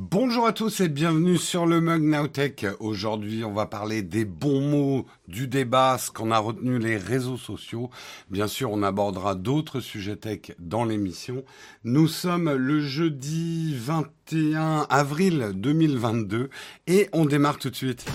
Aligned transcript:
Bonjour 0.00 0.46
à 0.46 0.52
tous 0.52 0.78
et 0.78 0.88
bienvenue 0.88 1.36
sur 1.38 1.66
le 1.66 1.80
Mug 1.80 2.02
Nowtech. 2.04 2.66
Aujourd'hui, 2.78 3.42
on 3.42 3.52
va 3.52 3.66
parler 3.66 4.02
des 4.02 4.24
bons 4.24 4.60
mots 4.60 5.06
du 5.26 5.48
débat, 5.48 5.98
ce 5.98 6.12
qu'on 6.12 6.30
a 6.30 6.38
retenu 6.38 6.78
les 6.78 6.96
réseaux 6.96 7.36
sociaux. 7.36 7.90
Bien 8.30 8.46
sûr, 8.46 8.70
on 8.70 8.84
abordera 8.84 9.34
d'autres 9.34 9.80
sujets 9.80 10.14
tech 10.14 10.52
dans 10.60 10.84
l'émission. 10.84 11.42
Nous 11.82 12.06
sommes 12.06 12.52
le 12.54 12.80
jeudi 12.80 13.74
21 13.76 14.86
avril 14.88 15.50
2022 15.56 16.48
et 16.86 17.08
on 17.12 17.24
démarre 17.24 17.58
tout 17.58 17.70
de 17.70 17.74
suite. 17.74 18.06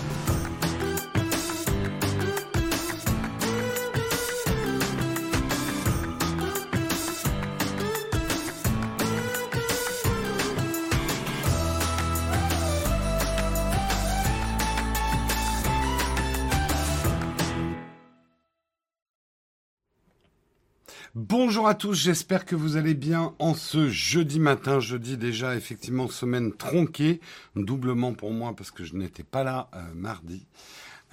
Bonjour 21.26 21.66
à 21.68 21.74
tous, 21.74 21.94
j'espère 21.94 22.44
que 22.44 22.54
vous 22.54 22.76
allez 22.76 22.92
bien 22.92 23.32
en 23.38 23.54
ce 23.54 23.88
jeudi 23.88 24.38
matin, 24.38 24.78
jeudi 24.78 25.16
déjà 25.16 25.56
effectivement 25.56 26.06
semaine 26.06 26.52
tronquée, 26.52 27.18
doublement 27.56 28.12
pour 28.12 28.30
moi 28.32 28.54
parce 28.54 28.70
que 28.70 28.84
je 28.84 28.94
n'étais 28.94 29.22
pas 29.22 29.42
là 29.42 29.70
euh, 29.72 29.78
mardi. 29.94 30.44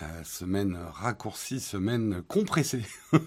Euh, 0.01 0.23
semaine 0.23 0.79
raccourcie, 0.93 1.59
semaine 1.59 2.21
compressée. 2.27 2.85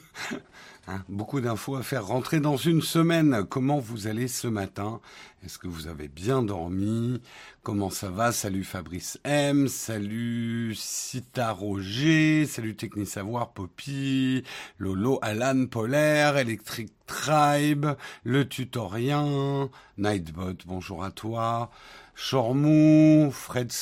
Hein, 0.87 1.03
beaucoup 1.09 1.41
d'infos 1.41 1.77
à 1.77 1.83
faire. 1.83 2.05
Rentrer 2.05 2.41
dans 2.41 2.59
une 2.59 2.83
semaine. 2.83 3.47
Comment 3.49 3.79
vous 3.79 4.07
allez 4.07 4.29
ce 4.29 4.49
matin? 4.49 5.01
Est-ce 5.43 5.57
que 5.57 5.67
vous 5.67 5.87
avez 5.87 6.09
bien 6.09 6.43
dormi? 6.43 7.23
Comment 7.63 7.89
ça 7.89 8.11
va? 8.11 8.33
Salut 8.33 8.65
Fabrice 8.65 9.19
M, 9.25 9.67
salut 9.69 10.75
Cita 10.77 11.53
Roger, 11.53 12.45
salut 12.45 12.77
Techni 12.77 13.07
Savoir, 13.07 13.55
Poppy, 13.55 14.45
Lolo, 14.79 15.19
Alan, 15.23 15.65
Polaire, 15.65 16.37
Electric 16.37 16.93
Tribe, 17.07 17.87
Le 18.23 18.47
Tutorien, 18.47 19.71
Nightbot, 19.97 20.59
bonjour 20.67 21.03
à 21.03 21.11
toi, 21.11 21.71
Chormou, 22.15 23.31
Fred 23.33 23.73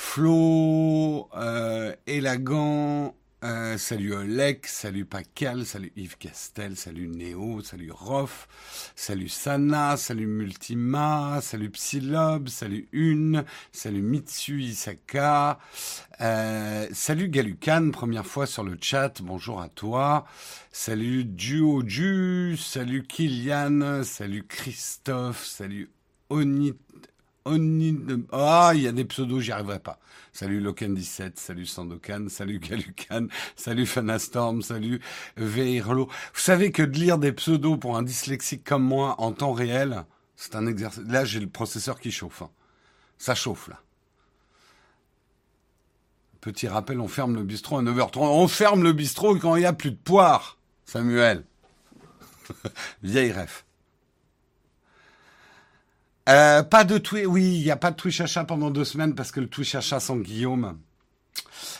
Flo, 0.00 1.28
euh, 1.36 1.92
Elagan, 2.06 3.14
euh, 3.42 3.76
salut 3.76 4.14
Olek, 4.14 4.66
salut 4.68 5.04
Pacal, 5.04 5.66
salut 5.66 5.92
Yves 5.96 6.16
Castel, 6.16 6.76
salut 6.76 7.08
Néo, 7.08 7.60
salut 7.62 7.90
Rof, 7.90 8.46
salut 8.94 9.28
Sana, 9.28 9.96
salut 9.96 10.28
Multima, 10.28 11.40
salut 11.42 11.70
Psylob, 11.70 12.48
salut 12.48 12.88
Une, 12.92 13.44
salut 13.72 14.02
Mitsu 14.02 14.62
Isaka, 14.62 15.58
euh, 16.20 16.86
salut 16.92 17.28
Galucan, 17.28 17.90
première 17.90 18.24
fois 18.24 18.46
sur 18.46 18.62
le 18.62 18.78
chat, 18.80 19.20
bonjour 19.20 19.60
à 19.60 19.68
toi, 19.68 20.26
salut 20.70 21.24
Duo 21.24 21.82
Du, 21.82 22.56
salut 22.56 23.02
Kylian, 23.02 24.04
salut 24.04 24.44
Christophe, 24.48 25.44
salut 25.44 25.90
Onit 26.30 26.76
ah, 27.44 28.72
il 28.74 28.82
y 28.82 28.88
a 28.88 28.92
des 28.92 29.04
pseudos, 29.04 29.40
j'y 29.40 29.52
arriverai 29.52 29.78
pas. 29.78 29.98
Salut 30.32 30.60
Loken17, 30.60 31.32
salut 31.36 31.66
Sandokan, 31.66 32.28
salut 32.28 32.58
Galukan, 32.58 33.28
salut 33.56 33.86
Fanastorm, 33.86 34.62
salut 34.62 35.00
Veirlo. 35.36 36.06
Vous 36.06 36.40
savez 36.40 36.70
que 36.70 36.82
de 36.82 36.98
lire 36.98 37.18
des 37.18 37.32
pseudos 37.32 37.78
pour 37.78 37.96
un 37.96 38.02
dyslexique 38.02 38.64
comme 38.64 38.84
moi 38.84 39.14
en 39.18 39.32
temps 39.32 39.52
réel, 39.52 40.04
c'est 40.36 40.54
un 40.54 40.66
exercice. 40.66 41.02
Là, 41.06 41.24
j'ai 41.24 41.40
le 41.40 41.48
processeur 41.48 41.98
qui 41.98 42.10
chauffe. 42.10 42.42
Hein. 42.42 42.50
Ça 43.16 43.34
chauffe, 43.34 43.68
là. 43.68 43.80
Petit 46.40 46.68
rappel, 46.68 47.00
on 47.00 47.08
ferme 47.08 47.34
le 47.34 47.42
bistrot 47.42 47.78
à 47.78 47.82
9h30. 47.82 48.18
On 48.18 48.46
ferme 48.46 48.84
le 48.84 48.92
bistrot 48.92 49.36
quand 49.36 49.56
il 49.56 49.60
n'y 49.60 49.66
a 49.66 49.72
plus 49.72 49.90
de 49.90 49.96
poire, 49.96 50.58
Samuel. 50.84 51.44
Vieille 53.02 53.32
ref. 53.32 53.64
Euh, 56.28 56.62
pas 56.62 56.84
de 56.84 56.98
Twitch. 56.98 57.26
Oui, 57.26 57.56
il 57.56 57.62
n'y 57.62 57.70
a 57.70 57.76
pas 57.76 57.90
de 57.90 57.96
Twitch 57.96 58.20
achat 58.20 58.44
pendant 58.44 58.70
deux 58.70 58.84
semaines 58.84 59.14
parce 59.14 59.32
que 59.32 59.40
le 59.40 59.48
Twitch 59.48 59.74
achat 59.74 59.98
sans 59.98 60.16
Guillaume, 60.16 60.78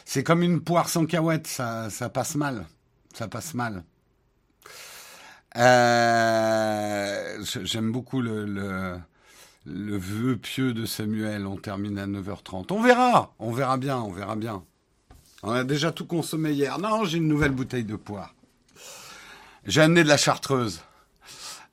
c'est 0.05 0.25
comme 0.25 0.43
une 0.43 0.61
poire 0.61 0.89
sans 0.89 1.07
cahuète. 1.07 1.47
Ça, 1.47 1.91
ça 1.91 2.09
passe 2.09 2.35
mal. 2.35 2.67
Ça 3.15 3.29
passe 3.29 3.55
mal. 3.55 3.85
Euh, 5.57 7.43
j'aime 7.63 7.91
beaucoup 7.91 8.21
le, 8.23 8.45
le, 8.47 8.99
le, 9.67 9.99
vœu 9.99 10.37
pieux 10.37 10.73
de 10.73 10.87
Samuel. 10.87 11.47
On 11.47 11.57
termine 11.57 11.99
à 11.99 12.07
9h30. 12.07 12.73
On 12.73 12.81
verra. 12.81 13.35
On 13.39 13.53
verra 13.53 13.77
bien. 13.77 13.99
On 13.99 14.13
verra 14.13 14.37
bien. 14.37 14.63
On 15.43 15.53
a 15.53 15.65
déjà 15.65 15.93
tout 15.93 16.07
consommé 16.07 16.53
hier. 16.53 16.79
Non, 16.79 17.05
j'ai 17.05 17.19
une 17.19 17.29
nouvelle 17.29 17.53
bouteille 17.53 17.85
de 17.85 17.97
poire. 17.97 18.35
J'ai 19.67 19.83
amené 19.83 20.03
de 20.05 20.09
la 20.09 20.17
chartreuse. 20.17 20.81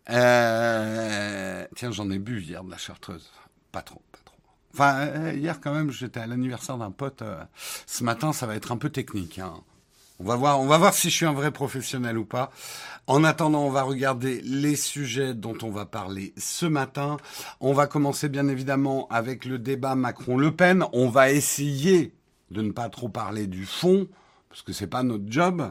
Euh, 0.09 1.65
tiens, 1.75 1.91
j'en 1.91 2.09
ai 2.11 2.19
bu 2.19 2.41
hier 2.41 2.63
de 2.63 2.71
la 2.71 2.77
chartreuse. 2.77 3.31
Pas 3.71 3.81
trop, 3.81 4.01
pas 4.11 4.19
trop. 4.23 4.37
Enfin, 4.73 4.99
euh, 4.99 5.33
hier 5.33 5.59
quand 5.61 5.73
même, 5.73 5.91
j'étais 5.91 6.19
à 6.19 6.27
l'anniversaire 6.27 6.77
d'un 6.77 6.91
pote. 6.91 7.21
Euh, 7.21 7.43
ce 7.85 8.03
matin, 8.03 8.33
ça 8.33 8.45
va 8.45 8.55
être 8.55 8.71
un 8.71 8.77
peu 8.77 8.89
technique. 8.89 9.39
Hein. 9.39 9.53
On 10.19 10.23
va 10.23 10.35
voir, 10.35 10.61
on 10.61 10.67
va 10.67 10.77
voir 10.77 10.93
si 10.93 11.09
je 11.09 11.15
suis 11.15 11.25
un 11.25 11.33
vrai 11.33 11.51
professionnel 11.51 12.17
ou 12.17 12.25
pas. 12.25 12.51
En 13.07 13.23
attendant, 13.23 13.65
on 13.65 13.69
va 13.69 13.83
regarder 13.83 14.41
les 14.41 14.75
sujets 14.75 15.33
dont 15.33 15.57
on 15.61 15.71
va 15.71 15.85
parler 15.85 16.33
ce 16.37 16.65
matin. 16.65 17.17
On 17.59 17.73
va 17.73 17.87
commencer 17.87 18.29
bien 18.29 18.47
évidemment 18.47 19.07
avec 19.09 19.43
le 19.43 19.59
débat 19.59 19.95
Macron-Le 19.95 20.55
Pen. 20.55 20.85
On 20.93 21.09
va 21.09 21.31
essayer 21.31 22.13
de 22.51 22.61
ne 22.61 22.71
pas 22.71 22.89
trop 22.89 23.09
parler 23.09 23.47
du 23.47 23.65
fond 23.65 24.07
parce 24.49 24.61
que 24.61 24.71
c'est 24.71 24.87
pas 24.87 25.03
notre 25.03 25.29
job. 25.29 25.69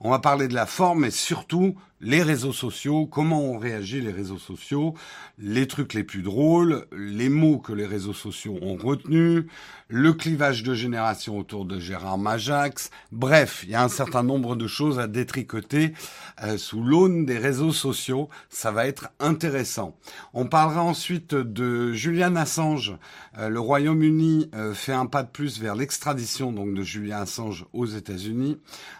On 0.00 0.10
va 0.10 0.18
parler 0.18 0.48
de 0.48 0.54
la 0.54 0.66
forme 0.66 1.04
et 1.04 1.12
surtout 1.12 1.76
les 2.04 2.22
réseaux 2.22 2.52
sociaux, 2.52 3.06
comment 3.06 3.40
on 3.40 3.58
réagit 3.58 4.02
les 4.02 4.12
réseaux 4.12 4.38
sociaux, 4.38 4.94
les 5.38 5.66
trucs 5.66 5.94
les 5.94 6.04
plus 6.04 6.22
drôles, 6.22 6.86
les 6.94 7.30
mots 7.30 7.58
que 7.58 7.72
les 7.72 7.86
réseaux 7.86 8.12
sociaux 8.12 8.58
ont 8.60 8.76
retenus, 8.76 9.46
le 9.88 10.12
clivage 10.12 10.62
de 10.62 10.74
génération 10.74 11.38
autour 11.38 11.64
de 11.64 11.78
Gérard 11.78 12.18
Majax. 12.18 12.90
Bref, 13.12 13.62
il 13.64 13.70
y 13.70 13.74
a 13.74 13.82
un 13.82 13.88
certain 13.88 14.22
nombre 14.22 14.54
de 14.56 14.66
choses 14.66 14.98
à 14.98 15.06
détricoter 15.06 15.94
euh, 16.42 16.58
sous 16.58 16.82
l'aune 16.82 17.24
des 17.24 17.38
réseaux 17.38 17.72
sociaux. 17.72 18.28
Ça 18.50 18.70
va 18.70 18.86
être 18.86 19.08
intéressant. 19.20 19.96
On 20.34 20.46
parlera 20.46 20.82
ensuite 20.82 21.34
de 21.34 21.92
Julian 21.92 22.36
Assange. 22.36 22.96
Euh, 23.38 23.48
le 23.48 23.60
Royaume-Uni 23.60 24.50
euh, 24.54 24.74
fait 24.74 24.92
un 24.92 25.06
pas 25.06 25.22
de 25.22 25.28
plus 25.28 25.60
vers 25.60 25.74
l'extradition 25.74 26.52
donc 26.52 26.74
de 26.74 26.82
Julian 26.82 27.20
Assange 27.20 27.64
aux 27.72 27.86
États-Unis. 27.86 28.58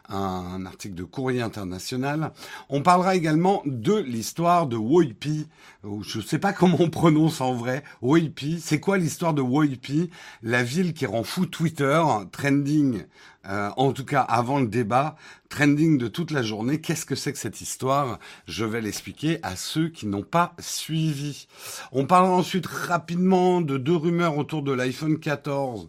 Un, 0.08 0.66
article 0.66 0.94
de 0.94 1.04
Courrier 1.04 1.40
International. 1.40 2.32
On 2.68 2.82
parlera 2.94 3.16
également 3.16 3.60
de 3.66 3.96
l'histoire 3.96 4.68
de 4.68 4.76
Woipi. 4.76 5.48
Je 5.82 6.18
ne 6.18 6.22
sais 6.22 6.38
pas 6.38 6.52
comment 6.52 6.76
on 6.78 6.90
prononce 6.90 7.40
en 7.40 7.52
vrai. 7.52 7.82
Woipi. 8.02 8.60
C'est 8.60 8.78
quoi 8.78 8.98
l'histoire 8.98 9.34
de 9.34 9.42
Woipi? 9.42 10.10
La 10.44 10.62
ville 10.62 10.94
qui 10.94 11.04
rend 11.04 11.24
fou 11.24 11.44
Twitter, 11.44 12.00
trending, 12.30 13.02
euh, 13.48 13.70
en 13.76 13.92
tout 13.92 14.04
cas 14.04 14.20
avant 14.20 14.60
le 14.60 14.68
débat, 14.68 15.16
trending 15.48 15.98
de 15.98 16.06
toute 16.06 16.30
la 16.30 16.42
journée. 16.42 16.80
Qu'est-ce 16.80 17.04
que 17.04 17.16
c'est 17.16 17.32
que 17.32 17.38
cette 17.40 17.60
histoire? 17.60 18.20
Je 18.46 18.64
vais 18.64 18.80
l'expliquer 18.80 19.40
à 19.42 19.56
ceux 19.56 19.88
qui 19.88 20.06
n'ont 20.06 20.22
pas 20.22 20.54
suivi. 20.60 21.48
On 21.90 22.06
parlera 22.06 22.32
ensuite 22.32 22.68
rapidement 22.68 23.60
de 23.60 23.76
deux 23.76 23.96
rumeurs 23.96 24.38
autour 24.38 24.62
de 24.62 24.70
l'iPhone 24.70 25.18
14 25.18 25.88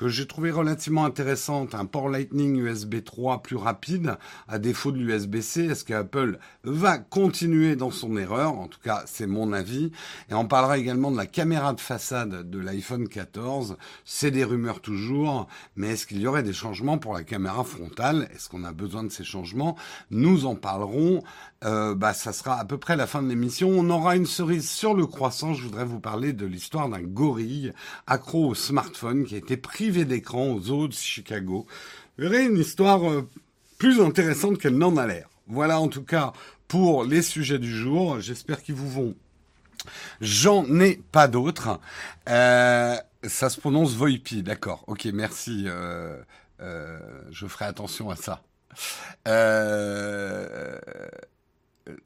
que 0.00 0.08
j'ai 0.08 0.26
trouvé 0.26 0.50
relativement 0.50 1.04
intéressante, 1.04 1.74
un 1.74 1.84
port 1.84 2.08
Lightning 2.08 2.56
USB 2.56 3.04
3 3.04 3.42
plus 3.42 3.56
rapide, 3.56 4.16
à 4.48 4.58
défaut 4.58 4.92
de 4.92 4.96
l'USB-C. 4.96 5.66
Est-ce 5.66 5.84
qu'Apple 5.84 6.38
va 6.64 6.96
continuer 6.96 7.76
dans 7.76 7.90
son 7.90 8.16
erreur? 8.16 8.58
En 8.58 8.66
tout 8.66 8.80
cas, 8.82 9.02
c'est 9.04 9.26
mon 9.26 9.52
avis. 9.52 9.92
Et 10.30 10.34
on 10.34 10.46
parlera 10.46 10.78
également 10.78 11.10
de 11.10 11.18
la 11.18 11.26
caméra 11.26 11.74
de 11.74 11.82
façade 11.82 12.48
de 12.48 12.58
l'iPhone 12.58 13.08
14. 13.08 13.76
C'est 14.06 14.30
des 14.30 14.42
rumeurs 14.42 14.80
toujours, 14.80 15.48
mais 15.76 15.88
est-ce 15.88 16.06
qu'il 16.06 16.22
y 16.22 16.26
aurait 16.26 16.42
des 16.42 16.54
changements 16.54 16.96
pour 16.96 17.12
la 17.12 17.22
caméra 17.22 17.62
frontale? 17.62 18.26
Est-ce 18.34 18.48
qu'on 18.48 18.64
a 18.64 18.72
besoin 18.72 19.04
de 19.04 19.10
ces 19.10 19.24
changements? 19.24 19.76
Nous 20.10 20.46
en 20.46 20.54
parlerons. 20.54 21.22
Euh, 21.62 21.94
bah, 21.94 22.14
ça 22.14 22.32
sera 22.32 22.58
à 22.58 22.64
peu 22.64 22.78
près 22.78 22.96
la 22.96 23.06
fin 23.06 23.22
de 23.22 23.28
l'émission. 23.28 23.68
On 23.68 23.90
aura 23.90 24.16
une 24.16 24.26
cerise 24.26 24.68
sur 24.68 24.94
le 24.94 25.06
croissant. 25.06 25.52
Je 25.52 25.64
voudrais 25.64 25.84
vous 25.84 26.00
parler 26.00 26.32
de 26.32 26.46
l'histoire 26.46 26.88
d'un 26.88 27.02
gorille 27.02 27.72
accro 28.06 28.48
au 28.48 28.54
smartphone 28.54 29.24
qui 29.24 29.34
a 29.34 29.38
été 29.38 29.56
pris 29.56 29.90
d'écran 30.06 30.48
aux 30.48 30.60
zoo 30.60 30.88
de 30.88 30.94
Chicago. 30.94 31.66
Vous 32.16 32.28
verrez 32.28 32.46
une 32.46 32.58
histoire 32.58 33.08
euh, 33.08 33.28
plus 33.78 34.00
intéressante 34.00 34.58
qu'elle 34.58 34.78
n'en 34.78 34.96
a 34.96 35.06
l'air. 35.06 35.28
Voilà 35.48 35.80
en 35.80 35.88
tout 35.88 36.04
cas 36.04 36.32
pour 36.66 37.04
les 37.04 37.22
sujets 37.22 37.58
du 37.58 37.76
jour. 37.76 38.20
J'espère 38.20 38.62
qu'ils 38.62 38.76
vous 38.76 38.88
vont. 38.88 39.14
J'en 40.20 40.64
ai 40.80 40.96
pas 41.12 41.28
d'autres. 41.28 41.78
Euh, 42.28 42.96
ça 43.24 43.50
se 43.50 43.60
prononce 43.60 43.94
Voipi, 43.94 44.42
d'accord. 44.42 44.84
Ok, 44.86 45.06
merci. 45.12 45.66
Euh, 45.66 46.98
je 47.30 47.46
ferai 47.46 47.66
attention 47.66 48.08
à 48.08 48.16
ça. 48.16 48.42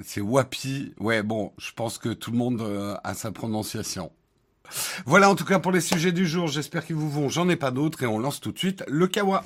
C'est 0.00 0.20
Wapi. 0.20 0.94
Ouais, 0.98 1.22
bon, 1.22 1.52
je 1.58 1.72
pense 1.72 1.98
que 1.98 2.08
tout 2.10 2.30
le 2.30 2.38
monde 2.38 2.62
a 3.02 3.14
sa 3.14 3.32
prononciation. 3.32 4.10
Voilà 5.06 5.30
en 5.30 5.34
tout 5.34 5.44
cas 5.44 5.58
pour 5.58 5.72
les 5.72 5.80
sujets 5.80 6.12
du 6.12 6.26
jour. 6.26 6.48
J'espère 6.48 6.86
qu'ils 6.86 6.96
vous 6.96 7.10
vont. 7.10 7.28
J'en 7.28 7.48
ai 7.48 7.56
pas 7.56 7.70
d'autres 7.70 8.02
et 8.02 8.06
on 8.06 8.18
lance 8.18 8.40
tout 8.40 8.52
de 8.52 8.58
suite 8.58 8.82
le 8.88 9.06
kawa. 9.06 9.44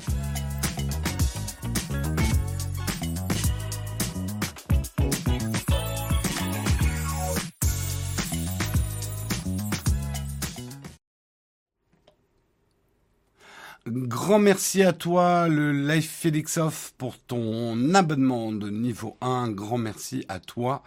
Grand 13.90 14.38
merci 14.38 14.82
à 14.82 14.92
toi, 14.92 15.48
le 15.48 15.72
Life 15.72 16.18
Felix 16.20 16.58
Off, 16.58 16.92
pour 16.98 17.18
ton 17.18 17.94
abonnement 17.94 18.52
de 18.52 18.68
niveau 18.68 19.16
1. 19.22 19.48
Grand 19.52 19.78
merci 19.78 20.26
à 20.28 20.40
toi 20.40 20.82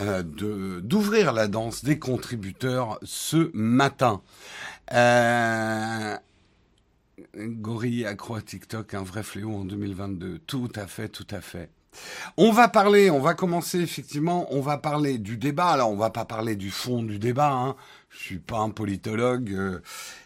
euh, 0.00 0.24
de 0.24 0.80
d'ouvrir 0.80 1.32
la 1.32 1.46
danse 1.46 1.84
des 1.84 2.00
contributeurs 2.00 2.98
ce 3.04 3.50
matin. 3.54 4.22
Euh, 4.92 6.16
Gorille 7.36 8.06
accro 8.06 8.34
à 8.34 8.42
TikTok, 8.42 8.94
un 8.94 9.04
vrai 9.04 9.22
fléau 9.22 9.54
en 9.54 9.64
2022. 9.64 10.40
Tout 10.40 10.72
à 10.74 10.88
fait, 10.88 11.08
tout 11.08 11.28
à 11.30 11.40
fait. 11.40 11.70
On 12.36 12.50
va 12.50 12.68
parler, 12.68 13.10
on 13.10 13.20
va 13.20 13.34
commencer 13.34 13.80
effectivement, 13.80 14.46
on 14.50 14.60
va 14.60 14.78
parler 14.78 15.18
du 15.18 15.36
débat. 15.36 15.68
Alors, 15.68 15.90
on 15.90 15.96
va 15.96 16.10
pas 16.10 16.24
parler 16.24 16.56
du 16.56 16.70
fond 16.70 17.02
du 17.02 17.18
débat. 17.18 17.52
Hein. 17.52 17.76
Je 18.08 18.18
suis 18.18 18.38
pas 18.38 18.58
un 18.58 18.70
politologue, 18.70 19.52
euh, 19.52 19.80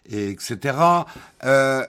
et 0.09 0.31
etc. 0.31 0.77
Euh, 1.45 1.85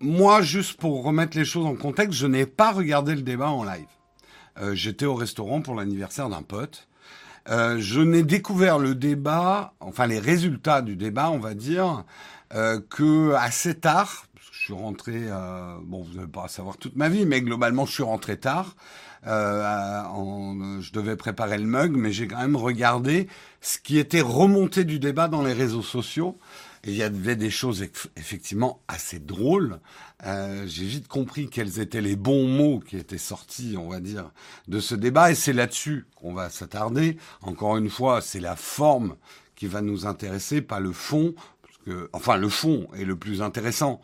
moi, 0.00 0.42
juste 0.42 0.78
pour 0.78 1.02
remettre 1.02 1.36
les 1.36 1.44
choses 1.44 1.66
en 1.66 1.74
contexte, 1.74 2.18
je 2.18 2.26
n'ai 2.26 2.46
pas 2.46 2.72
regardé 2.72 3.14
le 3.14 3.22
débat 3.22 3.50
en 3.50 3.64
live. 3.64 3.86
Euh, 4.60 4.74
J'étais 4.74 5.06
au 5.06 5.14
restaurant 5.14 5.60
pour 5.60 5.74
l'anniversaire 5.74 6.28
d'un 6.28 6.42
pote. 6.42 6.88
Euh, 7.48 7.78
je 7.80 8.00
n'ai 8.00 8.22
découvert 8.22 8.78
le 8.78 8.94
débat, 8.94 9.72
enfin 9.80 10.06
les 10.06 10.18
résultats 10.18 10.82
du 10.82 10.96
débat, 10.96 11.30
on 11.30 11.38
va 11.38 11.54
dire, 11.54 12.04
euh, 12.54 12.80
que 12.90 13.32
assez 13.34 13.74
tard. 13.74 14.26
je 14.52 14.58
suis 14.64 14.74
rentré, 14.74 15.14
euh, 15.16 15.76
bon, 15.82 16.02
vous 16.02 16.14
n'allez 16.14 16.28
pas 16.28 16.46
savoir 16.48 16.76
toute 16.76 16.96
ma 16.96 17.08
vie, 17.08 17.24
mais 17.24 17.40
globalement, 17.40 17.86
je 17.86 17.92
suis 17.92 18.02
rentré 18.02 18.38
tard. 18.38 18.76
Euh, 19.26 20.02
en, 20.04 20.80
je 20.80 20.92
devais 20.92 21.16
préparer 21.16 21.58
le 21.58 21.64
mug, 21.64 21.92
mais 21.96 22.12
j'ai 22.12 22.28
quand 22.28 22.38
même 22.38 22.56
regardé 22.56 23.28
ce 23.60 23.78
qui 23.78 23.98
était 23.98 24.20
remonté 24.20 24.84
du 24.84 24.98
débat 24.98 25.28
dans 25.28 25.42
les 25.42 25.52
réseaux 25.54 25.82
sociaux. 25.82 26.38
Il 26.84 26.94
y 26.94 27.02
avait 27.02 27.36
des 27.36 27.50
choses 27.50 27.84
effectivement 28.16 28.80
assez 28.88 29.18
drôles. 29.18 29.80
Euh, 30.24 30.64
J'ai 30.66 30.84
vite 30.84 31.08
compris 31.08 31.48
quels 31.48 31.80
étaient 31.80 32.00
les 32.00 32.16
bons 32.16 32.46
mots 32.46 32.80
qui 32.80 32.96
étaient 32.96 33.18
sortis, 33.18 33.76
on 33.78 33.88
va 33.88 34.00
dire, 34.00 34.30
de 34.68 34.80
ce 34.80 34.94
débat. 34.94 35.30
Et 35.30 35.34
c'est 35.34 35.52
là-dessus 35.52 36.06
qu'on 36.16 36.34
va 36.34 36.50
s'attarder. 36.50 37.16
Encore 37.42 37.76
une 37.76 37.90
fois, 37.90 38.20
c'est 38.20 38.40
la 38.40 38.56
forme 38.56 39.16
qui 39.56 39.66
va 39.66 39.80
nous 39.80 40.06
intéresser, 40.06 40.62
pas 40.62 40.80
le 40.80 40.92
fond. 40.92 41.34
Enfin, 42.12 42.36
le 42.36 42.48
fond 42.48 42.86
est 42.94 43.04
le 43.04 43.16
plus 43.16 43.42
intéressant. 43.42 44.00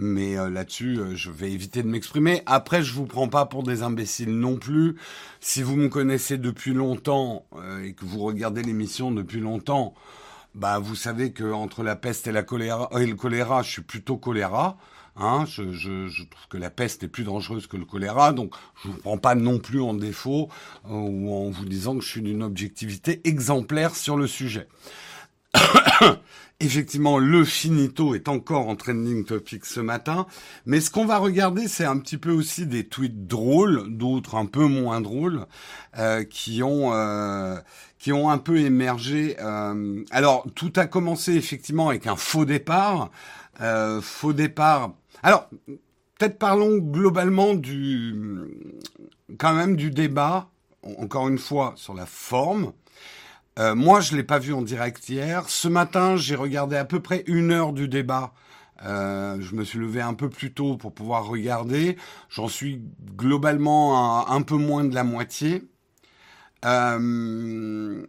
Mais 0.00 0.38
euh, 0.38 0.48
là-dessus, 0.48 0.98
euh, 0.98 1.16
je 1.16 1.30
vais 1.30 1.50
éviter 1.50 1.82
de 1.82 1.88
m'exprimer. 1.88 2.42
Après, 2.46 2.84
je 2.84 2.94
vous 2.94 3.04
prends 3.04 3.28
pas 3.28 3.46
pour 3.46 3.64
des 3.64 3.82
imbéciles 3.82 4.30
non 4.30 4.56
plus. 4.56 4.94
Si 5.40 5.60
vous 5.60 5.74
me 5.74 5.88
connaissez 5.88 6.38
depuis 6.38 6.72
longtemps 6.72 7.44
euh, 7.56 7.82
et 7.82 7.94
que 7.94 8.04
vous 8.04 8.20
regardez 8.20 8.62
l'émission 8.62 9.10
depuis 9.10 9.40
longtemps, 9.40 9.94
bah 10.54 10.78
vous 10.78 10.96
savez 10.96 11.32
que 11.32 11.44
entre 11.52 11.82
la 11.82 11.96
peste 11.96 12.26
et 12.26 12.32
la 12.32 12.42
choléra 12.42 12.88
et 12.98 13.06
le 13.06 13.14
choléra, 13.14 13.62
je 13.62 13.70
suis 13.70 13.82
plutôt 13.82 14.16
choléra. 14.16 14.76
Hein, 15.20 15.44
je, 15.46 15.72
je, 15.72 16.06
je, 16.06 16.22
trouve 16.22 16.46
que 16.48 16.58
la 16.58 16.70
peste 16.70 17.02
est 17.02 17.08
plus 17.08 17.24
dangereuse 17.24 17.66
que 17.66 17.76
le 17.76 17.84
choléra, 17.84 18.32
donc 18.32 18.54
je 18.76 18.88
vous 18.88 18.98
prends 18.98 19.18
pas 19.18 19.34
non 19.34 19.58
plus 19.58 19.80
en 19.80 19.92
défaut 19.92 20.48
euh, 20.84 20.90
ou 20.90 21.34
en 21.34 21.50
vous 21.50 21.64
disant 21.64 21.96
que 21.96 22.04
je 22.04 22.08
suis 22.08 22.22
d'une 22.22 22.44
objectivité 22.44 23.20
exemplaire 23.24 23.96
sur 23.96 24.16
le 24.16 24.28
sujet. 24.28 24.68
Effectivement, 26.60 27.18
le 27.18 27.44
finito 27.44 28.16
est 28.16 28.26
encore 28.26 28.68
en 28.68 28.74
trending 28.74 29.24
topic 29.24 29.64
ce 29.64 29.78
matin, 29.78 30.26
mais 30.66 30.80
ce 30.80 30.90
qu'on 30.90 31.06
va 31.06 31.18
regarder, 31.18 31.68
c'est 31.68 31.84
un 31.84 31.98
petit 31.98 32.18
peu 32.18 32.32
aussi 32.32 32.66
des 32.66 32.88
tweets 32.88 33.28
drôles, 33.28 33.96
d'autres 33.96 34.34
un 34.34 34.46
peu 34.46 34.66
moins 34.66 35.00
drôles, 35.00 35.46
euh, 35.98 36.24
qui 36.24 36.64
ont 36.64 36.92
euh, 36.92 37.56
qui 37.98 38.12
ont 38.12 38.30
un 38.30 38.38
peu 38.38 38.58
émergé. 38.58 39.36
Euh, 39.40 40.04
alors, 40.10 40.46
tout 40.54 40.72
a 40.76 40.86
commencé 40.86 41.34
effectivement 41.34 41.88
avec 41.88 42.06
un 42.06 42.16
faux 42.16 42.44
départ. 42.44 43.10
Euh, 43.60 44.00
faux 44.00 44.32
départ. 44.32 44.92
Alors, 45.22 45.48
peut-être 46.18 46.38
parlons 46.38 46.78
globalement 46.78 47.54
du, 47.54 48.14
quand 49.38 49.54
même 49.54 49.76
du 49.76 49.90
débat. 49.90 50.48
Encore 50.98 51.28
une 51.28 51.38
fois 51.38 51.72
sur 51.76 51.92
la 51.92 52.06
forme. 52.06 52.72
Euh, 53.58 53.74
moi, 53.74 54.00
je 54.00 54.14
l'ai 54.14 54.22
pas 54.22 54.38
vu 54.38 54.54
en 54.54 54.62
direct 54.62 55.08
hier. 55.08 55.48
Ce 55.48 55.66
matin, 55.66 56.16
j'ai 56.16 56.36
regardé 56.36 56.76
à 56.76 56.84
peu 56.84 57.00
près 57.00 57.24
une 57.26 57.50
heure 57.50 57.72
du 57.72 57.88
débat. 57.88 58.32
Euh, 58.84 59.36
je 59.40 59.56
me 59.56 59.64
suis 59.64 59.80
levé 59.80 60.00
un 60.00 60.14
peu 60.14 60.30
plus 60.30 60.52
tôt 60.52 60.76
pour 60.76 60.94
pouvoir 60.94 61.26
regarder. 61.26 61.96
J'en 62.28 62.46
suis 62.46 62.80
globalement 63.16 64.28
un, 64.30 64.36
un 64.36 64.42
peu 64.42 64.54
moins 64.54 64.84
de 64.84 64.94
la 64.94 65.02
moitié. 65.02 65.64
Euh, 66.64 68.06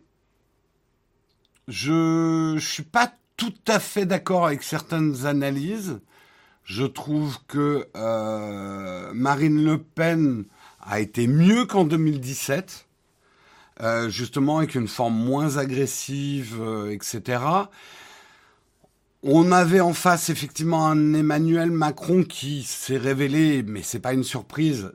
je, 1.68 2.56
je 2.58 2.66
suis 2.68 2.84
pas 2.84 3.14
tout 3.38 3.54
à 3.68 3.80
fait 3.80 4.06
d'accord 4.06 4.48
avec 4.48 4.64
certaines 4.64 5.26
analyses. 5.26 6.00
Je 6.64 6.86
trouve 6.86 7.38
que 7.48 7.88
euh, 7.96 9.12
Marine 9.14 9.64
Le 9.64 9.78
Pen 9.78 10.46
a 10.82 11.00
été 11.00 11.28
mieux 11.28 11.66
qu'en 11.66 11.84
2017, 11.84 12.88
euh, 13.82 14.10
justement 14.10 14.58
avec 14.58 14.76
une 14.76 14.88
forme 14.88 15.16
moins 15.16 15.58
agressive, 15.58 16.62
etc. 16.92 17.42
On 19.22 19.52
avait 19.52 19.82
en 19.82 19.94
face 19.94 20.30
effectivement 20.30 20.88
un 20.88 21.14
Emmanuel 21.14 21.72
Macron 21.72 22.24
qui 22.24 22.64
s'est 22.64 22.98
révélé, 22.98 23.64
mais 23.64 23.84
c'est 23.84 24.00
pas 24.00 24.14
une 24.14 24.24
surprise, 24.24 24.94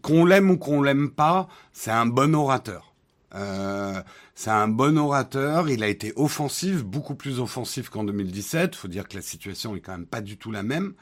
qu'on 0.00 0.24
l'aime 0.24 0.50
ou 0.50 0.58
qu'on 0.58 0.80
l'aime 0.80 1.10
pas, 1.10 1.48
c'est 1.72 1.90
un 1.90 2.06
bon 2.06 2.34
orateur. 2.34 2.93
Euh, 3.34 4.02
c'est 4.34 4.50
un 4.50 4.68
bon 4.68 4.98
orateur. 4.98 5.68
Il 5.68 5.82
a 5.82 5.88
été 5.88 6.12
offensif, 6.16 6.84
beaucoup 6.84 7.14
plus 7.14 7.40
offensif 7.40 7.88
qu'en 7.88 8.04
2017. 8.04 8.74
Faut 8.74 8.88
dire 8.88 9.08
que 9.08 9.16
la 9.16 9.22
situation 9.22 9.74
est 9.76 9.80
quand 9.80 9.92
même 9.92 10.06
pas 10.06 10.20
du 10.20 10.36
tout 10.36 10.50
la 10.50 10.62
même. 10.62 10.94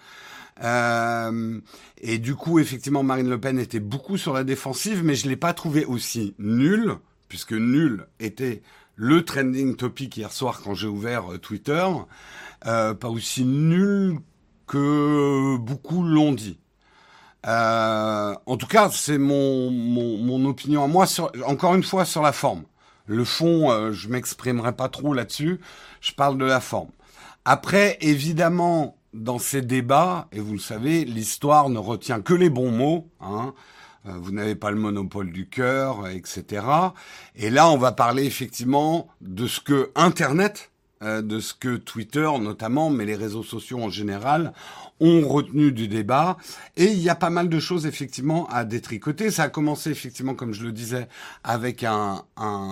Euh, 0.62 1.60
et 1.98 2.18
du 2.18 2.34
coup, 2.34 2.58
effectivement, 2.58 3.02
Marine 3.02 3.28
Le 3.28 3.40
Pen 3.40 3.58
était 3.58 3.80
beaucoup 3.80 4.16
sur 4.16 4.32
la 4.32 4.44
défensive, 4.44 5.02
mais 5.04 5.14
je 5.14 5.28
l'ai 5.28 5.36
pas 5.36 5.54
trouvé 5.54 5.84
aussi 5.84 6.34
nul, 6.38 6.94
puisque 7.28 7.52
nul 7.52 8.06
était 8.20 8.62
le 8.94 9.24
trending 9.24 9.76
topic 9.76 10.16
hier 10.16 10.32
soir 10.32 10.60
quand 10.62 10.74
j'ai 10.74 10.86
ouvert 10.86 11.32
euh, 11.32 11.38
Twitter. 11.38 11.86
Euh, 12.66 12.94
pas 12.94 13.08
aussi 13.08 13.44
nul 13.44 14.18
que 14.66 15.56
beaucoup 15.56 16.02
l'ont 16.02 16.32
dit. 16.32 16.58
Euh, 17.46 18.34
en 18.46 18.56
tout 18.56 18.66
cas, 18.66 18.88
c'est 18.90 19.18
mon, 19.18 19.70
mon, 19.70 20.18
mon, 20.18 20.44
opinion 20.48 20.84
à 20.84 20.86
moi, 20.86 21.06
sur, 21.06 21.30
encore 21.46 21.74
une 21.74 21.82
fois, 21.82 22.04
sur 22.04 22.22
la 22.22 22.32
forme. 22.32 22.62
Le 23.06 23.24
fond, 23.24 23.70
euh, 23.70 23.92
je 23.92 24.08
m'exprimerai 24.08 24.72
pas 24.72 24.88
trop 24.88 25.12
là-dessus. 25.12 25.60
Je 26.00 26.12
parle 26.12 26.38
de 26.38 26.44
la 26.44 26.60
forme. 26.60 26.90
Après, 27.44 27.98
évidemment, 28.00 28.96
dans 29.12 29.38
ces 29.38 29.62
débats, 29.62 30.28
et 30.32 30.40
vous 30.40 30.52
le 30.52 30.58
savez, 30.58 31.04
l'histoire 31.04 31.68
ne 31.68 31.78
retient 31.78 32.20
que 32.20 32.34
les 32.34 32.48
bons 32.48 32.70
mots. 32.70 33.08
Hein, 33.20 33.54
euh, 34.06 34.12
vous 34.20 34.32
n'avez 34.32 34.54
pas 34.54 34.70
le 34.70 34.78
monopole 34.78 35.32
du 35.32 35.48
cœur, 35.48 36.08
etc. 36.08 36.64
Et 37.36 37.50
là, 37.50 37.68
on 37.68 37.76
va 37.76 37.92
parler 37.92 38.24
effectivement 38.24 39.08
de 39.20 39.46
ce 39.46 39.60
que 39.60 39.90
Internet, 39.94 40.70
euh, 41.02 41.22
de 41.22 41.40
ce 41.40 41.54
que 41.54 41.76
Twitter 41.76 42.28
notamment, 42.40 42.90
mais 42.90 43.04
les 43.04 43.16
réseaux 43.16 43.42
sociaux 43.42 43.80
en 43.82 43.90
général, 43.90 44.52
ont 45.00 45.26
retenu 45.28 45.72
du 45.72 45.88
débat. 45.88 46.36
Et 46.76 46.86
il 46.86 46.98
y 46.98 47.08
a 47.08 47.14
pas 47.14 47.30
mal 47.30 47.48
de 47.48 47.60
choses 47.60 47.86
effectivement 47.86 48.46
à 48.48 48.64
détricoter. 48.64 49.30
Ça 49.30 49.44
a 49.44 49.48
commencé 49.48 49.90
effectivement, 49.90 50.34
comme 50.34 50.52
je 50.52 50.64
le 50.64 50.72
disais, 50.72 51.08
avec 51.44 51.84
un, 51.84 52.24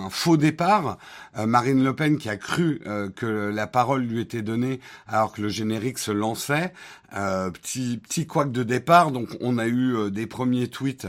faux 0.09 0.37
départ. 0.37 0.97
Euh, 1.37 1.45
Marine 1.45 1.83
Le 1.83 1.95
Pen 1.95 2.17
qui 2.17 2.29
a 2.29 2.37
cru 2.37 2.81
euh, 2.85 3.09
que 3.09 3.25
la 3.25 3.67
parole 3.67 4.03
lui 4.03 4.19
était 4.19 4.41
donnée 4.41 4.79
alors 5.07 5.31
que 5.31 5.41
le 5.41 5.49
générique 5.49 5.97
se 5.97 6.11
lançait. 6.11 6.73
Euh, 7.15 7.49
petit 7.51 7.97
petit 7.97 8.25
couac 8.25 8.51
de 8.51 8.63
départ. 8.63 9.11
Donc 9.11 9.29
on 9.41 9.57
a 9.57 9.67
eu 9.67 10.09
des 10.11 10.27
premiers 10.27 10.67
tweets. 10.67 11.07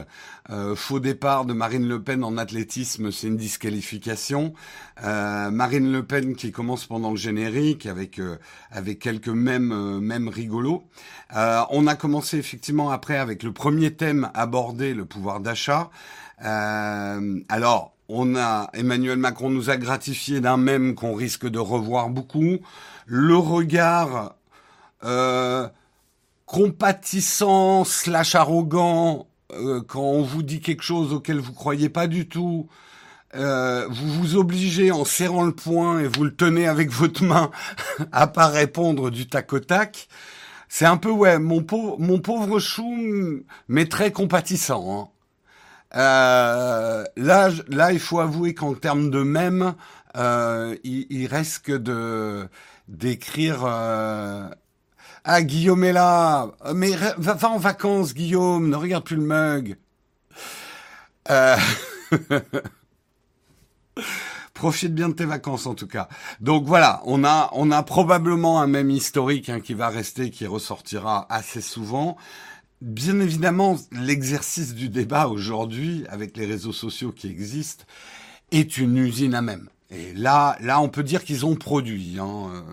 faux 0.74 1.00
départ 1.00 1.44
de 1.44 1.52
Marine 1.52 1.86
Le 1.86 2.02
Pen 2.02 2.24
en 2.24 2.36
athlétisme, 2.36 3.12
c'est 3.12 3.28
une 3.28 3.36
disqualification. 3.36 4.52
Marine 5.00 5.92
Le 5.92 6.02
Pen 6.02 6.34
qui 6.34 6.50
commence 6.50 6.86
pendant 6.86 7.10
le 7.10 7.16
générique 7.16 7.86
avec 7.86 8.20
avec 8.70 8.98
quelques 8.98 9.28
mêmes 9.28 10.00
mêmes 10.00 10.28
rigolos. 10.28 10.84
On 11.34 11.86
a 11.86 11.94
commencé 11.94 12.36
effectivement 12.36 12.90
après 12.90 13.16
avec 13.16 13.44
le 13.44 13.52
premier 13.52 13.94
thème 13.94 14.30
abordé, 14.34 14.94
le 14.94 15.04
pouvoir 15.04 15.38
d'achat. 15.38 15.90
Euh, 16.44 17.40
alors, 17.48 17.91
on 18.14 18.36
a 18.36 18.68
Emmanuel 18.74 19.16
Macron 19.16 19.48
nous 19.48 19.70
a 19.70 19.76
gratifié 19.76 20.40
d'un 20.40 20.58
même 20.58 20.94
qu'on 20.94 21.14
risque 21.14 21.48
de 21.48 21.58
revoir 21.58 22.10
beaucoup. 22.10 22.58
Le 23.06 23.36
regard 23.36 24.34
euh, 25.04 25.66
compatissant 26.46 27.84
slash 27.84 28.34
arrogant 28.34 29.26
euh, 29.52 29.80
quand 29.86 30.02
on 30.02 30.22
vous 30.22 30.42
dit 30.42 30.60
quelque 30.60 30.82
chose 30.82 31.12
auquel 31.12 31.38
vous 31.40 31.54
croyez 31.54 31.88
pas 31.88 32.06
du 32.06 32.28
tout. 32.28 32.68
euh, 33.34 33.86
vous 33.90 34.12
vous 34.12 34.36
obligez 34.36 34.92
en 34.92 35.04
serrant 35.06 35.44
le 35.44 35.54
poing 35.54 36.00
et 36.00 36.06
vous 36.06 36.24
le 36.24 36.34
tenez 36.36 36.66
avec 36.68 36.90
votre 36.92 37.24
main 37.24 37.50
à 38.12 38.26
pas 38.26 38.48
répondre 38.48 39.10
du 39.10 39.26
tac 39.26 39.52
au 39.54 39.60
tac. 39.60 40.08
C'est 40.68 40.86
un 40.86 40.96
peu 40.98 41.10
ouais, 41.10 41.38
mon 41.38 41.62
pauvre, 41.62 41.96
mon 41.98 42.18
pauvre 42.18 42.58
chou, 42.58 43.44
mais 43.68 43.86
très 43.86 44.12
compatissant. 44.12 45.11
Hein. 45.11 45.11
Euh, 45.94 47.04
là, 47.16 47.50
là, 47.68 47.92
il 47.92 48.00
faut 48.00 48.20
avouer 48.20 48.54
qu'en 48.54 48.74
termes 48.74 49.10
de 49.10 49.22
même, 49.22 49.74
euh, 50.16 50.76
il, 50.84 51.06
il, 51.10 51.26
reste 51.26 51.70
de 51.70 52.48
d'écrire. 52.88 53.64
Euh... 53.64 54.48
Ah, 55.24 55.42
Guillaume 55.42 55.84
est 55.84 55.92
là. 55.92 56.48
Mais 56.74 56.92
va, 56.92 57.34
va, 57.34 57.48
en 57.48 57.58
vacances, 57.58 58.14
Guillaume. 58.14 58.68
Ne 58.68 58.76
regarde 58.76 59.04
plus 59.04 59.16
le 59.16 59.22
mug. 59.22 59.76
Euh... 61.30 61.56
Profite 64.54 64.94
bien 64.94 65.08
de 65.08 65.14
tes 65.14 65.24
vacances 65.24 65.66
en 65.66 65.74
tout 65.74 65.88
cas. 65.88 66.08
Donc 66.40 66.66
voilà, 66.66 67.00
on 67.04 67.24
a 67.24 67.50
on 67.52 67.70
a 67.72 67.82
probablement 67.82 68.60
un 68.60 68.66
même 68.66 68.90
historique 68.90 69.48
hein, 69.48 69.60
qui 69.60 69.74
va 69.74 69.88
rester, 69.88 70.30
qui 70.30 70.46
ressortira 70.46 71.26
assez 71.30 71.60
souvent. 71.60 72.16
Bien 72.82 73.20
évidemment, 73.20 73.78
l'exercice 73.92 74.74
du 74.74 74.88
débat 74.88 75.28
aujourd'hui, 75.28 76.04
avec 76.08 76.36
les 76.36 76.46
réseaux 76.46 76.72
sociaux 76.72 77.12
qui 77.12 77.28
existent, 77.28 77.84
est 78.50 78.76
une 78.76 78.96
usine 78.96 79.36
à 79.36 79.40
même. 79.40 79.68
Et 79.90 80.12
là, 80.14 80.56
là, 80.60 80.80
on 80.80 80.88
peut 80.88 81.04
dire 81.04 81.22
qu'ils 81.22 81.46
ont 81.46 81.54
produit. 81.54 82.16
Hein. 82.18 82.64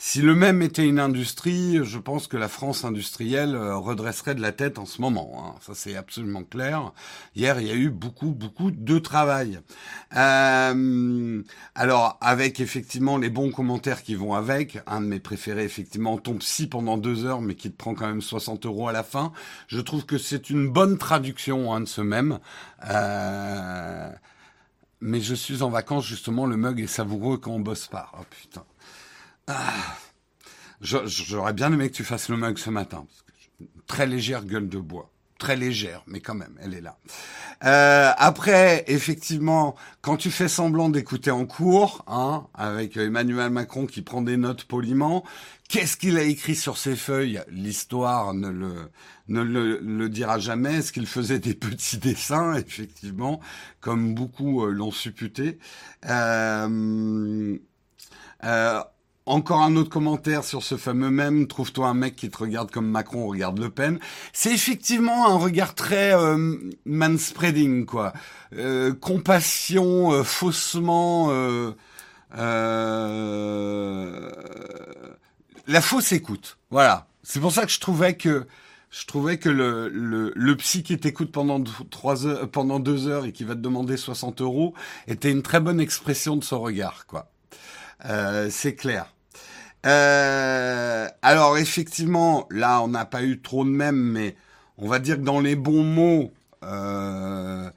Si 0.00 0.22
le 0.22 0.36
même 0.36 0.62
était 0.62 0.86
une 0.86 1.00
industrie, 1.00 1.80
je 1.82 1.98
pense 1.98 2.28
que 2.28 2.36
la 2.36 2.46
France 2.46 2.84
industrielle 2.84 3.56
euh, 3.56 3.76
redresserait 3.76 4.36
de 4.36 4.40
la 4.40 4.52
tête 4.52 4.78
en 4.78 4.86
ce 4.86 5.00
moment. 5.00 5.42
Hein. 5.56 5.58
Ça, 5.60 5.72
c'est 5.74 5.96
absolument 5.96 6.44
clair. 6.44 6.92
Hier, 7.34 7.60
il 7.60 7.66
y 7.66 7.70
a 7.72 7.74
eu 7.74 7.90
beaucoup, 7.90 8.30
beaucoup 8.30 8.70
de 8.70 8.98
travail. 9.00 9.58
Euh, 10.16 11.42
alors, 11.74 12.16
avec 12.20 12.60
effectivement 12.60 13.18
les 13.18 13.28
bons 13.28 13.50
commentaires 13.50 14.04
qui 14.04 14.14
vont 14.14 14.34
avec, 14.34 14.78
un 14.86 15.00
de 15.00 15.06
mes 15.06 15.18
préférés, 15.18 15.64
effectivement, 15.64 16.16
tombe 16.16 16.42
si 16.42 16.68
pendant 16.68 16.96
deux 16.96 17.24
heures, 17.26 17.40
mais 17.40 17.56
qui 17.56 17.68
te 17.68 17.76
prend 17.76 17.94
quand 17.94 18.06
même 18.06 18.22
60 18.22 18.66
euros 18.66 18.86
à 18.86 18.92
la 18.92 19.02
fin. 19.02 19.32
Je 19.66 19.80
trouve 19.80 20.06
que 20.06 20.16
c'est 20.16 20.48
une 20.48 20.68
bonne 20.68 20.96
traduction 20.96 21.74
hein, 21.74 21.80
de 21.80 21.86
ce 21.86 22.02
même. 22.02 22.38
Euh, 22.88 24.12
mais 25.00 25.20
je 25.20 25.34
suis 25.34 25.62
en 25.62 25.70
vacances, 25.70 26.06
justement, 26.06 26.46
le 26.46 26.56
mug 26.56 26.80
est 26.80 26.86
savoureux 26.86 27.38
quand 27.38 27.50
on 27.50 27.60
bosse 27.60 27.88
pas. 27.88 28.12
Oh 28.14 28.24
putain. 28.30 28.62
Ah, 29.48 29.96
J'aurais 30.80 31.52
bien 31.54 31.72
aimé 31.72 31.90
que 31.90 31.96
tu 31.96 32.04
fasses 32.04 32.28
le 32.28 32.36
mug 32.36 32.58
ce 32.58 32.70
matin. 32.70 33.06
très 33.86 34.06
légère 34.06 34.44
gueule 34.44 34.68
de 34.68 34.78
bois. 34.78 35.10
Très 35.38 35.56
légère, 35.56 36.02
mais 36.08 36.20
quand 36.20 36.34
même, 36.34 36.56
elle 36.60 36.74
est 36.74 36.80
là. 36.80 36.98
Euh, 37.64 38.12
après, 38.18 38.84
effectivement, 38.88 39.76
quand 40.02 40.16
tu 40.16 40.30
fais 40.32 40.48
semblant 40.48 40.88
d'écouter 40.88 41.30
en 41.30 41.46
cours, 41.46 42.04
hein, 42.08 42.46
avec 42.54 42.96
Emmanuel 42.96 43.50
Macron 43.50 43.86
qui 43.86 44.02
prend 44.02 44.22
des 44.22 44.36
notes 44.36 44.64
poliment, 44.64 45.24
qu'est-ce 45.68 45.96
qu'il 45.96 46.18
a 46.18 46.24
écrit 46.24 46.56
sur 46.56 46.76
ses 46.76 46.96
feuilles? 46.96 47.40
L'histoire 47.50 48.34
ne 48.34 48.48
le 48.48 48.90
ne 49.28 49.42
le, 49.42 49.78
le 49.80 50.08
dira 50.08 50.38
jamais. 50.40 50.76
Est-ce 50.76 50.92
qu'il 50.92 51.06
faisait 51.06 51.38
des 51.38 51.54
petits 51.54 51.98
dessins? 51.98 52.54
Effectivement, 52.54 53.40
comme 53.80 54.14
beaucoup 54.14 54.64
euh, 54.64 54.70
l'ont 54.72 54.92
supputé. 54.92 55.58
Euh, 56.08 57.58
euh, 58.44 58.82
encore 59.28 59.62
un 59.62 59.76
autre 59.76 59.90
commentaire 59.90 60.44
sur 60.44 60.62
ce 60.62 60.76
fameux 60.76 61.10
même. 61.10 61.46
Trouve-toi 61.46 61.88
un 61.88 61.94
mec 61.94 62.16
qui 62.16 62.30
te 62.30 62.38
regarde 62.38 62.70
comme 62.70 62.88
Macron 62.88 63.26
regarde 63.26 63.58
Le 63.58 63.70
Pen. 63.70 63.98
C'est 64.32 64.52
effectivement 64.52 65.28
un 65.28 65.36
regard 65.36 65.74
très 65.74 66.14
euh, 66.14 66.56
manspreading, 66.86 67.86
quoi. 67.86 68.12
Euh, 68.56 68.92
compassion, 68.94 70.12
euh, 70.12 70.22
faussement. 70.22 71.28
Euh, 71.30 71.72
euh, 72.36 74.30
la 75.66 75.80
fausse 75.80 76.12
écoute. 76.12 76.58
Voilà. 76.70 77.06
C'est 77.22 77.40
pour 77.40 77.52
ça 77.52 77.64
que 77.66 77.72
je 77.72 77.80
trouvais 77.80 78.16
que 78.16 78.46
je 78.90 79.04
trouvais 79.06 79.38
que 79.38 79.50
le, 79.50 79.88
le, 79.88 80.32
le 80.34 80.56
psy 80.56 80.82
qui 80.82 80.98
t'écoute 80.98 81.30
pendant 81.30 81.62
trois 81.90 82.26
heures, 82.26 82.48
pendant 82.50 82.80
deux 82.80 83.06
heures 83.06 83.26
et 83.26 83.32
qui 83.32 83.44
va 83.44 83.54
te 83.54 83.60
demander 83.60 83.98
60 83.98 84.40
euros 84.40 84.72
était 85.06 85.30
une 85.30 85.42
très 85.42 85.60
bonne 85.60 85.80
expression 85.80 86.36
de 86.36 86.44
son 86.44 86.60
regard, 86.60 87.06
quoi. 87.06 87.30
Euh, 88.06 88.48
c'est 88.50 88.74
clair. 88.74 89.12
Euh, 89.86 91.08
alors 91.22 91.56
effectivement, 91.58 92.46
là, 92.50 92.82
on 92.82 92.88
n'a 92.88 93.04
pas 93.04 93.22
eu 93.22 93.40
trop 93.40 93.64
de 93.64 93.70
même, 93.70 93.96
mais 93.96 94.36
on 94.76 94.88
va 94.88 94.98
dire 94.98 95.16
que 95.16 95.22
dans 95.22 95.40
les 95.40 95.56
bons 95.56 95.84
mots, 95.84 96.32
euh, 96.64 97.70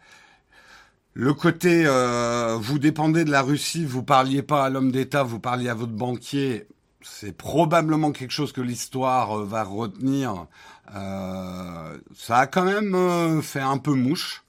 le 1.13 1.33
côté 1.33 1.83
euh, 1.85 2.57
vous 2.59 2.79
dépendez 2.79 3.23
de 3.23 3.31
la 3.31 3.41
Russie, 3.41 3.85
vous 3.85 4.03
parliez 4.03 4.41
pas 4.41 4.65
à 4.65 4.69
l'homme 4.69 4.91
d'État, 4.91 5.23
vous 5.23 5.39
parliez 5.39 5.69
à 5.69 5.73
votre 5.75 5.91
banquier, 5.93 6.67
c'est 7.01 7.35
probablement 7.35 8.11
quelque 8.11 8.31
chose 8.31 8.51
que 8.51 8.61
l'histoire 8.61 9.37
va 9.45 9.63
retenir. 9.63 10.47
Ça 10.93 12.37
a 12.37 12.47
quand 12.47 12.65
même 12.65 13.41
fait 13.41 13.61
un 13.61 13.77
peu 13.77 13.93
mouche. 13.93 14.43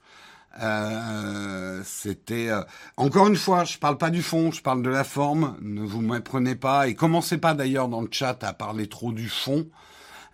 Euh, 0.61 1.81
c'était 1.83 2.49
euh, 2.49 2.61
encore 2.97 3.27
une 3.27 3.35
fois, 3.35 3.63
je 3.63 3.77
parle 3.77 3.97
pas 3.97 4.11
du 4.11 4.21
fond, 4.21 4.51
je 4.51 4.61
parle 4.61 4.83
de 4.83 4.89
la 4.89 5.03
forme. 5.03 5.57
Ne 5.61 5.81
vous 5.81 6.01
méprenez 6.01 6.55
pas 6.55 6.87
et 6.87 6.95
commencez 6.95 7.37
pas 7.37 7.53
d'ailleurs 7.53 7.87
dans 7.87 8.01
le 8.01 8.09
chat 8.11 8.43
à 8.43 8.53
parler 8.53 8.87
trop 8.87 9.11
du 9.11 9.29
fond 9.29 9.65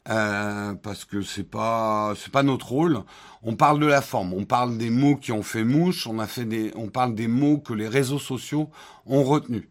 euh, 0.09 0.73
parce 0.75 1.05
que 1.05 1.21
c'est 1.21 1.49
pas 1.49 2.13
c'est 2.17 2.31
pas 2.31 2.43
notre 2.43 2.69
rôle. 2.69 3.03
On 3.43 3.55
parle 3.55 3.79
de 3.79 3.85
la 3.85 4.01
forme, 4.01 4.33
on 4.33 4.43
parle 4.43 4.77
des 4.77 4.89
mots 4.89 5.15
qui 5.15 5.31
ont 5.31 5.43
fait 5.43 5.63
mouche, 5.63 6.05
on 6.07 6.19
a 6.19 6.27
fait 6.27 6.45
des, 6.45 6.71
on 6.75 6.89
parle 6.89 7.15
des 7.15 7.29
mots 7.29 7.57
que 7.57 7.73
les 7.73 7.87
réseaux 7.87 8.19
sociaux 8.19 8.69
ont 9.05 9.23
retenus. 9.23 9.69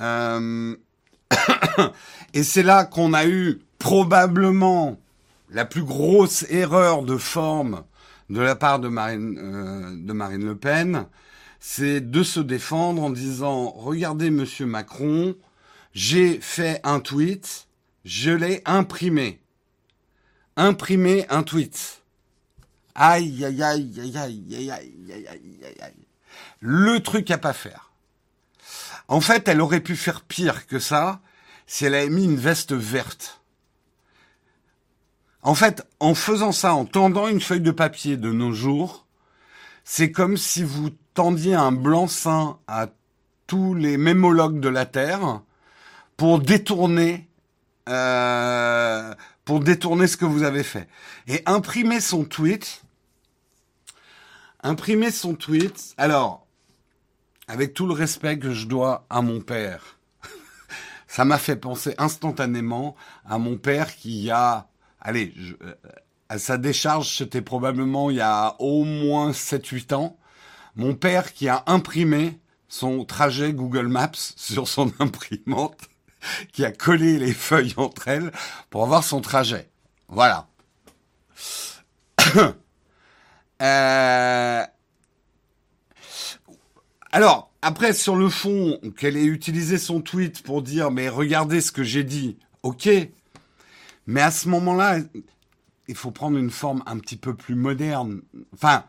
Euh, 0.00 0.76
et 2.34 2.42
c'est 2.42 2.62
là 2.62 2.84
qu'on 2.84 3.14
a 3.14 3.26
eu 3.26 3.60
probablement 3.78 4.98
la 5.50 5.64
plus 5.64 5.82
grosse 5.82 6.44
erreur 6.50 7.02
de 7.02 7.16
forme 7.16 7.82
de 8.30 8.40
la 8.40 8.54
part 8.54 8.78
de 8.78 8.88
Marine, 8.88 9.38
euh, 9.38 9.96
de 9.96 10.12
Marine 10.12 10.44
Le 10.44 10.56
Pen, 10.56 11.06
c'est 11.58 12.00
de 12.00 12.22
se 12.22 12.40
défendre 12.40 13.02
en 13.02 13.10
disant 13.10 13.70
regardez 13.70 14.30
Monsieur 14.30 14.66
Macron, 14.66 15.34
j'ai 15.92 16.40
fait 16.40 16.80
un 16.84 17.00
tweet, 17.00 17.66
je 18.04 18.30
l'ai 18.30 18.62
imprimé, 18.64 19.40
imprimé 20.56 21.26
un 21.28 21.42
tweet. 21.42 22.02
Aïe 22.94 23.44
aïe 23.44 23.62
aïe 23.62 24.00
aïe 24.00 24.16
aïe 24.16 24.52
aïe 24.52 24.70
aïe 24.70 24.70
aïe 24.70 25.60
aïe 25.64 25.80
aïe. 25.80 26.06
Le 26.60 27.00
truc 27.00 27.30
à 27.30 27.38
pas 27.38 27.52
faire. 27.52 27.90
En 29.08 29.20
fait, 29.20 29.48
elle 29.48 29.60
aurait 29.60 29.80
pu 29.80 29.96
faire 29.96 30.22
pire 30.22 30.66
que 30.66 30.78
ça 30.78 31.20
si 31.66 31.84
elle 31.84 31.94
avait 31.94 32.10
mis 32.10 32.24
une 32.24 32.36
veste 32.36 32.72
verte. 32.72 33.39
En 35.42 35.54
fait, 35.54 35.86
en 36.00 36.14
faisant 36.14 36.52
ça, 36.52 36.74
en 36.74 36.84
tendant 36.84 37.28
une 37.28 37.40
feuille 37.40 37.60
de 37.60 37.70
papier 37.70 38.16
de 38.16 38.30
nos 38.30 38.52
jours, 38.52 39.06
c'est 39.84 40.12
comme 40.12 40.36
si 40.36 40.62
vous 40.62 40.90
tendiez 41.14 41.54
un 41.54 41.72
blanc-seing 41.72 42.58
à 42.66 42.88
tous 43.46 43.74
les 43.74 43.96
mémologues 43.96 44.60
de 44.60 44.68
la 44.68 44.86
Terre 44.86 45.40
pour 46.16 46.40
détourner 46.40 47.26
euh, 47.88 49.14
pour 49.44 49.58
détourner 49.58 50.06
ce 50.06 50.16
que 50.16 50.24
vous 50.24 50.44
avez 50.44 50.62
fait. 50.62 50.86
Et 51.26 51.42
imprimer 51.46 52.00
son 52.00 52.24
tweet, 52.24 52.84
imprimer 54.62 55.10
son 55.10 55.34
tweet, 55.34 55.94
alors, 55.96 56.46
avec 57.48 57.74
tout 57.74 57.86
le 57.86 57.92
respect 57.92 58.38
que 58.38 58.52
je 58.52 58.68
dois 58.68 59.06
à 59.10 59.22
mon 59.22 59.40
père, 59.40 59.98
ça 61.08 61.24
m'a 61.24 61.38
fait 61.38 61.56
penser 61.56 61.96
instantanément 61.98 62.94
à 63.24 63.38
mon 63.38 63.56
père 63.56 63.96
qui 63.96 64.30
a 64.30 64.69
allez, 65.00 65.34
euh, 65.62 65.74
à 66.28 66.38
sa 66.38 66.58
décharge, 66.58 67.16
c'était 67.16 67.42
probablement 67.42 68.10
il 68.10 68.16
y 68.16 68.20
a 68.20 68.56
au 68.58 68.84
moins 68.84 69.32
7-8 69.32 69.94
ans, 69.94 70.18
mon 70.76 70.94
père 70.94 71.32
qui 71.32 71.48
a 71.48 71.64
imprimé 71.66 72.38
son 72.68 73.04
trajet 73.04 73.52
Google 73.52 73.88
Maps 73.88 74.12
sur 74.36 74.68
son 74.68 74.92
imprimante, 74.98 75.78
qui 76.52 76.64
a 76.64 76.72
collé 76.72 77.18
les 77.18 77.34
feuilles 77.34 77.74
entre 77.76 78.08
elles 78.08 78.32
pour 78.70 78.84
avoir 78.84 79.04
son 79.04 79.20
trajet. 79.20 79.70
Voilà. 80.08 80.48
euh... 83.62 84.64
Alors, 87.12 87.50
après, 87.62 87.92
sur 87.92 88.14
le 88.16 88.28
fond, 88.28 88.78
qu'elle 88.96 89.16
ait 89.16 89.24
utilisé 89.24 89.78
son 89.78 90.00
tweet 90.00 90.42
pour 90.42 90.62
dire, 90.62 90.90
mais 90.90 91.08
regardez 91.08 91.60
ce 91.60 91.72
que 91.72 91.82
j'ai 91.82 92.04
dit, 92.04 92.38
ok, 92.62 92.88
mais 94.10 94.22
à 94.22 94.32
ce 94.32 94.48
moment-là, 94.48 94.98
il 95.86 95.94
faut 95.94 96.10
prendre 96.10 96.36
une 96.36 96.50
forme 96.50 96.82
un 96.86 96.98
petit 96.98 97.16
peu 97.16 97.34
plus 97.34 97.54
moderne. 97.54 98.22
Enfin, 98.52 98.84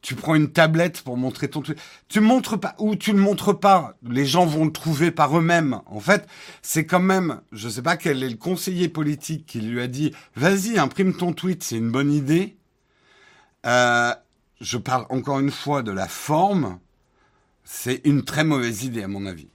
tu 0.00 0.14
prends 0.14 0.34
une 0.34 0.50
tablette 0.50 1.02
pour 1.02 1.18
montrer 1.18 1.48
ton 1.48 1.60
truc. 1.60 1.78
Tu 2.08 2.20
montres 2.20 2.58
pas 2.58 2.74
ou 2.78 2.96
tu 2.96 3.12
le 3.12 3.18
montres 3.18 3.58
pas. 3.58 3.98
Les 4.02 4.24
gens 4.24 4.46
vont 4.46 4.64
le 4.64 4.72
trouver 4.72 5.10
par 5.10 5.36
eux-mêmes. 5.36 5.80
En 5.84 6.00
fait, 6.00 6.26
c'est 6.62 6.86
quand 6.86 7.00
même, 7.00 7.42
je 7.52 7.68
sais 7.68 7.82
pas 7.82 7.98
quel 7.98 8.22
est 8.22 8.30
le 8.30 8.36
conseiller 8.36 8.88
politique 8.88 9.44
qui 9.44 9.60
lui 9.60 9.78
a 9.80 9.88
dit, 9.88 10.14
vas-y, 10.36 10.78
imprime 10.78 11.14
ton 11.14 11.34
tweet, 11.34 11.62
c'est 11.62 11.76
une 11.76 11.90
bonne 11.90 12.12
idée. 12.12 12.56
Euh, 13.66 14.14
je 14.62 14.78
parle 14.78 15.04
encore 15.10 15.38
une 15.38 15.50
fois 15.50 15.82
de 15.82 15.92
la 15.92 16.08
forme. 16.08 16.78
C'est 17.64 18.00
une 18.04 18.24
très 18.24 18.44
mauvaise 18.44 18.84
idée, 18.84 19.02
à 19.02 19.08
mon 19.08 19.26
avis. 19.26 19.48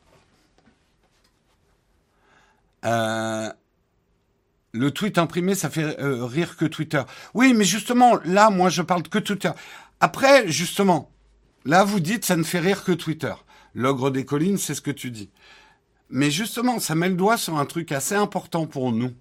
Euh, 2.85 3.51
le 4.73 4.91
tweet 4.91 5.17
imprimé, 5.17 5.55
ça 5.55 5.69
fait 5.69 5.99
euh, 5.99 6.25
rire 6.25 6.55
que 6.55 6.65
Twitter. 6.65 7.01
Oui, 7.33 7.53
mais 7.53 7.65
justement, 7.65 8.17
là, 8.25 8.49
moi, 8.49 8.69
je 8.69 8.81
parle 8.81 9.03
que 9.03 9.19
Twitter. 9.19 9.51
Après, 9.99 10.47
justement, 10.49 11.11
là, 11.65 11.83
vous 11.83 11.99
dites, 11.99 12.25
ça 12.25 12.37
ne 12.37 12.43
fait 12.43 12.59
rire 12.59 12.83
que 12.83 12.91
Twitter. 12.91 13.33
L'ogre 13.75 14.09
des 14.09 14.25
collines, 14.25 14.57
c'est 14.57 14.75
ce 14.75 14.81
que 14.81 14.91
tu 14.91 15.11
dis. 15.11 15.29
Mais 16.09 16.31
justement, 16.31 16.79
ça 16.79 16.95
met 16.95 17.09
le 17.09 17.15
doigt 17.15 17.37
sur 17.37 17.57
un 17.57 17.65
truc 17.65 17.91
assez 17.91 18.15
important 18.15 18.65
pour 18.65 18.91
nous. 18.91 19.11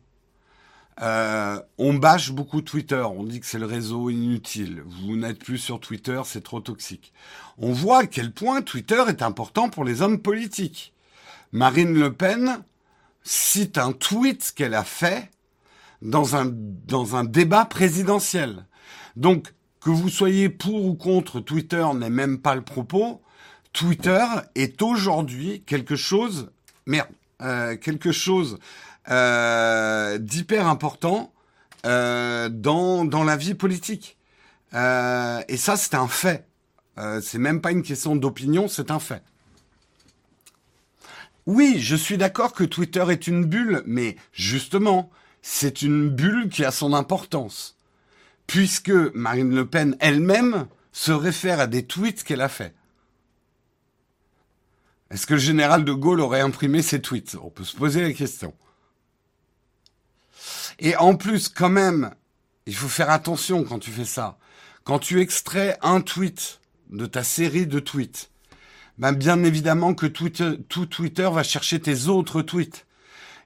Euh, 1.03 1.59
on 1.79 1.95
bâche 1.95 2.31
beaucoup 2.31 2.61
Twitter, 2.61 3.03
on 3.03 3.25
dit 3.25 3.41
que 3.41 3.47
c'est 3.47 3.59
le 3.59 3.67
réseau 3.67 4.11
inutile. 4.11 4.83
Vous 4.85 5.17
n'êtes 5.17 5.39
plus 5.39 5.57
sur 5.57 5.81
Twitter, 5.81 6.21
c'est 6.27 6.43
trop 6.43 6.61
toxique. 6.61 7.13
On 7.59 7.73
voit 7.73 8.01
à 8.01 8.07
quel 8.07 8.33
point 8.33 8.61
Twitter 8.61 9.03
est 9.09 9.23
important 9.23 9.71
pour 9.71 9.85
les 9.85 10.03
hommes 10.03 10.21
politiques. 10.21 10.93
Marine 11.53 11.95
Le 11.95 12.13
Pen 12.13 12.63
cite 13.23 13.79
un 13.79 13.93
tweet 13.93 14.53
qu'elle 14.55 14.75
a 14.75 14.85
fait 14.85 15.31
dans 16.03 16.37
un, 16.37 16.47
dans 16.47 17.17
un 17.17 17.25
débat 17.25 17.65
présidentiel. 17.65 18.67
Donc, 19.17 19.53
que 19.81 19.91
vous 19.91 20.09
soyez 20.09 20.49
pour 20.49 20.85
ou 20.85 20.95
contre 20.95 21.41
Twitter 21.41 21.87
n'est 21.95 22.11
même 22.11 22.39
pas 22.39 22.55
le 22.55 22.63
propos. 22.63 23.23
Twitter 23.73 24.25
est 24.55 24.83
aujourd'hui 24.83 25.63
quelque 25.67 25.97
chose, 25.97 26.51
merde, 26.87 27.09
euh, 27.41 27.77
quelque 27.77 28.13
chose 28.13 28.59
euh, 29.09 30.19
d'hyper 30.19 30.67
important 30.67 31.33
euh, 31.87 32.49
dans, 32.51 33.05
dans 33.05 33.25
la 33.25 33.37
vie 33.37 33.55
politique. 33.55 34.19
Euh, 34.75 35.41
et 35.49 35.57
ça, 35.57 35.77
c'est 35.77 35.95
un 35.95 36.09
fait. 36.09 36.47
Euh, 36.99 37.21
c'est 37.23 37.39
même 37.39 37.61
pas 37.61 37.71
une 37.71 37.83
question 37.83 38.17
d'opinion, 38.17 38.69
c'est 38.69 38.91
un 38.91 38.99
fait. 38.99 39.23
Oui, 41.47 41.79
je 41.81 41.97
suis 41.97 42.19
d'accord 42.19 42.53
que 42.53 42.65
Twitter 42.65 43.05
est 43.09 43.27
une 43.27 43.47
bulle, 43.47 43.83
mais 43.87 44.17
justement, 44.33 45.11
c'est 45.43 45.83
une 45.83 46.09
bulle 46.11 46.49
qui 46.49 46.65
a 46.65 46.71
son 46.71 46.93
importance. 46.93 47.77
Puisque 48.47 48.91
Marine 48.91 49.55
Le 49.55 49.67
Pen 49.67 49.97
elle-même 50.01 50.67
se 50.93 51.13
réfère 51.13 51.61
à 51.61 51.67
des 51.67 51.87
tweets 51.87 52.25
qu'elle 52.25 52.41
a 52.41 52.49
faits. 52.49 52.75
Est-ce 55.11 55.27
que 55.27 55.35
le 55.35 55.41
général 55.41 55.85
de 55.85 55.93
Gaulle 55.93 56.21
aurait 56.21 56.41
imprimé 56.41 56.83
ces 56.83 57.01
tweets? 57.01 57.37
On 57.43 57.51
peut 57.51 57.65
se 57.65 57.77
poser 57.77 58.03
la 58.03 58.13
question. 58.13 58.55
Et 60.79 60.97
en 60.97 61.17
plus, 61.17 61.49
quand 61.49 61.69
même, 61.69 62.15
il 62.67 62.75
faut 62.75 62.89
faire 62.89 63.11
attention 63.11 63.65
quand 63.65 63.79
tu 63.79 63.91
fais 63.91 64.05
ça. 64.05 64.39
Quand 64.85 64.99
tu 64.99 65.21
extrais 65.21 65.79
un 65.83 66.01
tweet 66.01 66.61
de 66.91 67.07
ta 67.07 67.23
série 67.23 67.67
de 67.67 67.81
tweets, 67.81 68.31
ben 68.99 69.13
bien 69.13 69.43
évidemment 69.45 69.95
que 69.95 70.07
tout 70.07 70.87
Twitter 70.87 71.29
va 71.33 71.43
chercher 71.43 71.81
tes 71.81 72.07
autres 72.07 72.43
tweets. 72.43 72.87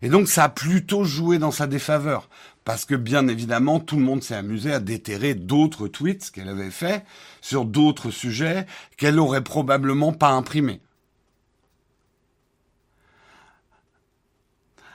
Et 0.04 0.10
donc 0.10 0.28
ça 0.28 0.44
a 0.44 0.48
plutôt 0.50 1.02
joué 1.02 1.38
dans 1.38 1.50
sa 1.50 1.66
défaveur. 1.66 2.28
Parce 2.64 2.84
que 2.84 2.94
bien 2.94 3.26
évidemment, 3.26 3.80
tout 3.80 3.96
le 3.96 4.02
monde 4.02 4.22
s'est 4.22 4.34
amusé 4.34 4.70
à 4.70 4.78
déterrer 4.78 5.34
d'autres 5.34 5.88
tweets 5.88 6.30
qu'elle 6.30 6.50
avait 6.50 6.70
faits 6.70 7.06
sur 7.40 7.64
d'autres 7.64 8.10
sujets 8.10 8.66
qu'elle 8.98 9.18
aurait 9.18 9.42
probablement 9.42 10.12
pas 10.12 10.28
imprimés. 10.28 10.82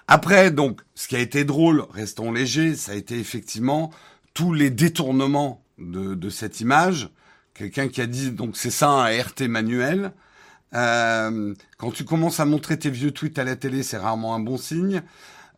Après, 0.07 0.51
donc, 0.51 0.81
ce 0.93 1.07
qui 1.07 1.15
a 1.15 1.19
été 1.19 1.43
drôle, 1.43 1.87
restons 1.89 2.31
légers, 2.31 2.75
ça 2.75 2.91
a 2.91 2.95
été 2.95 3.17
effectivement 3.17 3.89
tous 4.35 4.53
les 4.53 4.69
détournements 4.69 5.63
de, 5.79 6.13
de 6.13 6.29
cette 6.29 6.59
image. 6.59 7.09
Quelqu'un 7.55 7.87
qui 7.87 8.01
a 8.01 8.05
dit, 8.05 8.29
donc 8.29 8.55
c'est 8.55 8.69
ça 8.69 8.89
un 8.89 9.21
RT 9.21 9.47
manuel. 9.47 10.13
Euh, 10.75 11.53
quand 11.77 11.91
tu 11.91 12.05
commences 12.05 12.39
à 12.39 12.45
montrer 12.45 12.77
tes 12.77 12.89
vieux 12.89 13.11
tweets 13.11 13.39
à 13.39 13.43
la 13.43 13.55
télé, 13.55 13.83
c'est 13.83 13.97
rarement 13.97 14.35
un 14.35 14.39
bon 14.39 14.57
signe. 14.57 15.01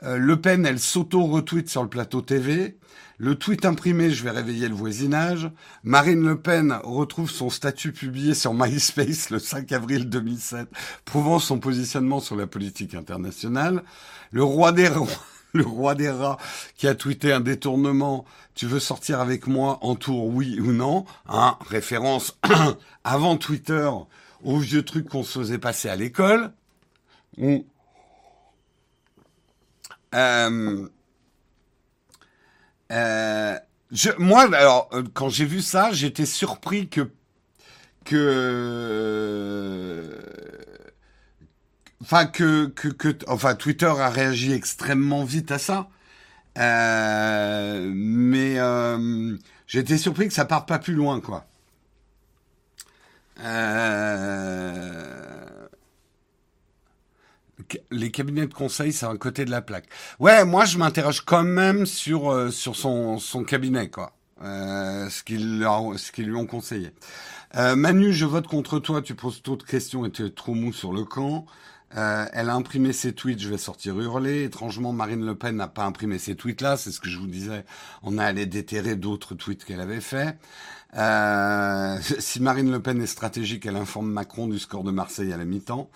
Euh, 0.03 0.17
le 0.17 0.39
Pen, 0.41 0.65
elle 0.65 0.79
s'auto-retweet 0.79 1.69
sur 1.69 1.83
le 1.83 1.89
plateau 1.89 2.21
TV. 2.21 2.77
Le 3.17 3.35
tweet 3.35 3.65
imprimé, 3.65 4.09
je 4.09 4.23
vais 4.23 4.31
réveiller 4.31 4.67
le 4.67 4.73
voisinage. 4.73 5.51
Marine 5.83 6.25
Le 6.25 6.39
Pen 6.39 6.79
retrouve 6.83 7.29
son 7.29 7.51
statut 7.51 7.91
publié 7.91 8.33
sur 8.33 8.55
MySpace 8.55 9.29
le 9.29 9.37
5 9.37 9.71
avril 9.73 10.09
2007, 10.09 10.67
prouvant 11.05 11.37
son 11.37 11.59
positionnement 11.59 12.19
sur 12.19 12.35
la 12.35 12.47
politique 12.47 12.95
internationale. 12.95 13.83
Le 14.31 14.43
roi 14.43 14.71
des 14.71 14.89
le 15.53 15.63
roi 15.63 15.93
des 15.93 16.09
rats 16.09 16.37
qui 16.75 16.87
a 16.87 16.95
tweeté 16.95 17.31
un 17.31 17.41
détournement. 17.41 18.25
Tu 18.55 18.65
veux 18.65 18.79
sortir 18.79 19.19
avec 19.19 19.45
moi 19.45 19.77
en 19.81 19.93
tour, 19.93 20.25
oui 20.25 20.59
ou 20.59 20.71
non? 20.71 21.05
Hein, 21.29 21.57
Référence 21.69 22.39
avant 23.03 23.37
Twitter 23.37 23.87
aux 24.43 24.57
vieux 24.57 24.83
trucs 24.83 25.09
qu'on 25.09 25.23
se 25.23 25.39
faisait 25.39 25.57
passer 25.57 25.89
à 25.89 25.95
l'école. 25.95 26.51
Euh, 30.13 30.87
euh, 32.91 33.59
je, 33.91 34.09
moi, 34.17 34.43
alors, 34.55 34.89
euh, 34.93 35.03
quand 35.13 35.29
j'ai 35.29 35.45
vu 35.45 35.61
ça, 35.61 35.91
j'étais 35.91 36.25
surpris 36.25 36.89
que 36.89 37.09
enfin 42.01 42.25
que, 42.25 42.65
Twitter 43.53 43.85
a 43.85 44.09
réagi 44.09 44.53
extrêmement 44.53 45.23
vite 45.23 45.51
à 45.51 45.57
ça. 45.57 45.89
Euh, 46.57 47.91
mais 47.93 48.59
euh, 48.59 49.37
j'étais 49.67 49.97
surpris 49.97 50.27
que 50.27 50.33
ça 50.33 50.45
parte 50.45 50.67
pas 50.67 50.79
plus 50.79 50.93
loin, 50.93 51.21
quoi. 51.21 51.45
Euh, 53.41 55.21
les 57.91 58.11
cabinets 58.11 58.47
de 58.47 58.53
conseil, 58.53 58.93
c'est 58.93 59.05
un 59.05 59.17
côté 59.17 59.45
de 59.45 59.51
la 59.51 59.61
plaque. 59.61 59.85
Ouais, 60.19 60.45
moi 60.45 60.65
je 60.65 60.77
m'interroge 60.77 61.21
quand 61.21 61.43
même 61.43 61.85
sur 61.85 62.31
euh, 62.31 62.51
sur 62.51 62.75
son 62.75 63.17
son 63.19 63.43
cabinet 63.43 63.89
quoi, 63.89 64.13
euh, 64.43 65.09
ce 65.09 65.23
qu'ils 65.23 65.59
lui 65.59 66.35
ont 66.35 66.45
conseillé. 66.45 66.91
Euh, 67.55 67.75
Manu, 67.75 68.13
je 68.13 68.25
vote 68.25 68.47
contre 68.47 68.79
toi. 68.79 69.01
Tu 69.01 69.15
poses 69.15 69.41
trop 69.41 69.55
de 69.57 69.63
questions 69.63 70.05
et 70.05 70.11
tu 70.11 70.25
es 70.25 70.29
trop 70.29 70.53
mou 70.53 70.71
sur 70.73 70.93
le 70.93 71.03
camp. 71.03 71.45
Euh, 71.97 72.25
elle 72.31 72.49
a 72.49 72.55
imprimé 72.55 72.93
ses 72.93 73.13
tweets, 73.13 73.39
je 73.41 73.49
vais 73.49 73.57
sortir 73.57 73.99
hurler. 73.99 74.43
Étrangement, 74.43 74.93
Marine 74.93 75.25
Le 75.25 75.35
Pen 75.35 75.57
n'a 75.57 75.67
pas 75.67 75.83
imprimé 75.83 76.19
ces 76.19 76.35
tweets-là, 76.35 76.77
c'est 76.77 76.91
ce 76.91 77.01
que 77.01 77.09
je 77.09 77.17
vous 77.17 77.27
disais. 77.27 77.65
On 78.01 78.17
a 78.17 78.23
allé 78.23 78.45
déterrer 78.45 78.95
d'autres 78.95 79.35
tweets 79.35 79.65
qu'elle 79.65 79.81
avait 79.81 79.99
fait. 79.99 80.37
Euh, 80.97 81.97
si 82.19 82.41
Marine 82.41 82.71
Le 82.71 82.81
Pen 82.81 83.01
est 83.01 83.07
stratégique, 83.07 83.65
elle 83.65 83.75
informe 83.75 84.11
Macron 84.11 84.47
du 84.47 84.59
score 84.59 84.83
de 84.83 84.91
Marseille 84.91 85.31
à 85.33 85.37
la 85.37 85.45
mi-temps. 85.45 85.89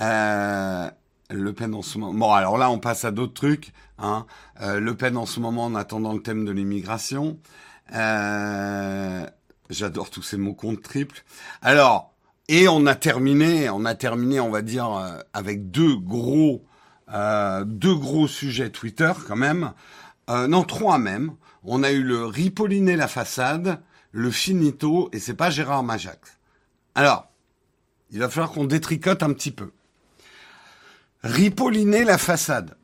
Euh, 0.00 0.90
le 1.30 1.52
Pen 1.52 1.74
en 1.74 1.82
ce 1.82 1.98
moment. 1.98 2.26
Bon, 2.26 2.32
alors 2.32 2.58
là, 2.58 2.70
on 2.70 2.78
passe 2.78 3.04
à 3.04 3.10
d'autres 3.10 3.34
trucs. 3.34 3.72
Hein. 3.98 4.26
Euh, 4.60 4.80
le 4.80 4.94
Pen 4.96 5.16
en 5.16 5.26
ce 5.26 5.40
moment 5.40 5.64
en 5.64 5.74
attendant 5.74 6.12
le 6.12 6.20
thème 6.22 6.44
de 6.44 6.50
l'immigration. 6.52 7.38
Euh, 7.94 9.26
J'adore 9.70 10.10
tous 10.10 10.22
ces 10.22 10.36
mots 10.36 10.54
contre 10.54 10.82
triple. 10.82 11.24
Alors, 11.62 12.12
et 12.48 12.68
on 12.68 12.86
a 12.86 12.94
terminé, 12.94 13.70
on 13.70 13.84
a 13.84 13.94
terminé, 13.94 14.40
on 14.40 14.50
va 14.50 14.62
dire, 14.62 14.90
euh, 14.92 15.18
avec 15.32 15.70
deux 15.70 15.96
gros, 15.96 16.64
euh, 17.12 17.64
deux 17.64 17.94
gros 17.94 18.28
sujets 18.28 18.70
Twitter 18.70 19.12
quand 19.26 19.36
même. 19.36 19.72
Non, 20.28 20.62
trois 20.62 20.96
même. 20.96 21.32
On 21.62 21.82
a 21.82 21.90
eu 21.92 22.02
le 22.02 22.24
Ripolliner 22.24 22.96
la 22.96 23.06
façade, 23.06 23.82
le 24.12 24.30
Finito, 24.30 25.08
et 25.12 25.18
c'est 25.18 25.34
pas 25.34 25.50
Gérard 25.50 25.82
Majax. 25.82 26.38
Alors, 26.94 27.28
il 28.10 28.18
va 28.18 28.28
falloir 28.28 28.52
qu'on 28.52 28.64
détricote 28.64 29.22
un 29.22 29.32
petit 29.32 29.50
peu. 29.50 29.72
Ripolliner 31.22 32.04
la 32.04 32.18
façade. 32.18 32.76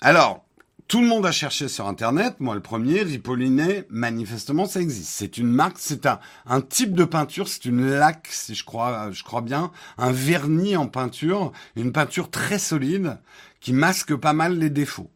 Alors, 0.00 0.44
tout 0.90 1.00
le 1.00 1.06
monde 1.06 1.24
a 1.24 1.30
cherché 1.30 1.68
sur 1.68 1.86
Internet, 1.86 2.40
moi 2.40 2.54
le 2.54 2.60
premier, 2.60 3.02
Ripolliner, 3.02 3.84
manifestement 3.90 4.66
ça 4.66 4.80
existe. 4.80 5.10
C'est 5.10 5.38
une 5.38 5.46
marque, 5.46 5.76
c'est 5.78 6.04
un, 6.04 6.60
type 6.60 6.94
de 6.94 7.04
peinture, 7.04 7.46
c'est 7.46 7.64
une 7.64 7.88
laque, 7.88 8.26
si 8.28 8.56
je 8.56 8.64
crois, 8.64 9.10
je 9.12 9.22
crois 9.22 9.40
bien, 9.40 9.70
un 9.98 10.10
vernis 10.10 10.76
en 10.76 10.88
peinture, 10.88 11.52
une 11.76 11.92
peinture 11.92 12.28
très 12.28 12.58
solide 12.58 13.18
qui 13.60 13.72
masque 13.72 14.16
pas 14.16 14.32
mal 14.32 14.58
les 14.58 14.68
défauts. 14.68 15.10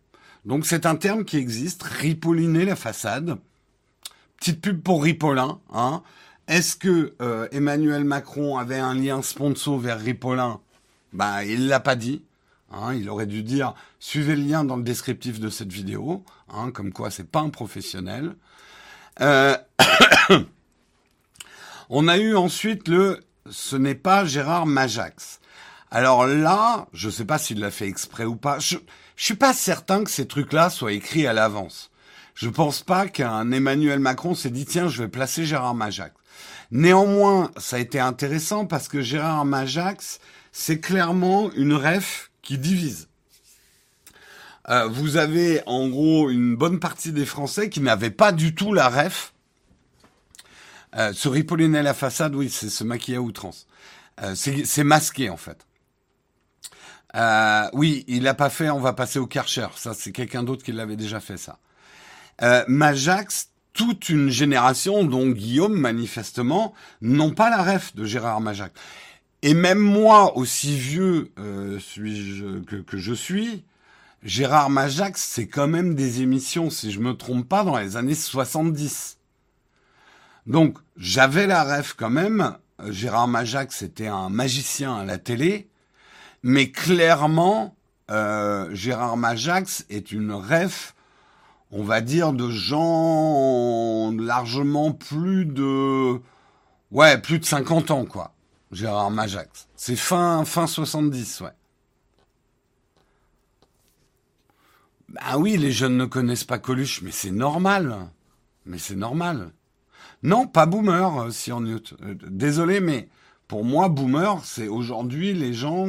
Donc 0.45 0.65
c'est 0.65 0.87
un 0.87 0.95
terme 0.95 1.25
qui 1.25 1.39
existe, 1.39 1.83
ripolliner 1.83 2.65
la 2.65 2.77
façade. 2.77 3.37
Petite 4.39 4.61
pub 4.61 4.83
pour 4.83 5.03
Ripollin, 5.03 5.61
hein. 5.73 6.03
Est-ce 6.47 6.77
que 6.77 7.15
euh, 7.23 7.49
Emmanuel 7.53 8.05
Macron 8.05 8.59
avait 8.59 8.79
un 8.79 8.95
lien 8.95 9.23
sponsor 9.23 9.79
vers 9.79 9.99
Ripollin 9.99 10.61
Bah, 11.15 11.43
il 11.45 11.69
l'a 11.69 11.81
pas 11.81 11.97
dit. 11.97 12.23
Hein, 12.71 12.95
il 12.95 13.09
aurait 13.09 13.27
dû 13.27 13.43
dire 13.43 13.75
suivez 13.99 14.37
le 14.37 14.43
lien 14.43 14.65
dans 14.65 14.77
le 14.77 14.83
descriptif 14.83 15.41
de 15.41 15.49
cette 15.49 15.73
vidéo, 15.73 16.25
hein, 16.49 16.71
comme 16.71 16.93
quoi 16.93 17.11
c'est 17.11 17.31
pas 17.31 17.41
un 17.41 17.51
professionnel. 17.51 18.35
Euh... 19.21 19.57
On 21.91 22.09
a 22.09 22.19
eu 22.19 22.35
ensuite 22.35 22.89
le 22.89 23.21
ce 23.51 23.77
n'est 23.77 23.95
pas 23.95 24.25
Gérard 24.25 24.67
Majax. 24.67 25.41
Alors 25.91 26.27
là, 26.27 26.89
je 26.93 27.11
sais 27.11 27.25
pas 27.25 27.39
s'il 27.39 27.61
l'a 27.61 27.71
fait 27.71 27.87
exprès 27.87 28.25
ou 28.25 28.37
pas. 28.37 28.59
Je, 28.59 28.77
je 29.17 29.25
suis 29.25 29.35
pas 29.35 29.53
certain 29.53 30.03
que 30.03 30.11
ces 30.11 30.27
trucs-là 30.27 30.71
soient 30.71 30.93
écrits 30.93 31.27
à 31.27 31.33
l'avance. 31.33 31.91
Je 32.35 32.49
pense 32.49 32.83
pas 32.83 33.07
qu'un 33.09 33.53
Emmanuel 33.53 34.01
Macron 34.01 34.35
s'est 34.35 34.51
dit 34.51 34.67
tiens, 34.67 34.89
je 34.89 35.03
vais 35.03 35.09
placer 35.09 35.45
Gérard 35.45 35.75
Majax. 35.75 36.15
Néanmoins, 36.71 37.51
ça 37.57 37.77
a 37.77 37.79
été 37.79 38.01
intéressant 38.01 38.67
parce 38.67 38.89
que 38.89 39.01
Gérard 39.01 39.45
Majax, 39.45 40.19
c'est 40.51 40.81
clairement 40.81 41.53
une 41.53 41.75
ref 41.75 42.31
qui 42.43 42.59
divise. 42.59 43.09
Euh, 44.69 44.89
vous 44.89 45.17
avez 45.17 45.63
en 45.67 45.89
gros 45.89 46.31
une 46.31 46.57
bonne 46.57 46.81
partie 46.81 47.13
des 47.13 47.27
Français 47.27 47.69
qui 47.69 47.81
n'avaient 47.81 48.11
pas 48.11 48.33
du 48.33 48.55
tout 48.55 48.73
la 48.73 48.89
ref. 48.89 49.33
Euh, 50.97 51.13
se 51.13 51.29
ripolliner 51.29 51.83
la 51.83 51.95
façade, 51.95 52.35
oui, 52.35 52.51
c'est 52.51 52.71
se 52.71 52.83
maquiller 52.85 53.19
à 53.19 53.21
outrance. 53.21 53.67
Euh, 54.23 54.35
c'est 54.35 54.85
masqué 54.85 55.29
en 55.29 55.37
fait. 55.37 55.67
Euh, 57.17 57.69
oui, 57.73 58.05
il 58.09 58.23
l'a 58.25 58.35
pas 58.35 58.51
fait, 58.51 58.71
on 58.71 58.81
va 58.81 58.93
passer 58.93 59.19
au 59.19 59.27
Karcher. 59.27 59.69
Ça, 59.77 59.95
c'est 59.95 60.13
quelqu'un 60.13 60.43
d'autre 60.43 60.65
qui 60.65 60.73
l'avait 60.73 60.97
déjà 60.97 61.21
fait, 61.21 61.37
ça. 61.37 61.59
Euh, 62.43 62.65
Majax, 62.69 63.51
toute 63.73 64.09
une 64.09 64.31
génération, 64.31 65.05
dont 65.05 65.29
Guillaume, 65.29 65.75
manifestement, 65.75 66.75
n'ont 67.01 67.33
pas 67.33 67.51
la 67.51 67.63
ref 67.63 67.95
de 67.95 68.05
Gérard 68.05 68.41
Majax. 68.41 68.73
Et 69.43 69.55
même 69.55 69.79
moi, 69.79 70.37
aussi 70.37 70.75
vieux 70.77 71.31
euh, 71.39 71.79
suis-je 71.79 72.61
que, 72.61 72.77
que, 72.77 72.97
je 72.97 73.13
suis, 73.13 73.65
Gérard 74.23 74.71
Majax, 74.71 75.23
c'est 75.23 75.47
quand 75.47 75.69
même 75.69 75.95
des 75.95 76.23
émissions, 76.23 76.71
si 76.71 76.91
je 76.91 77.01
me 77.01 77.15
trompe 77.15 77.49
pas, 77.49 77.63
dans 77.63 77.77
les 77.77 77.97
années 77.97 78.15
70. 78.15 79.19
Donc, 80.47 80.79
j'avais 80.97 81.47
la 81.47 81.63
ref 81.63 81.95
quand 81.95 82.11
même. 82.11 82.57
Gérard 82.89 83.29
Majax 83.29 83.83
était 83.83 84.07
un 84.07 84.29
magicien 84.31 84.97
à 84.97 85.05
la 85.05 85.19
télé. 85.19 85.69
Mais 86.43 86.71
clairement, 86.71 87.75
euh, 88.11 88.69
Gérard 88.75 89.17
Majax 89.17 89.87
est 89.89 90.13
une 90.13 90.33
ref, 90.33 90.95
on 91.75 91.83
va 91.83 92.01
dire, 92.01 92.33
de 92.33 92.49
gens 92.51 94.13
largement 94.13 94.93
plus 94.93 95.45
de... 95.45 96.21
Ouais, 96.93 97.19
plus 97.21 97.41
de 97.41 97.45
50 97.45 97.91
ans, 97.91 98.05
quoi. 98.05 98.33
Gérard 98.71 99.11
Majax. 99.11 99.67
C'est 99.75 99.97
fin, 99.97 100.45
fin 100.45 100.69
70, 100.69 101.41
ouais. 101.41 101.51
Ben 105.09 105.37
oui, 105.37 105.57
les 105.57 105.73
jeunes 105.73 105.97
ne 105.97 106.05
connaissent 106.05 106.45
pas 106.45 106.59
Coluche, 106.59 107.03
mais 107.03 107.11
c'est 107.11 107.33
normal. 107.33 108.09
Mais 108.67 108.79
c'est 108.79 108.95
normal. 108.95 109.51
Non, 110.23 110.47
pas 110.47 110.67
boomer, 110.67 111.23
euh, 111.23 111.31
si 111.31 111.51
on 111.51 111.67
est... 111.67 111.93
Désolé, 112.29 112.79
mais 112.79 113.09
pour 113.49 113.65
moi, 113.65 113.89
boomer, 113.89 114.45
c'est 114.45 114.69
aujourd'hui 114.69 115.35
les 115.35 115.53
gens 115.53 115.89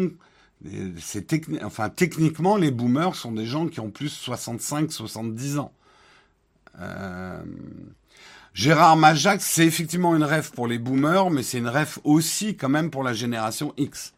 enfin 1.61 1.89
techniquement 1.89 2.57
les 2.57 2.71
boomers 2.71 3.13
sont 3.13 3.31
des 3.31 3.45
gens 3.45 3.67
qui 3.67 3.79
ont 3.79 3.91
plus 3.91 4.09
65 4.09 4.91
70 4.91 5.59
ans. 5.59 5.71
Euh... 6.79 7.43
Gérard 8.53 8.95
Majax, 8.95 9.45
c'est 9.45 9.65
effectivement 9.65 10.15
une 10.15 10.23
rêve 10.23 10.51
pour 10.51 10.67
les 10.67 10.79
boomers, 10.79 11.29
mais 11.29 11.43
c'est 11.43 11.57
une 11.57 11.67
rêve 11.67 11.97
aussi 12.05 12.55
quand 12.55 12.69
même 12.69 12.89
pour 12.89 13.03
la 13.03 13.11
génération 13.11 13.73
X. 13.75 14.13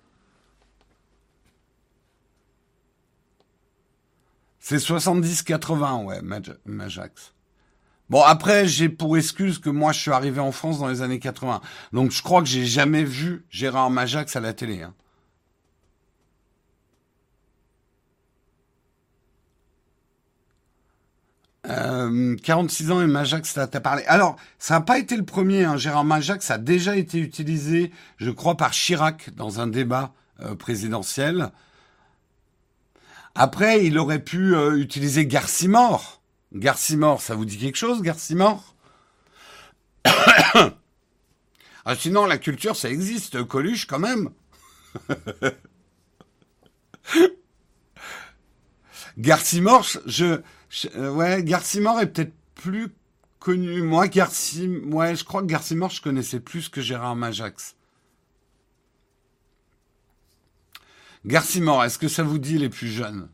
C'est 4.60 4.78
70-80, 4.78 6.04
ouais, 6.04 6.22
Majax. 6.66 7.34
Bon, 8.10 8.22
après, 8.22 8.68
j'ai 8.68 8.90
pour 8.90 9.18
excuse 9.18 9.60
que 9.60 9.70
moi, 9.70 9.92
je 9.92 10.00
suis 10.00 10.12
arrivé 10.12 10.40
en 10.40 10.52
France 10.52 10.80
dans 10.80 10.88
les 10.88 11.02
années 11.02 11.20
80. 11.20 11.62
Donc, 11.92 12.12
je 12.12 12.22
crois 12.22 12.42
que 12.42 12.48
j'ai 12.48 12.66
jamais 12.66 13.04
vu 13.04 13.46
Gérard 13.50 13.90
Majax 13.90 14.36
à 14.36 14.40
la 14.40 14.54
télé. 14.54 14.84
Hein. 14.84 14.94
Euh, 21.70 22.36
46 22.44 22.92
ans 22.92 23.02
et 23.02 23.08
Majax, 23.08 23.54
t'as 23.54 23.68
parlé. 23.80 24.04
Alors, 24.06 24.38
ça 24.58 24.76
n'a 24.76 24.82
pas 24.82 25.00
été 25.00 25.18
le 25.18 25.26
premier. 25.26 25.66
Hein. 25.66 25.78
Gérard 25.78 26.06
Majax 26.06 26.50
a 26.50 26.58
déjà 26.58 26.96
été 26.96 27.20
utilisé, 27.20 27.92
je 28.18 28.32
crois, 28.32 28.56
par 28.56 28.72
Chirac 28.72 29.32
dans 29.36 29.60
un 29.60 29.68
débat 29.68 30.14
euh, 30.42 30.56
présidentiel. 30.56 31.52
Après, 33.36 33.86
il 33.86 34.00
aurait 34.00 34.24
pu 34.24 34.56
euh, 34.56 34.80
utiliser 34.80 35.28
Garcimore. 35.28 36.22
Garcimore, 36.54 37.22
ça 37.22 37.36
vous 37.36 37.46
dit 37.46 37.58
quelque 37.58 37.78
chose, 37.78 38.02
Garcimore? 38.02 38.76
Ah, 41.90 41.96
Sinon, 41.96 42.26
la 42.26 42.38
culture, 42.38 42.76
ça 42.76 42.90
existe. 42.90 43.42
Coluche, 43.46 43.88
quand 43.88 44.00
même. 44.00 44.32
Garcimore, 49.18 49.88
je, 50.06 50.42
euh, 50.96 51.12
ouais, 51.12 51.44
Garcimore 51.44 52.00
est 52.02 52.08
peut-être 52.08 52.34
plus 52.56 52.90
connu. 53.40 53.82
Moi, 53.82 54.08
Garcimore, 54.08 54.94
ouais, 54.94 55.16
je 55.16 55.24
crois 55.24 55.42
que 55.42 55.48
Garcimore, 55.48 55.90
je 55.90 56.02
connaissais 56.02 56.40
plus 56.40 56.70
que 56.70 56.82
Gérard 56.82 57.16
Majax. 57.16 57.76
Garcimore, 61.26 61.84
est-ce 61.84 61.98
que 61.98 62.08
ça 62.08 62.24
vous 62.24 62.38
dit 62.38 62.58
les 62.58 62.70
plus 62.70 62.88
jeunes? 62.88 63.30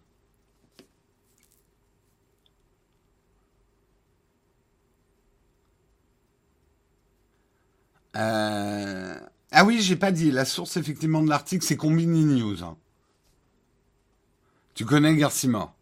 Euh... 8.16 9.20
Ah 9.52 9.66
oui, 9.66 9.82
j'ai 9.82 9.96
pas 9.96 10.12
dit. 10.12 10.32
La 10.32 10.46
source 10.46 10.78
effectivement 10.78 11.22
de 11.22 11.30
l'article, 11.30 11.64
c'est 11.66 11.78
Combini 11.78 12.26
News. 12.26 12.64
Hein. 12.64 12.78
Tu 14.74 14.86
connais 14.86 15.16
Garcimore? 15.16 15.76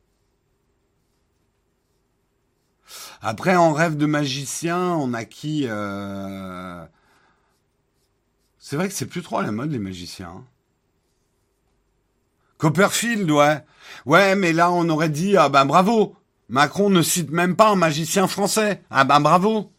Après, 3.22 3.56
en 3.56 3.72
rêve 3.74 3.98
de 3.98 4.06
magicien, 4.06 4.80
on 4.96 5.14
a 5.14 5.26
qui 5.26 5.66
euh... 5.68 6.84
C'est 8.58 8.76
vrai 8.76 8.88
que 8.88 8.94
c'est 8.94 9.06
plus 9.06 9.22
trop 9.22 9.38
à 9.38 9.44
la 9.44 9.52
mode 9.52 9.72
les 9.72 9.80
magiciens. 9.80 10.30
Hein. 10.38 10.46
Copperfield, 12.58 13.30
ouais. 13.30 13.64
Ouais, 14.06 14.36
mais 14.36 14.54
là, 14.54 14.72
on 14.72 14.88
aurait 14.90 15.10
dit, 15.10 15.36
ah 15.38 15.50
ben 15.50 15.66
bravo. 15.66 16.16
Macron 16.48 16.90
ne 16.90 17.02
cite 17.02 17.32
même 17.32 17.56
pas 17.56 17.70
un 17.70 17.76
magicien 17.76 18.28
français. 18.28 18.84
Ah 18.90 19.04
ben 19.04 19.20
bravo. 19.20 19.72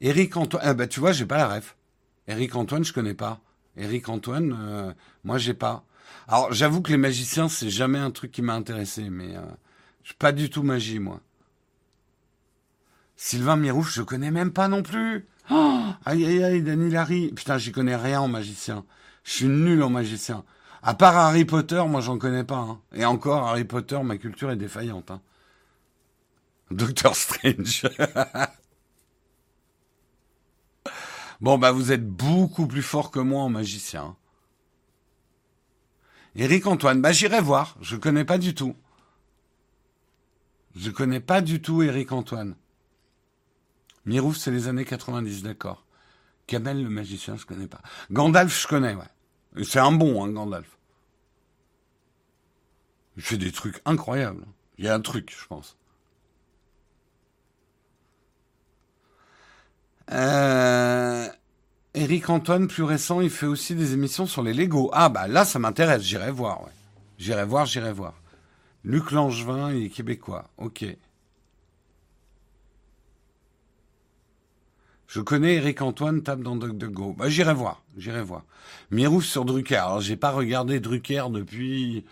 Éric 0.00 0.36
Antoine, 0.36 0.62
ah 0.64 0.74
ben 0.74 0.88
tu 0.88 1.00
vois, 1.00 1.12
j'ai 1.12 1.26
pas 1.26 1.36
la 1.36 1.48
ref. 1.48 1.76
Éric 2.26 2.54
Antoine, 2.56 2.84
je 2.84 2.92
connais 2.92 3.14
pas. 3.14 3.40
Éric 3.76 4.08
Antoine, 4.08 4.56
euh, 4.58 4.92
moi 5.24 5.38
j'ai 5.38 5.54
pas. 5.54 5.84
Alors 6.28 6.52
j'avoue 6.52 6.82
que 6.82 6.90
les 6.90 6.96
magiciens, 6.96 7.48
c'est 7.48 7.70
jamais 7.70 7.98
un 7.98 8.10
truc 8.10 8.32
qui 8.32 8.42
m'a 8.42 8.54
intéressé, 8.54 9.10
mais 9.10 9.36
euh, 9.36 9.42
je 10.02 10.08
suis 10.08 10.16
pas 10.16 10.32
du 10.32 10.50
tout 10.50 10.62
magie, 10.62 10.98
moi. 10.98 11.20
Sylvain 13.16 13.56
Mirouf, 13.56 13.92
je 13.92 14.02
connais 14.02 14.30
même 14.30 14.52
pas 14.52 14.68
non 14.68 14.82
plus. 14.82 15.26
Oh 15.50 15.84
aïe 16.04 16.26
aïe 16.26 16.44
aïe, 16.44 16.62
Danny 16.62 16.90
Larry. 16.90 17.32
Putain, 17.32 17.58
j'y 17.58 17.72
connais 17.72 17.96
rien 17.96 18.20
en 18.20 18.28
magicien. 18.28 18.84
Je 19.24 19.32
suis 19.32 19.46
nul 19.46 19.82
en 19.82 19.90
magicien. 19.90 20.44
À 20.82 20.94
part 20.94 21.16
Harry 21.16 21.44
Potter, 21.44 21.82
moi 21.88 22.00
j'en 22.00 22.18
connais 22.18 22.44
pas. 22.44 22.58
Hein. 22.58 22.80
Et 22.92 23.04
encore, 23.04 23.48
Harry 23.48 23.64
Potter, 23.64 23.98
ma 24.02 24.18
culture 24.18 24.50
est 24.50 24.56
défaillante. 24.56 25.10
Hein. 25.10 25.20
Doctor 26.70 27.16
Strange. 27.16 27.86
bon, 31.40 31.58
bah 31.58 31.72
vous 31.72 31.92
êtes 31.92 32.06
beaucoup 32.06 32.66
plus 32.66 32.82
fort 32.82 33.10
que 33.10 33.20
moi 33.20 33.42
en 33.42 33.48
magicien. 33.48 34.16
Éric 36.36 36.66
Antoine, 36.66 37.00
bah 37.00 37.12
j'irai 37.12 37.40
voir, 37.40 37.76
je 37.80 37.96
connais 37.96 38.24
pas 38.24 38.36
du 38.36 38.54
tout. 38.54 38.76
Je 40.74 40.90
connais 40.90 41.20
pas 41.20 41.40
du 41.40 41.62
tout 41.62 41.82
Éric 41.82 42.12
Antoine. 42.12 42.56
Mirouf, 44.04 44.36
c'est 44.36 44.50
les 44.50 44.68
années 44.68 44.84
90, 44.84 45.42
d'accord. 45.42 45.86
Kamel 46.46 46.82
le 46.82 46.90
magicien, 46.90 47.36
je 47.36 47.46
connais 47.46 47.66
pas. 47.66 47.80
Gandalf, 48.10 48.62
je 48.62 48.68
connais, 48.68 48.94
ouais. 48.94 49.64
C'est 49.64 49.78
un 49.78 49.92
bon, 49.92 50.22
hein, 50.22 50.30
Gandalf. 50.30 50.78
Il 53.16 53.22
fait 53.22 53.38
des 53.38 53.50
trucs 53.50 53.80
incroyables. 53.86 54.44
Il 54.76 54.84
y 54.84 54.88
a 54.88 54.94
un 54.94 55.00
truc, 55.00 55.34
je 55.36 55.46
pense. 55.46 55.78
Euh... 60.12 61.28
Eric 61.96 62.28
Antoine, 62.28 62.68
plus 62.68 62.82
récent, 62.82 63.22
il 63.22 63.30
fait 63.30 63.46
aussi 63.46 63.74
des 63.74 63.94
émissions 63.94 64.26
sur 64.26 64.42
les 64.42 64.52
Lego. 64.52 64.90
Ah 64.92 65.08
bah 65.08 65.28
là, 65.28 65.46
ça 65.46 65.58
m'intéresse, 65.58 66.02
j'irai 66.02 66.30
voir, 66.30 66.62
ouais. 66.62 66.72
J'irai 67.18 67.46
voir, 67.46 67.64
j'irai 67.64 67.90
voir. 67.90 68.12
Luc 68.84 69.12
Langevin, 69.12 69.72
il 69.72 69.86
est 69.86 69.88
québécois. 69.88 70.50
Ok. 70.58 70.84
Je 75.06 75.20
connais 75.22 75.54
Eric 75.54 75.80
Antoine, 75.80 76.22
tape 76.22 76.42
dans 76.42 76.56
DuckDuckGo. 76.56 77.14
Bah, 77.14 77.30
j'irai 77.30 77.54
voir, 77.54 77.82
j'irai 77.96 78.22
voir. 78.22 78.44
Mirouf 78.90 79.24
sur 79.24 79.46
Drucker. 79.46 79.76
Alors, 79.76 80.00
j'ai 80.02 80.16
pas 80.16 80.32
regardé 80.32 80.80
Drucker 80.80 81.24
depuis... 81.30 82.04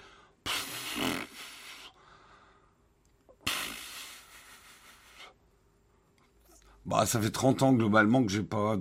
Bah, 6.86 7.06
ça 7.06 7.20
fait 7.20 7.30
30 7.30 7.62
ans 7.62 7.72
globalement 7.72 8.22
que 8.24 8.30
j'ai 8.30 8.42
pas 8.42 8.76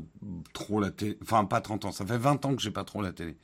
trop 0.54 0.80
la 0.80 0.92
télé. 0.92 1.18
Enfin, 1.22 1.46
pas 1.46 1.62
30 1.62 1.86
ans, 1.86 1.92
ça 1.92 2.06
fait 2.06 2.18
20 2.18 2.46
ans 2.46 2.56
que 2.56 2.62
j'ai 2.62 2.72
pas 2.72 2.84
trop 2.84 3.02
la 3.02 3.14
télé. 3.14 3.38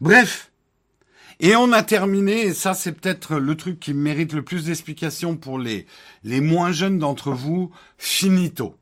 Bref. 0.00 0.52
Et 1.38 1.54
on 1.54 1.72
a 1.72 1.82
terminé, 1.82 2.46
et 2.46 2.54
ça 2.54 2.72
c'est 2.72 2.92
peut-être 2.92 3.36
le 3.36 3.56
truc 3.56 3.78
qui 3.78 3.92
mérite 3.92 4.32
le 4.32 4.42
plus 4.42 4.64
d'explications 4.64 5.36
pour 5.36 5.58
les, 5.58 5.86
les 6.24 6.40
moins 6.40 6.72
jeunes 6.72 6.98
d'entre 6.98 7.32
vous, 7.32 7.70
finito. 7.98 8.74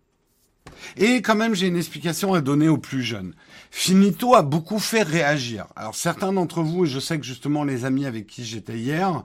Et 0.96 1.20
quand 1.20 1.34
même, 1.34 1.54
j'ai 1.54 1.66
une 1.66 1.76
explication 1.76 2.32
à 2.32 2.40
donner 2.40 2.68
aux 2.68 2.78
plus 2.78 3.02
jeunes. 3.02 3.34
Finito 3.70 4.34
a 4.36 4.42
beaucoup 4.42 4.78
fait 4.78 5.02
réagir. 5.02 5.66
Alors 5.74 5.96
certains 5.96 6.32
d'entre 6.32 6.62
vous, 6.62 6.84
et 6.84 6.88
je 6.88 7.00
sais 7.00 7.18
que 7.18 7.26
justement 7.26 7.64
les 7.64 7.84
amis 7.84 8.06
avec 8.06 8.28
qui 8.28 8.44
j'étais 8.44 8.78
hier, 8.78 9.24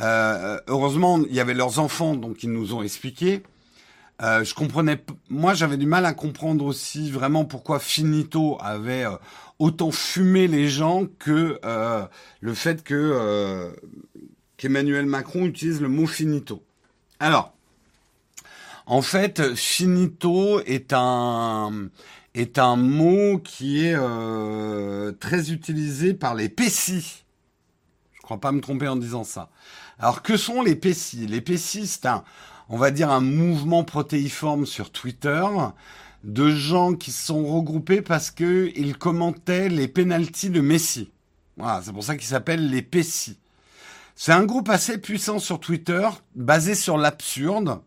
euh, 0.00 0.58
heureusement, 0.66 1.18
il 1.28 1.34
y 1.34 1.40
avait 1.40 1.54
leurs 1.54 1.78
enfants, 1.78 2.14
donc 2.14 2.42
ils 2.42 2.50
nous 2.50 2.74
ont 2.74 2.82
expliqué. 2.82 3.42
Euh, 4.22 4.44
je 4.44 4.54
comprenais, 4.54 5.02
moi 5.30 5.54
j'avais 5.54 5.78
du 5.78 5.86
mal 5.86 6.04
à 6.04 6.12
comprendre 6.12 6.66
aussi 6.66 7.10
vraiment 7.10 7.46
pourquoi 7.46 7.78
Finito 7.78 8.58
avait 8.60 9.06
euh, 9.06 9.16
autant 9.58 9.90
fumé 9.90 10.46
les 10.46 10.68
gens 10.68 11.06
que 11.18 11.58
euh, 11.64 12.04
le 12.40 12.54
fait 12.54 12.82
que 12.82 12.94
euh, 12.94 13.70
qu'Emmanuel 14.56 15.06
Macron 15.06 15.46
utilise 15.46 15.80
le 15.80 15.88
mot 15.88 16.06
finito. 16.06 16.62
Alors, 17.18 17.54
en 18.86 19.02
fait, 19.02 19.54
finito 19.54 20.60
est 20.60 20.92
un 20.92 21.88
est 22.34 22.58
un 22.58 22.76
mot 22.76 23.38
qui 23.38 23.86
est 23.86 23.96
euh, 23.96 25.12
très 25.12 25.50
utilisé 25.50 26.14
par 26.14 26.34
les 26.34 26.48
PECI. 26.48 27.19
Je 28.30 28.36
crois 28.36 28.48
pas 28.48 28.52
me 28.52 28.60
tromper 28.60 28.86
en 28.86 28.94
disant 28.94 29.24
ça. 29.24 29.48
Alors 29.98 30.22
que 30.22 30.36
sont 30.36 30.62
les 30.62 30.76
PECI 30.76 31.26
Les 31.26 31.40
PECI, 31.40 31.88
c'est 31.88 32.06
un, 32.06 32.22
on 32.68 32.76
va 32.76 32.92
dire 32.92 33.10
un 33.10 33.20
mouvement 33.20 33.82
protéiforme 33.82 34.66
sur 34.66 34.92
Twitter 34.92 35.44
de 36.22 36.48
gens 36.48 36.94
qui 36.94 37.10
se 37.10 37.26
sont 37.26 37.44
regroupés 37.44 38.02
parce 38.02 38.30
que 38.30 38.70
ils 38.76 38.96
commentaient 38.96 39.68
les 39.68 39.88
pénalties 39.88 40.50
de 40.50 40.60
Messi. 40.60 41.10
Voilà, 41.56 41.82
c'est 41.82 41.92
pour 41.92 42.04
ça 42.04 42.14
qu'ils 42.14 42.28
s'appellent 42.28 42.70
les 42.70 42.82
PECI. 42.82 43.36
C'est 44.14 44.30
un 44.30 44.44
groupe 44.44 44.68
assez 44.68 44.98
puissant 44.98 45.40
sur 45.40 45.58
Twitter, 45.58 46.08
basé 46.36 46.76
sur 46.76 46.98
l'absurde. 46.98 47.80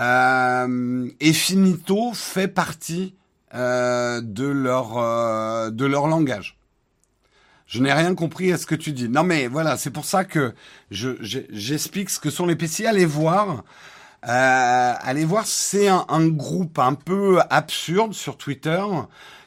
Euh, 0.00 1.08
et 1.20 1.32
Finito 1.32 2.12
fait 2.12 2.48
partie 2.48 3.14
euh, 3.54 4.20
de 4.20 4.46
leur 4.46 4.98
euh, 4.98 5.70
de 5.70 5.86
leur 5.86 6.08
langage. 6.08 6.58
Je 7.74 7.80
n'ai 7.80 7.92
rien 7.92 8.14
compris 8.14 8.52
à 8.52 8.56
ce 8.56 8.66
que 8.66 8.76
tu 8.76 8.92
dis. 8.92 9.08
Non 9.08 9.24
mais 9.24 9.48
voilà, 9.48 9.76
c'est 9.76 9.90
pour 9.90 10.04
ça 10.04 10.24
que 10.24 10.54
je 10.92 11.08
j'explique 11.50 12.08
ce 12.08 12.20
que 12.20 12.30
sont 12.30 12.46
les 12.46 12.54
PCI. 12.54 12.86
Allez 12.86 13.04
voir. 13.04 13.64
Euh, 14.28 14.94
allez 15.00 15.24
voir, 15.24 15.44
c'est 15.44 15.88
un, 15.88 16.04
un, 16.08 16.28
groupe 16.28 16.78
un 16.78 16.94
peu 16.94 17.40
absurde 17.50 18.14
sur 18.14 18.36
Twitter 18.36 18.80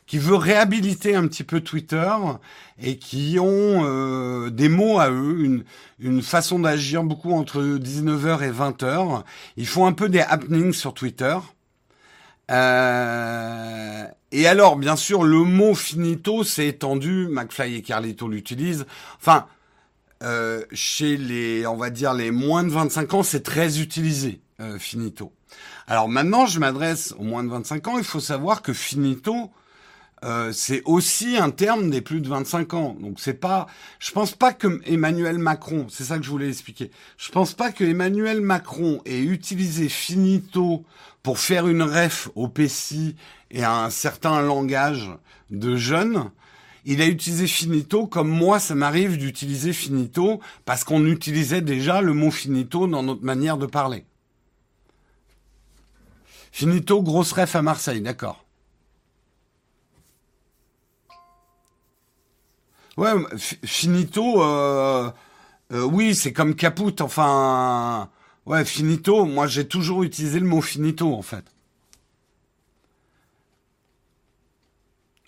qui 0.07 0.17
veut 0.17 0.35
réhabiliter 0.35 1.15
un 1.15 1.25
petit 1.25 1.45
peu 1.45 1.61
Twitter 1.61 2.13
et 2.81 2.97
qui 2.97 3.39
ont 3.39 3.85
euh, 3.85 4.49
des 4.49 4.67
mots 4.67 4.99
à 4.99 5.09
eux, 5.09 5.39
une, 5.45 5.63
une 5.99 6.21
façon 6.21 6.59
d'agir 6.59 7.03
beaucoup 7.03 7.31
entre 7.31 7.61
19h 7.61 8.43
et 8.43 8.51
20h. 8.51 9.23
Ils 9.55 9.67
font 9.67 9.85
un 9.85 9.93
peu 9.93 10.09
des 10.09 10.19
happenings 10.19 10.73
sur 10.73 10.93
Twitter. 10.93 11.37
Euh, 12.51 14.05
et 14.31 14.47
alors, 14.47 14.75
bien 14.75 14.95
sûr, 14.95 15.23
le 15.23 15.39
mot 15.39 15.73
finito 15.73 16.43
s'est 16.43 16.67
étendu. 16.67 17.27
McFly 17.29 17.75
et 17.75 17.81
Carlito 17.81 18.27
l'utilisent. 18.27 18.85
Enfin, 19.19 19.47
euh, 20.23 20.63
chez 20.71 21.15
les, 21.15 21.65
on 21.67 21.77
va 21.77 21.89
dire 21.89 22.13
les 22.13 22.31
moins 22.31 22.63
de 22.63 22.69
25 22.69 23.13
ans, 23.13 23.23
c'est 23.23 23.43
très 23.43 23.79
utilisé 23.79 24.41
euh, 24.59 24.77
finito. 24.79 25.31
Alors 25.87 26.09
maintenant, 26.09 26.45
je 26.45 26.59
m'adresse 26.59 27.13
aux 27.17 27.23
moins 27.23 27.43
de 27.43 27.49
25 27.49 27.87
ans. 27.87 27.97
Il 27.97 28.03
faut 28.03 28.19
savoir 28.19 28.61
que 28.61 28.73
finito, 28.73 29.51
euh, 30.25 30.51
c'est 30.51 30.81
aussi 30.85 31.37
un 31.37 31.51
terme 31.51 31.89
des 31.89 32.01
plus 32.01 32.19
de 32.19 32.27
25 32.27 32.73
ans. 32.73 32.97
Donc 32.99 33.19
c'est 33.19 33.35
pas, 33.35 33.67
je 33.99 34.11
pense 34.11 34.33
pas 34.33 34.51
que 34.51 34.81
Emmanuel 34.85 35.37
Macron, 35.37 35.87
c'est 35.89 36.03
ça 36.03 36.17
que 36.17 36.25
je 36.25 36.29
voulais 36.31 36.49
expliquer. 36.49 36.91
Je 37.17 37.31
pense 37.31 37.53
pas 37.53 37.71
que 37.71 37.83
Emmanuel 37.83 38.41
Macron 38.41 39.01
ait 39.05 39.21
utilisé 39.21 39.87
finito 39.87 40.83
pour 41.27 41.39
faire 41.39 41.67
une 41.67 41.83
ref 41.83 42.29
au 42.35 42.47
PCI 42.47 43.17
et 43.51 43.61
à 43.61 43.83
un 43.83 43.89
certain 43.89 44.39
langage 44.39 45.11
de 45.49 45.75
jeunes. 45.75 46.31
Il 46.85 47.01
a 47.01 47.05
utilisé 47.05 47.47
finito 47.47 48.07
comme 48.07 48.29
moi, 48.29 48.59
ça 48.59 48.75
m'arrive 48.75 49.17
d'utiliser 49.17 49.73
finito 49.73 50.39
parce 50.63 50.85
qu'on 50.85 51.05
utilisait 51.05 51.59
déjà 51.59 51.99
le 51.99 52.13
mot 52.13 52.31
finito 52.31 52.87
dans 52.87 53.03
notre 53.03 53.25
manière 53.25 53.57
de 53.57 53.65
parler. 53.65 54.05
Finito, 56.53 57.03
grosse 57.03 57.33
ref 57.33 57.57
à 57.57 57.61
Marseille, 57.61 57.99
d'accord. 57.99 58.45
Ouais, 62.95 63.11
finito, 63.65 64.41
euh, 64.41 65.11
euh, 65.73 65.83
oui, 65.83 66.15
c'est 66.15 66.31
comme 66.31 66.55
caput, 66.55 67.01
enfin, 67.01 68.09
ouais, 68.47 68.65
finito, 68.65 69.25
moi 69.25 69.45
j'ai 69.45 69.67
toujours 69.67 70.03
utilisé 70.03 70.39
le 70.39 70.47
mot 70.47 70.61
finito, 70.61 71.13
en 71.13 71.21
fait. 71.21 71.45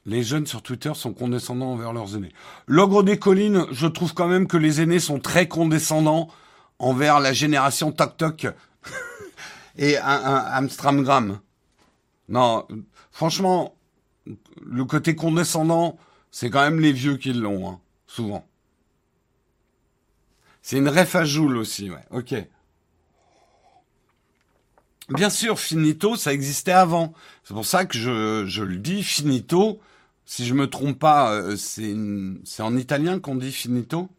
Les 0.05 0.23
jeunes 0.23 0.47
sur 0.47 0.63
Twitter 0.63 0.91
sont 0.95 1.13
condescendants 1.13 1.73
envers 1.73 1.93
leurs 1.93 2.15
aînés. 2.15 2.33
L'ogre 2.65 3.03
des 3.03 3.19
collines, 3.19 3.65
je 3.71 3.85
trouve 3.85 4.15
quand 4.15 4.27
même 4.27 4.47
que 4.47 4.57
les 4.57 4.81
aînés 4.81 4.99
sont 4.99 5.19
très 5.19 5.47
condescendants 5.47 6.29
envers 6.79 7.19
la 7.19 7.31
génération 7.31 7.91
Toc 7.91 8.17
Toc 8.17 8.47
et 9.77 9.97
un, 9.97 10.03
un 10.07 10.45
Amstramgram. 10.45 11.39
Non, 12.27 12.67
franchement, 13.11 13.75
le 14.63 14.85
côté 14.85 15.15
condescendant, 15.15 15.97
c'est 16.31 16.49
quand 16.49 16.61
même 16.61 16.79
les 16.79 16.93
vieux 16.93 17.17
qui 17.17 17.33
l'ont, 17.33 17.69
hein, 17.69 17.79
souvent. 18.07 18.47
C'est 20.61 20.77
une 20.77 20.89
ref 20.89 21.15
à 21.15 21.25
Joule 21.25 21.57
aussi, 21.57 21.89
ouais. 21.89 22.05
Ok. 22.11 22.33
Bien 25.09 25.29
sûr, 25.29 25.59
finito, 25.59 26.15
ça 26.15 26.33
existait 26.33 26.71
avant. 26.71 27.13
C'est 27.43 27.53
pour 27.53 27.65
ça 27.65 27.85
que 27.85 27.97
je, 27.97 28.61
le 28.61 28.77
dis, 28.77 29.03
finito. 29.03 29.79
Si 30.25 30.45
je 30.45 30.53
me 30.53 30.67
trompe 30.67 30.99
pas, 30.99 31.31
euh, 31.31 31.55
c'est 31.57 32.61
en 32.61 32.77
italien 32.77 33.19
qu'on 33.19 33.35
dit 33.35 33.51
finito. 33.51 34.09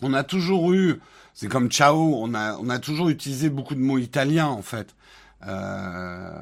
On 0.00 0.14
a 0.14 0.22
toujours 0.22 0.72
eu, 0.72 1.00
c'est 1.34 1.48
comme 1.48 1.68
ciao, 1.68 2.14
on 2.16 2.34
a, 2.34 2.78
toujours 2.78 3.08
utilisé 3.08 3.50
beaucoup 3.50 3.74
de 3.74 3.80
mots 3.80 3.98
italiens 3.98 4.48
en 4.48 4.62
fait. 4.62 4.94
Euh, 5.44 6.40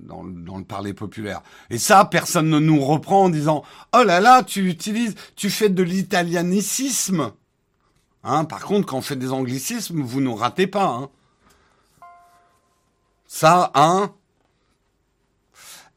dans, 0.00 0.22
le 0.22 0.64
parler 0.64 0.94
populaire. 0.94 1.42
Et 1.68 1.76
ça, 1.76 2.06
personne 2.06 2.48
ne 2.48 2.58
nous 2.58 2.80
reprend 2.80 3.24
en 3.24 3.28
disant 3.28 3.62
oh 3.94 4.02
là 4.02 4.20
là, 4.20 4.42
tu 4.42 4.70
utilises, 4.70 5.14
tu 5.36 5.50
fais 5.50 5.68
de 5.68 5.82
l'italianicisme. 5.82 7.32
Hein, 8.24 8.46
par 8.46 8.60
contre, 8.60 8.86
quand 8.86 8.96
on 8.96 9.02
fait 9.02 9.16
des 9.16 9.32
anglicismes, 9.32 10.00
vous 10.00 10.22
nous 10.22 10.34
ratez 10.34 10.66
pas. 10.66 10.86
Hein. 10.86 11.10
Ça, 13.28 13.70
hein, 13.74 14.12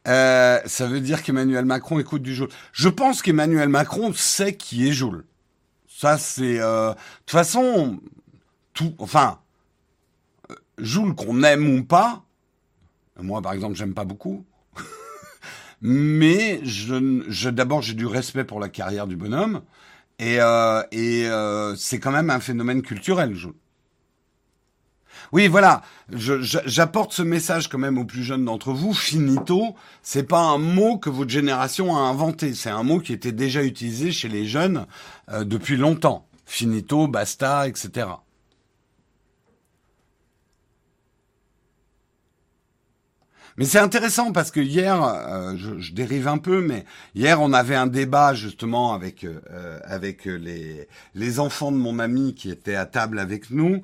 euh, 0.07 0.59
ça 0.65 0.85
veut 0.85 0.99
dire 0.99 1.23
qu'Emmanuel 1.23 1.65
Macron 1.65 1.97
écoute 1.97 2.21
du 2.21 2.35
Joule. 2.35 2.49
Je 2.73 2.89
pense 2.89 3.21
qu'Emmanuel 3.21 3.69
Macron 3.69 4.13
sait 4.13 4.55
qui 4.55 4.87
est 4.87 4.91
Joule. 4.91 5.25
Ça, 5.87 6.17
c'est... 6.17 6.59
Euh... 6.59 6.89
De 6.89 6.95
toute 7.25 7.31
façon, 7.31 7.99
tout... 8.73 8.93
Enfin, 8.99 9.39
Joule 10.77 11.15
qu'on 11.15 11.41
aime 11.43 11.73
ou 11.73 11.83
pas, 11.83 12.23
moi, 13.19 13.41
par 13.41 13.53
exemple, 13.53 13.75
j'aime 13.75 13.93
pas 13.93 14.05
beaucoup. 14.05 14.45
Mais 15.81 16.59
je, 16.63 17.23
je 17.27 17.49
d'abord, 17.49 17.81
j'ai 17.81 17.93
du 17.93 18.05
respect 18.05 18.43
pour 18.43 18.59
la 18.59 18.69
carrière 18.69 19.07
du 19.07 19.15
bonhomme. 19.15 19.61
Et, 20.19 20.37
euh, 20.39 20.83
et 20.91 21.27
euh, 21.27 21.75
c'est 21.75 21.99
quand 21.99 22.11
même 22.11 22.29
un 22.29 22.39
phénomène 22.39 22.81
culturel. 22.81 23.35
Je... 23.35 23.47
Oui, 25.31 25.47
voilà. 25.47 25.81
J'apporte 26.09 27.13
ce 27.13 27.21
message 27.21 27.69
quand 27.69 27.77
même 27.77 27.97
aux 27.97 28.05
plus 28.05 28.23
jeunes 28.23 28.43
d'entre 28.43 28.73
vous. 28.73 28.93
Finito, 28.93 29.75
c'est 30.03 30.27
pas 30.27 30.41
un 30.41 30.57
mot 30.57 30.97
que 30.97 31.09
votre 31.09 31.29
génération 31.29 31.95
a 31.95 32.01
inventé. 32.01 32.53
C'est 32.53 32.69
un 32.69 32.83
mot 32.83 32.99
qui 32.99 33.13
était 33.13 33.31
déjà 33.31 33.63
utilisé 33.63 34.11
chez 34.11 34.27
les 34.27 34.45
jeunes 34.45 34.85
euh, 35.29 35.45
depuis 35.45 35.77
longtemps. 35.77 36.27
Finito, 36.45 37.07
basta, 37.07 37.67
etc. 37.67 38.07
Mais 43.57 43.65
c'est 43.65 43.79
intéressant 43.79 44.31
parce 44.31 44.49
que 44.51 44.59
hier, 44.59 45.01
euh, 45.03 45.55
je, 45.57 45.93
dérive 45.93 46.27
un 46.27 46.37
peu, 46.37 46.61
mais 46.61 46.85
hier 47.15 47.41
on 47.41 47.53
avait 47.53 47.75
un 47.75 47.87
débat 47.87 48.33
justement 48.33 48.93
avec 48.93 49.23
euh, 49.23 49.79
avec 49.83 50.25
les 50.25 50.87
les 51.15 51.39
enfants 51.39 51.71
de 51.71 51.77
mon 51.77 51.99
ami 51.99 52.33
qui 52.33 52.49
étaient 52.49 52.75
à 52.75 52.85
table 52.85 53.19
avec 53.19 53.51
nous 53.51 53.81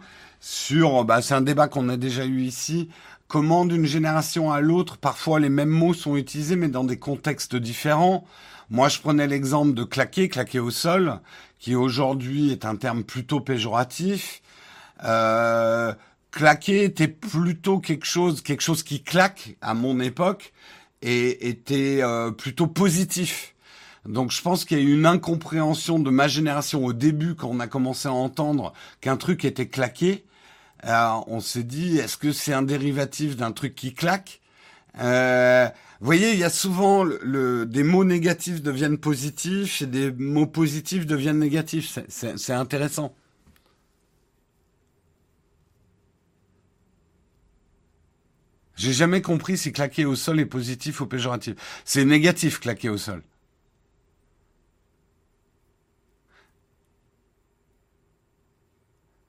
sur. 0.47 1.03
Bah, 1.03 1.21
c'est 1.21 1.33
un 1.33 1.41
débat 1.41 1.67
qu'on 1.67 1.89
a 1.89 1.97
déjà 1.97 2.25
eu 2.25 2.41
ici. 2.41 2.89
Comment 3.27 3.65
d'une 3.65 3.85
génération 3.85 4.51
à 4.51 4.61
l'autre, 4.61 4.97
parfois 4.97 5.39
les 5.39 5.49
mêmes 5.49 5.69
mots 5.69 5.93
sont 5.93 6.15
utilisés, 6.15 6.55
mais 6.55 6.69
dans 6.69 6.85
des 6.85 6.97
contextes 6.97 7.57
différents. 7.57 8.25
Moi, 8.69 8.87
je 8.87 8.99
prenais 8.99 9.27
l'exemple 9.27 9.73
de 9.73 9.83
claquer, 9.83 10.29
claquer 10.29 10.59
au 10.59 10.71
sol, 10.71 11.19
qui 11.59 11.75
aujourd'hui 11.75 12.51
est 12.51 12.63
un 12.63 12.77
terme 12.77 13.03
plutôt 13.03 13.41
péjoratif. 13.41 14.41
Euh, 15.03 15.93
claquer 16.31 16.85
était 16.85 17.09
plutôt 17.09 17.79
quelque 17.79 18.05
chose, 18.05 18.41
quelque 18.41 18.61
chose 18.61 18.83
qui 18.83 19.03
claque 19.03 19.57
à 19.61 19.73
mon 19.73 19.99
époque 19.99 20.53
et 21.01 21.49
était 21.49 21.99
euh, 22.01 22.31
plutôt 22.31 22.67
positif. 22.67 23.53
Donc 24.05 24.31
je 24.31 24.41
pense 24.41 24.63
qu'il 24.63 24.77
y 24.77 24.81
a 24.81 24.83
eu 24.83 24.93
une 24.93 25.05
incompréhension 25.05 25.99
de 25.99 26.09
ma 26.09 26.29
génération 26.29 26.85
au 26.85 26.93
début 26.93 27.35
quand 27.35 27.49
on 27.49 27.59
a 27.59 27.67
commencé 27.67 28.07
à 28.07 28.13
entendre 28.13 28.71
qu'un 29.01 29.17
truc 29.17 29.43
était 29.43 29.67
claqué. 29.67 30.23
Euh, 30.85 31.09
on 31.27 31.39
s'est 31.39 31.63
dit, 31.63 31.97
est-ce 31.97 32.17
que 32.17 32.31
c'est 32.31 32.53
un 32.53 32.61
dérivatif 32.61 33.35
d'un 33.35 33.51
truc 33.51 33.75
qui 33.75 33.93
claque? 33.93 34.41
Euh, 34.99 35.67
Vous 35.99 36.05
voyez, 36.05 36.33
il 36.33 36.39
y 36.39 36.43
a 36.43 36.49
souvent 36.49 37.05
des 37.05 37.83
mots 37.83 38.03
négatifs 38.05 38.61
deviennent 38.61 38.97
positifs 38.99 39.81
et 39.81 39.87
des 39.87 40.11
mots 40.11 40.47
positifs 40.47 41.05
deviennent 41.05 41.39
négatifs. 41.39 41.99
C'est 42.09 42.53
intéressant. 42.53 43.15
J'ai 48.75 48.93
jamais 48.93 49.21
compris 49.21 49.57
si 49.57 49.71
claquer 49.73 50.05
au 50.05 50.15
sol 50.15 50.39
est 50.39 50.45
positif 50.45 51.01
ou 51.01 51.07
péjoratif. 51.07 51.55
C'est 51.83 52.05
négatif, 52.05 52.59
claquer 52.59 52.89
au 52.89 52.97
sol. 52.97 53.23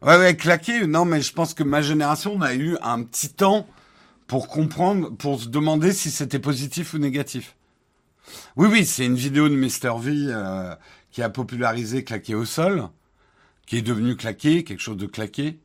Ouais, 0.02 0.16
ouais, 0.16 0.37
claquer. 0.37 0.87
Non, 0.87 1.04
mais 1.04 1.20
je 1.20 1.32
pense 1.32 1.54
que 1.54 1.64
ma 1.64 1.82
génération 1.82 2.40
a 2.40 2.54
eu 2.54 2.76
un 2.82 3.02
petit 3.02 3.30
temps 3.30 3.66
pour 4.26 4.48
comprendre, 4.48 5.11
pour 5.16 5.40
se 5.40 5.48
demander 5.48 5.92
si 5.92 6.11
c'était 6.11 6.38
positif 6.38 6.94
ou 6.94 6.98
négatif. 6.98 7.56
Oui, 8.56 8.68
oui, 8.70 8.87
c'est 8.87 9.06
une 9.06 9.16
vidéo 9.16 9.48
de 9.48 9.56
Mr. 9.56 9.98
V 9.98 10.12
euh, 10.28 10.74
qui 11.11 11.22
a 11.22 11.30
popularisé 11.30 12.04
claquer 12.04 12.34
au 12.34 12.44
sol, 12.44 12.88
qui 13.66 13.78
est 13.78 13.82
devenu 13.82 14.16
claquer, 14.16 14.64
quelque 14.64 14.80
chose 14.80 14.96
de 14.98 15.06
claqué. 15.06 15.58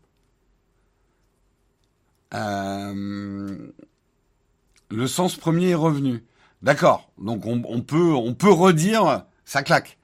Euh, 2.34 3.72
le 4.90 5.08
sens 5.08 5.36
premier 5.36 5.70
est 5.72 5.76
revenu. 5.76 6.24
D'accord. 6.62 7.12
Donc 7.18 7.46
on, 7.46 7.82
peut 7.82 8.14
on 8.14 8.34
peut 8.34 8.52
redire 8.52 9.26
ça 9.46 9.64
claque. 9.64 9.98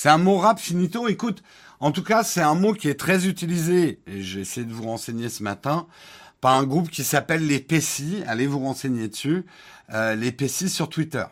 C'est 0.00 0.10
un 0.10 0.18
mot 0.18 0.36
rap 0.36 0.60
finito. 0.60 1.08
Écoute, 1.08 1.42
en 1.80 1.90
tout 1.90 2.04
cas, 2.04 2.22
c'est 2.22 2.40
un 2.40 2.54
mot 2.54 2.72
qui 2.72 2.88
est 2.88 2.94
très 2.94 3.26
utilisé 3.26 3.98
et 4.06 4.22
j'ai 4.22 4.42
essayé 4.42 4.64
de 4.64 4.72
vous 4.72 4.84
renseigner 4.84 5.28
ce 5.28 5.42
matin 5.42 5.88
par 6.40 6.54
un 6.54 6.62
groupe 6.62 6.88
qui 6.88 7.02
s'appelle 7.02 7.44
les 7.44 7.58
Pessis. 7.58 8.22
Allez 8.28 8.46
vous 8.46 8.60
renseigner 8.60 9.08
dessus. 9.08 9.44
Euh, 9.92 10.14
les 10.14 10.30
Pessis 10.30 10.68
sur 10.68 10.88
Twitter. 10.88 11.24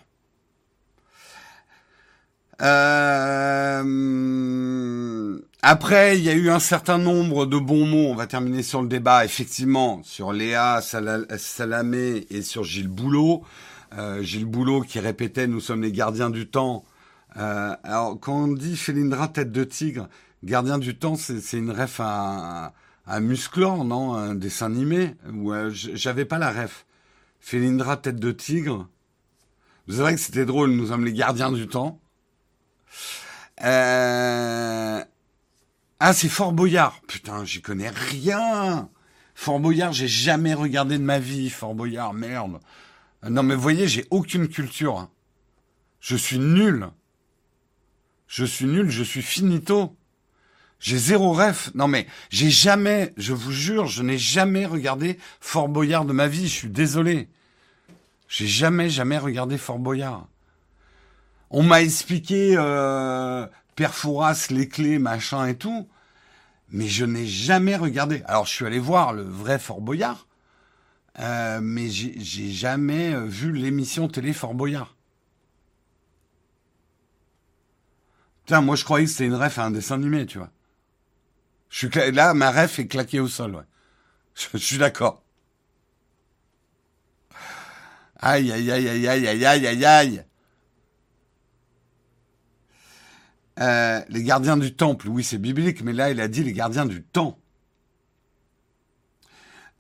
Euh, 2.61 3.85
après, 5.63 6.19
il 6.19 6.25
y 6.25 6.29
a 6.29 6.35
eu 6.35 6.51
un 6.51 6.59
certain 6.59 6.99
nombre 6.99 7.47
de 7.47 7.59
bons 7.59 7.87
mots. 7.87 8.09
On 8.09 8.17
va 8.17 8.27
terminer 8.27 8.65
sur 8.65 8.83
le 8.83 8.89
débat, 8.89 9.25
effectivement, 9.25 10.01
sur 10.03 10.33
Léa 10.33 10.81
Salamé 10.83 12.27
et 12.31 12.43
sur 12.43 12.65
Gilles 12.65 12.89
Boulot. 12.89 13.45
Euh, 13.97 14.25
Gilles 14.25 14.45
Boulot 14.45 14.81
qui 14.81 14.99
répétait 14.99 15.47
«Nous 15.49 15.61
sommes 15.61 15.83
les 15.83 15.93
gardiens 15.93 16.31
du 16.31 16.49
temps 16.49 16.85
euh, 17.37 17.77
Alors, 17.83 18.19
quand 18.21 18.45
on 18.45 18.49
dit 18.49 18.77
Félindra 18.77 19.29
tête 19.29 19.53
de 19.53 19.65
tigre, 19.65 20.09
gardien 20.45 20.79
du 20.79 20.97
temps, 20.97 21.17
c'est 21.17 21.59
une 21.59 21.71
ref 21.71 22.01
à, 22.01 22.75
à 23.07 23.21
Musclor, 23.21 23.85
non? 23.85 24.15
Un 24.15 24.35
dessin 24.35 24.67
animé? 24.67 25.15
Ou 25.33 25.53
J'avais 25.71 26.25
pas 26.25 26.39
la 26.39 26.51
ref. 26.51 26.87
Félindra 27.41 27.97
tête 27.97 28.19
de 28.19 28.33
tigre. 28.33 28.89
Vous 29.87 29.99
savez 29.99 30.15
que 30.15 30.21
c'était 30.21 30.47
drôle, 30.47 30.71
nous 30.73 30.89
sommes 30.89 31.05
les 31.05 31.13
gardiens 31.13 31.53
du 31.53 31.69
temps. 31.69 32.01
Euh... 33.63 35.03
Ah, 36.01 36.13
c'est 36.13 36.29
Fort 36.29 36.53
Boyard. 36.53 37.01
Putain, 37.07 37.45
j'y 37.45 37.63
connais 37.63 37.91
rien. 37.91 38.89
Fort 39.35 39.61
Boyard, 39.61 39.93
j'ai 39.93 40.09
jamais 40.09 40.55
regardé 40.55 40.99
de 40.99 41.05
ma 41.05 41.19
vie. 41.19 41.51
Fort 41.51 41.75
Boyard, 41.75 42.15
merde. 42.15 42.59
Non, 43.29 43.43
mais 43.43 43.55
vous 43.55 43.63
voyez, 43.63 43.89
j'ai 43.89 44.07
aucune 44.11 44.49
culture. 44.49 45.09
Je 46.01 46.17
suis 46.17 46.39
nul. 46.39 46.89
Je 48.27 48.45
suis 48.45 48.67
nul, 48.67 48.91
je 48.91 49.03
suis 49.03 49.23
finito. 49.23 49.97
J'ai 50.79 50.99
zéro 50.99 51.33
ref. 51.33 51.71
Non, 51.75 51.89
mais 51.89 52.07
j'ai 52.31 52.51
jamais, 52.51 53.13
je 53.17 53.33
vous 53.33 53.53
jure, 53.53 53.87
je 53.87 54.03
n'ai 54.03 54.19
jamais 54.19 54.67
regardé 54.67 55.19
Fort 55.41 55.69
Boyard 55.69 56.05
de 56.05 56.13
ma 56.13 56.29
vie. 56.29 56.49
Je 56.49 56.55
suis 56.55 56.69
désolé. 56.69 57.29
J'ai 58.29 58.47
jamais, 58.47 58.91
jamais 58.91 59.19
regardé 59.19 59.57
Fort 59.59 59.79
Boyard. 59.79 60.27
On 61.51 61.63
m'a 61.63 61.81
expliqué 61.81 62.55
euh, 62.57 63.47
Perfouras, 63.77 64.49
les 64.51 64.69
clés, 64.69 64.99
machin 64.99 65.47
et 65.47 65.57
tout, 65.57 65.89
mais 66.71 66.89
je 66.89 67.05
n'ai 67.05 67.27
jamais 67.27 67.77
regardé. 67.77 68.23
Alors 68.27 68.47
je 68.47 68.53
suis 68.53 68.67
allé 68.67 68.81
voir 68.81 69.13
le 69.13 69.23
vrai 69.23 69.59
Fort 69.59 69.81
Boyard, 69.81 70.27
euh, 71.21 71.61
mais 71.63 71.89
j'ai 71.89 72.51
jamais 72.51 73.15
euh, 73.15 73.27
vu 73.27 73.53
l'émission 73.53 74.09
télé 74.09 74.33
Fort 74.33 74.55
Boyard. 74.55 74.96
Putain, 78.47 78.61
moi 78.61 78.77
je 78.77 78.85
croyais 78.85 79.07
que 79.07 79.11
c'était 79.11 79.27
une 79.27 79.35
ref 79.35 79.59
à 79.59 79.65
un 79.65 79.73
dessin 79.73 79.97
animé, 79.97 80.25
tu 80.25 80.39
vois. 80.39 80.51
Je 81.69 81.89
suis 81.89 82.13
là, 82.13 82.33
ma 82.33 82.53
ref 82.53 82.79
est 82.79 82.87
claquée 82.87 83.19
au 83.19 83.27
sol, 83.27 83.57
ouais. 83.57 83.65
Je, 84.37 84.47
je 84.55 84.59
suis 84.65 84.79
d'accord. 84.79 85.25
Aïe, 88.21 88.53
aïe, 88.53 88.71
aïe, 88.71 88.89
aïe, 88.89 89.09
aïe, 89.09 89.27
aïe, 89.27 89.47
aïe, 89.47 89.67
aïe, 89.67 89.85
aïe. 89.85 90.25
Euh, 93.59 94.01
les 94.11 94.23
gardiens 94.23 94.57
du 94.57 94.75
temple, 94.77 95.09
oui, 95.09 95.25
c'est 95.25 95.39
biblique, 95.39 95.83
mais 95.83 95.93
là, 95.93 96.11
il 96.11 96.21
a 96.21 96.29
dit 96.29 96.45
les 96.45 96.53
gardiens 96.53 96.87
du 96.87 97.03
temps. 97.03 97.41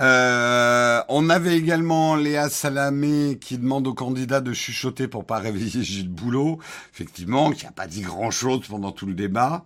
Euh, 0.00 1.00
on 1.09 1.30
avait 1.30 1.56
également 1.56 2.16
Léa 2.16 2.50
Salamé 2.50 3.38
qui 3.40 3.56
demande 3.56 3.87
aux 3.87 3.94
candidats 3.94 4.40
de 4.40 4.52
chuchoter 4.52 5.09
pour 5.09 5.24
pas 5.24 5.38
réveiller 5.38 5.82
Gilles 5.82 6.11
Boulot. 6.11 6.59
Effectivement, 6.92 7.50
qui 7.50 7.66
a 7.66 7.72
pas 7.72 7.87
dit 7.87 8.02
grand 8.02 8.30
chose 8.30 8.66
pendant 8.68 8.92
tout 8.92 9.06
le 9.06 9.14
débat. 9.14 9.64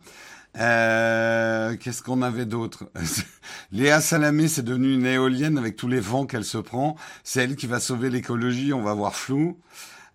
Euh, 0.58 1.76
Qu'est-ce 1.76 2.02
qu'on 2.02 2.22
avait 2.22 2.46
d'autre 2.46 2.90
Léa 3.72 4.00
Salamé, 4.00 4.48
c'est 4.48 4.62
devenu 4.62 4.94
une 4.94 5.06
éolienne 5.06 5.58
avec 5.58 5.76
tous 5.76 5.88
les 5.88 6.00
vents 6.00 6.26
qu'elle 6.26 6.44
se 6.44 6.58
prend. 6.58 6.96
C'est 7.24 7.42
elle 7.44 7.56
qui 7.56 7.66
va 7.66 7.80
sauver 7.80 8.10
l'écologie, 8.10 8.72
on 8.72 8.82
va 8.82 8.94
voir 8.94 9.14
flou. 9.14 9.58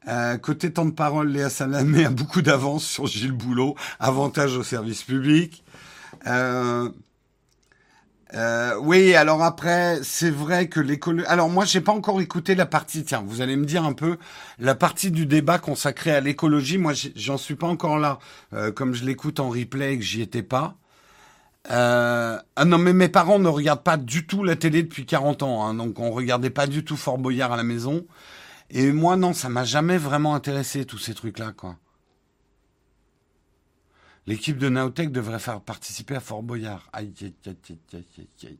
Euh, 0.07 0.37
côté 0.37 0.71
temps 0.71 0.85
de 0.85 0.91
parole, 0.91 1.29
Léa 1.29 1.49
Salamé 1.49 2.05
a 2.05 2.09
beaucoup 2.09 2.41
d'avance 2.41 2.85
sur 2.85 3.07
Gilles 3.07 3.31
Boulot. 3.31 3.75
Avantage 3.99 4.55
au 4.55 4.63
service 4.63 5.03
public. 5.03 5.63
Euh, 6.27 6.89
euh, 8.35 8.75
oui, 8.81 9.15
alors 9.15 9.43
après, 9.43 9.99
c'est 10.03 10.29
vrai 10.29 10.67
que 10.67 10.79
l'écologie... 10.79 11.25
Alors 11.27 11.49
moi, 11.49 11.65
j'ai 11.65 11.81
pas 11.81 11.93
encore 11.93 12.19
écouté 12.21 12.55
la 12.55 12.65
partie. 12.65 13.03
Tiens, 13.03 13.23
vous 13.25 13.41
allez 13.41 13.55
me 13.55 13.65
dire 13.65 13.85
un 13.85 13.93
peu 13.93 14.17
la 14.59 14.75
partie 14.75 15.11
du 15.11 15.25
débat 15.25 15.57
consacrée 15.57 16.11
à 16.11 16.19
l'écologie. 16.19 16.77
Moi, 16.77 16.93
j'en 17.15 17.37
suis 17.37 17.55
pas 17.55 17.67
encore 17.67 17.97
là. 17.97 18.19
comme 18.75 18.93
je 18.93 19.05
l'écoute 19.05 19.39
en 19.39 19.49
replay 19.49 19.93
et 19.93 19.97
que 19.97 20.03
j'y 20.03 20.21
étais 20.21 20.43
pas. 20.43 20.75
ah 21.69 22.41
non, 22.65 22.77
mais 22.77 22.93
mes 22.93 23.09
parents 23.09 23.39
ne 23.39 23.47
regardent 23.49 23.83
pas 23.83 23.97
du 23.97 24.27
tout 24.27 24.43
la 24.43 24.55
télé 24.55 24.83
depuis 24.83 25.05
40 25.05 25.43
ans. 25.43 25.65
Hein, 25.65 25.73
donc 25.75 25.99
on 25.99 26.11
regardait 26.11 26.49
pas 26.49 26.67
du 26.67 26.83
tout 26.83 26.97
Fort 26.97 27.17
Boyard 27.17 27.53
à 27.53 27.57
la 27.57 27.63
maison. 27.63 28.05
Et 28.69 28.91
moi, 28.91 29.15
non, 29.17 29.33
ça 29.33 29.49
m'a 29.49 29.63
jamais 29.63 29.97
vraiment 29.97 30.35
intéressé, 30.35 30.85
tous 30.85 30.97
ces 30.97 31.13
trucs-là, 31.13 31.53
quoi. 31.55 31.77
L'équipe 34.27 34.57
de 34.57 34.69
Naotech 34.69 35.11
devrait 35.11 35.39
faire 35.39 35.61
participer 35.61 36.15
à 36.15 36.19
Fort 36.19 36.41
Boyard. 36.41 36.89
Aïe, 36.93 37.13
aïe, 37.21 37.33
aïe, 37.45 37.55
aïe, 37.69 37.77
aïe, 37.93 38.05
aïe. 38.43 38.57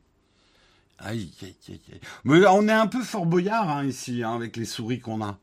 Aïe, 0.98 1.32
aïe. 1.42 2.00
Mais 2.24 2.46
on 2.46 2.68
est 2.68 2.72
un 2.72 2.86
peu 2.86 3.02
Fort 3.02 3.26
Boyard, 3.26 3.68
hein, 3.68 3.84
ici, 3.84 4.22
hein, 4.22 4.34
avec 4.34 4.56
les 4.56 4.64
souris 4.64 5.00
qu'on 5.00 5.22
a. 5.22 5.38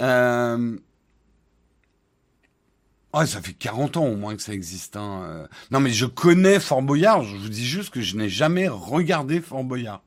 Euh... 0.00 0.76
Ouais, 3.14 3.26
ça 3.26 3.40
fait 3.40 3.52
40 3.52 3.96
ans 3.96 4.06
au 4.06 4.16
moins 4.16 4.34
que 4.34 4.42
ça 4.42 4.52
existe. 4.52 4.96
Hein. 4.96 5.48
Non, 5.70 5.78
mais 5.78 5.90
je 5.90 6.06
connais 6.06 6.58
Fort 6.58 6.82
Boyard. 6.82 7.22
Je 7.22 7.36
vous 7.36 7.48
dis 7.48 7.64
juste 7.64 7.90
que 7.90 8.00
je 8.00 8.16
n'ai 8.16 8.28
jamais 8.28 8.66
regardé 8.66 9.40
Fort 9.40 9.62
Boyard. 9.62 10.02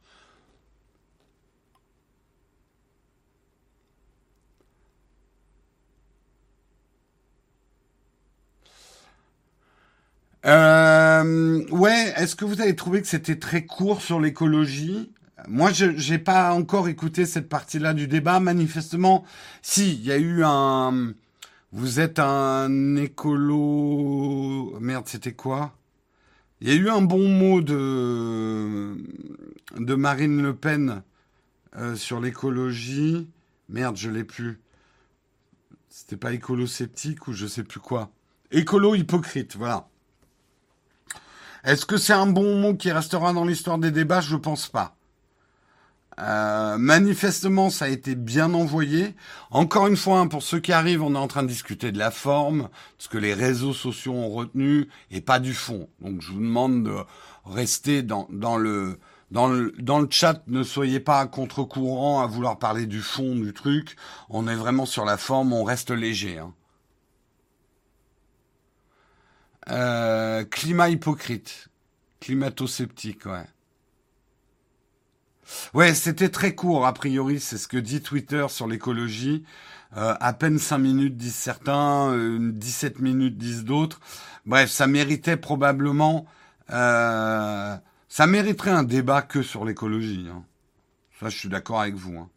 Euh, 10.48 11.66
ouais, 11.72 12.14
est-ce 12.16 12.36
que 12.36 12.46
vous 12.46 12.62
avez 12.62 12.76
trouvé 12.76 13.02
que 13.02 13.08
c'était 13.08 13.38
très 13.38 13.66
court 13.66 14.02
sur 14.02 14.20
l'écologie? 14.20 15.12
Moi, 15.48 15.72
je 15.72 16.12
n'ai 16.12 16.20
pas 16.20 16.54
encore 16.54 16.88
écouté 16.88 17.26
cette 17.26 17.50
partie-là 17.50 17.94
du 17.94 18.08
débat. 18.08 18.40
Manifestement, 18.40 19.26
si, 19.62 19.94
il 19.94 20.06
y 20.06 20.12
a 20.12 20.18
eu 20.18 20.44
un... 20.44 21.14
Vous 21.74 22.00
êtes 22.00 22.20
un 22.20 22.96
écolo... 22.96 24.78
Merde, 24.80 25.08
c'était 25.08 25.34
quoi? 25.34 25.74
Il 26.62 26.70
y 26.70 26.72
a 26.72 26.76
eu 26.76 26.90
un 26.90 27.02
bon 27.02 27.28
mot 27.28 27.62
de, 27.62 28.96
de 29.78 29.96
Marine 29.96 30.42
Le 30.42 30.56
Pen 30.56 31.04
euh, 31.76 31.96
sur 31.96 32.20
l'écologie. 32.20 33.30
Merde, 33.70 33.98
je 33.98 34.10
l'ai 34.10 34.24
plus. 34.24 34.60
C'était 35.90 36.18
pas 36.18 36.32
écolo-sceptique 36.32 37.28
ou 37.28 37.34
je 37.34 37.46
sais 37.48 37.64
plus 37.64 37.80
quoi. 37.80 38.12
Écolo 38.52 38.96
hypocrite, 38.96 39.56
voilà. 39.56 39.88
Est-ce 41.68 41.86
que 41.86 41.98
c'est 41.98 42.14
un 42.14 42.28
bon 42.28 42.56
mot 42.62 42.76
qui 42.76 42.94
restera 42.94 43.34
dans 43.34 43.44
l'histoire 43.44 43.78
des 43.78 43.92
débats? 43.92 44.22
Je 44.22 44.36
ne 44.36 44.40
pense 44.40 44.70
pas. 44.70 44.96
Euh, 46.18 46.78
manifestement, 46.78 47.70
ça 47.70 47.86
a 47.86 47.88
été 47.90 48.16
bien 48.16 48.54
envoyé. 48.54 49.16
Encore 49.52 49.88
une 49.88 49.98
fois, 49.98 50.20
hein, 50.20 50.28
pour 50.28 50.44
ceux 50.44 50.62
qui 50.62 50.72
arrivent, 50.72 51.04
on 51.04 51.14
est 51.14 51.18
en 51.18 51.28
train 51.28 51.44
de 51.44 51.50
discuter 51.50 51.92
de 51.92 52.00
la 52.00 52.10
forme, 52.10 52.70
ce 52.98 53.10
que 53.10 53.18
les 53.18 53.34
réseaux 53.34 53.74
sociaux 53.74 54.14
ont 54.14 54.30
retenu, 54.30 54.88
et 55.12 55.20
pas 55.20 55.40
du 55.40 55.54
fond. 55.54 55.90
Donc, 56.00 56.22
je 56.22 56.32
vous 56.32 56.40
demande 56.40 56.86
de 56.86 56.96
rester 57.46 58.02
dans, 58.02 58.28
le 58.58 58.98
chat, 60.10 60.42
ne 60.48 60.64
soyez 60.64 61.02
pas 61.02 61.28
contre-courant 61.28 62.22
à 62.22 62.28
vouloir 62.28 62.60
parler 62.60 62.86
du 62.86 63.02
fond 63.02 63.36
du 63.36 63.52
truc. 63.52 63.98
On 64.30 64.48
est 64.48 64.56
vraiment 64.56 64.86
sur 64.86 65.04
la 65.04 65.18
forme, 65.18 65.52
on 65.52 65.66
reste 65.66 65.92
léger. 65.92 66.38
Hein. 66.38 66.54
Euh, 69.70 70.07
climat 70.46 70.90
hypocrite. 70.90 71.70
Climato-sceptique, 72.20 73.26
ouais. 73.26 73.46
Ouais, 75.74 75.94
c'était 75.94 76.30
très 76.30 76.56
court, 76.56 76.86
a 76.86 76.94
priori, 76.94 77.40
c'est 77.40 77.58
ce 77.58 77.68
que 77.68 77.78
dit 77.78 78.02
Twitter 78.02 78.46
sur 78.50 78.68
l'écologie. 78.68 79.44
Euh, 79.96 80.16
à 80.20 80.34
peine 80.34 80.60
5 80.60 80.78
minutes 80.78 81.16
disent 81.16 81.36
certains, 81.36 82.14
17 82.40 82.98
euh, 82.98 83.02
minutes 83.02 83.38
disent 83.38 83.64
d'autres. 83.64 84.00
Bref, 84.46 84.70
ça 84.70 84.88
méritait 84.88 85.38
probablement... 85.38 86.26
Euh, 86.72 87.78
ça 88.10 88.28
mériterait 88.28 88.72
un 88.72 88.84
débat 88.84 89.22
que 89.22 89.42
sur 89.42 89.64
l'écologie. 89.64 90.28
Hein. 90.30 90.44
Ça, 91.20 91.30
je 91.30 91.38
suis 91.38 91.50
d'accord 91.50 91.82
avec 91.82 91.96
vous. 91.96 92.18
Hein. 92.18 92.30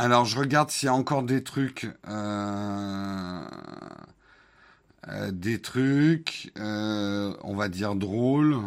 Alors, 0.00 0.24
je 0.26 0.38
regarde 0.38 0.70
s'il 0.70 0.86
y 0.86 0.90
a 0.90 0.94
encore 0.94 1.24
des 1.24 1.42
trucs. 1.42 1.88
Euh, 2.06 3.44
euh, 5.08 5.30
des 5.32 5.60
trucs, 5.60 6.52
euh, 6.56 7.34
on 7.42 7.56
va 7.56 7.68
dire 7.68 7.96
drôles. 7.96 8.58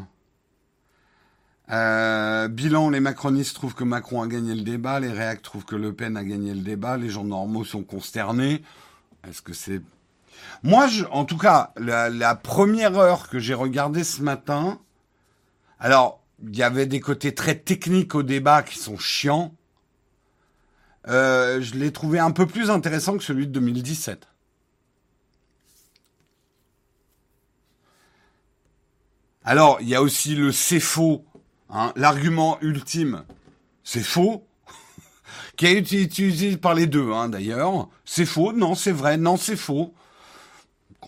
bilan, 1.70 2.90
les 2.90 3.00
macronistes 3.00 3.56
trouvent 3.56 3.76
que 3.76 3.86
Macron 3.86 4.22
a 4.22 4.28
gagné 4.28 4.56
le 4.56 4.64
débat, 4.64 5.00
les 5.00 5.12
réacs 5.12 5.42
trouvent 5.42 5.64
que 5.64 5.78
Le 5.78 5.94
Pen 5.94 6.18
a 6.18 6.24
gagné 6.26 6.54
le 6.54 6.60
débat, 6.60 6.98
les 6.98 7.10
gens 7.10 7.24
normaux 7.24 7.64
sont 7.64 7.84
consternés. 7.84 8.62
Est-ce 9.26 9.42
que 9.42 9.54
c'est... 9.54 9.82
Moi, 10.64 10.88
je, 10.88 11.06
en 11.12 11.24
tout 11.24 11.38
cas, 11.38 11.72
la 11.78 12.36
première 12.36 12.98
heure 12.98 13.30
que 13.30 13.40
j'ai 13.40 13.54
regardée 13.54 14.04
ce 14.04 14.22
matin, 14.22 14.82
alors, 15.80 16.22
il 16.44 16.58
y 16.58 16.64
avait 16.64 16.88
des 16.88 17.00
côtés 17.00 17.34
très 17.34 17.56
techniques 17.56 18.16
au 18.16 18.24
débat 18.24 18.64
qui 18.64 18.78
sont 18.78 18.98
chiants. 18.98 19.56
Euh, 21.08 21.62
je 21.62 21.76
l'ai 21.76 21.92
trouvé 21.92 22.20
un 22.20 22.32
peu 22.32 22.46
plus 22.46 22.70
intéressant 22.70 23.18
que 23.18 23.24
celui 23.24 23.48
de 23.48 23.54
2017. 23.54 24.28
Alors, 29.44 29.80
il 29.82 29.90
y 29.90 29.96
a 29.96 30.02
aussi 30.04 30.36
le 30.36 30.52
c'est 30.52 30.80
faux, 30.80 31.26
hein, 31.70 31.92
l'argument 31.96 32.60
ultime, 32.62 33.24
c'est 33.84 34.04
faux, 34.04 34.46
qui 35.58 35.66
été 35.66 36.02
utilisé 36.02 36.58
par 36.58 36.76
les 36.76 36.86
deux, 36.86 37.12
hein, 37.12 37.28
d'ailleurs. 37.28 37.90
C'est 38.06 38.28
faux, 38.28 38.54
non, 38.54 38.76
c'est 38.76 38.92
vrai, 38.92 39.18
non, 39.18 39.38
c'est 39.38 39.56
faux. 39.56 39.96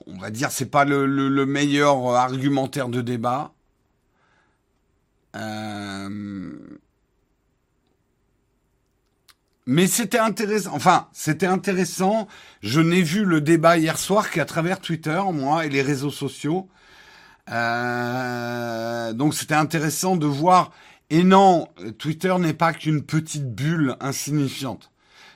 On 0.08 0.18
va 0.18 0.32
dire, 0.32 0.52
c'est 0.52 0.66
pas 0.66 0.84
le, 0.86 1.06
le, 1.06 1.46
meilleur 1.46 2.16
argumentaire 2.16 2.90
de 2.90 3.02
débat. 3.02 3.54
Euh... 5.36 6.52
Mais 9.66 9.88
c'était 9.88 10.20
intéressant. 10.20 10.72
Enfin, 10.74 11.08
c'était 11.14 11.46
intéressant. 11.46 12.28
Je 12.62 12.82
n'ai 12.82 13.02
vu 13.02 13.24
le 13.24 13.40
débat 13.40 13.78
hier 13.78 13.98
soir 13.98 14.30
qu'à 14.30 14.46
travers 14.46 14.80
Twitter, 14.82 15.22
moi, 15.32 15.66
et 15.66 15.70
les 15.70 15.82
réseaux 15.82 16.12
sociaux. 16.12 16.68
Euh, 17.50 19.14
donc 19.14 19.34
c'était 19.34 19.56
intéressant 19.56 20.16
de 20.16 20.26
voir. 20.26 20.72
Et 21.10 21.24
non, 21.24 21.68
Twitter 21.98 22.36
n'est 22.40 22.54
pas 22.54 22.74
qu'une 22.74 23.04
petite 23.04 23.54
bulle 23.54 23.96
insignifiante. 24.00 24.92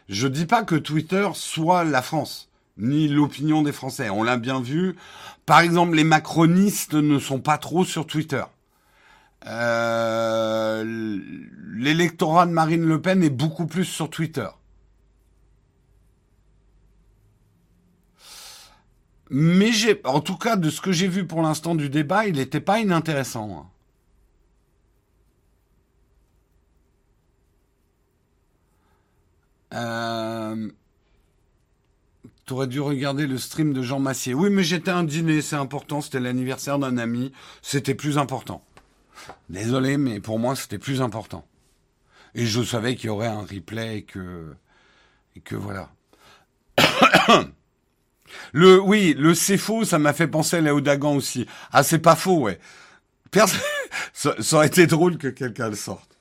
Je 0.09 0.27
dis 0.27 0.45
pas 0.45 0.63
que 0.63 0.75
Twitter 0.75 1.29
soit 1.33 1.83
la 1.83 2.01
France, 2.01 2.49
ni 2.77 3.07
l'opinion 3.07 3.61
des 3.61 3.73
Français. 3.73 4.09
On 4.09 4.23
l'a 4.23 4.37
bien 4.37 4.61
vu. 4.61 4.95
Par 5.45 5.59
exemple, 5.59 5.95
les 5.95 6.03
macronistes 6.03 6.93
ne 6.93 7.19
sont 7.19 7.39
pas 7.39 7.57
trop 7.57 7.85
sur 7.85 8.07
Twitter. 8.07 8.43
Euh, 9.47 10.83
l'électorat 11.73 12.45
de 12.45 12.51
Marine 12.51 12.83
Le 12.83 13.01
Pen 13.01 13.23
est 13.23 13.29
beaucoup 13.29 13.65
plus 13.65 13.85
sur 13.85 14.09
Twitter. 14.09 14.47
Mais 19.29 19.71
j'ai, 19.71 20.01
en 20.05 20.21
tout 20.21 20.37
cas, 20.37 20.55
de 20.55 20.69
ce 20.69 20.81
que 20.81 20.91
j'ai 20.91 21.07
vu 21.07 21.25
pour 21.27 21.41
l'instant 21.41 21.75
du 21.75 21.89
débat, 21.89 22.27
il 22.27 22.35
n'était 22.35 22.61
pas 22.61 22.79
inintéressant. 22.79 23.69
Hein. 29.73 29.77
Euh... 29.77 30.71
T'aurais 32.45 32.67
dû 32.67 32.79
regarder 32.79 33.27
le 33.27 33.37
stream 33.37 33.73
de 33.73 33.81
Jean 33.81 33.99
Massier. 33.99 34.33
Oui, 34.33 34.49
mais 34.49 34.63
j'étais 34.63 34.91
un 34.91 35.03
dîner, 35.03 35.41
c'est 35.41 35.57
important, 35.57 35.99
c'était 35.99 36.21
l'anniversaire 36.21 36.79
d'un 36.79 36.97
ami, 36.97 37.33
c'était 37.61 37.93
plus 37.93 38.17
important. 38.17 38.63
Désolé, 39.49 39.97
mais 39.97 40.19
pour 40.19 40.39
moi, 40.39 40.55
c'était 40.55 40.77
plus 40.77 41.01
important. 41.01 41.45
Et 42.35 42.45
je 42.45 42.61
savais 42.61 42.95
qu'il 42.95 43.07
y 43.07 43.09
aurait 43.09 43.27
un 43.27 43.41
replay 43.41 43.99
et 43.99 44.03
que, 44.03 44.53
et 45.35 45.39
que 45.39 45.55
voilà. 45.55 45.89
le, 48.53 48.79
oui, 48.79 49.15
le 49.17 49.33
c'est 49.33 49.57
faux, 49.57 49.85
ça 49.85 49.99
m'a 49.99 50.13
fait 50.13 50.27
penser 50.27 50.57
à 50.57 50.61
Léo 50.61 50.81
Dagan 50.81 51.15
aussi. 51.15 51.47
Ah, 51.71 51.83
c'est 51.83 51.99
pas 51.99 52.15
faux, 52.15 52.39
ouais. 52.39 52.59
ça, 54.13 54.35
ça 54.39 54.55
aurait 54.55 54.67
été 54.67 54.87
drôle 54.87 55.17
que 55.17 55.27
quelqu'un 55.27 55.69
le 55.69 55.75
sorte. 55.75 56.17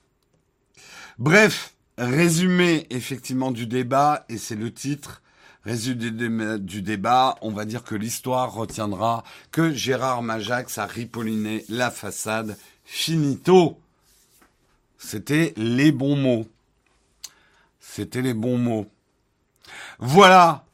Bref, 1.19 1.75
résumé 1.99 2.87
effectivement 2.91 3.51
du 3.51 3.67
débat, 3.67 4.25
et 4.29 4.39
c'est 4.39 4.57
le 4.57 4.73
titre. 4.73 5.23
Résumé 5.65 6.59
du 6.61 6.83
débat, 6.83 7.37
on 7.41 7.51
va 7.51 7.65
dire 7.65 7.83
que 7.83 7.97
l'histoire 7.97 8.53
retiendra 8.53 9.25
que 9.51 9.73
Gérard 9.73 10.23
Majax 10.23 10.79
a 10.79 10.87
ripolliné 10.87 11.65
la 11.69 11.91
façade 11.91 12.57
finito. 12.87 13.79
C'était 14.97 15.53
les 15.57 15.93
bons 15.93 16.17
mots. 16.17 16.47
C'était 17.81 18.23
les 18.23 18.33
bons 18.33 18.57
mots. 18.57 18.87
Voilà. 19.99 20.65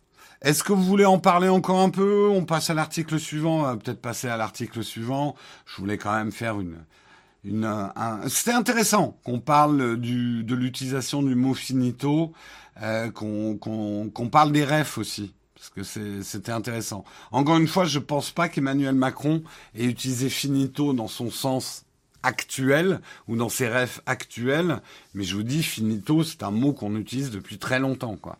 Est-ce 0.43 0.63
que 0.63 0.73
vous 0.73 0.85
voulez 0.85 1.05
en 1.05 1.19
parler 1.19 1.49
encore 1.49 1.81
un 1.81 1.91
peu? 1.91 2.29
On 2.29 2.45
passe 2.45 2.71
à 2.71 2.75
l'article 2.75 3.19
suivant. 3.19 3.77
Peut-être 3.77 4.01
passer 4.01 4.29
à 4.29 4.37
l'article 4.37 4.85
suivant. 4.85 5.35
Je 5.67 5.77
voulais 5.77 5.99
quand 5.99 6.15
même 6.15 6.33
faire 6.33 6.61
une. 6.61 6.79
une 7.45 7.65
un... 7.65 8.29
C'était 8.29 8.53
intéressant 8.53 9.19
qu'on 9.25 9.41
parle 9.41 9.97
du, 9.99 10.45
de 10.45 10.55
l'utilisation 10.55 11.23
du 11.23 11.35
mot 11.35 11.55
finito, 11.55 12.33
euh, 12.83 13.11
qu'on 13.11 13.57
qu'on 13.57 14.29
parle 14.29 14.53
des 14.53 14.65
refs 14.65 14.99
aussi 14.99 15.33
parce 15.63 15.71
que 15.71 16.23
c'était 16.25 16.51
intéressant. 16.51 17.05
Encore 17.31 17.57
une 17.57 17.69
fois, 17.69 17.85
je 17.85 18.01
pense 18.01 18.33
pas 18.33 18.49
qu'Emmanuel 18.49 18.97
Macron 18.97 19.45
ait 19.77 19.85
utilisé 19.85 20.29
finito 20.29 20.93
dans 20.93 21.07
son 21.07 21.31
sens 21.31 21.85
actuel 22.23 23.01
ou 23.29 23.37
dans 23.37 23.49
ses 23.49 23.69
rêves 23.69 24.01
actuels. 24.07 24.81
Mais 25.15 25.25
je 25.25 25.37
vous 25.37 25.43
dis, 25.43 25.63
finito, 25.63 26.23
c'est 26.25 26.43
un 26.43 26.51
mot 26.51 26.73
qu'on 26.73 26.97
utilise 26.97 27.31
depuis 27.31 27.59
très 27.59 27.79
longtemps, 27.79 28.17
quoi. 28.17 28.39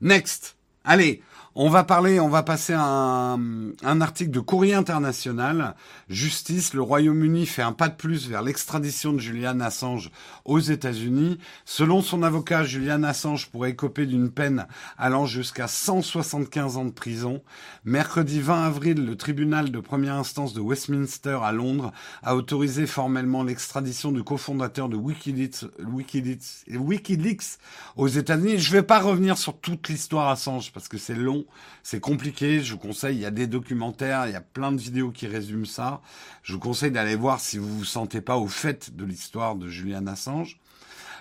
Next. 0.00 0.56
Allez, 0.84 1.22
on 1.56 1.68
va 1.68 1.84
parler, 1.84 2.18
on 2.18 2.28
va 2.28 2.42
passer 2.42 2.74
un, 2.76 3.38
un 3.84 4.00
article 4.00 4.32
de 4.32 4.40
Courrier 4.40 4.74
International. 4.74 5.76
Justice, 6.08 6.74
le 6.74 6.82
Royaume-Uni 6.82 7.46
fait 7.46 7.62
un 7.62 7.72
pas 7.72 7.88
de 7.88 7.94
plus 7.94 8.28
vers 8.28 8.42
l'extradition 8.42 9.12
de 9.12 9.20
Julian 9.20 9.60
Assange 9.60 10.10
aux 10.44 10.58
États-Unis. 10.58 11.38
Selon 11.64 12.02
son 12.02 12.24
avocat, 12.24 12.64
Julian 12.64 13.04
Assange 13.04 13.46
pourrait 13.50 13.70
écoper 13.70 14.06
d'une 14.06 14.32
peine 14.32 14.66
allant 14.98 15.26
jusqu'à 15.26 15.68
175 15.68 16.76
ans 16.76 16.86
de 16.86 16.90
prison. 16.90 17.40
Mercredi 17.84 18.40
20 18.40 18.64
avril, 18.64 19.06
le 19.06 19.16
tribunal 19.16 19.70
de 19.70 19.78
première 19.78 20.14
instance 20.14 20.54
de 20.54 20.60
Westminster 20.60 21.38
à 21.40 21.52
Londres 21.52 21.92
a 22.24 22.34
autorisé 22.34 22.86
formellement 22.86 23.44
l'extradition 23.44 24.10
du 24.10 24.24
cofondateur 24.24 24.88
de 24.88 24.96
Wikileaks, 24.96 25.66
Wikileaks, 25.86 26.64
Wikileaks 26.68 27.58
aux 27.96 28.08
États-Unis. 28.08 28.58
Je 28.58 28.70
ne 28.70 28.76
vais 28.78 28.82
pas 28.82 28.98
revenir 28.98 29.38
sur 29.38 29.56
toute 29.56 29.88
l'histoire 29.88 30.28
Assange 30.30 30.72
parce 30.72 30.88
que 30.88 30.98
c'est 30.98 31.14
long 31.14 31.43
c'est 31.82 32.00
compliqué. 32.00 32.60
Je 32.60 32.72
vous 32.72 32.78
conseille, 32.78 33.16
il 33.16 33.22
y 33.22 33.26
a 33.26 33.30
des 33.30 33.46
documentaires, 33.46 34.26
il 34.26 34.32
y 34.32 34.36
a 34.36 34.40
plein 34.40 34.72
de 34.72 34.80
vidéos 34.80 35.10
qui 35.10 35.26
résument 35.26 35.66
ça. 35.66 36.00
Je 36.42 36.54
vous 36.54 36.58
conseille 36.58 36.90
d'aller 36.90 37.16
voir 37.16 37.40
si 37.40 37.58
vous 37.58 37.78
vous 37.78 37.84
sentez 37.84 38.20
pas 38.20 38.36
au 38.36 38.48
fait 38.48 38.94
de 38.94 39.04
l'histoire 39.04 39.56
de 39.56 39.68
Julian 39.68 40.06
Assange. 40.06 40.58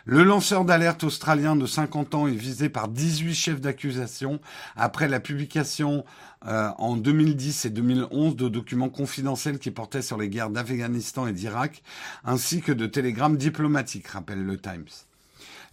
Le 0.06 0.24
lanceur 0.24 0.66
d'alerte 0.66 1.06
australien 1.06 1.56
de 1.56 1.66
50 1.66 2.14
ans 2.14 2.28
est 2.28 2.36
visé 2.36 2.68
par 2.68 2.90
18 2.90 3.34
chefs 3.34 3.62
d'accusation 3.62 4.42
après 4.76 5.08
la 5.08 5.22
publication 5.22 6.04
euh, 6.46 6.70
en 6.78 6.98
2010 6.98 7.66
et 7.66 7.70
2011 7.70 8.36
de 8.36 8.50
documents 8.50 8.90
confidentiels 8.90 9.60
qui 9.60 9.72
portaient 9.72 10.02
sur 10.02 10.18
les 10.18 10.28
guerres 10.28 10.50
d'Afghanistan 10.50 11.26
et 11.26 11.32
d'Irak, 11.32 11.84
ainsi 12.26 12.60
que 12.60 12.74
de 12.74 12.86
télégrammes 12.86 13.38
diplomatiques, 13.38 14.08
rappelle 14.08 14.44
le 14.44 14.58
Times. 14.58 14.90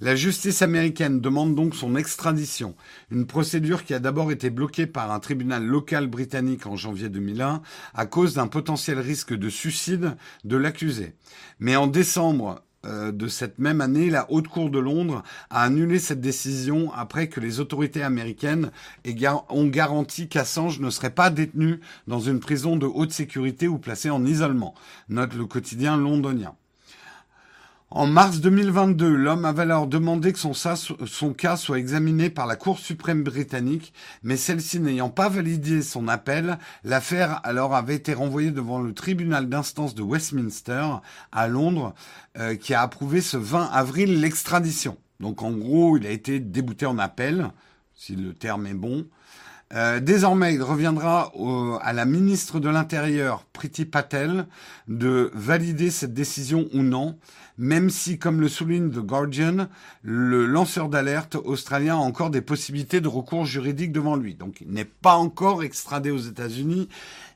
La 0.03 0.17
justice 0.17 0.63
américaine 0.63 1.21
demande 1.21 1.55
donc 1.55 1.75
son 1.75 1.95
extradition, 1.95 2.75
une 3.11 3.27
procédure 3.27 3.85
qui 3.85 3.93
a 3.93 3.99
d'abord 3.99 4.33
été 4.33 4.49
bloquée 4.49 4.87
par 4.87 5.13
un 5.13 5.21
tribunal 5.21 5.63
local 5.63 6.07
britannique 6.07 6.67
en 6.67 6.75
janvier 6.75 7.11
2001 7.11 7.61
à 7.93 8.07
cause 8.07 8.33
d'un 8.33 8.47
potentiel 8.47 8.99
risque 8.99 9.35
de 9.35 9.51
suicide 9.51 10.17
de 10.45 10.57
l'accusé. 10.57 11.13
Mais 11.59 11.77
en 11.77 11.87
décembre 11.87 12.63
euh, 12.87 13.13
de 13.13 13.29
cette 13.29 13.59
même 13.59 13.83
année, 13.83 14.09
la 14.09 14.31
Haute 14.31 14.49
Cour 14.49 14.71
de 14.71 14.79
Londres 14.79 15.23
a 15.51 15.65
annulé 15.65 15.99
cette 15.99 16.23
décision 16.23 16.91
après 16.95 17.29
que 17.29 17.41
les 17.41 17.61
autorités 17.61 18.03
américaines 18.03 18.71
ont 19.51 19.67
garanti 19.67 20.29
qu'Assange 20.29 20.81
ne 20.81 20.89
serait 20.89 21.11
pas 21.11 21.29
détenu 21.29 21.81
dans 22.07 22.21
une 22.21 22.41
prison 22.41 22.77
de 22.77 22.87
haute 22.87 23.13
sécurité 23.13 23.69
ou 23.69 23.77
placé 23.77 24.09
en 24.09 24.25
isolement, 24.25 24.75
note 25.11 25.35
le 25.35 25.45
quotidien 25.45 25.99
londonien. 25.99 26.55
En 27.93 28.07
mars 28.07 28.41
2022, 28.41 29.17
l'homme 29.17 29.45
avait 29.45 29.63
alors 29.63 29.89
demandé 29.89 30.33
que 30.33 30.39
son, 30.39 31.35
cas 31.35 31.57
soit 31.57 31.81
examiné 31.81 32.31
par 32.31 32.47
la 32.47 32.55
Cour 32.55 32.79
suprême 32.79 33.25
britannique, 33.25 33.93
mais 34.23 34.37
celle-ci 34.37 34.79
n'ayant 34.79 35.11
pas 35.11 35.29
validé 35.29 35.83
son 35.83 36.07
appel, 36.07 36.59
l'affaire 36.85 37.41
alors 37.43 37.75
avait 37.75 37.97
été 37.97 38.15
renvoyée 38.15 38.53
devant 38.53 38.79
le 38.79 38.95
tribunal 38.95 39.49
d'instance 39.49 39.97
de 39.97 40.03
Westminster 40.03 40.87
à 41.33 41.49
Londres, 41.49 41.93
euh, 42.39 42.55
qui 42.55 42.75
a 42.75 42.83
approuvé 42.83 43.21
ce 43.21 43.37
20 43.37 43.71
avril 43.73 44.21
l'extradition. 44.21 44.97
Donc 45.19 45.43
en 45.43 45.51
gros, 45.51 45.97
il 45.97 46.07
a 46.07 46.11
été 46.11 46.39
débouté 46.39 46.87
en 46.87 46.97
appel, 46.97 47.51
si 47.97 48.15
le 48.15 48.35
terme 48.35 48.69
est 48.69 48.75
bon. 48.75 49.05
Euh, 49.73 50.01
désormais, 50.01 50.55
il 50.55 50.63
reviendra 50.63 51.33
à 51.83 51.93
la 51.93 52.05
ministre 52.05 52.59
de 52.59 52.69
l'Intérieur, 52.69 53.47
Priti 53.53 53.85
Patel, 53.85 54.47
de 54.89 55.31
valider 55.35 55.91
cette 55.91 56.13
décision 56.13 56.69
ou 56.73 56.83
non, 56.83 57.19
même 57.61 57.91
si, 57.91 58.19
comme 58.19 58.41
le 58.41 58.49
souligne 58.49 58.91
The 58.91 59.01
Guardian, 59.01 59.69
le 60.03 60.47
lanceur 60.47 60.89
d'alerte 60.89 61.37
australien 61.37 61.97
a 61.97 61.99
encore 61.99 62.31
des 62.31 62.41
possibilités 62.41 63.03
de 63.03 63.09
recours 63.09 63.45
juridique 63.45 63.93
devant 63.93 64.17
lui. 64.17 64.35
Donc, 64.35 64.63
il 64.63 64.71
n'est 64.71 64.87
pas 64.87 65.17
encore 65.17 65.63
extradé 65.63 66.11
aux 66.11 66.19
États-Unis, 66.19 66.89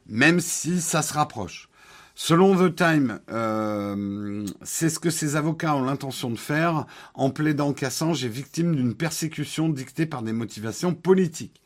même 0.09 0.41
si 0.41 0.81
ça 0.81 1.03
se 1.03 1.13
rapproche. 1.13 1.69
Selon 2.15 2.57
The 2.57 2.75
Time, 2.75 3.21
euh, 3.31 4.47
c'est 4.63 4.89
ce 4.89 4.99
que 4.99 5.11
ses 5.11 5.37
avocats 5.37 5.77
ont 5.77 5.85
l'intention 5.85 6.31
de 6.31 6.39
faire 6.39 6.87
en 7.13 7.29
plaidant 7.29 7.75
qu'Assange 7.75 8.25
est 8.25 8.29
victime 8.29 8.75
d'une 8.75 8.95
persécution 8.95 9.69
dictée 9.69 10.07
par 10.07 10.23
des 10.23 10.33
motivations 10.33 10.95
politiques. 10.95 11.61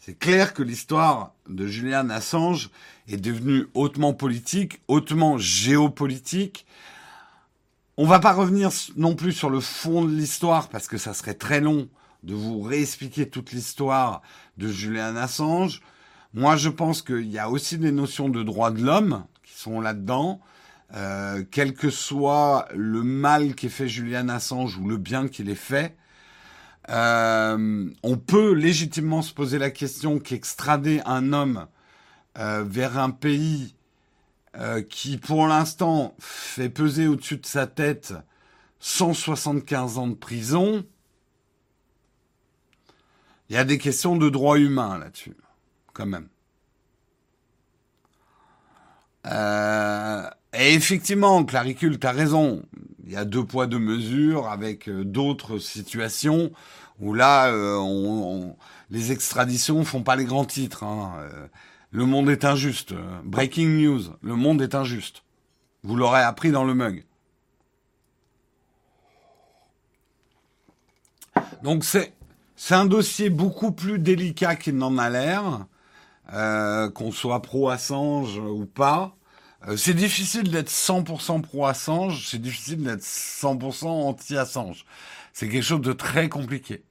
C'est 0.00 0.18
clair 0.18 0.52
que 0.52 0.64
l'histoire 0.64 1.34
de 1.48 1.64
Julian 1.68 2.10
Assange 2.10 2.70
est 3.08 3.18
devenue 3.18 3.68
hautement 3.74 4.14
politique, 4.14 4.80
hautement 4.88 5.38
géopolitique. 5.38 6.66
On 8.02 8.06
va 8.06 8.18
pas 8.18 8.32
revenir 8.32 8.70
non 8.96 9.14
plus 9.14 9.32
sur 9.32 9.50
le 9.50 9.60
fond 9.60 10.06
de 10.06 10.10
l'histoire 10.10 10.70
parce 10.70 10.88
que 10.88 10.96
ça 10.96 11.12
serait 11.12 11.34
très 11.34 11.60
long 11.60 11.90
de 12.22 12.32
vous 12.32 12.62
réexpliquer 12.62 13.28
toute 13.28 13.52
l'histoire 13.52 14.22
de 14.56 14.68
Julian 14.68 15.16
Assange. 15.16 15.82
Moi, 16.32 16.56
je 16.56 16.70
pense 16.70 17.02
qu'il 17.02 17.30
y 17.30 17.38
a 17.38 17.50
aussi 17.50 17.76
des 17.76 17.92
notions 17.92 18.30
de 18.30 18.42
droits 18.42 18.70
de 18.70 18.82
l'homme 18.82 19.26
qui 19.42 19.52
sont 19.52 19.82
là-dedans. 19.82 20.40
Euh, 20.94 21.44
quel 21.50 21.74
que 21.74 21.90
soit 21.90 22.68
le 22.74 23.02
mal 23.02 23.54
qu'ait 23.54 23.68
fait 23.68 23.86
Julian 23.86 24.30
Assange 24.30 24.78
ou 24.78 24.88
le 24.88 24.96
bien 24.96 25.28
qu'il 25.28 25.50
ait 25.50 25.54
fait, 25.54 25.94
euh, 26.88 27.86
on 28.02 28.16
peut 28.16 28.54
légitimement 28.54 29.20
se 29.20 29.34
poser 29.34 29.58
la 29.58 29.70
question 29.70 30.20
qu'extrader 30.20 31.02
un 31.04 31.34
homme 31.34 31.66
euh, 32.38 32.64
vers 32.66 32.98
un 32.98 33.10
pays 33.10 33.74
euh, 34.56 34.82
qui, 34.82 35.16
pour 35.16 35.46
l'instant, 35.46 36.14
fait 36.18 36.68
peser 36.68 37.06
au-dessus 37.06 37.36
de 37.36 37.46
sa 37.46 37.66
tête 37.66 38.14
175 38.80 39.98
ans 39.98 40.08
de 40.08 40.14
prison, 40.14 40.84
il 43.48 43.54
y 43.54 43.58
a 43.58 43.64
des 43.64 43.78
questions 43.78 44.16
de 44.16 44.28
droit 44.28 44.58
humain 44.58 44.98
là-dessus, 44.98 45.36
quand 45.92 46.06
même. 46.06 46.28
et 50.52 50.74
effectivement, 50.74 51.44
Claricule, 51.44 51.98
tu 51.98 52.06
as 52.06 52.12
raison. 52.12 52.62
Il 53.04 53.12
y 53.12 53.16
a 53.16 53.24
deux 53.24 53.44
poids, 53.44 53.66
deux 53.66 53.78
mesures 53.78 54.48
avec 54.48 54.88
d'autres 54.88 55.58
situations 55.58 56.52
où 57.00 57.14
là, 57.14 57.48
euh, 57.48 58.52
les 58.90 59.12
extraditions 59.12 59.84
font 59.84 60.02
pas 60.02 60.16
les 60.16 60.24
grands 60.24 60.44
titres. 60.44 60.84
Hein. 60.84 61.14
Euh, 61.92 61.98
le 61.98 62.06
monde 62.06 62.30
est 62.30 62.44
injuste. 62.44 62.94
Breaking 63.24 63.68
news, 63.68 64.02
le 64.22 64.36
monde 64.36 64.62
est 64.62 64.74
injuste. 64.74 65.22
Vous 65.82 65.96
l'aurez 65.96 66.20
appris 66.20 66.50
dans 66.50 66.64
le 66.64 66.74
mug. 66.74 67.04
Donc 71.62 71.84
c'est 71.84 72.12
c'est 72.56 72.74
un 72.74 72.84
dossier 72.84 73.30
beaucoup 73.30 73.72
plus 73.72 73.98
délicat 73.98 74.54
qu'il 74.54 74.76
n'en 74.76 74.98
a 74.98 75.08
l'air, 75.08 75.66
euh, 76.34 76.90
qu'on 76.90 77.10
soit 77.10 77.40
pro 77.40 77.70
Assange 77.70 78.36
ou 78.38 78.66
pas. 78.66 79.16
c'est 79.76 79.94
difficile 79.94 80.50
d'être 80.50 80.70
100% 80.70 81.40
pro 81.40 81.66
Assange, 81.66 82.28
c'est 82.28 82.40
difficile 82.40 82.82
d'être 82.82 83.02
100% 83.02 83.86
anti 83.86 84.36
Assange. 84.36 84.84
C'est 85.32 85.48
quelque 85.48 85.64
chose 85.64 85.80
de 85.80 85.92
très 85.94 86.28
compliqué. 86.28 86.82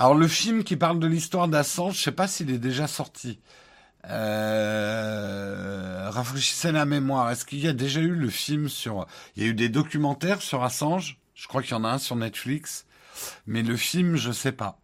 Alors 0.00 0.14
le 0.14 0.28
film 0.28 0.62
qui 0.62 0.76
parle 0.76 1.00
de 1.00 1.08
l'histoire 1.08 1.48
d'Assange, 1.48 1.96
je 1.96 2.02
sais 2.04 2.12
pas 2.12 2.28
s'il 2.28 2.52
est 2.52 2.58
déjà 2.58 2.86
sorti. 2.86 3.40
Euh, 4.04 6.08
rafraîchissez 6.10 6.70
la 6.70 6.84
mémoire. 6.84 7.32
Est-ce 7.32 7.44
qu'il 7.44 7.58
y 7.58 7.66
a 7.66 7.72
déjà 7.72 8.00
eu 8.00 8.14
le 8.14 8.30
film 8.30 8.68
sur... 8.68 9.08
Il 9.34 9.42
y 9.42 9.46
a 9.46 9.48
eu 9.48 9.54
des 9.54 9.68
documentaires 9.68 10.40
sur 10.40 10.62
Assange? 10.62 11.18
Je 11.34 11.48
crois 11.48 11.62
qu'il 11.62 11.72
y 11.72 11.74
en 11.74 11.82
a 11.82 11.88
un 11.88 11.98
sur 11.98 12.14
Netflix. 12.14 12.86
Mais 13.48 13.64
le 13.64 13.76
film, 13.76 14.14
je 14.14 14.30
sais 14.30 14.52
pas. 14.52 14.78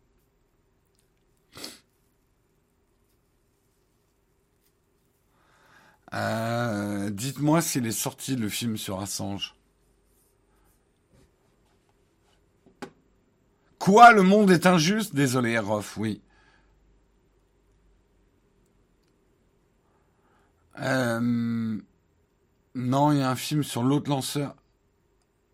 Euh, 6.12 7.10
dites-moi 7.10 7.62
s'il 7.62 7.86
est 7.86 7.92
sorti 7.92 8.34
le 8.34 8.48
film 8.48 8.76
sur 8.76 9.00
Assange. 9.00 9.54
Quoi, 13.84 14.14
le 14.14 14.22
monde 14.22 14.50
est 14.50 14.64
injuste? 14.64 15.14
Désolé, 15.14 15.58
Rof, 15.58 15.98
oui. 15.98 16.22
Euh, 20.80 21.20
non, 22.74 23.12
il 23.12 23.18
y 23.18 23.20
a 23.20 23.28
un 23.28 23.36
film 23.36 23.62
sur 23.62 23.82
l'autre 23.82 24.08
lanceur. 24.08 24.56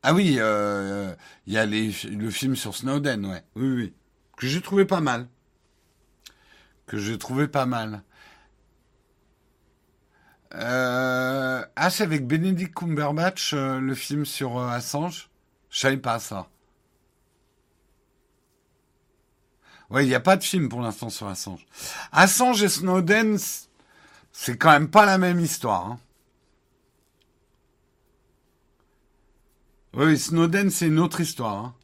Ah 0.05 0.15
oui, 0.15 0.37
euh, 0.39 1.13
il 1.49 1.55
y 1.55 1.59
a 1.59 1.67
le 1.67 2.31
film 2.31 2.55
sur 2.55 2.77
Snowden, 2.77 3.27
ouais. 3.27 3.43
Oui, 3.57 3.69
oui. 3.69 3.95
Que 4.37 4.47
j'ai 4.47 4.61
trouvé 4.61 4.85
pas 4.85 5.01
mal. 5.01 5.27
Que 6.87 6.99
j'ai 6.99 7.19
trouvé 7.19 7.49
pas 7.49 7.67
mal. 7.67 8.05
Euh, 10.55 11.65
ah, 11.75 11.91
c'est 11.91 12.05
avec 12.05 12.29
Benedict 12.29 12.79
Cumberbatch, 12.79 13.55
le 13.55 13.95
film 13.97 14.25
sur 14.25 14.57
Assange? 14.61 15.31
Je 15.69 15.81
savais 15.81 15.97
pas 15.97 16.21
ça. 16.21 16.49
Ouais, 19.91 20.05
il 20.05 20.09
n'y 20.09 20.15
a 20.15 20.21
pas 20.21 20.37
de 20.37 20.45
film 20.45 20.69
pour 20.69 20.81
l'instant 20.81 21.11
sur 21.11 21.27
Assange. 21.27 21.67
Assange 22.13 22.63
et 22.63 22.69
Snowden, 22.69 23.39
c'est 24.33 24.57
quand 24.57 24.71
même 24.71 24.89
pas 24.91 25.05
la 25.05 25.19
même 25.19 25.41
histoire. 25.41 25.87
Hein. 25.87 25.99
Oui, 29.95 30.17
Snowden, 30.17 30.71
c'est 30.71 30.87
une 30.87 31.01
autre 31.01 31.21
histoire. 31.21 31.57
Hein. 31.57 31.75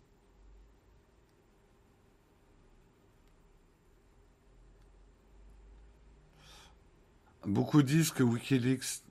Beaucoup 7.45 7.83
disent 7.83 8.13
que 8.13 8.23
Wikileaks 8.23 9.03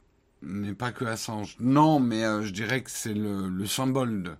n'est 0.41 0.73
pas 0.73 0.91
que 0.93 1.03
Assange. 1.03 1.57
Non, 1.59 1.99
mais 1.99 2.23
euh, 2.23 2.43
je 2.43 2.51
dirais 2.51 2.81
que 2.81 2.91
c'est 2.91 3.13
le, 3.13 3.49
le 3.49 3.67
symbole 3.67 4.23
de. 4.23 4.35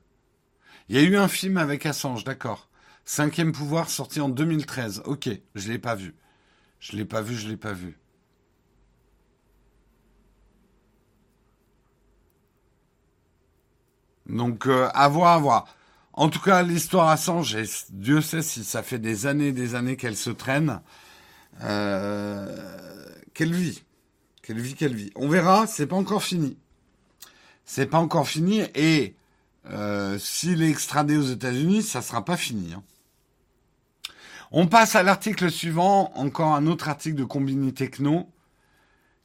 Il 0.88 0.96
y 0.96 1.00
a 1.00 1.02
eu 1.02 1.18
un 1.18 1.28
film 1.28 1.58
avec 1.58 1.86
Assange, 1.86 2.24
d'accord. 2.24 2.70
Cinquième 3.06 3.52
pouvoir 3.52 3.90
sorti 3.90 4.20
en 4.20 4.30
2013. 4.30 5.04
Ok, 5.06 5.30
je 5.54 5.72
l'ai 5.72 5.80
pas 5.80 5.96
vu. 5.96 6.16
Je 6.80 6.98
l'ai 6.98 7.06
pas 7.06 7.22
vu, 7.22 7.36
je 7.36 7.48
l'ai 7.48 7.58
pas 7.58 7.74
vu. 7.74 8.00
Donc, 14.28 14.66
euh, 14.66 14.90
à 14.94 15.08
voir, 15.08 15.34
à 15.34 15.38
voir. 15.38 15.76
En 16.14 16.30
tout 16.30 16.40
cas, 16.40 16.64
l'histoire 16.64 17.10
Assange, 17.10 17.56
Dieu 17.92 18.22
sait 18.22 18.42
si 18.42 18.64
ça 18.64 18.82
fait 18.82 19.00
des 19.00 19.28
années 19.28 19.50
et 19.50 19.52
des 19.54 19.76
années 19.76 19.98
qu'elle 19.98 20.18
se 20.18 20.32
traîne. 20.32 20.82
Euh, 21.62 23.06
quelle 23.34 23.54
vie. 23.54 23.84
Quelle 24.42 24.60
vie, 24.60 24.74
quelle 24.74 24.96
vie. 24.96 25.12
On 25.16 25.28
verra, 25.28 25.68
c'est 25.68 25.88
pas 25.88 25.96
encore 25.96 26.24
fini. 26.24 26.58
C'est 27.66 27.88
pas 27.88 28.00
encore 28.00 28.28
fini 28.28 28.62
et 28.76 29.16
euh, 29.70 30.18
s'il 30.20 30.62
est 30.62 30.70
extradé 30.70 31.18
aux 31.18 31.24
États-Unis, 31.24 31.84
ça 31.84 32.02
sera 32.02 32.24
pas 32.24 32.38
fini. 32.38 32.74
Hein. 32.74 32.84
On 34.52 34.68
passe 34.68 34.96
à 34.96 35.04
l'article 35.04 35.52
suivant, 35.52 36.12
encore 36.16 36.54
un 36.54 36.68
autre 36.68 36.88
article 36.88 37.16
de 37.16 37.24
Combini 37.24 37.74
Techno. 37.74 38.30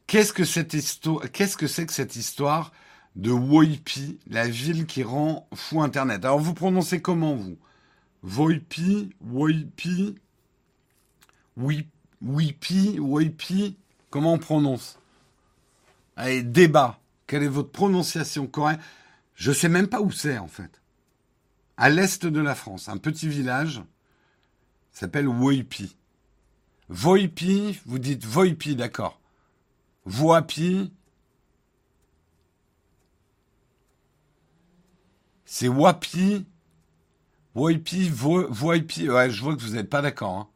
Qu'est-ce 0.07 0.33
que 0.33 0.45
c'est 0.45 0.67
que 0.67 1.67
cette 1.93 2.17
histoire 2.17 2.73
de 3.17 3.31
Woipi, 3.31 4.19
la 4.27 4.49
ville 4.49 4.87
qui 4.87 5.03
rend 5.03 5.49
fou 5.55 5.83
Internet? 5.83 6.25
Alors 6.25 6.41
vous 6.41 6.55
prononcez 6.55 7.01
comment 7.01 7.35
vous? 7.37 7.59
Woipi, 8.23 9.11
Woipi, 9.21 10.17
Wipi, 12.23 12.99
Woipi, 12.99 13.77
comment 14.11 14.35
on 14.35 14.39
prononce? 14.39 14.99
Allez, 16.17 16.43
débat. 16.43 16.99
Quelle 17.27 17.45
est 17.45 17.49
votre 17.49 17.71
prononciation 17.71 18.47
correcte? 18.47 18.83
Je 19.35 19.53
sais 19.53 19.69
même 19.69 19.87
pas 19.87 20.01
où 20.01 20.11
c'est 20.11 20.39
en 20.39 20.49
fait. 20.49 20.83
À 21.77 21.89
l'est 21.89 22.27
de 22.27 22.41
la 22.41 22.55
France, 22.55 22.89
un 22.89 22.97
petit 22.97 23.29
village 23.29 23.83
s'appelle 24.93 25.29
Woipi. 25.29 25.97
Voipi, 26.89 27.79
vous 27.87 27.99
dites 27.99 28.25
Voipi, 28.25 28.77
d'accord. 28.77 29.21
Voipi, 30.05 30.93
c'est 35.45 35.69
Wapi, 35.69 36.47
Voipi, 37.55 38.09
Voipi. 38.09 39.09
Ouais, 39.09 39.31
je 39.31 39.43
vois 39.43 39.57
que 39.57 39.61
vous 39.61 39.75
n'êtes 39.75 39.91
pas 39.91 40.03
d'accord. 40.03 40.37
Hein. 40.37 40.49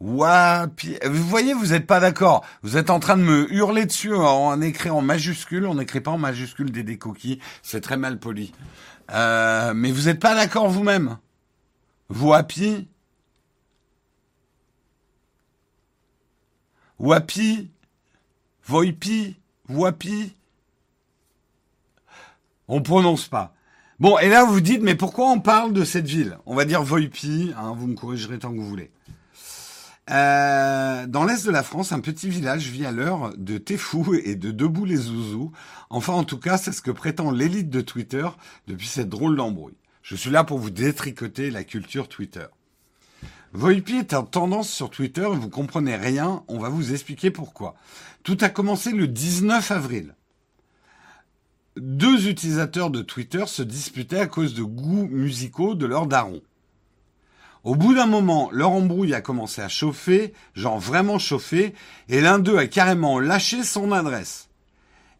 Wapi. 0.00 0.96
Vous 1.04 1.24
voyez, 1.24 1.52
vous 1.52 1.68
n'êtes 1.68 1.86
pas 1.86 2.00
d'accord. 2.00 2.44
Vous 2.62 2.78
êtes 2.78 2.88
en 2.88 3.00
train 3.00 3.18
de 3.18 3.22
me 3.22 3.52
hurler 3.52 3.84
dessus 3.84 4.14
en 4.14 4.60
écrivant 4.62 4.98
en 4.98 5.02
majuscule. 5.02 5.66
On 5.66 5.74
n'écrit 5.74 6.00
pas 6.00 6.10
en 6.10 6.18
majuscule 6.18 6.72
des 6.72 6.98
coquilles. 6.98 7.38
C'est 7.62 7.82
très 7.82 7.98
mal 7.98 8.18
poli. 8.18 8.52
Euh, 9.12 9.74
mais 9.74 9.92
vous 9.92 10.02
n'êtes 10.02 10.20
pas 10.20 10.34
d'accord 10.34 10.68
vous-même. 10.68 11.18
Wapi. 12.08 12.88
Wapi. 16.98 17.70
Voipi. 18.64 19.36
Wapi. 19.68 20.34
On 22.68 22.80
prononce 22.82 23.28
pas. 23.28 23.52
Bon, 23.98 24.16
et 24.18 24.30
là 24.30 24.44
vous 24.44 24.62
dites, 24.62 24.80
mais 24.80 24.94
pourquoi 24.94 25.30
on 25.30 25.40
parle 25.40 25.74
de 25.74 25.84
cette 25.84 26.06
ville? 26.06 26.38
On 26.46 26.54
va 26.54 26.64
dire 26.64 26.82
Voipi, 26.82 27.52
hein, 27.58 27.74
vous 27.76 27.86
me 27.86 27.94
corrigerez 27.94 28.38
tant 28.38 28.50
que 28.50 28.56
vous 28.56 28.66
voulez. 28.66 28.90
Euh, 30.10 31.06
dans 31.06 31.24
l'est 31.24 31.46
de 31.46 31.50
la 31.52 31.62
France, 31.62 31.92
un 31.92 32.00
petit 32.00 32.28
village 32.28 32.68
vit 32.68 32.84
à 32.84 32.90
l'heure 32.90 33.32
de 33.36 33.58
Téfou 33.58 34.14
et 34.14 34.34
de 34.34 34.50
Debout 34.50 34.84
les 34.84 34.96
Zouzous. 34.96 35.52
Enfin, 35.88 36.14
en 36.14 36.24
tout 36.24 36.38
cas, 36.38 36.58
c'est 36.58 36.72
ce 36.72 36.82
que 36.82 36.90
prétend 36.90 37.30
l'élite 37.30 37.70
de 37.70 37.80
Twitter 37.80 38.26
depuis 38.66 38.88
cette 38.88 39.08
drôle 39.08 39.36
d'embrouille. 39.36 39.76
Je 40.02 40.16
suis 40.16 40.30
là 40.30 40.42
pour 40.42 40.58
vous 40.58 40.70
détricoter 40.70 41.50
la 41.50 41.62
culture 41.62 42.08
Twitter. 42.08 42.46
Voipi 43.52 43.96
est 43.96 44.14
en 44.14 44.22
tendance 44.22 44.70
sur 44.70 44.90
Twitter 44.90 45.26
vous 45.32 45.48
comprenez 45.48 45.96
rien, 45.96 46.44
on 46.46 46.58
va 46.58 46.68
vous 46.68 46.92
expliquer 46.92 47.30
pourquoi. 47.30 47.74
Tout 48.22 48.38
a 48.40 48.48
commencé 48.48 48.92
le 48.92 49.08
19 49.08 49.70
avril. 49.70 50.14
Deux 51.76 52.28
utilisateurs 52.28 52.90
de 52.90 53.02
Twitter 53.02 53.44
se 53.46 53.62
disputaient 53.62 54.20
à 54.20 54.26
cause 54.26 54.54
de 54.54 54.62
goûts 54.62 55.08
musicaux 55.08 55.74
de 55.74 55.86
leur 55.86 56.06
daron. 56.06 56.42
Au 57.62 57.74
bout 57.74 57.94
d'un 57.94 58.06
moment, 58.06 58.48
leur 58.52 58.70
embrouille 58.70 59.14
a 59.14 59.20
commencé 59.20 59.60
à 59.60 59.68
chauffer, 59.68 60.32
genre 60.54 60.78
vraiment 60.78 61.18
chauffer, 61.18 61.74
et 62.08 62.20
l'un 62.20 62.38
d'eux 62.38 62.56
a 62.56 62.66
carrément 62.66 63.20
lâché 63.20 63.64
son 63.64 63.92
adresse. 63.92 64.48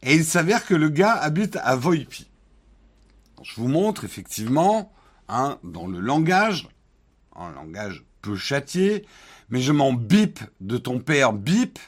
Et 0.03 0.15
il 0.15 0.25
s'avère 0.25 0.65
que 0.65 0.75
le 0.75 0.89
gars 0.89 1.13
habite 1.13 1.59
à 1.63 1.77
Voipi. 1.77 2.31
Je 3.43 3.55
vous 3.61 3.69
montre 3.69 4.05
effectivement, 4.05 4.93
hein, 5.29 5.59
dans 5.65 5.87
le 5.87 6.01
langage, 6.01 6.69
un 7.37 7.53
langage 7.53 8.05
peu 8.23 8.37
châtié, 8.37 9.05
mais 9.51 9.61
je 9.61 9.73
m'en 9.73 9.93
bip 9.93 10.41
de 10.61 10.79
ton 10.79 10.99
père 10.99 11.35
bip. 11.35 11.79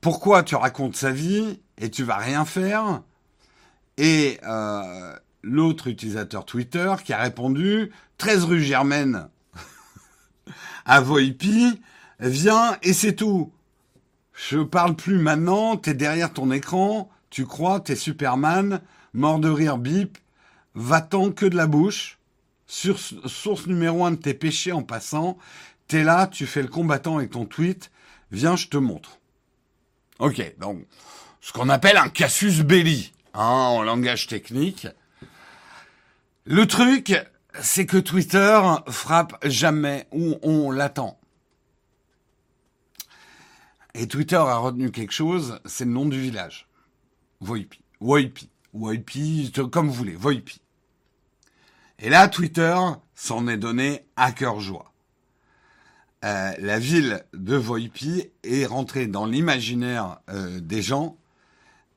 Pourquoi 0.00 0.42
tu 0.42 0.54
racontes 0.54 0.96
sa 0.96 1.10
vie 1.10 1.60
et 1.76 1.90
tu 1.90 2.02
vas 2.02 2.16
rien 2.16 2.46
faire? 2.46 3.02
Et 3.98 4.38
euh, 4.46 5.14
l'autre 5.42 5.88
utilisateur 5.88 6.46
Twitter 6.46 6.94
qui 7.04 7.12
a 7.12 7.18
répondu 7.18 7.92
13 8.16 8.44
rue 8.44 8.62
Germaine 8.62 9.28
à 10.84 11.00
Voipi, 11.00 11.80
viens 12.20 12.76
et 12.82 12.92
c'est 12.92 13.16
tout. 13.16 13.52
Je 14.32 14.58
parle 14.58 14.96
plus 14.96 15.18
maintenant, 15.18 15.76
t'es 15.76 15.94
derrière 15.94 16.32
ton 16.32 16.50
écran, 16.50 17.10
tu 17.28 17.46
crois, 17.46 17.80
t'es 17.80 17.96
Superman, 17.96 18.80
mort 19.12 19.38
de 19.38 19.50
rire 19.50 19.78
bip, 19.78 20.18
va-t'en 20.74 21.30
que 21.30 21.46
de 21.46 21.56
la 21.56 21.66
bouche, 21.66 22.18
source 22.66 23.66
numéro 23.66 24.04
un 24.04 24.12
de 24.12 24.16
tes 24.16 24.34
péchés 24.34 24.72
en 24.72 24.82
passant, 24.82 25.36
t'es 25.88 26.04
là, 26.04 26.26
tu 26.26 26.46
fais 26.46 26.62
le 26.62 26.68
combattant 26.68 27.18
avec 27.18 27.30
ton 27.30 27.44
tweet, 27.44 27.90
viens, 28.30 28.56
je 28.56 28.68
te 28.68 28.76
montre. 28.76 29.18
Ok, 30.18 30.54
donc, 30.58 30.84
ce 31.40 31.52
qu'on 31.52 31.68
appelle 31.68 31.96
un 31.96 32.08
casus 32.08 32.62
belli, 32.62 33.12
hein, 33.34 33.42
en 33.42 33.82
langage 33.82 34.26
technique. 34.26 34.86
Le 36.44 36.66
truc, 36.66 37.14
c'est 37.60 37.86
que 37.86 37.96
Twitter 37.96 38.60
frappe 38.88 39.36
jamais 39.46 40.06
où 40.12 40.38
on 40.42 40.70
l'attend. 40.70 41.18
Et 43.94 44.06
Twitter 44.06 44.36
a 44.36 44.56
retenu 44.56 44.90
quelque 44.90 45.12
chose, 45.12 45.60
c'est 45.64 45.84
le 45.84 45.90
nom 45.90 46.06
du 46.06 46.20
village. 46.20 46.68
Voipi. 47.40 47.80
Voipi. 48.00 48.48
Voipi, 48.72 49.52
comme 49.72 49.88
vous 49.88 49.94
voulez, 49.94 50.14
Voipi. 50.14 50.60
Et 51.98 52.08
là, 52.08 52.28
Twitter 52.28 52.76
s'en 53.14 53.48
est 53.48 53.56
donné 53.56 54.06
à 54.16 54.32
cœur 54.32 54.60
joie. 54.60 54.92
Euh, 56.24 56.52
la 56.58 56.78
ville 56.78 57.24
de 57.32 57.56
Voipi 57.56 58.30
est 58.44 58.66
rentrée 58.66 59.06
dans 59.06 59.26
l'imaginaire 59.26 60.20
euh, 60.28 60.60
des 60.60 60.82
gens 60.82 61.16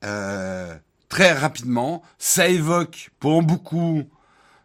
euh, 0.04 0.76
très 1.10 1.34
rapidement. 1.34 2.02
Ça 2.18 2.48
évoque 2.48 3.12
pour 3.20 3.44
beaucoup 3.44 4.04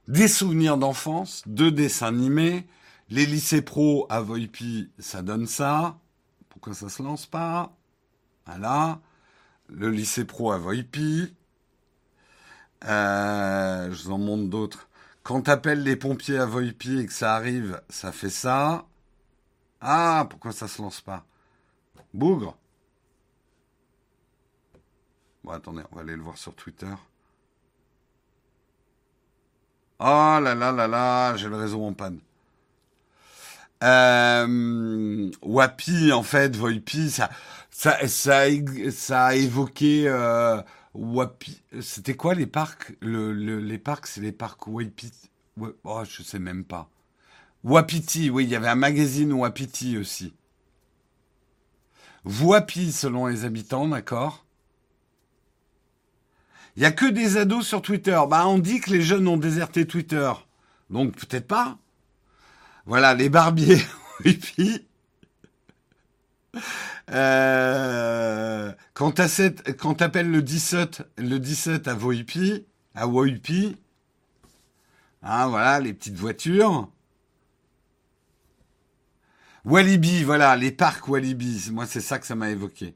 des 0.08 0.26
souvenirs 0.26 0.78
d'enfance, 0.78 1.42
de 1.46 1.70
dessins 1.70 2.08
animés. 2.08 2.66
Les 3.10 3.26
lycées 3.26 3.62
pro 3.62 4.06
à 4.10 4.20
Voipi, 4.20 4.90
ça 4.98 5.22
donne 5.22 5.46
ça. 5.46 5.98
Pourquoi 6.48 6.74
ça 6.74 6.88
se 6.88 7.02
lance 7.02 7.26
pas? 7.26 7.76
Voilà. 8.46 9.00
Le 9.68 9.90
lycée 9.90 10.24
pro 10.24 10.50
à 10.52 10.58
Voipi. 10.58 11.34
Euh, 12.84 13.92
je 13.92 14.02
vous 14.04 14.10
en 14.12 14.18
montre 14.18 14.48
d'autres. 14.48 14.88
Quand 15.22 15.42
t'appelles 15.42 15.82
les 15.82 15.96
pompiers 15.96 16.38
à 16.38 16.46
Voipi 16.46 17.00
et 17.00 17.06
que 17.06 17.12
ça 17.12 17.34
arrive, 17.34 17.80
ça 17.90 18.12
fait 18.12 18.30
ça. 18.30 18.86
Ah, 19.80 20.26
pourquoi 20.28 20.52
ça 20.52 20.68
se 20.68 20.80
lance 20.80 21.00
pas? 21.00 21.24
Bougre 22.14 22.56
Bon, 25.44 25.52
attendez, 25.52 25.82
on 25.92 25.96
va 25.96 26.02
aller 26.02 26.16
le 26.16 26.22
voir 26.22 26.38
sur 26.38 26.54
Twitter. 26.54 26.94
Oh 30.00 30.38
là 30.42 30.54
là 30.56 30.72
là 30.72 30.88
là, 30.88 31.36
j'ai 31.36 31.48
le 31.48 31.54
réseau 31.56 31.84
en 31.84 31.92
panne. 31.92 32.18
Euh, 33.82 35.30
Wapi, 35.42 36.12
en 36.12 36.22
fait, 36.22 36.56
Voipi, 36.56 37.10
ça, 37.10 37.30
ça, 37.70 38.06
ça, 38.08 38.44
ça 38.90 39.26
a 39.26 39.34
évoqué 39.34 40.04
euh, 40.08 40.60
Wapi. 40.94 41.62
C'était 41.80 42.14
quoi 42.14 42.34
les 42.34 42.46
parcs? 42.46 42.92
Le, 43.00 43.32
Les 43.32 43.78
parcs, 43.78 44.06
c'est 44.08 44.20
les 44.20 44.32
parcs 44.32 44.66
Waipi. 44.66 45.12
Oh, 45.84 46.02
je 46.08 46.22
sais 46.22 46.38
même 46.38 46.64
pas. 46.64 46.88
Wapiti, 47.64 48.30
oui, 48.30 48.44
il 48.44 48.50
y 48.50 48.56
avait 48.56 48.68
un 48.68 48.76
magazine 48.76 49.32
Wapiti 49.32 49.98
aussi. 49.98 50.34
Wapi, 52.24 52.92
selon 52.92 53.26
les 53.26 53.44
habitants, 53.44 53.88
d'accord? 53.88 54.44
Il 56.78 56.82
y 56.82 56.84
a 56.84 56.92
que 56.92 57.06
des 57.06 57.38
ados 57.38 57.66
sur 57.66 57.82
Twitter. 57.82 58.16
Bah, 58.30 58.46
on 58.46 58.60
dit 58.60 58.78
que 58.78 58.90
les 58.90 59.02
jeunes 59.02 59.26
ont 59.26 59.36
déserté 59.36 59.84
Twitter. 59.84 60.30
Donc, 60.90 61.16
peut-être 61.16 61.48
pas. 61.48 61.76
Voilà, 62.86 63.14
les 63.14 63.28
barbiers. 63.28 63.82
Euh, 67.10 68.72
quand 68.94 69.12
t'appelles 69.12 70.30
le 70.30 70.42
17, 70.42 71.02
le 71.16 71.38
17 71.38 71.88
à 71.88 71.94
Voipi, 71.94 72.66
à 72.94 73.06
Woipi, 73.06 73.76
hein, 75.22 75.46
voilà, 75.46 75.80
les 75.80 75.94
petites 75.94 76.16
voitures. 76.16 76.90
Walibi, 79.64 80.24
voilà, 80.24 80.54
les 80.56 80.72
parcs 80.72 81.08
Walibi. 81.08 81.70
Moi, 81.72 81.86
c'est 81.86 82.00
ça 82.00 82.18
que 82.18 82.26
ça 82.26 82.34
m'a 82.34 82.50
évoqué. 82.50 82.94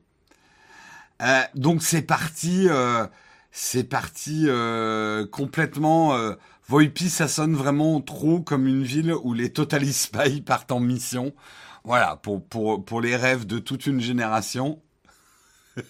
Euh, 1.22 1.42
donc, 1.54 1.82
c'est 1.82 2.02
parti. 2.02 2.66
Euh, 2.68 3.06
c'est 3.52 3.84
parti 3.84 4.46
euh, 4.48 5.26
complètement. 5.26 6.14
Euh, 6.16 6.34
Voipi, 6.66 7.10
ça 7.10 7.28
sonne 7.28 7.54
vraiment 7.54 8.00
trop 8.00 8.40
comme 8.40 8.66
une 8.66 8.82
ville 8.82 9.12
où 9.22 9.34
les 9.34 9.52
Total 9.52 9.84
Spy 9.86 10.40
partent 10.46 10.72
en 10.72 10.80
mission. 10.80 11.34
Voilà, 11.84 12.16
pour, 12.16 12.42
pour, 12.44 12.84
pour 12.84 13.00
les 13.00 13.14
rêves 13.14 13.46
de 13.46 13.58
toute 13.58 13.86
une 13.86 14.00
génération. 14.00 14.80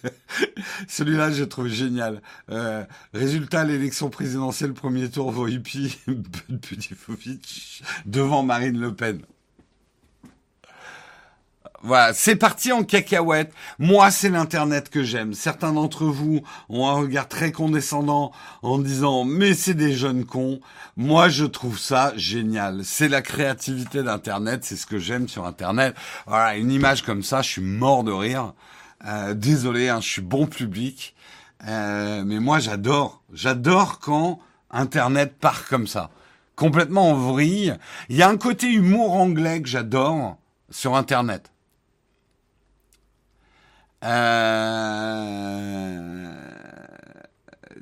Celui-là, 0.87 1.31
je 1.31 1.43
trouve 1.43 1.67
génial. 1.67 2.21
Euh, 2.49 2.83
résultat, 3.13 3.63
l'élection 3.63 4.09
présidentielle, 4.09 4.73
premier 4.73 5.09
tour, 5.09 5.31
Voipi, 5.31 5.97
Budifovic, 6.49 7.83
devant 8.05 8.43
Marine 8.43 8.79
Le 8.79 8.93
Pen. 8.93 9.21
Voilà, 11.85 12.13
c'est 12.13 12.37
parti 12.37 12.71
en 12.71 12.83
cacahuète. 12.83 13.53
Moi, 13.77 14.09
c'est 14.09 14.29
l'internet 14.29 14.89
que 14.89 15.03
j'aime. 15.03 15.33
Certains 15.33 15.73
d'entre 15.73 16.05
vous 16.05 16.41
ont 16.69 16.87
un 16.87 16.93
regard 16.93 17.27
très 17.27 17.51
condescendant 17.51 18.31
en 18.61 18.77
disant 18.79 19.25
"Mais 19.25 19.53
c'est 19.53 19.73
des 19.73 19.91
jeunes 19.91 20.23
cons." 20.23 20.61
Moi, 20.95 21.27
je 21.27 21.43
trouve 21.43 21.77
ça 21.77 22.13
génial. 22.15 22.85
C'est 22.85 23.09
la 23.09 23.21
créativité 23.21 24.01
d'internet, 24.01 24.63
c'est 24.63 24.77
ce 24.77 24.85
que 24.85 24.97
j'aime 24.97 25.27
sur 25.27 25.45
internet. 25.45 25.93
Voilà, 26.25 26.55
une 26.55 26.71
image 26.71 27.01
comme 27.01 27.21
ça, 27.21 27.41
je 27.41 27.49
suis 27.49 27.61
mort 27.61 28.05
de 28.05 28.13
rire. 28.13 28.53
Euh, 29.05 29.33
désolé, 29.33 29.89
hein, 29.89 29.99
je 30.01 30.07
suis 30.07 30.21
bon 30.21 30.47
public, 30.47 31.13
euh, 31.67 32.23
mais 32.25 32.39
moi 32.39 32.59
j'adore, 32.59 33.21
j'adore 33.33 33.99
quand 33.99 34.39
internet 34.71 35.35
part 35.37 35.67
comme 35.67 35.87
ça, 35.87 36.09
complètement 36.55 37.09
en 37.11 37.15
vrille. 37.15 37.75
Il 38.07 38.15
y 38.15 38.23
a 38.23 38.29
un 38.29 38.37
côté 38.37 38.71
humour 38.71 39.13
anglais 39.13 39.61
que 39.61 39.67
j'adore 39.67 40.37
sur 40.69 40.95
internet. 40.95 41.52
Euh, 44.03 45.93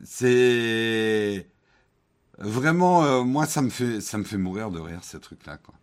c'est 0.04 1.48
vraiment 2.38 3.04
euh, 3.04 3.24
moi 3.24 3.48
ça 3.48 3.64
me 3.64 3.70
fait 3.70 4.02
ça 4.02 4.20
me 4.20 4.24
fait 4.24 4.38
mourir 4.38 4.70
de 4.70 4.80
rire 4.80 5.04
ces 5.04 5.20
trucs 5.20 5.46
là 5.48 5.58
quoi. 5.58 5.74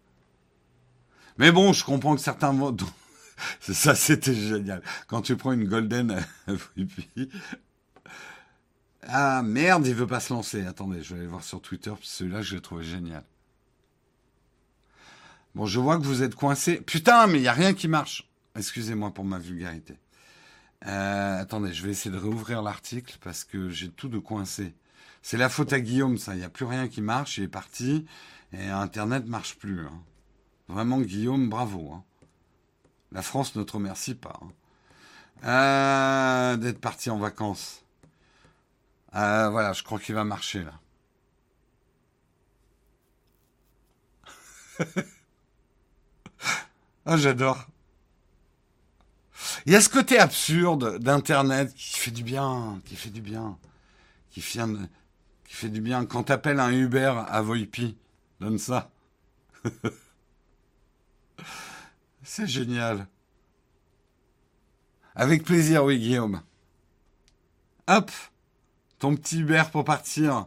Mais 1.39 1.51
bon, 1.51 1.73
je 1.73 1.85
comprends 1.85 2.15
que 2.15 2.21
certains 2.21 2.53
vont 2.53 2.77
ça 3.61 3.95
c'était 3.97 4.35
génial. 4.35 4.83
Quand 5.09 5.23
tu 5.23 5.37
prends 5.37 5.53
une 5.53 5.67
golden 5.67 6.25
puis 6.75 7.31
Ah 9.03 9.43
merde, 9.43 9.87
il 9.89 9.95
veut 9.95 10.07
pas 10.07 10.21
se 10.21 10.33
lancer. 10.33 10.65
Attendez, 10.67 11.03
je 11.03 11.15
vais 11.15 11.21
aller 11.21 11.29
voir 11.29 11.43
sur 11.43 11.61
Twitter, 11.61 11.93
celui-là 12.01 12.43
je 12.43 12.55
l'ai 12.55 12.61
trouvé 12.61 12.85
génial. 12.85 13.25
Bon, 15.57 15.67
je 15.67 15.81
vois 15.81 15.99
que 15.99 16.05
vous 16.05 16.23
êtes 16.23 16.37
coincé. 16.37 16.81
Putain, 16.81 17.27
mais 17.27 17.39
il 17.39 17.43
y 17.43 17.49
a 17.49 17.53
rien 17.53 17.75
qui 17.75 17.89
marche. 17.89 18.29
Excusez-moi 18.55 19.13
pour 19.13 19.25
ma 19.25 19.39
vulgarité. 19.39 19.99
Euh, 20.87 21.41
attendez, 21.41 21.73
je 21.73 21.85
vais 21.85 21.91
essayer 21.91 22.11
de 22.11 22.21
réouvrir 22.21 22.63
l'article 22.63 23.19
parce 23.23 23.45
que 23.45 23.69
j'ai 23.69 23.91
tout 23.91 24.09
de 24.09 24.19
coincé. 24.19 24.75
C'est 25.23 25.37
la 25.37 25.49
faute 25.49 25.73
à 25.73 25.81
Guillaume, 25.81 26.19
ça. 26.19 26.35
Il 26.35 26.39
n'y 26.39 26.45
a 26.45 26.51
plus 26.51 26.65
rien 26.65 26.89
qui 26.89 27.01
marche. 27.03 27.39
Il 27.39 27.45
est 27.45 27.49
parti 27.49 28.07
et 28.53 28.69
Internet 28.69 29.27
marche 29.27 29.57
plus. 29.57 29.87
Hein. 29.87 30.03
Vraiment, 30.69 31.01
Guillaume, 31.01 31.49
bravo. 31.49 31.93
Hein. 31.93 32.05
La 33.13 33.23
France 33.23 33.57
ne 33.57 33.63
te 33.63 33.73
remercie 33.73 34.15
pas. 34.15 34.39
Hein. 34.43 34.53
Euh, 35.45 36.57
d'être 36.57 36.81
parti 36.81 37.11
en 37.11 37.19
vacances. 37.19 37.85
Euh, 39.15 39.49
voilà, 39.51 39.73
je 39.73 39.83
crois 39.83 39.99
qu'il 39.99 40.15
va 40.15 40.25
marcher 40.25 40.65
là. 40.65 40.75
ah, 47.07 47.17
j'adore. 47.17 47.67
Il 49.67 49.73
y 49.73 49.77
a 49.77 49.81
ce 49.81 49.89
côté 49.89 50.19
absurde 50.19 50.99
d'Internet 50.99 51.73
qui 51.75 51.99
fait 51.99 52.11
du 52.11 52.23
bien, 52.23 52.81
qui 52.85 52.97
fait 52.97 53.11
du 53.11 53.21
bien, 53.21 53.59
qui 54.31 54.41
fait, 54.41 55.69
du 55.69 55.81
bien. 55.81 56.05
Quand 56.07 56.25
t'appelles 56.25 56.61
un 56.61 56.73
Uber 56.73 57.15
à 57.29 57.43
Voipi, 57.43 57.97
donne 58.41 58.59
ça. 58.59 58.91
C'est 62.23 62.47
génial. 62.47 63.07
Avec 65.15 65.45
plaisir, 65.45 65.85
oui, 65.85 65.99
Guillaume. 65.99 66.43
Hop, 67.89 68.11
ton 68.99 69.17
petit 69.17 69.41
Uber 69.41 69.65
pour 69.73 69.85
partir. 69.85 70.47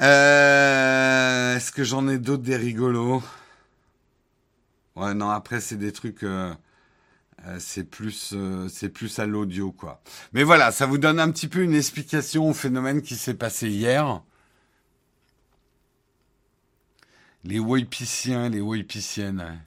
Euh, 0.00 1.56
Est-ce 1.56 1.72
que 1.72 1.84
j'en 1.84 2.08
ai 2.08 2.18
d'autres 2.18 2.42
des 2.42 2.56
rigolos? 2.56 3.22
Ouais, 4.94 5.14
non, 5.14 5.30
après, 5.30 5.60
c'est 5.60 5.76
des 5.76 5.92
trucs... 5.92 6.22
Euh, 6.22 6.54
euh, 7.46 7.56
c'est 7.60 7.84
plus, 7.84 8.34
c'est 8.68 8.88
plus 8.88 9.18
à 9.18 9.26
l'audio, 9.26 9.70
quoi. 9.70 10.02
Mais 10.32 10.42
voilà, 10.42 10.72
ça 10.72 10.86
vous 10.86 10.98
donne 10.98 11.20
un 11.20 11.30
petit 11.30 11.48
peu 11.48 11.62
une 11.62 11.74
explication 11.74 12.48
au 12.48 12.54
phénomène 12.54 13.02
qui 13.02 13.14
s'est 13.14 13.34
passé 13.34 13.68
hier. 13.68 14.22
Les 17.44 17.58
Waipiciens, 17.58 18.48
les 18.48 18.60
Waipiciennes. 18.60 19.60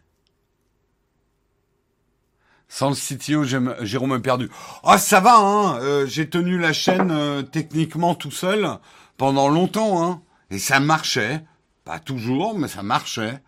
Sans 2.67 2.89
le 2.89 2.95
CTO, 2.95 3.43
Jérôme 3.83 4.11
a 4.11 4.19
perdu. 4.19 4.49
Oh, 4.83 4.97
ça 4.97 5.21
va, 5.21 5.37
hein 5.37 6.05
J'ai 6.05 6.29
tenu 6.29 6.59
la 6.59 6.73
chaîne 6.73 7.47
techniquement 7.51 8.13
tout 8.13 8.31
seul 8.31 8.79
pendant 9.19 9.49
longtemps, 9.49 10.01
hein 10.01 10.21
Et 10.49 10.57
ça 10.57 10.79
marchait. 10.79 11.43
Pas 11.83 11.99
toujours, 11.99 12.57
mais 12.57 12.69
ça 12.69 12.81
marchait. 12.81 13.43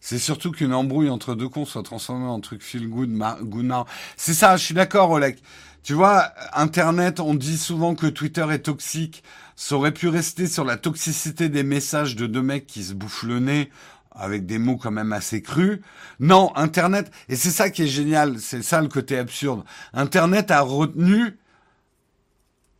C'est 0.00 0.18
surtout 0.18 0.52
qu'une 0.52 0.72
embrouille 0.72 1.10
entre 1.10 1.34
deux 1.34 1.48
cons 1.48 1.66
soit 1.66 1.82
transformée 1.82 2.26
en 2.26 2.40
truc 2.40 2.62
feel 2.62 2.88
good, 2.88 3.10
good 3.42 3.72
C'est 4.16 4.34
ça, 4.34 4.56
je 4.56 4.64
suis 4.64 4.74
d'accord, 4.74 5.10
Oleg. 5.10 5.36
Tu 5.82 5.92
vois, 5.92 6.32
Internet, 6.54 7.20
on 7.20 7.34
dit 7.34 7.58
souvent 7.58 7.94
que 7.94 8.06
Twitter 8.06 8.46
est 8.50 8.60
toxique. 8.60 9.22
Ça 9.56 9.76
aurait 9.76 9.92
pu 9.92 10.08
rester 10.08 10.46
sur 10.46 10.64
la 10.64 10.76
toxicité 10.76 11.48
des 11.48 11.64
messages 11.64 12.16
de 12.16 12.26
deux 12.26 12.42
mecs 12.42 12.66
qui 12.66 12.82
se 12.82 12.94
bouffent 12.94 13.24
le 13.24 13.40
nez 13.40 13.70
avec 14.16 14.46
des 14.46 14.58
mots 14.58 14.76
quand 14.76 14.90
même 14.90 15.12
assez 15.12 15.42
crus. 15.42 15.80
Non, 16.18 16.52
Internet, 16.56 17.10
et 17.28 17.36
c'est 17.36 17.50
ça 17.50 17.70
qui 17.70 17.82
est 17.82 17.88
génial, 17.88 18.40
c'est 18.40 18.62
ça 18.62 18.80
le 18.80 18.88
côté 18.88 19.18
absurde. 19.18 19.64
Internet 19.92 20.50
a 20.50 20.62
retenu 20.62 21.38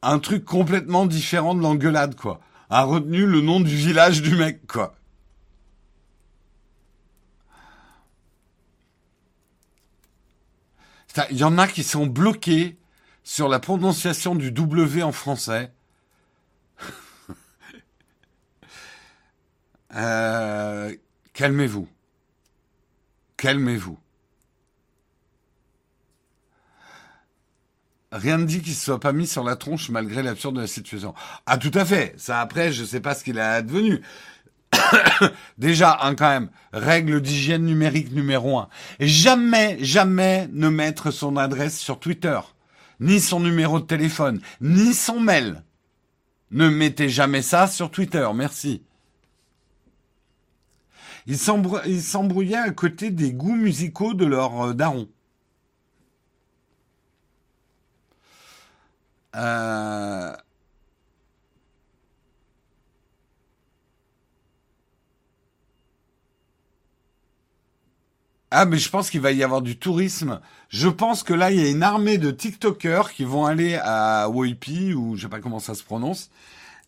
un 0.03 0.19
truc 0.19 0.45
complètement 0.45 1.07
différent 1.07 1.55
de 1.55 1.61
l'engueulade, 1.61 2.15
quoi. 2.17 2.41
A 2.71 2.85
retenu 2.85 3.27
le 3.27 3.41
nom 3.41 3.61
du 3.61 3.77
village 3.77 4.23
du 4.23 4.35
mec, 4.35 4.67
quoi. 4.67 4.95
Il 11.31 11.39
y 11.39 11.45
en 11.45 11.57
a 11.57 11.67
qui 11.67 11.83
sont 11.83 12.07
bloqués 12.07 12.77
sur 13.25 13.49
la 13.49 13.59
prononciation 13.59 14.35
du 14.35 14.53
W 14.53 15.03
en 15.03 15.13
français. 15.13 15.73
Euh, 19.95 20.95
calmez-vous. 21.37 21.87
Calmez-vous. 23.37 23.99
Rien 28.11 28.39
ne 28.39 28.45
dit 28.45 28.63
qu'il 28.63 28.73
ne 28.73 28.79
soit 28.79 29.01
pas 29.01 29.13
mis 29.13 29.27
sur 29.27 29.45
la 29.45 29.57
tronche 29.57 29.91
malgré 29.91 30.23
l'absurde 30.23 30.57
de 30.57 30.63
la 30.63 30.67
situation. 30.67 31.15
Ah, 31.45 31.59
tout 31.59 31.73
à 31.75 31.85
fait. 31.85 32.15
Ça, 32.17 32.41
après, 32.41 32.73
je 32.73 32.83
ne 32.83 32.87
sais 32.87 33.01
pas 33.01 33.15
ce 33.15 33.23
qu'il 33.23 33.37
est 33.37 33.43
advenu. 33.43 34.01
Déjà, 35.59 35.99
hein, 36.01 36.15
quand 36.15 36.29
même, 36.29 36.51
règle 36.73 37.21
d'hygiène 37.21 37.67
numérique 37.67 38.13
numéro 38.13 38.59
un. 38.59 38.69
Jamais, 38.99 39.77
jamais 39.81 40.49
ne 40.53 40.71
mettre 40.71 41.11
son 41.11 41.37
adresse 41.37 41.79
sur 41.79 42.01
Twitter 42.01 42.41
ni 42.99 43.21
son 43.21 43.41
numéro 43.41 43.79
de 43.79 43.85
téléphone, 43.85 44.41
ni 44.63 44.95
son 44.95 45.21
mail. 45.21 45.63
Ne 46.51 46.71
mettez 46.71 47.11
jamais 47.11 47.43
ça 47.43 47.67
sur 47.67 47.91
Twitter, 47.91 48.27
merci. 48.35 48.86
Ils 51.27 51.39
s'embrouillaient 51.39 52.57
à 52.57 52.71
côté 52.71 53.11
des 53.11 53.33
goûts 53.33 53.57
musicaux 53.57 54.15
de 54.15 54.25
leur 54.27 54.69
euh, 54.69 54.75
daron. 54.75 55.09
Euh, 59.35 60.35
Ah, 68.51 68.65
mais 68.65 68.79
je 68.79 68.89
pense 68.91 69.11
qu'il 69.11 69.21
va 69.21 69.33
y 69.33 69.43
avoir 69.43 69.61
du 69.61 69.77
tourisme. 69.77 70.41
Je 70.69 70.89
pense 70.89 71.23
que 71.23 71.35
là, 71.35 71.51
il 71.51 71.61
y 71.61 71.67
a 71.67 71.69
une 71.69 71.83
armée 71.83 72.17
de 72.17 72.31
TikTokers 72.31 73.13
qui 73.13 73.25
vont 73.25 73.45
aller 73.45 73.75
à 73.83 74.29
Waipi, 74.31 74.95
ou 74.95 75.17
je 75.17 75.23
sais 75.23 75.29
pas 75.29 75.41
comment 75.41 75.59
ça 75.59 75.75
se 75.75 75.83
prononce. 75.83 76.31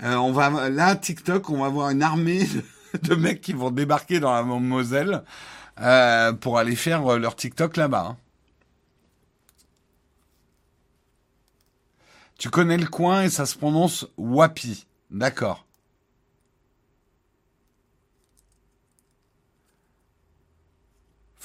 Euh, 0.02 0.14
on 0.16 0.32
va 0.32 0.70
là, 0.70 0.96
TikTok, 0.96 1.50
on 1.50 1.58
va 1.60 1.66
avoir 1.66 1.90
une 1.90 2.02
armée 2.02 2.44
de, 2.44 2.62
mecs 3.16 3.40
qui 3.40 3.52
vont 3.52 3.70
débarquer 3.70 4.20
dans 4.20 4.32
la 4.32 4.42
Moselle 4.42 5.22
euh, 5.80 6.32
pour 6.32 6.58
aller 6.58 6.76
faire 6.76 7.06
euh, 7.06 7.18
leur 7.18 7.36
TikTok 7.36 7.76
là-bas. 7.76 8.06
Hein. 8.10 8.16
Tu 12.38 12.50
connais 12.50 12.78
le 12.78 12.86
coin 12.86 13.22
et 13.22 13.30
ça 13.30 13.46
se 13.46 13.56
prononce 13.56 14.06
Wapi. 14.16 14.86
D'accord. 15.10 15.64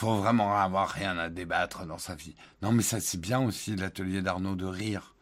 faut 0.04 0.18
vraiment 0.18 0.58
avoir 0.58 0.90
rien 0.90 1.18
à 1.18 1.30
débattre 1.30 1.86
dans 1.86 1.98
sa 1.98 2.14
vie. 2.14 2.36
Non, 2.62 2.74
mais 2.74 2.84
ça, 2.84 3.00
c'est 3.00 3.20
bien 3.20 3.40
aussi 3.40 3.74
l'atelier 3.76 4.22
d'Arnaud 4.22 4.56
de 4.56 4.66
rire. 4.66 5.16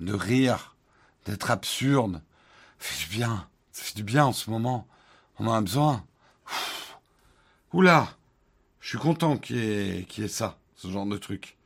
De 0.00 0.12
rire, 0.12 0.76
d'être 1.24 1.50
absurde. 1.50 2.20
Ça 2.78 3.06
du 3.06 3.16
bien. 3.16 3.48
Ça 3.72 3.84
du 3.94 4.02
bien 4.02 4.26
en 4.26 4.34
ce 4.34 4.50
moment. 4.50 4.86
On 5.38 5.46
en 5.46 5.54
a 5.54 5.60
besoin. 5.60 6.04
Oula, 7.72 8.08
je 8.80 8.88
suis 8.88 8.98
content 8.98 9.36
qu'il 9.36 9.56
y, 9.56 10.22
ait, 10.22 10.28
ça, 10.28 10.58
ce 10.74 10.88
genre 10.88 11.06
de 11.06 11.16
truc. 11.16 11.56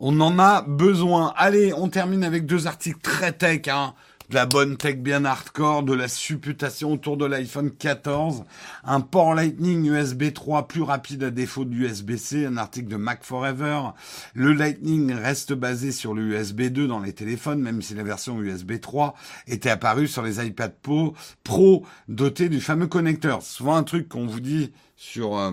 On 0.00 0.20
en 0.20 0.38
a 0.38 0.62
besoin. 0.62 1.34
Allez, 1.36 1.72
on 1.74 1.88
termine 1.88 2.24
avec 2.24 2.46
deux 2.46 2.66
articles 2.66 3.00
très 3.00 3.32
tech, 3.32 3.68
hein 3.68 3.94
de 4.28 4.34
la 4.34 4.46
bonne 4.46 4.76
tech 4.76 4.98
bien 4.98 5.24
hardcore, 5.24 5.82
de 5.82 5.94
la 5.94 6.08
supputation 6.08 6.92
autour 6.92 7.16
de 7.16 7.24
l'iPhone 7.24 7.70
14, 7.70 8.44
un 8.84 9.00
port 9.00 9.34
Lightning 9.34 9.90
USB 9.90 10.32
3 10.32 10.68
plus 10.68 10.82
rapide 10.82 11.22
à 11.22 11.30
défaut 11.30 11.64
de 11.64 11.74
USB-C, 11.74 12.44
un 12.44 12.58
article 12.58 12.88
de 12.88 12.96
Mac 12.96 13.24
Forever. 13.24 13.90
Le 14.34 14.52
Lightning 14.52 15.12
reste 15.12 15.54
basé 15.54 15.92
sur 15.92 16.12
le 16.12 16.22
USB 16.22 16.62
2 16.62 16.86
dans 16.86 17.00
les 17.00 17.14
téléphones, 17.14 17.60
même 17.60 17.80
si 17.80 17.94
la 17.94 18.02
version 18.02 18.40
USB 18.40 18.80
3 18.80 19.14
était 19.46 19.70
apparue 19.70 20.08
sur 20.08 20.22
les 20.22 20.44
iPad 20.46 20.74
Pro, 20.82 21.86
dotés 22.08 22.48
du 22.48 22.60
fameux 22.60 22.86
connecteur. 22.86 23.42
Souvent 23.42 23.76
un 23.76 23.82
truc 23.82 24.08
qu'on 24.08 24.26
vous 24.26 24.40
dit 24.40 24.72
sur 24.96 25.38
euh, 25.38 25.52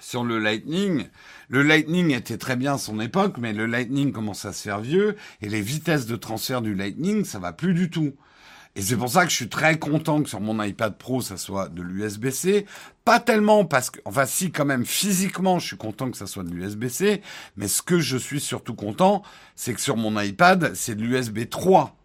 sur 0.00 0.24
le 0.24 0.38
Lightning. 0.38 1.06
Le 1.48 1.62
Lightning 1.62 2.12
était 2.12 2.38
très 2.38 2.56
bien 2.56 2.74
à 2.74 2.78
son 2.78 3.00
époque, 3.00 3.36
mais 3.38 3.52
le 3.52 3.66
Lightning 3.66 4.12
commence 4.12 4.44
à 4.44 4.52
se 4.52 4.62
faire 4.62 4.80
vieux 4.80 5.16
et 5.40 5.48
les 5.48 5.62
vitesses 5.62 6.06
de 6.06 6.16
transfert 6.16 6.62
du 6.62 6.74
Lightning, 6.74 7.24
ça 7.24 7.38
va 7.38 7.52
plus 7.52 7.74
du 7.74 7.90
tout. 7.90 8.14
Et 8.78 8.82
c'est 8.82 8.96
pour 8.96 9.08
ça 9.08 9.24
que 9.24 9.30
je 9.30 9.34
suis 9.34 9.48
très 9.48 9.76
content 9.76 10.22
que 10.22 10.28
sur 10.28 10.40
mon 10.40 10.62
iPad 10.62 10.96
Pro, 10.96 11.20
ça 11.20 11.36
soit 11.36 11.68
de 11.68 11.82
l'USB-C. 11.82 12.64
Pas 13.04 13.18
tellement 13.18 13.64
parce 13.64 13.90
que, 13.90 13.98
enfin 14.04 14.24
si 14.24 14.52
quand 14.52 14.64
même 14.64 14.86
physiquement, 14.86 15.58
je 15.58 15.66
suis 15.66 15.76
content 15.76 16.10
que 16.10 16.16
ça 16.16 16.28
soit 16.28 16.44
de 16.44 16.50
l'USB-C. 16.50 17.20
Mais 17.56 17.66
ce 17.66 17.82
que 17.82 17.98
je 17.98 18.16
suis 18.16 18.40
surtout 18.40 18.74
content, 18.74 19.24
c'est 19.56 19.74
que 19.74 19.80
sur 19.80 19.96
mon 19.96 20.20
iPad, 20.20 20.74
c'est 20.74 20.94
de 20.94 21.02
l'USB 21.02 21.48
3. 21.48 21.96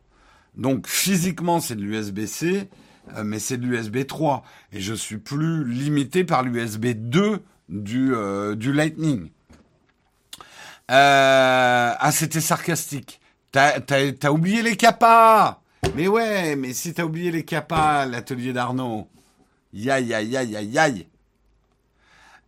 Donc 0.55 0.87
physiquement, 0.87 1.59
c'est 1.59 1.75
de 1.75 1.81
l'USB-C, 1.81 2.69
euh, 3.17 3.23
mais 3.23 3.37
c'est 3.37 3.57
de 3.57 3.67
l'USB 3.67 4.07
3. 4.07 4.43
Et 4.71 4.79
je 4.79 4.95
suis 4.95 5.17
plus 5.17 5.69
limité 5.69 6.23
par 6.23 6.41
l'USB 6.41 6.87
2 6.95 7.43
du, 7.70 8.14
euh, 8.14 8.55
du 8.55 8.74
Lightning. 8.74 9.30
Euh, 10.91 11.93
ah, 11.97 12.11
c'était 12.11 12.41
sarcastique. 12.41 13.20
T'as, 13.51 14.30
oublié 14.32 14.61
les 14.64 14.76
capas 14.76 15.61
Mais 15.95 16.07
ouais, 16.07 16.55
mais 16.55 16.74
si 16.74 16.93
t'as 16.93 17.03
oublié 17.03 17.32
les 17.32 17.45
capas, 17.45 18.05
l'atelier 18.05 18.51
d'Arnaud. 18.51 19.07
Yaï, 19.74 20.14
aïe, 20.14 20.36
aïe, 20.36 20.55
aïe, 20.55 20.78
aïe. 20.78 21.07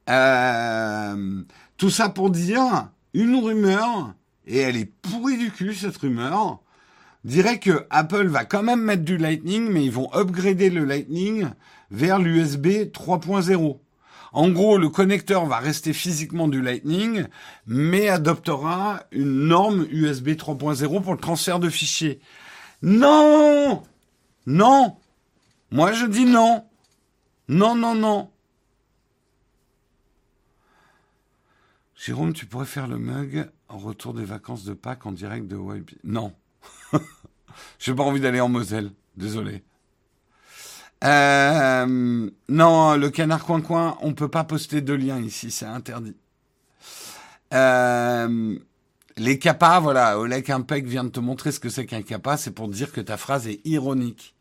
Euh, 0.09 1.43
tout 1.77 1.89
ça 1.89 2.09
pour 2.09 2.29
dire 2.29 2.89
une 3.13 3.35
rumeur, 3.35 4.13
et 4.45 4.59
elle 4.59 4.77
est 4.77 4.91
pourrie 5.01 5.37
du 5.37 5.51
cul, 5.51 5.73
cette 5.73 5.97
rumeur, 5.97 6.59
dirait 7.23 7.59
que 7.59 7.87
Apple 7.89 8.27
va 8.27 8.45
quand 8.45 8.61
même 8.61 8.81
mettre 8.81 9.03
du 9.03 9.17
Lightning, 9.17 9.69
mais 9.71 9.85
ils 9.85 9.91
vont 9.91 10.09
upgrader 10.13 10.69
le 10.69 10.85
Lightning 10.85 11.47
vers 11.89 12.19
l'USB 12.19 12.91
3.0. 12.91 13.79
En 14.35 14.49
gros, 14.49 14.77
le 14.77 14.89
connecteur 14.89 15.45
va 15.45 15.59
rester 15.59 15.93
physiquement 15.93 16.49
du 16.49 16.61
Lightning, 16.61 17.25
mais 17.67 18.09
adoptera 18.09 19.05
une 19.11 19.47
norme 19.47 19.87
USB 19.89 20.31
3.0 20.31 21.01
pour 21.01 21.13
le 21.13 21.19
transfert 21.19 21.61
de 21.61 21.69
fichiers. 21.69 22.19
Non 22.81 23.81
Non 24.45 24.97
Moi 25.71 25.93
je 25.93 26.05
dis 26.05 26.25
non 26.25 26.65
Non, 27.47 27.75
non, 27.75 27.95
non 27.95 28.29
Jérôme, 31.95 32.33
tu 32.33 32.45
pourrais 32.45 32.65
faire 32.65 32.89
le 32.89 32.97
mug 32.97 33.49
en 33.69 33.77
retour 33.77 34.13
des 34.13 34.25
vacances 34.25 34.65
de 34.65 34.73
Pâques 34.73 35.05
en 35.05 35.13
direct 35.13 35.47
de 35.47 35.55
Web. 35.55 35.89
Non. 36.03 36.33
J'ai 37.79 37.95
pas 37.95 38.03
envie 38.03 38.19
d'aller 38.19 38.41
en 38.41 38.49
Moselle. 38.49 38.91
Désolé. 39.15 39.63
Euh, 41.05 42.29
non, 42.49 42.95
le 42.95 43.09
canard 43.09 43.45
coin-coin, 43.45 43.97
on 44.01 44.13
peut 44.13 44.27
pas 44.27 44.43
poster 44.43 44.81
de 44.81 44.93
lien 44.93 45.19
ici, 45.19 45.51
c'est 45.51 45.65
interdit. 45.65 46.15
Euh, 47.53 48.57
les 49.17 49.39
capas, 49.39 49.79
voilà, 49.79 50.19
Oleg 50.19 50.49
Impec 50.51 50.85
vient 50.85 51.03
de 51.03 51.09
te 51.09 51.19
montrer 51.19 51.51
ce 51.51 51.59
que 51.59 51.69
c'est 51.69 51.85
qu'un 51.85 52.01
capa, 52.01 52.37
c'est 52.37 52.51
pour 52.51 52.67
dire 52.67 52.91
que 52.91 53.01
ta 53.01 53.17
phrase 53.17 53.47
est 53.47 53.61
ironique. 53.65 54.35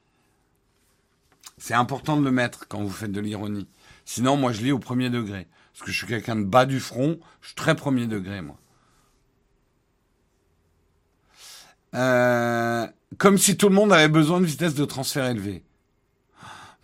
C'est 1.59 1.75
important 1.75 2.17
de 2.17 2.25
le 2.25 2.31
mettre 2.31 2.67
quand 2.67 2.83
vous 2.83 2.91
faites 2.91 3.13
de 3.13 3.21
l'ironie. 3.21 3.69
Sinon, 4.05 4.37
moi, 4.37 4.53
je 4.53 4.63
lis 4.63 4.73
au 4.73 4.79
premier 4.79 5.11
degré. 5.11 5.47
Parce 5.73 5.87
que 5.87 5.93
je 5.93 5.99
suis 5.99 6.07
quelqu'un 6.07 6.37
de 6.37 6.45
bas 6.45 6.67
du 6.67 6.81
front, 6.81 7.19
je 7.41 7.49
suis 7.49 7.57
très 7.57 7.75
premier 7.75 8.07
degré, 8.07 8.41
moi. 8.41 8.57
Euh, 11.95 12.87
comme 13.19 13.39
si 13.39 13.57
tout 13.57 13.69
le 13.69 13.75
monde 13.75 13.93
avait 13.93 14.09
besoin 14.09 14.41
de 14.41 14.47
vitesse 14.47 14.75
de 14.75 14.85
transfert 14.85 15.27
élevée. 15.27 15.63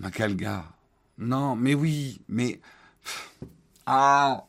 Macalga. 0.01 0.64
Non, 1.18 1.55
mais 1.55 1.74
oui, 1.74 2.22
mais... 2.28 2.61
Ah 3.86 4.46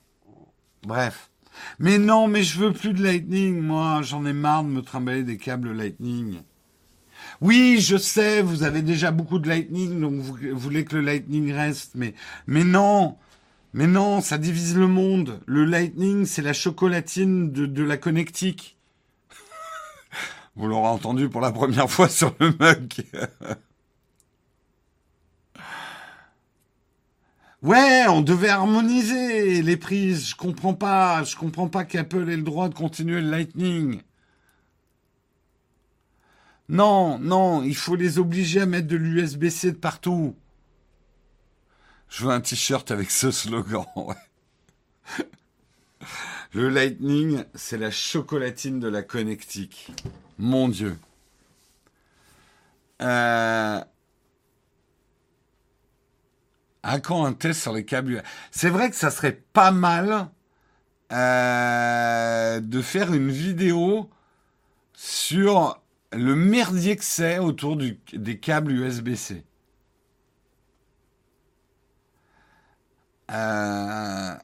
Bref. 0.84 1.30
Mais 1.80 1.98
non, 1.98 2.28
mais 2.28 2.44
je 2.44 2.58
veux 2.58 2.72
plus 2.72 2.94
de 2.94 3.04
Lightning, 3.04 3.62
moi. 3.62 4.02
J'en 4.02 4.26
ai 4.26 4.34
marre 4.34 4.64
de 4.64 4.70
me 4.70 4.82
trimballer 4.82 5.24
des 5.24 5.38
câbles 5.38 5.74
Lightning. 5.74 6.40
Oui, 7.42 7.80
je 7.82 7.98
sais, 7.98 8.42
vous 8.42 8.64
avez 8.64 8.82
déjà 8.82 9.12
beaucoup 9.12 9.40
de 9.40 9.48
Lightning, 9.48 10.00
donc 10.00 10.14
vous, 10.22 10.38
voulez 10.54 10.86
que 10.86 10.96
le 10.96 11.02
Lightning 11.02 11.52
reste, 11.52 11.92
mais, 11.96 12.14
mais 12.48 12.64
non. 12.64 13.18
Mais 13.74 13.88
non, 13.88 14.22
ça 14.22 14.38
divise 14.38 14.76
le 14.76 14.88
monde. 14.88 15.42
Le 15.46 15.66
Lightning, 15.66 16.26
c'est 16.26 16.42
la 16.42 16.54
chocolatine 16.54 17.52
de, 17.52 17.66
de 17.66 17.84
la 17.84 17.98
connectique. 17.98 18.78
vous 20.56 20.68
l'aurez 20.68 20.90
entendu 20.90 21.30
pour 21.30 21.42
la 21.42 21.52
première 21.52 21.90
fois 21.90 22.10
sur 22.10 22.34
le 22.40 22.54
mug. 22.60 23.06
Ouais, 27.62 28.06
on 28.08 28.22
devait 28.22 28.50
harmoniser 28.50 29.62
les 29.62 29.78
prises. 29.78 30.30
Je 30.30 30.36
comprends 30.36 30.74
pas. 30.74 31.24
Je 31.24 31.36
comprends 31.36 31.68
pas 31.70 31.86
qu'Apple 31.86 32.30
ait 32.30 32.38
le 32.38 32.42
droit 32.44 32.70
de 32.70 32.74
continuer 32.74 33.22
le 33.22 33.30
Lightning. 33.30 34.02
Non, 36.70 37.20
non, 37.20 37.64
il 37.64 37.76
faut 37.76 37.96
les 37.96 38.18
obliger 38.18 38.62
à 38.62 38.66
mettre 38.66 38.88
de 38.88 38.96
l'USB-C 38.96 39.74
de 39.74 39.78
partout. 39.78 40.36
Je 42.08 42.26
veux 42.26 42.32
un 42.32 42.42
t-shirt 42.42 42.90
avec 42.92 43.12
ce 43.12 43.30
slogan. 43.32 43.86
Le 46.54 46.68
Lightning, 46.68 47.46
c'est 47.56 47.78
la 47.78 47.92
chocolatine 47.92 48.82
de 48.82 48.90
la 48.90 49.04
connectique. 49.04 49.92
Mon 50.38 50.68
Dieu. 50.68 50.98
Euh, 53.02 53.82
à 56.84 57.00
quand 57.00 57.26
un 57.26 57.34
test 57.34 57.62
sur 57.62 57.74
les 57.74 57.86
câbles 57.86 58.24
C'est 58.52 58.70
vrai 58.70 58.90
que 58.90 58.96
ça 58.96 59.12
serait 59.12 59.42
pas 59.54 59.72
mal 59.72 60.30
euh, 61.12 62.60
de 62.60 62.82
faire 62.82 63.14
une 63.14 63.30
vidéo 63.30 64.10
sur 64.94 65.82
le 66.14 66.36
merdier 66.36 66.96
que 66.96 67.04
c'est 67.04 67.40
autour 67.40 67.78
des 67.78 68.40
câbles 68.40 68.72
USB-C. 68.72 69.44
Euh, 73.32 74.36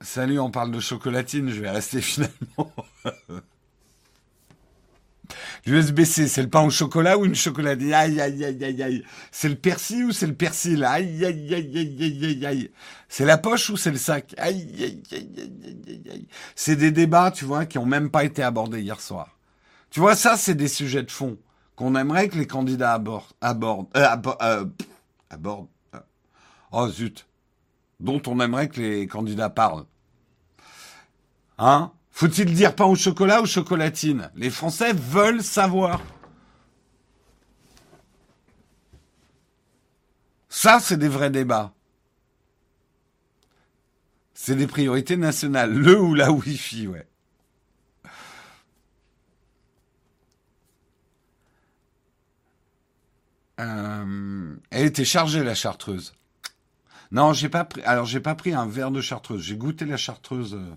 salut, 0.00 0.40
on 0.40 0.50
parle 0.50 0.72
de 0.72 0.80
chocolatine, 0.80 1.50
je 1.50 1.60
vais 1.60 1.70
rester 1.70 2.00
finalement. 2.02 2.72
L'USB-C, 5.66 6.28
c'est 6.28 6.42
le 6.42 6.48
pain 6.48 6.62
au 6.62 6.70
chocolat 6.70 7.18
ou 7.18 7.24
une 7.24 7.34
chocolatine 7.34 7.92
Aïe, 7.92 8.20
aïe, 8.20 8.44
aïe, 8.44 8.64
aïe, 8.64 8.82
aïe. 8.82 9.04
C'est 9.32 9.48
le 9.48 9.56
persil 9.56 10.04
ou 10.04 10.12
c'est 10.12 10.28
le 10.28 10.34
persil 10.34 10.84
Aïe, 10.84 11.24
aïe, 11.24 11.54
aïe, 11.54 11.76
aïe, 11.76 11.98
aïe, 12.00 12.24
aïe, 12.24 12.46
aïe. 12.46 12.70
C'est 13.08 13.24
la 13.24 13.36
poche 13.36 13.70
ou 13.70 13.76
c'est 13.76 13.90
le 13.90 13.96
sac 13.96 14.32
Aïe, 14.38 14.64
aïe, 14.78 15.02
aïe, 15.12 15.30
aïe, 15.38 15.84
aïe, 15.88 16.02
aïe. 16.12 16.28
C'est 16.54 16.76
des 16.76 16.92
débats, 16.92 17.32
tu 17.32 17.44
vois, 17.44 17.66
qui 17.66 17.78
ont 17.78 17.86
même 17.86 18.10
pas 18.10 18.22
été 18.22 18.44
abordés 18.44 18.80
hier 18.80 19.00
soir. 19.00 19.36
Tu 19.90 19.98
vois, 19.98 20.14
ça, 20.14 20.36
c'est 20.36 20.54
des 20.54 20.68
sujets 20.68 21.02
de 21.02 21.10
fond 21.10 21.36
qu'on 21.74 21.96
aimerait 21.96 22.28
que 22.28 22.38
les 22.38 22.46
candidats 22.46 22.94
abordent. 22.94 23.32
abordent, 23.40 23.88
euh, 23.96 24.16
euh, 24.42 24.64
abordent. 25.30 25.68
Euh. 25.94 26.00
Oh 26.70 26.88
zut. 26.88 27.26
Dont 27.98 28.22
on 28.26 28.38
aimerait 28.40 28.68
que 28.68 28.80
les 28.80 29.06
candidats 29.06 29.50
parlent. 29.50 29.86
Hein 31.58 31.92
faut-il 32.16 32.54
dire 32.54 32.74
pain 32.74 32.86
au 32.86 32.94
chocolat 32.94 33.42
ou 33.42 33.46
chocolatine? 33.46 34.30
Les 34.36 34.48
Français 34.48 34.94
veulent 34.94 35.42
savoir. 35.42 36.00
Ça, 40.48 40.80
c'est 40.80 40.96
des 40.96 41.08
vrais 41.08 41.28
débats. 41.28 41.74
C'est 44.32 44.56
des 44.56 44.66
priorités 44.66 45.18
nationales. 45.18 45.74
Le 45.74 46.00
ou 46.00 46.14
la 46.14 46.32
Wi-Fi, 46.32 46.86
ouais. 46.86 47.06
Euh, 53.60 54.56
elle 54.70 54.86
était 54.86 55.04
chargée, 55.04 55.44
la 55.44 55.54
chartreuse. 55.54 56.14
Non, 57.10 57.34
j'ai 57.34 57.50
pas 57.50 57.66
pris. 57.66 57.82
Pas 58.22 58.34
pris 58.34 58.54
un 58.54 58.66
verre 58.66 58.90
de 58.90 59.02
chartreuse. 59.02 59.42
J'ai 59.42 59.58
goûté 59.58 59.84
la 59.84 59.98
chartreuse. 59.98 60.54
Euh, 60.54 60.76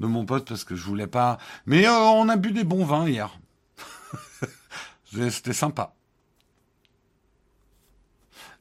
de 0.00 0.06
mon 0.06 0.24
pote 0.26 0.48
parce 0.48 0.64
que 0.64 0.76
je 0.76 0.84
voulais 0.84 1.06
pas. 1.06 1.38
Mais 1.66 1.86
euh, 1.86 1.92
on 1.92 2.28
a 2.28 2.36
bu 2.36 2.52
des 2.52 2.64
bons 2.64 2.84
vins 2.84 3.08
hier. 3.08 3.38
C'était 5.12 5.52
sympa. 5.52 5.94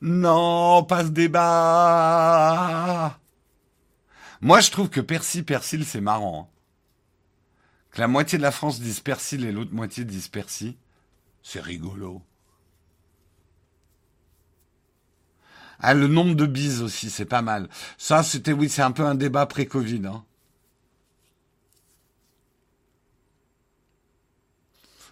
Non, 0.02 0.84
pas 0.84 1.06
ce 1.06 1.10
débat. 1.10 1.48
Moi, 4.42 4.60
je 4.60 4.70
trouve 4.72 4.90
que 4.90 5.00
Percy, 5.00 5.44
Persil, 5.44 5.86
c'est 5.86 6.02
marrant. 6.02 6.42
Hein. 6.42 6.54
Que 7.92 8.02
la 8.02 8.10
moitié 8.10 8.38
de 8.38 8.44
la 8.44 8.52
France 8.52 8.82
dise 8.82 9.00
Persil 9.00 9.46
et 9.46 9.54
l'autre 9.54 9.74
moitié 9.74 10.04
dise 10.04 10.28
Percy, 10.28 10.78
c'est 11.42 11.62
rigolo. 11.62 12.22
Ah, 15.80 15.94
le 15.94 16.08
nombre 16.08 16.36
de 16.36 16.46
bises 16.46 16.82
aussi, 16.82 17.10
c'est 17.10 17.26
pas 17.26 17.42
mal. 17.42 17.70
Ça, 17.98 18.24
c'était, 18.24 18.52
oui, 18.52 18.68
c'est 18.68 18.82
un 18.82 18.92
peu 18.92 19.06
un 19.06 19.16
débat 19.16 19.46
pré-Covid. 19.46 20.02
Hein. 20.06 20.26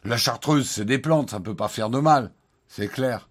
La 0.03 0.15
chartreuse, 0.15 0.69
c'est 0.69 0.85
des 0.85 0.99
plantes, 0.99 1.31
ça 1.31 1.39
peut 1.39 1.55
pas 1.55 1.67
faire 1.67 1.89
de 1.89 1.97
mal. 1.97 2.31
C'est 2.67 2.87
clair. 2.87 3.27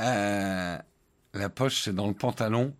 Euh, 0.00 0.78
la 1.34 1.48
poche, 1.48 1.82
c'est 1.82 1.94
dans 1.94 2.06
le 2.08 2.14
pantalon, 2.14 2.74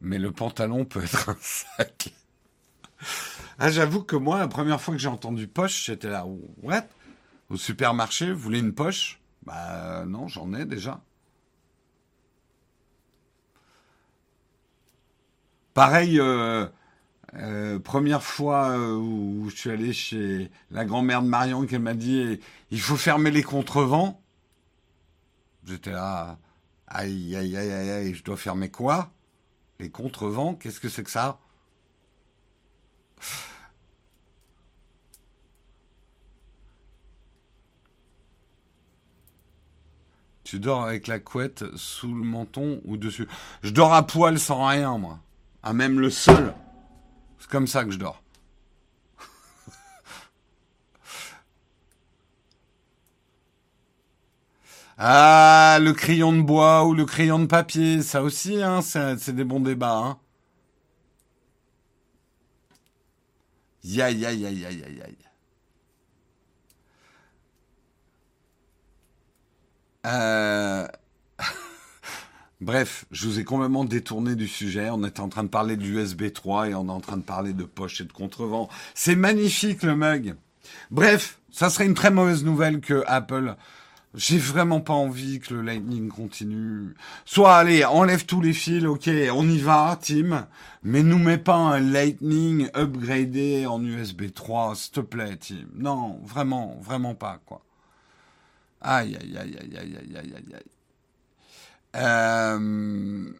mais 0.00 0.18
le 0.18 0.32
pantalon 0.32 0.84
peut 0.84 1.02
être 1.04 1.30
un 1.30 1.36
sac. 1.40 2.12
ah, 3.58 3.70
j'avoue 3.70 4.02
que 4.02 4.16
moi, 4.16 4.38
la 4.38 4.48
première 4.48 4.80
fois 4.80 4.94
que 4.94 5.00
j'ai 5.00 5.08
entendu 5.08 5.46
poche, 5.48 5.84
j'étais 5.86 6.08
là, 6.08 6.26
what? 6.62 6.84
Au 7.50 7.56
supermarché, 7.56 8.32
vous 8.32 8.40
voulez 8.40 8.60
une 8.60 8.74
poche? 8.74 9.20
Bah 9.44 10.04
non, 10.06 10.28
j'en 10.28 10.52
ai 10.54 10.64
déjà. 10.66 11.00
Pareil, 15.76 16.18
euh, 16.18 16.66
euh, 17.34 17.78
première 17.78 18.22
fois 18.22 18.70
euh, 18.70 18.94
où 18.96 19.50
je 19.50 19.56
suis 19.56 19.70
allé 19.70 19.92
chez 19.92 20.50
la 20.70 20.86
grand-mère 20.86 21.20
de 21.20 21.28
Marion, 21.28 21.66
qui 21.66 21.78
m'a 21.78 21.92
dit 21.92 22.40
il 22.70 22.80
faut 22.80 22.96
fermer 22.96 23.30
les 23.30 23.42
contrevents. 23.42 24.22
J'étais 25.66 25.90
là, 25.90 26.38
aïe, 26.86 27.36
aïe, 27.36 27.54
aïe, 27.58 27.70
aïe, 27.70 27.90
aïe, 27.90 28.14
je 28.14 28.24
dois 28.24 28.38
fermer 28.38 28.70
quoi? 28.70 29.12
Les 29.78 29.90
contrevents 29.90 30.54
Qu'est-ce 30.54 30.80
que 30.80 30.88
c'est 30.88 31.04
que 31.04 31.10
ça? 31.10 31.38
Tu 40.42 40.58
dors 40.58 40.84
avec 40.84 41.06
la 41.06 41.18
couette 41.18 41.64
sous 41.76 42.14
le 42.14 42.24
menton 42.24 42.80
ou 42.86 42.96
dessus? 42.96 43.28
Je 43.62 43.72
dors 43.72 43.92
à 43.92 44.06
poil 44.06 44.38
sans 44.38 44.66
rien, 44.66 44.96
moi. 44.96 45.20
À 45.66 45.72
même 45.72 45.98
le 45.98 46.10
sol. 46.10 46.54
C'est 47.40 47.50
comme 47.50 47.66
ça 47.66 47.84
que 47.84 47.90
je 47.90 47.98
dors. 47.98 48.22
ah, 54.96 55.78
le 55.80 55.92
crayon 55.92 56.32
de 56.32 56.42
bois 56.42 56.86
ou 56.86 56.94
le 56.94 57.04
crayon 57.04 57.40
de 57.40 57.46
papier, 57.46 58.00
ça 58.02 58.22
aussi, 58.22 58.62
hein, 58.62 58.80
c'est 58.80 59.34
des 59.34 59.42
bons 59.42 59.58
débats. 59.58 59.96
Hein. 59.96 60.20
Aïe, 63.82 64.02
aïe, 64.02 64.24
aïe, 64.24 64.46
aïe, 64.46 64.64
aïe, 64.64 65.02
aïe. 65.02 65.16
Euh... 70.06 70.86
Bref, 72.62 73.04
je 73.10 73.26
vous 73.26 73.38
ai 73.38 73.44
complètement 73.44 73.84
détourné 73.84 74.34
du 74.34 74.48
sujet. 74.48 74.88
On 74.90 75.04
était 75.04 75.20
en 75.20 75.28
train 75.28 75.42
de 75.44 75.48
parler 75.48 75.76
de 75.76 75.82
l'USB 75.82 76.32
3 76.32 76.70
et 76.70 76.74
on 76.74 76.86
est 76.86 76.90
en 76.90 77.00
train 77.00 77.18
de 77.18 77.22
parler 77.22 77.52
de 77.52 77.64
poche 77.64 78.00
et 78.00 78.04
de 78.04 78.12
contrevent. 78.12 78.70
C'est 78.94 79.14
magnifique 79.14 79.82
le 79.82 79.94
mug. 79.94 80.36
Bref, 80.90 81.38
ça 81.52 81.68
serait 81.68 81.84
une 81.84 81.94
très 81.94 82.10
mauvaise 82.10 82.44
nouvelle 82.44 82.80
que 82.80 83.04
Apple. 83.06 83.56
J'ai 84.14 84.38
vraiment 84.38 84.80
pas 84.80 84.94
envie 84.94 85.40
que 85.40 85.52
le 85.52 85.60
Lightning 85.60 86.08
continue. 86.08 86.94
Soit 87.26 87.56
allez, 87.56 87.84
enlève 87.84 88.24
tous 88.24 88.40
les 88.40 88.54
fils, 88.54 88.86
ok, 88.86 89.10
on 89.34 89.46
y 89.46 89.58
va, 89.58 89.98
Tim. 90.00 90.48
Mais 90.82 91.02
nous 91.02 91.18
mets 91.18 91.36
pas 91.36 91.56
un 91.56 91.80
Lightning 91.80 92.70
upgradé 92.74 93.66
en 93.66 93.84
USB 93.84 94.32
3, 94.32 94.74
s'il 94.76 94.92
te 94.92 95.00
plaît, 95.00 95.36
Tim. 95.36 95.66
Non, 95.74 96.20
vraiment, 96.24 96.78
vraiment 96.80 97.14
pas, 97.14 97.38
quoi. 97.44 97.60
Aïe, 98.80 99.18
aïe, 99.20 99.36
aïe, 99.36 99.58
aïe, 99.60 99.76
aïe, 99.76 99.96
aïe, 99.98 100.16
aïe, 100.16 100.54
aïe. 100.54 100.75
Euh... 101.96 103.32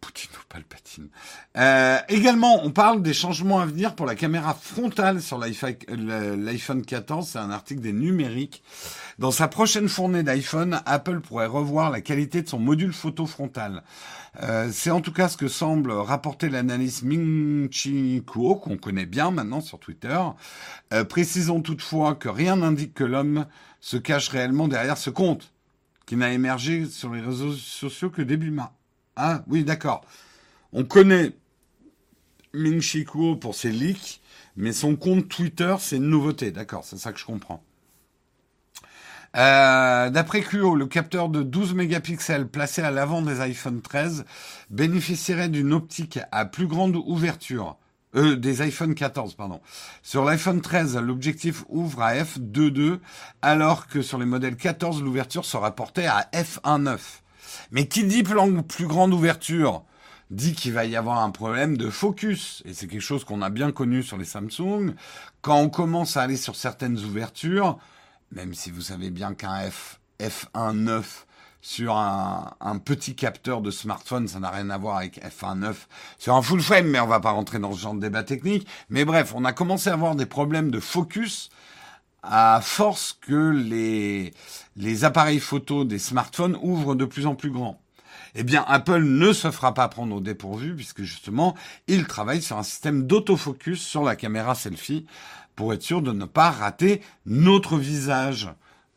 Poutine 0.00 0.30
ou 0.34 0.44
Palpatine. 0.48 1.08
Euh, 1.56 1.98
également, 2.08 2.64
on 2.64 2.70
parle 2.70 3.02
des 3.02 3.14
changements 3.14 3.60
à 3.60 3.66
venir 3.66 3.94
pour 3.94 4.06
la 4.06 4.14
caméra 4.14 4.54
frontale 4.54 5.20
sur 5.22 5.38
l'iPhone 5.38 6.84
14. 6.84 7.28
C'est 7.28 7.38
un 7.38 7.50
article 7.50 7.80
des 7.80 7.92
numériques. 7.92 8.62
Dans 9.18 9.30
sa 9.30 9.48
prochaine 9.48 9.88
fournée 9.88 10.22
d'iPhone, 10.22 10.80
Apple 10.86 11.20
pourrait 11.20 11.46
revoir 11.46 11.90
la 11.90 12.00
qualité 12.00 12.42
de 12.42 12.48
son 12.48 12.58
module 12.58 12.92
photo 12.92 13.26
frontal. 13.26 13.82
Euh, 14.42 14.68
c'est 14.70 14.90
en 14.90 15.00
tout 15.00 15.12
cas 15.12 15.28
ce 15.28 15.36
que 15.36 15.48
semble 15.48 15.90
rapporter 15.92 16.50
l'analyste 16.50 17.02
Ming 17.02 17.68
Chi 17.70 18.22
Kuo, 18.26 18.56
qu'on 18.56 18.76
connaît 18.76 19.06
bien 19.06 19.30
maintenant 19.30 19.62
sur 19.62 19.78
Twitter. 19.78 20.18
Euh, 20.92 21.04
précisons 21.04 21.62
toutefois 21.62 22.14
que 22.14 22.28
rien 22.28 22.56
n'indique 22.56 22.92
que 22.92 23.04
l'homme 23.04 23.46
se 23.80 23.96
cache 23.96 24.28
réellement 24.28 24.68
derrière 24.68 24.98
ce 24.98 25.10
compte 25.10 25.52
qui 26.06 26.16
n'a 26.16 26.32
émergé 26.32 26.86
sur 26.86 27.12
les 27.12 27.20
réseaux 27.20 27.52
sociaux 27.52 28.10
que 28.10 28.22
début 28.22 28.50
mars. 28.50 28.72
Ah 29.16 29.42
oui, 29.48 29.64
d'accord. 29.64 30.04
On 30.72 30.84
connaît 30.84 31.32
Ming 32.54 32.80
Chi 32.80 33.04
Kuo 33.04 33.36
pour 33.36 33.54
ses 33.54 33.70
leaks, 33.70 34.20
mais 34.56 34.72
son 34.72 34.96
compte 34.96 35.28
Twitter, 35.28 35.74
c'est 35.80 35.96
une 35.96 36.08
nouveauté. 36.08 36.52
D'accord, 36.52 36.84
c'est 36.84 36.98
ça 36.98 37.12
que 37.12 37.18
je 37.18 37.24
comprends. 37.24 37.62
Euh, 39.36 40.08
D'après 40.10 40.40
Kuo, 40.40 40.74
le 40.76 40.86
capteur 40.86 41.28
de 41.28 41.42
12 41.42 41.74
mégapixels 41.74 42.46
placé 42.46 42.82
à 42.82 42.90
l'avant 42.90 43.20
des 43.20 43.40
iPhone 43.40 43.82
13 43.82 44.24
bénéficierait 44.70 45.48
d'une 45.48 45.74
optique 45.74 46.18
à 46.32 46.46
plus 46.46 46.66
grande 46.66 46.96
ouverture 46.96 47.76
euh, 48.16 48.36
des 48.36 48.62
iPhone 48.62 48.94
14, 48.94 49.34
pardon. 49.34 49.60
Sur 50.02 50.24
l'iPhone 50.24 50.60
13, 50.60 50.96
l'objectif 50.98 51.64
ouvre 51.68 52.02
à 52.02 52.14
f2.2, 52.14 52.98
alors 53.42 53.86
que 53.86 54.02
sur 54.02 54.18
les 54.18 54.26
modèles 54.26 54.56
14, 54.56 55.02
l'ouverture 55.02 55.44
sera 55.44 55.74
portée 55.74 56.06
à 56.06 56.28
f1.9. 56.32 56.98
Mais 57.70 57.88
qui 57.88 58.04
dit 58.04 58.22
plus 58.22 58.86
grande 58.86 59.12
ouverture 59.12 59.84
dit 60.30 60.54
qu'il 60.54 60.72
va 60.72 60.84
y 60.84 60.96
avoir 60.96 61.22
un 61.22 61.30
problème 61.30 61.76
de 61.76 61.90
focus. 61.90 62.62
Et 62.64 62.74
c'est 62.74 62.86
quelque 62.86 63.00
chose 63.00 63.24
qu'on 63.24 63.42
a 63.42 63.50
bien 63.50 63.70
connu 63.72 64.02
sur 64.02 64.16
les 64.16 64.24
Samsung. 64.24 64.94
Quand 65.40 65.58
on 65.58 65.68
commence 65.68 66.16
à 66.16 66.22
aller 66.22 66.36
sur 66.36 66.56
certaines 66.56 66.98
ouvertures, 66.98 67.78
même 68.32 68.54
si 68.54 68.70
vous 68.70 68.80
savez 68.80 69.10
bien 69.10 69.34
qu'un 69.34 69.70
F, 69.70 70.00
F1.9 70.20 71.25
sur 71.66 71.96
un, 71.96 72.78
petit 72.84 73.16
capteur 73.16 73.60
de 73.60 73.72
smartphone, 73.72 74.28
ça 74.28 74.38
n'a 74.38 74.50
rien 74.50 74.70
à 74.70 74.78
voir 74.78 74.98
avec 74.98 75.20
F1.9 75.20 75.74
sur 76.16 76.36
un 76.36 76.40
full 76.40 76.60
frame, 76.60 76.86
mais 76.86 77.00
on 77.00 77.08
va 77.08 77.18
pas 77.18 77.32
rentrer 77.32 77.58
dans 77.58 77.72
ce 77.72 77.80
genre 77.80 77.94
de 77.94 77.98
débat 77.98 78.22
technique. 78.22 78.68
Mais 78.88 79.04
bref, 79.04 79.32
on 79.34 79.44
a 79.44 79.52
commencé 79.52 79.90
à 79.90 79.94
avoir 79.94 80.14
des 80.14 80.26
problèmes 80.26 80.70
de 80.70 80.78
focus 80.78 81.50
à 82.22 82.60
force 82.62 83.18
que 83.20 83.50
les, 83.50 84.32
les 84.76 85.04
appareils 85.04 85.40
photo 85.40 85.84
des 85.84 85.98
smartphones 85.98 86.56
ouvrent 86.62 86.94
de 86.94 87.04
plus 87.04 87.26
en 87.26 87.34
plus 87.34 87.50
grand. 87.50 87.80
Eh 88.36 88.44
bien, 88.44 88.64
Apple 88.68 89.02
ne 89.02 89.32
se 89.32 89.50
fera 89.50 89.74
pas 89.74 89.88
prendre 89.88 90.14
au 90.14 90.20
dépourvu 90.20 90.76
puisque 90.76 91.02
justement, 91.02 91.56
il 91.88 92.06
travaille 92.06 92.42
sur 92.42 92.58
un 92.58 92.62
système 92.62 93.08
d'autofocus 93.08 93.82
sur 93.82 94.04
la 94.04 94.14
caméra 94.14 94.54
selfie 94.54 95.04
pour 95.56 95.74
être 95.74 95.82
sûr 95.82 96.00
de 96.00 96.12
ne 96.12 96.26
pas 96.26 96.52
rater 96.52 97.02
notre 97.26 97.76
visage. 97.76 98.50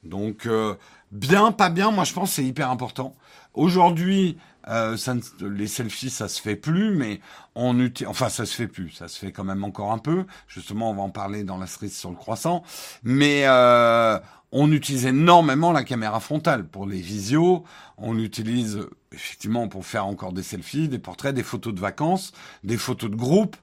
Donc, 0.03 0.45
euh, 0.45 0.75
Bien, 1.11 1.51
pas 1.51 1.69
bien, 1.69 1.89
moi 1.91 2.03
je 2.03 2.13
pense 2.13 2.29
que 2.29 2.35
c'est 2.35 2.45
hyper 2.45 2.69
important. 2.69 3.15
Aujourd'hui, 3.55 4.37
euh, 4.67 4.95
les 5.41 5.67
selfies, 5.67 6.11
ça 6.11 6.27
se 6.27 6.39
fait 6.39 6.55
plus, 6.55 6.93
mais 6.95 7.19
on 7.55 7.79
utilise, 7.79 8.07
enfin 8.09 8.29
ça 8.29 8.45
se 8.45 8.53
fait 8.55 8.67
plus, 8.67 8.91
ça 8.91 9.07
se 9.07 9.17
fait 9.17 9.31
quand 9.31 9.43
même 9.43 9.63
encore 9.63 9.91
un 9.91 9.97
peu. 9.97 10.25
Justement, 10.47 10.91
on 10.91 10.93
va 10.93 11.01
en 11.01 11.09
parler 11.09 11.43
dans 11.43 11.57
la 11.57 11.65
cerise 11.65 11.97
sur 11.97 12.11
le 12.11 12.15
croissant, 12.15 12.63
mais 13.03 13.43
euh, 13.45 14.19
on 14.51 14.71
utilise 14.71 15.07
énormément 15.07 15.71
la 15.71 15.83
caméra 15.83 16.19
frontale 16.19 16.67
pour 16.67 16.85
les 16.85 17.01
visios. 17.01 17.63
On 17.97 18.13
l'utilise 18.13 18.87
effectivement 19.11 19.67
pour 19.67 19.85
faire 19.87 20.05
encore 20.05 20.33
des 20.33 20.43
selfies, 20.43 20.89
des 20.89 20.99
portraits, 20.99 21.33
des 21.33 21.43
photos 21.43 21.73
de 21.73 21.79
vacances, 21.79 22.33
des 22.63 22.77
photos 22.77 23.09
de 23.09 23.15
groupe. 23.15 23.55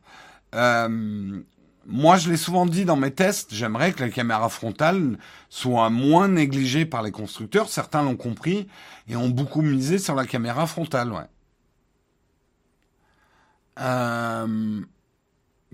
Euh, 0.56 1.40
moi, 1.88 2.16
je 2.16 2.30
l'ai 2.30 2.36
souvent 2.36 2.66
dit 2.66 2.84
dans 2.84 2.96
mes 2.96 3.12
tests, 3.12 3.54
j'aimerais 3.54 3.92
que 3.92 4.02
la 4.02 4.10
caméra 4.10 4.48
frontale 4.48 5.18
soit 5.48 5.88
moins 5.88 6.26
négligée 6.28 6.84
par 6.84 7.02
les 7.02 7.12
constructeurs. 7.12 7.68
Certains 7.68 8.02
l'ont 8.02 8.16
compris 8.16 8.66
et 9.08 9.14
ont 9.16 9.28
beaucoup 9.28 9.62
misé 9.62 9.98
sur 9.98 10.14
la 10.16 10.26
caméra 10.26 10.66
frontale, 10.66 11.12
ouais. 11.12 11.26
Euh, 13.78 14.80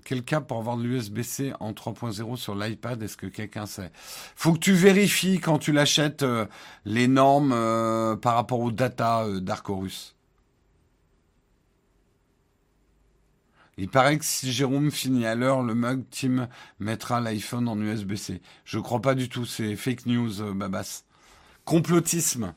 quel 0.05 0.25
cas 0.25 0.41
pour 0.41 0.59
avoir 0.59 0.77
de 0.77 0.83
l'USB-C 0.83 1.55
en 1.61 1.73
3.0 1.73 2.37
sur 2.37 2.57
l'iPad 2.57 3.03
Est-ce 3.03 3.17
que 3.17 3.27
quelqu'un 3.27 3.67
sait? 3.67 3.91
Faut 4.37 4.53
que 4.53 4.59
tu 4.59 4.73
vérifies 4.73 5.39
quand 5.41 5.59
tu 5.59 5.73
l'achètes 5.73 6.25
euh, 6.25 6.47
les 6.85 7.09
normes 7.09 7.53
euh, 7.55 8.17
par 8.17 8.35
rapport 8.35 8.61
aux 8.61 8.73
data 8.73 9.25
d'Arcorus. 9.41 10.17
Il 13.79 13.89
paraît 13.89 14.19
que 14.19 14.25
si 14.25 14.53
Jérôme 14.53 14.91
finit 14.91 15.27
à 15.27 15.35
l'heure, 15.35 15.63
le 15.63 15.75
mug 15.75 16.05
Team 16.11 16.49
mettra 16.79 17.21
l'iPhone 17.21 17.69
en 17.69 17.81
USB-C. 17.81 18.43
Je 18.65 18.79
crois 18.79 19.01
pas 19.01 19.15
du 19.15 19.29
tout, 19.29 19.47
c'est 19.47 19.77
fake 19.77 20.07
news, 20.07 20.43
euh, 20.43 20.53
Babas. 20.53 21.05
Complotisme. 21.65 22.55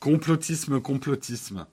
Complotisme, 0.00 0.80
complotisme. 0.80 1.66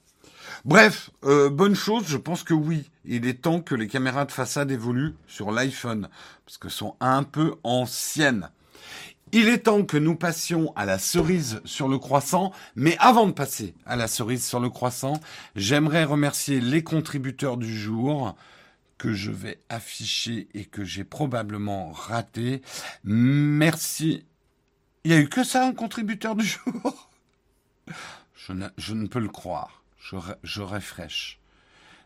Bref, 0.65 1.11
euh, 1.23 1.49
bonne 1.49 1.75
chose, 1.75 2.05
je 2.07 2.17
pense 2.17 2.43
que 2.43 2.53
oui. 2.53 2.89
Il 3.05 3.27
est 3.27 3.41
temps 3.41 3.61
que 3.61 3.75
les 3.75 3.87
caméras 3.87 4.25
de 4.25 4.31
façade 4.31 4.71
évoluent 4.71 5.15
sur 5.27 5.51
l'iPhone, 5.51 6.09
parce 6.45 6.57
que 6.57 6.69
sont 6.69 6.95
un 6.99 7.23
peu 7.23 7.55
anciennes. 7.63 8.49
Il 9.37 9.49
est 9.49 9.63
temps 9.63 9.83
que 9.83 9.97
nous 9.97 10.15
passions 10.15 10.71
à 10.77 10.85
la 10.85 10.97
cerise 10.97 11.59
sur 11.65 11.89
le 11.89 11.99
croissant, 11.99 12.53
mais 12.77 12.95
avant 12.99 13.27
de 13.27 13.33
passer 13.33 13.73
à 13.85 13.97
la 13.97 14.07
cerise 14.07 14.45
sur 14.45 14.61
le 14.61 14.69
croissant, 14.69 15.19
j'aimerais 15.57 16.05
remercier 16.05 16.61
les 16.61 16.85
contributeurs 16.85 17.57
du 17.57 17.77
jour 17.77 18.37
que 18.97 19.13
je 19.13 19.31
vais 19.31 19.59
afficher 19.67 20.47
et 20.53 20.63
que 20.63 20.85
j'ai 20.85 21.03
probablement 21.03 21.91
raté. 21.91 22.61
Merci. 23.03 24.23
Il 25.03 25.11
n'y 25.11 25.17
a 25.17 25.19
eu 25.19 25.27
que 25.27 25.43
ça, 25.43 25.67
un 25.67 25.73
contributeur 25.73 26.37
du 26.37 26.45
jour? 26.45 27.09
Je 28.37 28.53
ne, 28.53 29.07
peux 29.07 29.19
le 29.19 29.27
croire. 29.27 29.83
Je, 29.99 30.15
je. 30.43 30.63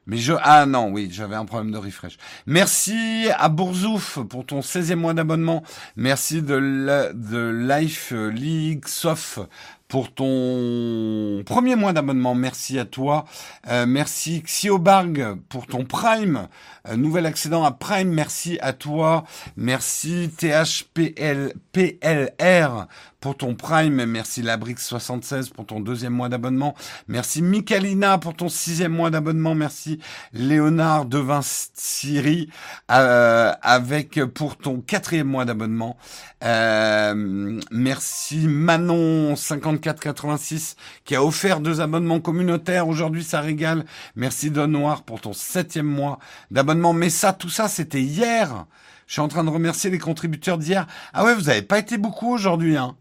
Mais 0.10 0.18
je... 0.18 0.34
Ah 0.42 0.66
non, 0.66 0.90
oui, 0.92 1.08
j'avais 1.12 1.36
un 1.36 1.46
problème 1.46 1.72
de 1.72 1.78
refresh. 1.78 2.18
Merci 2.48 3.28
à 3.38 3.48
Bourzouf 3.48 4.18
pour 4.28 4.44
ton 4.44 4.62
16e 4.62 4.96
mois 4.96 5.14
d'abonnement. 5.14 5.62
Merci 5.96 6.42
de, 6.42 7.14
de 7.14 7.50
Life 7.50 8.12
League 8.12 8.88
Soft 8.88 9.40
pour 9.88 10.12
ton 10.12 11.44
premier 11.46 11.76
mois 11.76 11.94
d'abonnement. 11.94 12.34
Merci 12.34 12.80
à 12.80 12.86
toi. 12.86 13.26
Euh, 13.70 13.86
merci 13.88 14.42
Xiobarg 14.42 15.38
pour 15.48 15.68
ton 15.68 15.86
Prime. 15.86 16.48
Euh, 16.88 16.96
nouvel 16.96 17.28
accident 17.28 17.64
à 17.64 17.72
Prime. 17.72 18.10
Merci 18.10 18.58
à 18.62 18.74
toi. 18.74 19.26
Merci 19.58 20.32
THPL 20.36 21.54
PLR 21.72 22.88
pour 23.20 23.38
ton 23.38 23.56
Prime. 23.56 24.06
Merci 24.06 24.42
Labrix76 24.42 25.52
pour 25.52 25.66
ton 25.66 25.80
deuxième 25.80 26.14
mois 26.14 26.30
d'abonnement. 26.30 26.76
Merci 27.08 27.42
Michalina 27.42 28.18
pour 28.18 28.36
ton 28.36 28.50
sixième 28.50 28.94
mois 28.94 29.10
d'abonnement. 29.10 29.56
Merci 29.56 30.00
Léonard 30.34 31.06
Devin 31.06 31.42
Siri 31.44 32.50
euh, 32.92 33.52
avec 33.62 34.24
pour 34.34 34.58
ton 34.58 34.82
quatrième 34.82 35.28
mois 35.28 35.46
d'abonnement. 35.46 35.98
Euh, 36.44 37.60
merci 37.72 38.48
Manon 38.48 39.36
5486 39.36 40.76
qui 41.04 41.16
a 41.16 41.24
offert 41.24 41.60
deux 41.60 41.82
abonnements 41.82 42.22
communautaires. 42.22 42.88
Aujourd'hui, 42.88 43.24
ça 43.24 43.42
régale. 43.42 43.86
Merci 44.16 44.52
Don 44.52 44.68
Noir 44.68 45.04
pour 45.04 45.20
ton 45.20 45.34
septième 45.34 45.86
mois 45.86 46.20
d'abonnement. 46.52 46.94
Mais 46.94 47.10
ça, 47.10 47.34
tout 47.34 47.50
ça, 47.50 47.68
c'était 47.68 48.02
hier. 48.02 48.66
Je 49.08 49.14
suis 49.14 49.22
en 49.22 49.28
train 49.28 49.44
de 49.44 49.50
remercier 49.50 49.90
les 49.90 49.98
contributeurs 49.98 50.58
d'hier. 50.58 50.86
Ah 51.14 51.26
ouais, 51.26 51.34
vous 51.34 51.44
n'avez 51.46 51.64
pas 51.64 51.80
été 51.80 51.98
beaucoup 51.98 52.32
aujourd'hui, 52.32 52.78
hein. 52.78 52.96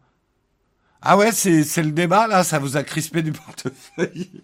Ah 1.01 1.17
ouais, 1.17 1.31
c'est, 1.33 1.83
le 1.83 1.93
débat, 1.93 2.27
là, 2.27 2.43
ça 2.43 2.59
vous 2.59 2.77
a 2.77 2.83
crispé 2.83 3.23
du 3.23 3.33
portefeuille. 3.33 4.43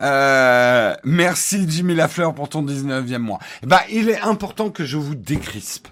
Euh, 0.00 0.94
merci 1.04 1.68
Jimmy 1.68 1.94
Lafleur 1.94 2.34
pour 2.34 2.48
ton 2.48 2.62
19e 2.64 3.18
mois. 3.18 3.38
Eh 3.62 3.66
ben, 3.66 3.80
il 3.90 4.08
est 4.08 4.20
important 4.20 4.70
que 4.70 4.84
je 4.84 4.96
vous 4.96 5.14
décrispe. 5.14 5.88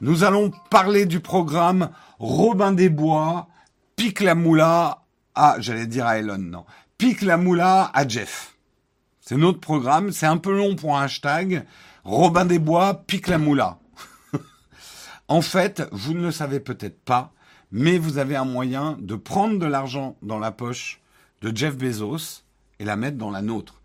Nous 0.00 0.24
allons 0.24 0.50
parler 0.70 1.06
du 1.06 1.20
programme 1.20 1.90
Robin 2.18 2.72
des 2.72 2.88
Bois, 2.88 3.48
pique 3.96 4.20
la 4.20 4.34
moula 4.34 5.04
à, 5.34 5.56
j'allais 5.58 5.86
dire 5.86 6.06
à 6.06 6.18
Elon, 6.18 6.38
non, 6.38 6.64
pique 6.98 7.22
la 7.22 7.36
moula 7.36 7.90
à 7.94 8.06
Jeff. 8.06 8.56
C'est 9.20 9.36
notre 9.36 9.60
programme, 9.60 10.12
c'est 10.12 10.26
un 10.26 10.36
peu 10.36 10.54
long 10.54 10.76
pour 10.76 10.96
un 10.96 11.04
hashtag. 11.04 11.64
Robin 12.04 12.44
des 12.44 12.58
Bois, 12.58 13.04
pique 13.06 13.28
la 13.28 13.38
moula. 13.38 13.78
en 15.28 15.40
fait, 15.40 15.82
vous 15.92 16.14
ne 16.14 16.22
le 16.22 16.32
savez 16.32 16.60
peut-être 16.60 17.02
pas, 17.04 17.32
mais 17.74 17.98
vous 17.98 18.18
avez 18.18 18.36
un 18.36 18.44
moyen 18.44 18.96
de 19.00 19.16
prendre 19.16 19.58
de 19.58 19.66
l'argent 19.66 20.16
dans 20.22 20.38
la 20.38 20.52
poche 20.52 21.00
de 21.42 21.54
Jeff 21.54 21.76
Bezos 21.76 22.44
et 22.78 22.84
la 22.84 22.94
mettre 22.94 23.18
dans 23.18 23.32
la 23.32 23.42
nôtre 23.42 23.82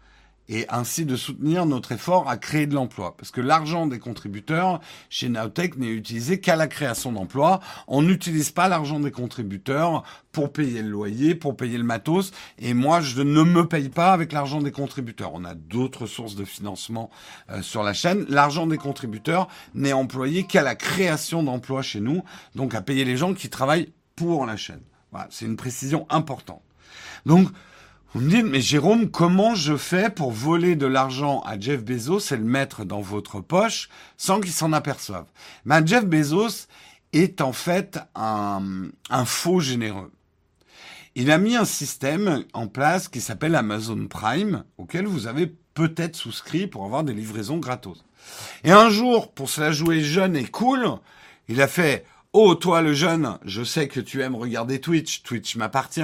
et 0.50 0.66
ainsi 0.70 1.06
de 1.06 1.16
soutenir 1.16 1.66
notre 1.66 1.92
effort 1.92 2.28
à 2.28 2.38
créer 2.38 2.68
de 2.68 2.74
l'emploi. 2.74 3.16
Parce 3.16 3.32
que 3.32 3.40
l'argent 3.40 3.86
des 3.86 4.00
contributeurs 4.00 4.82
chez 5.10 5.30
Nowtech 5.30 5.78
n'est 5.78 5.88
utilisé 5.88 6.40
qu'à 6.40 6.56
la 6.56 6.68
création 6.68 7.12
d'emplois. 7.12 7.60
On 7.88 8.02
n'utilise 8.02 8.50
pas 8.50 8.68
l'argent 8.68 9.00
des 9.00 9.12
contributeurs 9.12 10.04
pour 10.32 10.52
payer 10.52 10.82
le 10.82 10.90
loyer, 10.90 11.36
pour 11.36 11.56
payer 11.56 11.78
le 11.78 11.84
matos. 11.84 12.32
Et 12.58 12.74
moi, 12.74 13.00
je 13.00 13.22
ne 13.22 13.44
me 13.44 13.68
paye 13.68 13.90
pas 13.90 14.12
avec 14.12 14.32
l'argent 14.32 14.62
des 14.62 14.72
contributeurs. 14.72 15.32
On 15.34 15.46
a 15.46 15.54
d'autres 15.54 16.08
sources 16.08 16.36
de 16.36 16.46
financement 16.46 17.12
euh, 17.52 17.62
sur 17.62 17.84
la 17.84 17.94
chaîne. 17.94 18.26
L'argent 18.28 18.66
des 18.66 18.78
contributeurs 18.78 19.48
n'est 19.76 19.94
employé 19.94 20.44
qu'à 20.44 20.64
la 20.64 20.76
création 20.76 21.44
d'emplois 21.44 21.84
chez 21.84 22.00
nous, 22.00 22.24
donc 22.56 22.74
à 22.74 22.82
payer 22.82 23.06
les 23.06 23.18
gens 23.18 23.36
qui 23.36 23.50
travaillent 23.50 23.94
pour 24.16 24.46
la 24.48 24.58
chaîne. 24.58 24.82
Voilà, 25.12 25.28
c'est 25.30 25.46
une 25.46 25.56
précision 25.56 26.08
importante. 26.10 26.62
Donc, 27.26 27.50
vous 28.16 28.22
me 28.22 28.30
dites, 28.32 28.46
mais 28.46 28.60
Jérôme, 28.60 29.12
comment 29.12 29.54
je 29.54 29.78
fais 29.78 30.10
pour 30.10 30.32
voler 30.32 30.76
de 30.76 30.88
l'argent 30.88 31.42
à 31.42 31.60
Jeff 31.60 31.84
Bezos 31.84 32.34
et 32.34 32.38
le 32.38 32.44
mettre 32.44 32.84
dans 32.84 33.02
votre 33.02 33.40
poche 33.40 33.88
sans 34.18 34.40
qu'il 34.40 34.52
s'en 34.52 34.74
aperçoive? 34.74 35.28
Ben, 35.66 35.86
Jeff 35.86 36.06
Bezos 36.06 36.68
est 37.14 37.40
en 37.40 37.54
fait 37.54 38.00
un, 38.16 38.88
un 39.12 39.26
faux 39.26 39.60
généreux. 39.60 40.12
Il 41.14 41.30
a 41.30 41.38
mis 41.38 41.56
un 41.56 41.66
système 41.66 42.46
en 42.54 42.66
place 42.66 43.10
qui 43.10 43.22
s'appelle 43.22 43.54
Amazon 43.54 44.08
Prime, 44.08 44.64
auquel 44.80 45.06
vous 45.06 45.28
avez 45.28 45.54
peut-être 45.76 46.16
souscrit 46.16 46.66
pour 46.66 46.86
avoir 46.86 47.04
des 47.04 47.14
livraisons 47.14 47.58
gratos. 47.58 48.04
Et 48.64 48.72
un 48.72 48.90
jour, 48.90 49.32
pour 49.34 49.52
se 49.52 49.62
la 49.62 49.72
jouer 49.72 50.02
jeune 50.02 50.36
et 50.36 50.46
cool, 50.46 50.88
il 51.48 51.62
a 51.62 51.68
fait 51.68 52.06
Oh, 52.32 52.54
toi 52.54 52.84
le 52.84 52.94
jeune, 52.94 53.40
je 53.44 53.64
sais 53.64 53.88
que 53.88 54.00
tu 54.00 54.22
aimes 54.22 54.36
regarder 54.36 54.80
Twitch, 54.80 55.24
Twitch 55.24 55.56
m'appartient, 55.56 56.02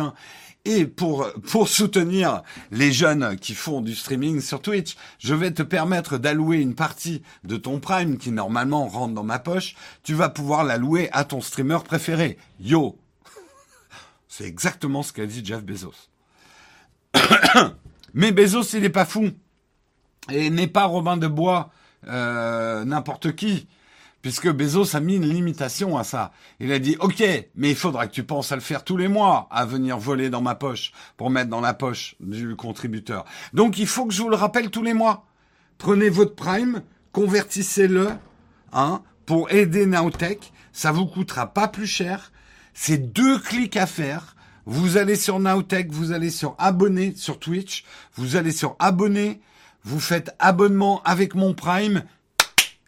et 0.65 0.85
pour, 0.87 1.31
pour 1.51 1.67
soutenir 1.69 2.41
les 2.71 2.91
jeunes 2.91 3.37
qui 3.37 3.53
font 3.53 3.81
du 3.81 3.95
streaming 3.95 4.41
sur 4.41 4.61
Twitch, 4.61 4.97
je 5.19 5.35
vais 5.35 5.51
te 5.51 5.61
permettre 5.61 6.17
d'allouer 6.17 6.57
une 6.57 6.73
partie 6.73 7.21
de 7.43 7.55
ton 7.55 7.79
Prime 7.79 8.17
qui 8.17 8.31
normalement 8.31 8.87
rentre 8.87 9.13
dans 9.13 9.23
ma 9.23 9.39
poche. 9.39 9.75
Tu 10.03 10.15
vas 10.15 10.29
pouvoir 10.29 10.63
l'allouer 10.63 11.09
à 11.11 11.23
ton 11.23 11.39
streamer 11.39 11.79
préféré. 11.85 12.37
Yo 12.59 12.97
C'est 14.27 14.45
exactement 14.45 15.03
ce 15.03 15.13
qu'a 15.13 15.27
dit 15.27 15.45
Jeff 15.45 15.63
Bezos. 15.63 16.09
Mais 18.13 18.31
Bezos, 18.31 18.63
il 18.73 18.81
n'est 18.81 18.89
pas 18.89 19.05
fou. 19.05 19.29
Et 20.31 20.49
n'est 20.49 20.67
pas 20.67 20.85
Robin 20.85 21.17
de 21.17 21.27
Bois, 21.27 21.69
euh, 22.07 22.83
n'importe 22.83 23.35
qui 23.35 23.67
puisque 24.25 24.51
Bezos 24.51 24.95
a 24.95 25.01
mis 25.01 25.17
une 25.17 25.29
limitation 25.29 25.99
à 25.99 26.03
ça. 26.03 26.31
Il 26.59 26.71
a 26.71 26.79
dit, 26.79 26.97
OK, 26.99 27.23
mais 27.55 27.69
il 27.69 27.75
faudra 27.75 28.07
que 28.07 28.11
tu 28.11 28.23
penses 28.23 28.51
à 28.51 28.55
le 28.55 28.61
faire 28.61 28.83
tous 28.83 28.97
les 28.97 29.07
mois, 29.07 29.47
à 29.51 29.65
venir 29.65 29.99
voler 29.99 30.31
dans 30.31 30.41
ma 30.41 30.55
poche, 30.55 30.93
pour 31.15 31.29
mettre 31.29 31.51
dans 31.51 31.61
la 31.61 31.75
poche 31.75 32.15
du 32.19 32.55
contributeur. 32.55 33.23
Donc 33.53 33.77
il 33.77 33.85
faut 33.85 34.07
que 34.07 34.15
je 34.15 34.23
vous 34.23 34.29
le 34.29 34.35
rappelle 34.35 34.71
tous 34.71 34.81
les 34.81 34.95
mois. 34.95 35.27
Prenez 35.77 36.09
votre 36.09 36.33
Prime, 36.33 36.81
convertissez-le, 37.11 38.13
hein, 38.73 39.03
pour 39.27 39.51
aider 39.51 39.85
Nowtech. 39.85 40.51
Ça 40.73 40.91
vous 40.91 41.05
coûtera 41.05 41.53
pas 41.53 41.67
plus 41.67 41.85
cher. 41.85 42.31
C'est 42.73 43.13
deux 43.13 43.37
clics 43.37 43.77
à 43.77 43.85
faire. 43.85 44.35
Vous 44.65 44.97
allez 44.97 45.17
sur 45.17 45.37
Nowtech, 45.37 45.91
vous 45.91 46.13
allez 46.13 46.31
sur 46.31 46.55
abonner 46.57 47.13
sur 47.15 47.37
Twitch, 47.37 47.85
vous 48.15 48.37
allez 48.37 48.51
sur 48.51 48.75
abonner, 48.79 49.39
vous 49.83 49.99
faites 49.99 50.35
abonnement 50.39 51.03
avec 51.03 51.35
mon 51.35 51.53
Prime, 51.53 52.03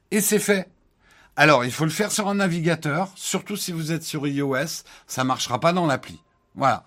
et 0.10 0.20
c'est 0.20 0.40
fait. 0.40 0.68
Alors, 1.40 1.64
il 1.64 1.72
faut 1.72 1.86
le 1.86 1.92
faire 1.92 2.12
sur 2.12 2.28
un 2.30 2.36
navigateur, 2.36 3.12
surtout 3.16 3.56
si 3.58 3.72
vous 3.72 3.92
êtes 3.92 4.02
sur 4.02 4.26
iOS, 4.26 4.82
ça 5.06 5.24
marchera 5.24 5.60
pas 5.60 5.72
dans 5.72 5.86
l'appli. 5.86 6.20
Voilà. 6.56 6.84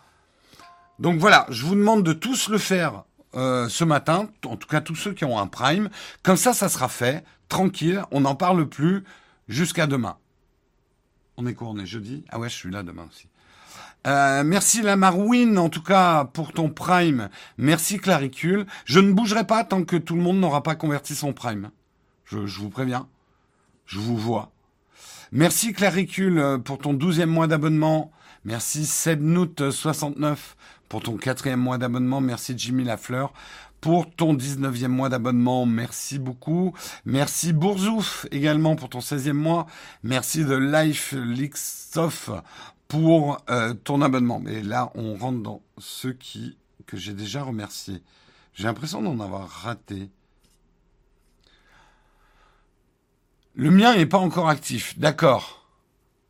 Donc 0.99 1.21
voilà, 1.21 1.47
je 1.51 1.65
vous 1.65 1.77
demande 1.77 2.03
de 2.03 2.13
tous 2.13 2.49
le 2.49 2.59
faire 2.59 3.05
euh, 3.37 3.69
ce 3.69 3.85
matin, 3.85 4.29
en 4.45 4.57
tout 4.57 4.67
cas 4.67 4.81
tous 4.81 4.97
ceux 4.97 5.13
qui 5.13 5.25
ont 5.25 5.39
un 5.39 5.47
Prime. 5.47 5.89
Comme 6.25 6.37
ça, 6.37 6.53
ça 6.53 6.69
sera 6.69 6.89
fait, 6.89 7.23
tranquille, 7.49 8.03
on 8.11 8.23
n'en 8.23 8.35
parle 8.35 8.69
plus 8.69 9.05
jusqu'à 9.47 9.87
demain. 9.87 10.17
On 11.37 11.47
est 11.47 11.55
quoi 11.55 11.69
On 11.69 11.79
est 11.79 11.87
jeudi? 11.87 12.25
Ah 12.29 12.41
ouais, 12.41 12.49
je 12.49 12.57
suis 12.57 12.73
là 12.73 12.83
demain 12.83 13.07
aussi. 13.09 13.29
Euh, 14.09 14.43
merci 14.43 14.83
la 14.83 14.97
Marouine, 14.97 15.59
en 15.59 15.69
tout 15.69 15.83
cas, 15.83 16.25
pour 16.25 16.53
ton 16.53 16.71
Prime. 16.71 17.29
Merci 17.57 17.99
Claricule. 17.99 18.67
Je 18.85 18.99
ne 18.99 19.13
bougerai 19.13 19.47
pas 19.47 19.63
tant 19.63 19.85
que 19.85 19.97
tout 19.97 20.17
le 20.17 20.23
monde 20.23 20.41
n'aura 20.41 20.65
pas 20.65 20.75
converti 20.75 21.15
son 21.15 21.33
Prime. 21.33 21.71
Je 22.25 22.39
vous 22.39 22.71
préviens. 22.71 23.07
Je 23.91 23.99
vous 23.99 24.17
vois. 24.17 24.53
Merci 25.33 25.73
Claricule 25.73 26.39
euh, 26.39 26.59
pour 26.59 26.79
ton 26.79 26.93
douzième 26.93 27.29
mois 27.29 27.49
d'abonnement. 27.49 28.13
Merci 28.45 28.83
Sebnout69 28.83 30.37
pour 30.89 31.03
ton 31.03 31.17
quatrième 31.17 31.59
mois 31.59 31.77
d'abonnement. 31.77 32.21
Merci 32.21 32.55
Jimmy 32.57 32.85
Lafleur 32.85 33.33
pour 33.81 34.09
ton 34.09 34.35
19e 34.35 34.87
mois 34.87 35.09
d'abonnement. 35.09 35.67
Merci 35.67 36.21
beaucoup. 36.21 36.73
Merci 37.05 37.53
Bourzouf 37.53 38.29
également 38.31 38.77
pour 38.77 38.91
ton 38.91 39.01
16e 39.01 39.33
mois. 39.33 39.67
Merci 40.05 40.45
de 40.45 40.55
Life 40.55 41.13
Lixoff 41.13 42.31
pour 42.87 43.39
euh, 43.51 43.75
ton 43.75 44.03
abonnement. 44.03 44.39
Mais 44.39 44.63
là, 44.63 44.93
on 44.95 45.17
rentre 45.17 45.43
dans 45.43 45.63
ceux 45.79 46.13
qui 46.13 46.57
que 46.87 46.97
j'ai 46.97 47.15
déjà 47.15 47.43
remerciés. 47.43 48.05
J'ai 48.55 48.65
l'impression 48.65 49.03
d'en 49.03 49.19
avoir 49.19 49.49
raté. 49.49 50.11
Le 53.55 53.71
mien 53.71 53.97
n'est 53.97 54.07
pas 54.07 54.19
encore 54.19 54.49
actif. 54.49 54.99
D'accord. 54.99 55.67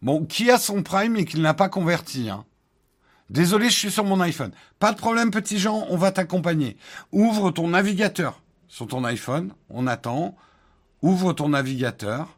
Bon, 0.03 0.25
qui 0.25 0.51
a 0.51 0.59
son 0.59 0.83
Prime 0.83 1.17
et 1.17 1.25
qui 1.25 1.37
ne 1.37 1.43
l'a 1.43 1.55
pas 1.55 1.69
converti 1.69 2.31
hein? 2.31 2.45
Désolé, 3.29 3.71
je 3.71 3.77
suis 3.77 3.91
sur 3.93 4.05
mon 4.05 4.21
iPhone. 4.21 4.51
Pas 4.81 4.93
de 4.93 4.99
problème, 4.99 5.31
petit 5.31 5.59
Jean, 5.59 5.87
on 5.89 5.97
va 5.97 6.11
t'accompagner. 6.11 6.77
Ouvre 7.13 7.53
ton 7.53 7.69
navigateur 7.69 8.43
sur 8.67 8.89
ton 8.89 9.05
iPhone, 9.05 9.53
on 9.69 9.87
attend. 9.87 10.37
Ouvre 11.03 11.33
ton 11.33 11.51
navigateur. 11.51 12.37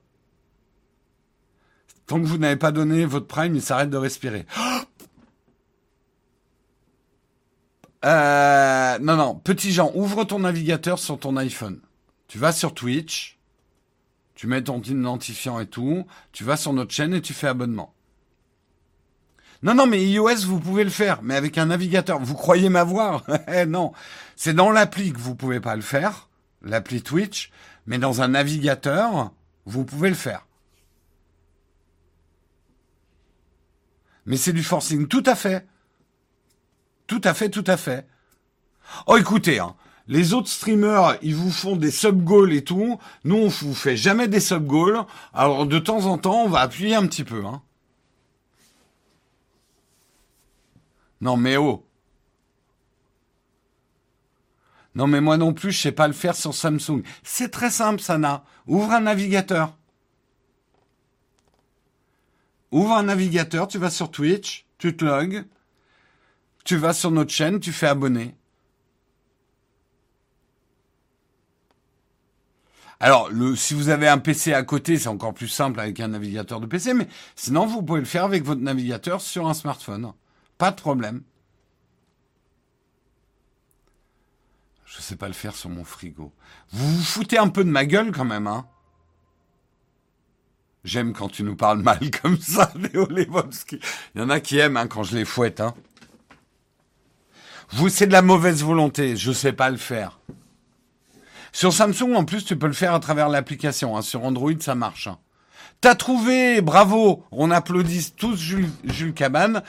Tant 2.07 2.21
que 2.21 2.27
vous 2.27 2.37
n'avez 2.37 2.57
pas 2.57 2.73
donné 2.73 3.07
votre 3.07 3.27
Prime, 3.27 3.55
il 3.57 3.63
s'arrête 3.63 3.91
de 3.91 3.97
respirer. 3.97 4.47
Euh, 8.05 8.99
non, 8.99 9.15
non, 9.15 9.37
petit 9.37 9.71
Jean, 9.71 9.93
ouvre 9.95 10.25
ton 10.25 10.41
navigateur 10.41 10.99
sur 10.99 11.21
ton 11.21 11.37
iPhone. 11.37 11.79
Tu 12.27 12.37
vas 12.37 12.51
sur 12.51 12.75
Twitch, 12.75 13.39
tu 14.35 14.47
mets 14.47 14.63
ton 14.63 14.81
identifiant 14.81 15.61
et 15.61 15.67
tout, 15.67 16.07
tu 16.33 16.45
vas 16.45 16.57
sur 16.57 16.73
notre 16.73 16.93
chaîne 16.93 17.15
et 17.15 17.21
tu 17.21 17.35
fais 17.35 17.49
abonnement. 17.49 17.95
Non, 19.63 19.75
non, 19.75 19.87
mais 19.87 20.05
iOS, 20.05 20.47
vous 20.47 20.59
pouvez 20.59 20.83
le 20.83 20.91
faire, 20.91 21.23
mais 21.23 21.37
avec 21.37 21.57
un 21.57 21.67
navigateur. 21.67 22.19
Vous 22.19 22.35
croyez 22.35 22.69
m'avoir 22.69 23.25
Eh 23.49 23.67
non, 23.67 23.93
c'est 24.35 24.55
dans 24.55 24.71
l'appli 24.71 25.13
que 25.13 25.19
vous 25.19 25.37
pouvez 25.37 25.61
pas 25.61 25.77
le 25.77 25.83
faire, 25.83 26.29
l'appli 26.63 27.03
Twitch, 27.03 27.53
mais 27.87 27.99
dans 27.99 28.23
un 28.23 28.29
navigateur, 28.29 29.33
vous 29.65 29.85
pouvez 29.85 30.09
le 30.09 30.17
faire. 30.17 30.47
Mais 34.27 34.37
c'est 34.37 34.53
du 34.53 34.63
forcing, 34.63 35.07
tout 35.07 35.23
à 35.27 35.35
fait. 35.35 35.67
Tout 37.07 37.21
à 37.25 37.35
fait, 37.35 37.51
tout 37.51 37.65
à 37.67 37.77
fait. 37.77 38.07
Oh, 39.07 39.17
écoutez, 39.17 39.59
hein, 39.59 39.75
les 40.09 40.35
autres 40.35 40.49
streamers, 40.49 41.17
ils 41.23 41.35
vous 41.35 41.51
font 41.51 41.77
des 41.77 41.91
sub-goals 41.91 42.53
et 42.53 42.65
tout. 42.65 42.99
Nous, 43.25 43.37
on 43.37 43.49
vous 43.49 43.75
fait 43.75 43.97
jamais 43.97 44.29
des 44.29 44.41
sub-goals. 44.41 45.05
Alors, 45.33 45.67
de 45.67 45.79
temps 45.79 46.07
en 46.07 46.19
temps, 46.19 46.43
on 46.45 46.49
va 46.49 46.61
appuyer 46.61 46.95
un 46.95 47.07
petit 47.07 47.25
peu. 47.25 47.45
Hein. 47.45 47.63
Non, 51.21 51.37
mais 51.37 51.57
oh. 51.57 51.87
Non, 54.95 55.07
mais 55.07 55.21
moi 55.21 55.37
non 55.37 55.55
plus, 55.55 55.73
je 55.73 55.81
sais 55.81 55.93
pas 55.93 56.09
le 56.09 56.13
faire 56.13 56.35
sur 56.35 56.55
Samsung. 56.55 57.03
C'est 57.23 57.51
très 57.51 57.71
simple, 57.71 58.01
Sana. 58.01 58.45
Ouvre 58.67 58.91
un 58.91 59.01
navigateur. 59.01 59.77
Ouvre 62.73 62.93
un 62.93 63.05
navigateur, 63.05 63.69
tu 63.69 63.79
vas 63.79 63.91
sur 63.91 64.11
Twitch, 64.11 64.67
tu 64.79 64.97
te 64.97 65.05
logs, 65.05 65.45
tu 66.65 66.77
vas 66.77 66.95
sur 66.95 67.11
notre 67.11 67.31
chaîne, 67.31 67.61
tu 67.61 67.71
fais 67.71 67.87
abonner. 67.87 68.35
Alors, 73.03 73.31
si 73.57 73.75
vous 73.75 73.89
avez 73.89 74.07
un 74.07 74.19
PC 74.19 74.53
à 74.53 74.63
côté, 74.63 74.97
c'est 74.97 75.09
encore 75.09 75.35
plus 75.35 75.49
simple 75.49 75.81
avec 75.81 75.99
un 75.99 76.07
navigateur 76.07 76.61
de 76.61 76.67
PC, 76.67 76.95
mais 76.95 77.09
sinon, 77.35 77.67
vous 77.67 77.83
pouvez 77.83 77.99
le 77.99 78.07
faire 78.07 78.23
avec 78.23 78.45
votre 78.45 78.61
navigateur 78.61 79.21
sur 79.21 79.49
un 79.49 79.55
smartphone. 79.55 80.13
Pas 80.57 80.71
de 80.71 80.77
problème. 80.77 81.23
Je 84.85 85.01
sais 85.01 85.17
pas 85.17 85.27
le 85.27 85.35
faire 85.35 85.57
sur 85.57 85.69
mon 85.69 85.83
frigo. 85.83 86.33
Vous 86.71 86.97
vous 86.97 87.03
foutez 87.03 87.39
un 87.39 87.49
peu 87.49 87.65
de 87.65 87.71
ma 87.71 87.87
gueule 87.87 88.13
quand 88.13 88.25
même, 88.25 88.47
hein 88.47 88.67
J'aime 90.85 91.13
quand 91.13 91.29
tu 91.29 91.43
nous 91.43 91.57
parles 91.57 91.83
mal 91.83 91.99
comme 92.23 92.39
ça, 92.39 92.73
Léo 92.77 93.09
Lewowski. 93.09 93.81
Il 94.15 94.21
y 94.21 94.25
en 94.25 94.31
a 94.31 94.39
qui 94.39 94.59
aiment 94.59 94.77
hein, 94.77 94.87
quand 94.87 95.03
je 95.03 95.17
les 95.17 95.25
fouette. 95.25 95.61
Hein. 95.61 95.75
Vous, 97.71 97.89
c'est 97.89 98.07
de 98.07 98.13
la 98.13 98.23
mauvaise 98.23 98.63
volonté. 98.63 99.17
Je 99.17 99.33
sais 99.33 99.53
pas 99.53 99.71
le 99.71 99.77
faire. 99.77 100.21
Sur 101.53 101.73
Samsung, 101.73 102.15
en 102.15 102.25
plus, 102.25 102.45
tu 102.45 102.57
peux 102.57 102.67
le 102.67 102.73
faire 102.73 102.95
à 102.95 103.01
travers 103.01 103.29
l'application. 103.29 103.97
Hein. 103.97 104.03
Sur 104.03 104.25
Android, 104.25 104.53
ça 104.59 104.75
marche. 104.75 105.07
Hein. 105.07 105.19
T'as 105.81 105.95
trouvé, 105.95 106.61
bravo. 106.63 107.25
On 107.31 107.51
applaudit 107.51 108.13
tous 108.17 108.37
Jules, 108.37 108.71
Jules 108.85 109.15
Cabane. 109.15 109.63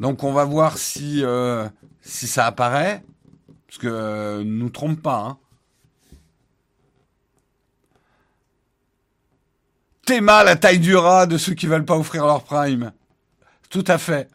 Donc, 0.00 0.24
on 0.24 0.32
va 0.32 0.44
voir 0.44 0.78
si 0.78 1.22
euh, 1.22 1.68
si 2.00 2.26
ça 2.26 2.46
apparaît, 2.46 3.02
parce 3.66 3.78
que 3.78 3.88
euh, 3.88 4.44
nous 4.44 4.70
trompe 4.70 5.02
pas. 5.02 5.18
Hein. 5.18 5.38
T'es 10.06 10.20
mal 10.20 10.46
la 10.46 10.54
taille 10.54 10.78
du 10.78 10.94
rat 10.94 11.26
de 11.26 11.36
ceux 11.36 11.54
qui 11.54 11.66
veulent 11.66 11.84
pas 11.84 11.96
offrir 11.96 12.26
leur 12.26 12.44
prime. 12.44 12.92
Tout 13.68 13.84
à 13.88 13.98
fait. 13.98 14.30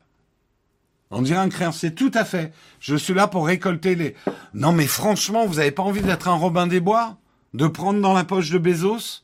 On 1.11 1.21
dirait 1.21 1.39
un 1.39 1.49
créancier, 1.49 1.93
tout 1.93 2.11
à 2.13 2.23
fait. 2.23 2.53
Je 2.79 2.95
suis 2.95 3.13
là 3.13 3.27
pour 3.27 3.45
récolter 3.45 3.95
les... 3.95 4.15
Non 4.53 4.71
mais 4.71 4.87
franchement, 4.87 5.45
vous 5.45 5.59
avez 5.59 5.71
pas 5.71 5.83
envie 5.83 6.01
d'être 6.01 6.29
un 6.29 6.35
Robin 6.35 6.67
des 6.67 6.79
Bois? 6.79 7.17
De 7.53 7.67
prendre 7.67 7.99
dans 7.99 8.13
la 8.13 8.23
poche 8.23 8.49
de 8.49 8.57
Bezos? 8.57 9.23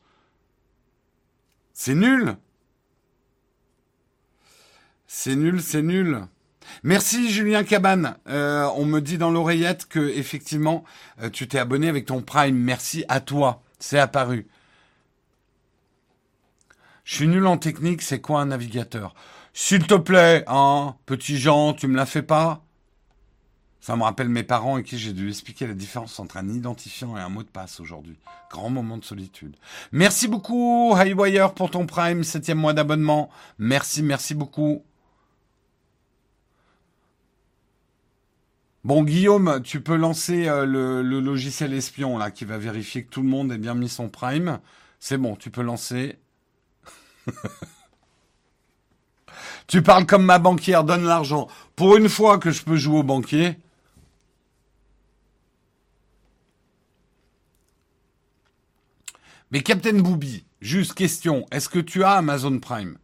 C'est 1.74 1.96
nul 1.96 2.36
C'est 5.08 5.36
nul, 5.36 5.62
c'est 5.62 5.82
nul. 5.82 6.26
Merci 6.84 7.32
Julien 7.32 7.64
Cabane. 7.64 8.18
Euh, 8.28 8.68
on 8.76 8.84
me 8.84 9.00
dit 9.00 9.18
dans 9.18 9.32
l'oreillette 9.32 9.88
que 9.88 10.00
effectivement 10.00 10.84
euh, 11.22 11.30
tu 11.30 11.48
t'es 11.48 11.58
abonné 11.58 11.88
avec 11.88 12.06
ton 12.06 12.22
Prime. 12.22 12.58
Merci 12.58 13.06
à 13.08 13.22
toi. 13.22 13.64
C'est 13.80 14.00
apparu. 14.00 14.48
Je 17.06 17.16
suis 17.16 17.28
nul 17.30 17.48
en 17.48 17.58
technique. 17.58 18.02
C'est 18.02 18.20
quoi 18.20 18.42
un 18.42 18.48
navigateur? 18.48 19.16
S'il 19.60 19.88
te 19.88 19.96
plaît, 19.96 20.44
hein, 20.46 20.96
petit 21.08 21.36
Jean, 21.40 21.74
tu 21.74 21.88
me 21.88 21.96
la 21.96 22.06
fais 22.06 22.22
pas? 22.22 22.64
Ça 23.82 23.96
me 23.96 24.04
rappelle 24.04 24.30
mes 24.30 24.44
parents 24.44 24.76
à 24.76 24.84
qui 24.84 25.00
j'ai 25.00 25.14
dû 25.14 25.30
expliquer 25.30 25.66
la 25.66 25.74
différence 25.74 26.20
entre 26.20 26.38
un 26.38 26.48
identifiant 26.48 27.18
et 27.18 27.22
un 27.22 27.30
mot 27.30 27.42
de 27.42 27.48
passe 27.48 27.80
aujourd'hui. 27.80 28.20
Grand 28.52 28.70
moment 28.70 29.00
de 29.00 29.04
solitude. 29.04 29.56
Merci 29.92 30.28
beaucoup, 30.28 30.94
Highwire, 30.96 31.56
pour 31.56 31.72
ton 31.72 31.88
Prime, 31.88 32.24
septième 32.24 32.60
mois 32.60 32.74
d'abonnement. 32.74 33.32
Merci, 33.58 34.04
merci 34.04 34.36
beaucoup. 34.36 34.84
Bon, 38.84 39.04
Guillaume, 39.04 39.64
tu 39.64 39.82
peux 39.82 39.96
lancer 39.96 40.48
euh, 40.48 40.68
le, 40.68 41.02
le, 41.02 41.20
logiciel 41.20 41.74
espion 41.74 42.20
là 42.20 42.30
qui 42.30 42.46
va 42.46 42.60
vérifier 42.60 43.06
que 43.06 43.10
tout 43.10 43.24
le 43.24 43.30
monde 43.30 43.52
ait 43.52 43.58
bien 43.58 43.74
mis 43.74 43.90
son 43.90 44.08
Prime. 44.08 44.60
C'est 45.00 45.18
bon, 45.18 45.36
tu 45.36 45.50
peux 45.50 45.64
lancer. 45.64 46.20
Tu 49.68 49.82
parles 49.82 50.06
comme 50.06 50.24
ma 50.24 50.40
banquière, 50.40 50.86
donne 50.86 51.04
l'argent. 51.04 51.48
Pour 51.76 51.98
une 51.98 52.08
fois 52.10 52.40
que 52.40 52.52
je 52.52 52.64
peux 52.64 52.78
jouer 52.78 53.00
au 53.00 53.04
banquier. 53.04 53.58
Mais 59.52 59.62
Captain 59.62 60.00
Booby, 60.00 60.46
juste 60.62 60.94
question, 60.94 61.46
est-ce 61.52 61.70
que 61.70 61.80
tu 61.80 62.04
as 62.04 62.14
Amazon 62.14 62.60
Prime? 62.60 62.98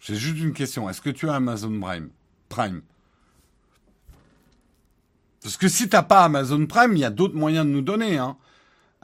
C'est 0.00 0.14
juste 0.14 0.38
une 0.38 0.52
question, 0.52 0.88
est-ce 0.88 1.00
que 1.00 1.10
tu 1.10 1.28
as 1.28 1.34
Amazon 1.34 1.80
Prime? 1.80 2.10
Prime 2.48 2.82
Parce 5.42 5.56
que 5.56 5.68
si 5.68 5.88
t'as 5.88 6.02
pas 6.02 6.24
Amazon 6.24 6.66
Prime, 6.66 6.92
il 6.92 7.00
y 7.00 7.04
a 7.04 7.10
d'autres 7.10 7.34
moyens 7.34 7.66
de 7.66 7.70
nous 7.70 7.82
donner. 7.82 8.18
Hein. 8.18 8.36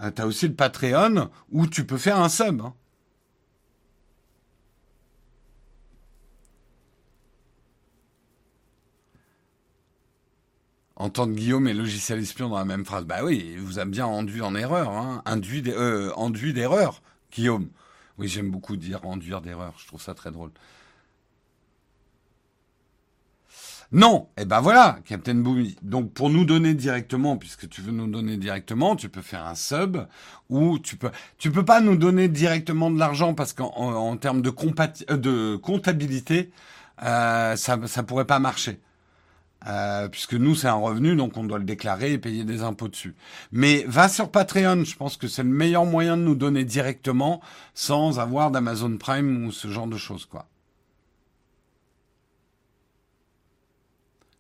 Euh, 0.01 0.11
tu 0.11 0.23
as 0.23 0.27
aussi 0.27 0.49
le 0.49 0.55
Patreon 0.55 1.31
où 1.51 1.67
tu 1.67 1.87
peux 1.87 1.99
faire 1.99 2.21
un 2.21 2.29
sub. 2.29 2.61
Hein. 2.61 2.75
Entendre 11.03 11.35
Guillaume 11.35 11.67
et 11.67 11.75
logiciel 11.75 12.21
espion 12.21 12.49
dans 12.49 12.59
la 12.59 12.65
même 12.65 12.85
phrase. 12.85 13.05
Bah 13.05 13.25
oui, 13.25 13.45
il 13.55 13.61
vous 13.61 13.79
a 13.81 13.85
bien 13.85 14.07
enduit 14.07 14.41
en 14.41 14.55
erreur, 14.55 14.91
hein. 14.91 15.23
Induit, 15.25 15.65
euh, 15.67 16.13
enduit 16.15 16.53
d'erreur, 16.53 17.03
Guillaume. 17.33 17.69
Oui, 18.19 18.29
j'aime 18.29 18.51
beaucoup 18.51 18.77
dire 18.77 19.05
enduire 19.05 19.41
d'erreur. 19.41 19.75
Je 19.79 19.87
trouve 19.87 20.01
ça 20.01 20.15
très 20.15 20.31
drôle. 20.31 20.51
Non, 23.91 24.29
et 24.39 24.43
eh 24.43 24.45
ben 24.47 24.61
voilà, 24.61 25.01
Captain 25.05 25.35
Boomy. 25.35 25.77
Donc 25.83 26.13
pour 26.15 26.31
nous 26.31 26.47
donner 26.47 26.73
directement, 26.73 27.37
puisque 27.37 27.69
tu 27.69 27.83
veux 27.83 27.93
nous 27.93 28.07
donner 28.07 28.39
directement, 28.39 28.97
tu 28.97 29.11
peux 29.11 29.21
faire 29.21 29.45
un 29.45 29.55
sub 29.55 29.99
ou 30.49 30.79
tu 30.79 30.97
peux, 30.97 31.11
tu 31.37 31.51
peux 31.51 31.65
pas 31.65 31.81
nous 31.83 31.97
donner 31.97 32.29
directement 32.29 32.91
de 32.91 32.99
l'argent 32.99 33.35
parce 33.35 33.53
qu'en 33.53 34.17
termes 34.17 34.41
de, 34.41 34.51
euh, 34.51 35.59
comptabilité, 35.59 36.51
euh, 37.03 37.57
ça, 37.57 37.79
ça 37.87 38.03
pourrait 38.03 38.25
pas 38.25 38.39
marcher. 38.39 38.81
Euh, 39.67 40.09
puisque 40.09 40.35
nous 40.35 40.55
c'est 40.55 40.69
un 40.69 40.75
revenu, 40.75 41.15
donc 41.15 41.37
on 41.37 41.45
doit 41.45 41.59
le 41.59 41.65
déclarer 41.65 42.13
et 42.13 42.19
payer 42.19 42.45
des 42.45 42.63
impôts 42.63 42.89
dessus. 42.89 43.15
Mais 43.53 43.85
va 43.87 44.09
sur 44.09 44.31
Patreon, 44.31 44.85
je 44.85 44.97
pense 44.97 45.17
que 45.17 45.29
c'est 45.29 45.45
le 45.45 45.49
meilleur 45.51 45.85
moyen 45.85 46.17
de 46.17 46.23
nous 46.23 46.35
donner 46.35 46.65
directement 46.65 47.41
sans 47.75 48.19
avoir 48.19 48.51
d'Amazon 48.51 48.97
Prime 48.97 49.47
ou 49.47 49.53
ce 49.53 49.69
genre 49.69 49.87
de 49.87 49.97
choses, 49.97 50.27
quoi. 50.27 50.49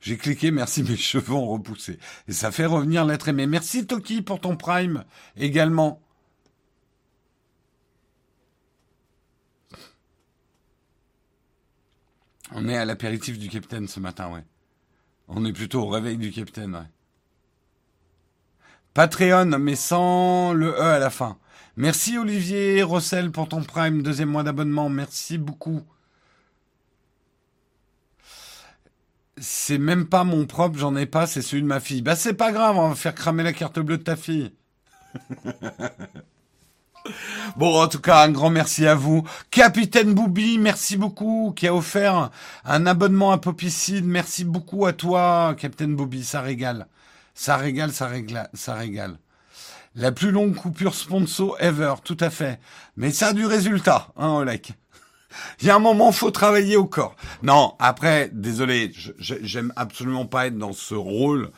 J'ai 0.00 0.16
cliqué, 0.16 0.50
merci, 0.50 0.82
mes 0.88 0.96
cheveux 0.96 1.32
ont 1.34 1.46
repoussé. 1.46 1.98
Et 2.28 2.32
ça 2.32 2.50
fait 2.50 2.66
revenir 2.66 3.04
l'être 3.04 3.28
aimé. 3.28 3.46
Merci 3.46 3.86
Toki 3.86 4.22
pour 4.22 4.40
ton 4.40 4.56
Prime 4.56 5.04
également. 5.36 6.00
On 12.54 12.68
est 12.68 12.76
à 12.76 12.84
l'apéritif 12.84 13.38
du 13.38 13.48
Capitaine 13.48 13.88
ce 13.88 13.98
matin, 14.00 14.30
ouais. 14.30 14.44
On 15.28 15.44
est 15.44 15.52
plutôt 15.52 15.82
au 15.82 15.88
réveil 15.88 16.16
du 16.16 16.30
capitaine, 16.30 16.74
ouais. 16.74 16.90
Patreon, 18.94 19.58
mais 19.58 19.76
sans 19.76 20.52
le 20.52 20.68
E 20.68 20.82
à 20.82 20.98
la 20.98 21.10
fin. 21.10 21.38
Merci 21.76 22.18
Olivier 22.18 22.82
Rossel 22.82 23.30
pour 23.30 23.48
ton 23.48 23.62
prime, 23.62 24.02
deuxième 24.02 24.28
mois 24.28 24.42
d'abonnement. 24.42 24.90
Merci 24.90 25.38
beaucoup. 25.38 25.82
C'est 29.38 29.78
même 29.78 30.06
pas 30.06 30.24
mon 30.24 30.44
propre, 30.46 30.78
j'en 30.78 30.94
ai 30.94 31.06
pas, 31.06 31.26
c'est 31.26 31.40
celui 31.40 31.62
de 31.62 31.66
ma 31.66 31.80
fille. 31.80 32.02
Bah 32.02 32.16
c'est 32.16 32.34
pas 32.34 32.52
grave, 32.52 32.76
on 32.76 32.90
va 32.90 32.94
faire 32.94 33.14
cramer 33.14 33.42
la 33.42 33.54
carte 33.54 33.78
bleue 33.80 33.96
de 33.98 34.02
ta 34.02 34.16
fille. 34.16 34.52
Bon, 37.56 37.80
en 37.80 37.88
tout 37.88 38.00
cas, 38.00 38.22
un 38.24 38.30
grand 38.30 38.50
merci 38.50 38.86
à 38.86 38.94
vous. 38.94 39.24
Capitaine 39.50 40.14
Boubi, 40.14 40.58
merci 40.58 40.96
beaucoup, 40.96 41.52
qui 41.56 41.66
a 41.66 41.74
offert 41.74 42.30
un 42.64 42.86
abonnement 42.86 43.32
à 43.32 43.38
Popicide. 43.38 44.04
Merci 44.04 44.44
beaucoup 44.44 44.86
à 44.86 44.92
toi, 44.92 45.54
Capitaine 45.58 45.96
Boubi, 45.96 46.24
ça 46.24 46.40
régale. 46.40 46.86
Ça 47.34 47.56
régale, 47.56 47.92
ça 47.92 48.06
régale, 48.06 48.50
ça 48.54 48.74
régale. 48.74 49.18
La 49.94 50.12
plus 50.12 50.30
longue 50.30 50.54
coupure 50.54 50.94
sponsor 50.94 51.56
ever, 51.60 51.94
tout 52.04 52.16
à 52.20 52.30
fait. 52.30 52.58
Mais 52.96 53.10
ça 53.10 53.28
a 53.28 53.32
du 53.32 53.44
résultat, 53.44 54.08
hein, 54.16 54.28
Olek. 54.28 54.72
Il 55.60 55.66
y 55.66 55.70
a 55.70 55.76
un 55.76 55.80
moment, 55.80 56.12
faut 56.12 56.30
travailler 56.30 56.76
au 56.76 56.84
corps. 56.84 57.16
Non, 57.42 57.74
après, 57.78 58.30
désolé, 58.32 58.92
j'aime 59.18 59.72
absolument 59.76 60.26
pas 60.26 60.46
être 60.46 60.58
dans 60.58 60.72
ce 60.72 60.94
rôle. 60.94 61.50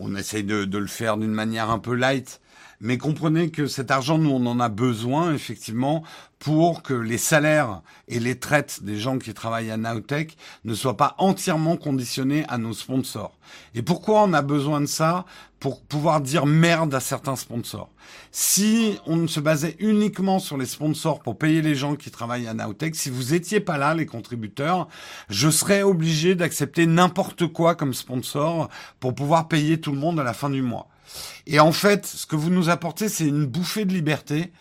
On 0.00 0.14
essaye 0.14 0.44
de, 0.44 0.64
de 0.64 0.78
le 0.78 0.86
faire 0.86 1.16
d'une 1.16 1.32
manière 1.32 1.70
un 1.70 1.78
peu 1.78 1.94
light. 1.94 2.40
Mais 2.84 2.98
comprenez 2.98 3.50
que 3.50 3.68
cet 3.68 3.92
argent, 3.92 4.18
nous, 4.18 4.30
on 4.30 4.44
en 4.44 4.58
a 4.58 4.68
besoin, 4.68 5.32
effectivement, 5.32 6.02
pour 6.40 6.82
que 6.82 6.94
les 6.94 7.16
salaires 7.16 7.80
et 8.08 8.18
les 8.18 8.40
traites 8.40 8.82
des 8.82 8.98
gens 8.98 9.18
qui 9.18 9.32
travaillent 9.32 9.70
à 9.70 9.76
Nowtech 9.76 10.36
ne 10.64 10.74
soient 10.74 10.96
pas 10.96 11.14
entièrement 11.18 11.76
conditionnés 11.76 12.44
à 12.48 12.58
nos 12.58 12.72
sponsors. 12.72 13.38
Et 13.76 13.82
pourquoi 13.82 14.24
on 14.24 14.32
a 14.32 14.42
besoin 14.42 14.80
de 14.80 14.86
ça? 14.86 15.26
Pour 15.60 15.80
pouvoir 15.80 16.20
dire 16.20 16.44
merde 16.44 16.92
à 16.92 16.98
certains 16.98 17.36
sponsors. 17.36 17.88
Si 18.32 18.98
on 19.06 19.28
se 19.28 19.38
basait 19.38 19.76
uniquement 19.78 20.40
sur 20.40 20.58
les 20.58 20.66
sponsors 20.66 21.20
pour 21.20 21.38
payer 21.38 21.62
les 21.62 21.76
gens 21.76 21.94
qui 21.94 22.10
travaillent 22.10 22.48
à 22.48 22.54
Nowtech, 22.54 22.96
si 22.96 23.10
vous 23.10 23.32
étiez 23.32 23.60
pas 23.60 23.78
là, 23.78 23.94
les 23.94 24.06
contributeurs, 24.06 24.88
je 25.28 25.50
serais 25.50 25.84
obligé 25.84 26.34
d'accepter 26.34 26.86
n'importe 26.86 27.46
quoi 27.46 27.76
comme 27.76 27.94
sponsor 27.94 28.68
pour 28.98 29.14
pouvoir 29.14 29.46
payer 29.46 29.80
tout 29.80 29.92
le 29.92 29.98
monde 29.98 30.18
à 30.18 30.24
la 30.24 30.34
fin 30.34 30.50
du 30.50 30.62
mois. 30.62 30.88
Et 31.46 31.60
en 31.60 31.72
fait, 31.72 32.06
ce 32.06 32.26
que 32.26 32.36
vous 32.36 32.50
nous 32.50 32.68
apportez, 32.68 33.08
c'est 33.08 33.26
une 33.26 33.46
bouffée 33.46 33.84
de 33.84 33.92
liberté. 33.92 34.52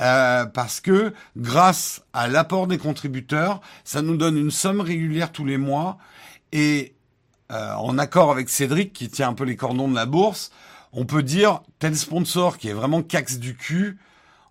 Euh, 0.00 0.46
parce 0.46 0.80
que 0.80 1.12
grâce 1.36 2.02
à 2.12 2.28
l'apport 2.28 2.68
des 2.68 2.78
contributeurs, 2.78 3.60
ça 3.82 4.00
nous 4.00 4.16
donne 4.16 4.36
une 4.36 4.52
somme 4.52 4.80
régulière 4.80 5.32
tous 5.32 5.44
les 5.44 5.56
mois 5.56 5.98
et 6.52 6.94
euh, 7.50 7.72
en 7.72 7.98
accord 7.98 8.30
avec 8.30 8.48
Cédric 8.48 8.92
qui 8.92 9.08
tient 9.08 9.30
un 9.30 9.34
peu 9.34 9.42
les 9.42 9.56
cordons 9.56 9.88
de 9.88 9.96
la 9.96 10.06
bourse, 10.06 10.52
on 10.92 11.04
peut 11.04 11.24
dire 11.24 11.62
tel 11.80 11.96
sponsor 11.96 12.58
qui 12.58 12.68
est 12.68 12.74
vraiment 12.74 13.02
cax 13.02 13.38
du 13.38 13.56
cul, 13.56 13.98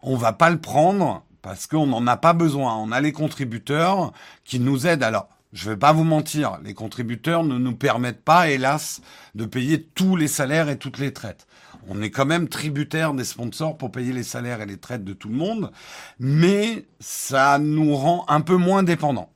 on 0.01 0.17
va 0.17 0.33
pas 0.33 0.49
le 0.49 0.59
prendre 0.59 1.23
parce 1.41 1.65
qu'on 1.65 1.87
n'en 1.87 2.05
a 2.07 2.17
pas 2.17 2.33
besoin. 2.33 2.75
On 2.75 2.91
a 2.91 2.99
les 2.99 3.13
contributeurs 3.13 4.11
qui 4.43 4.59
nous 4.59 4.85
aident. 4.85 5.03
Alors, 5.03 5.29
je 5.53 5.69
vais 5.69 5.77
pas 5.77 5.93
vous 5.93 6.03
mentir, 6.03 6.59
les 6.63 6.73
contributeurs 6.73 7.43
ne 7.43 7.57
nous 7.57 7.75
permettent 7.75 8.23
pas, 8.23 8.49
hélas, 8.49 9.01
de 9.33 9.45
payer 9.45 9.81
tous 9.81 10.17
les 10.17 10.27
salaires 10.27 10.67
et 10.67 10.77
toutes 10.77 10.99
les 10.99 11.13
traites. 11.13 11.47
On 11.87 12.01
est 12.01 12.11
quand 12.11 12.25
même 12.25 12.49
tributaire 12.49 13.13
des 13.13 13.23
sponsors 13.23 13.77
pour 13.77 13.91
payer 13.91 14.11
les 14.11 14.23
salaires 14.23 14.61
et 14.61 14.65
les 14.65 14.77
traites 14.77 15.03
de 15.03 15.13
tout 15.13 15.29
le 15.29 15.35
monde, 15.35 15.71
mais 16.19 16.85
ça 16.99 17.59
nous 17.59 17.95
rend 17.95 18.25
un 18.27 18.41
peu 18.41 18.57
moins 18.57 18.83
dépendants. 18.83 19.31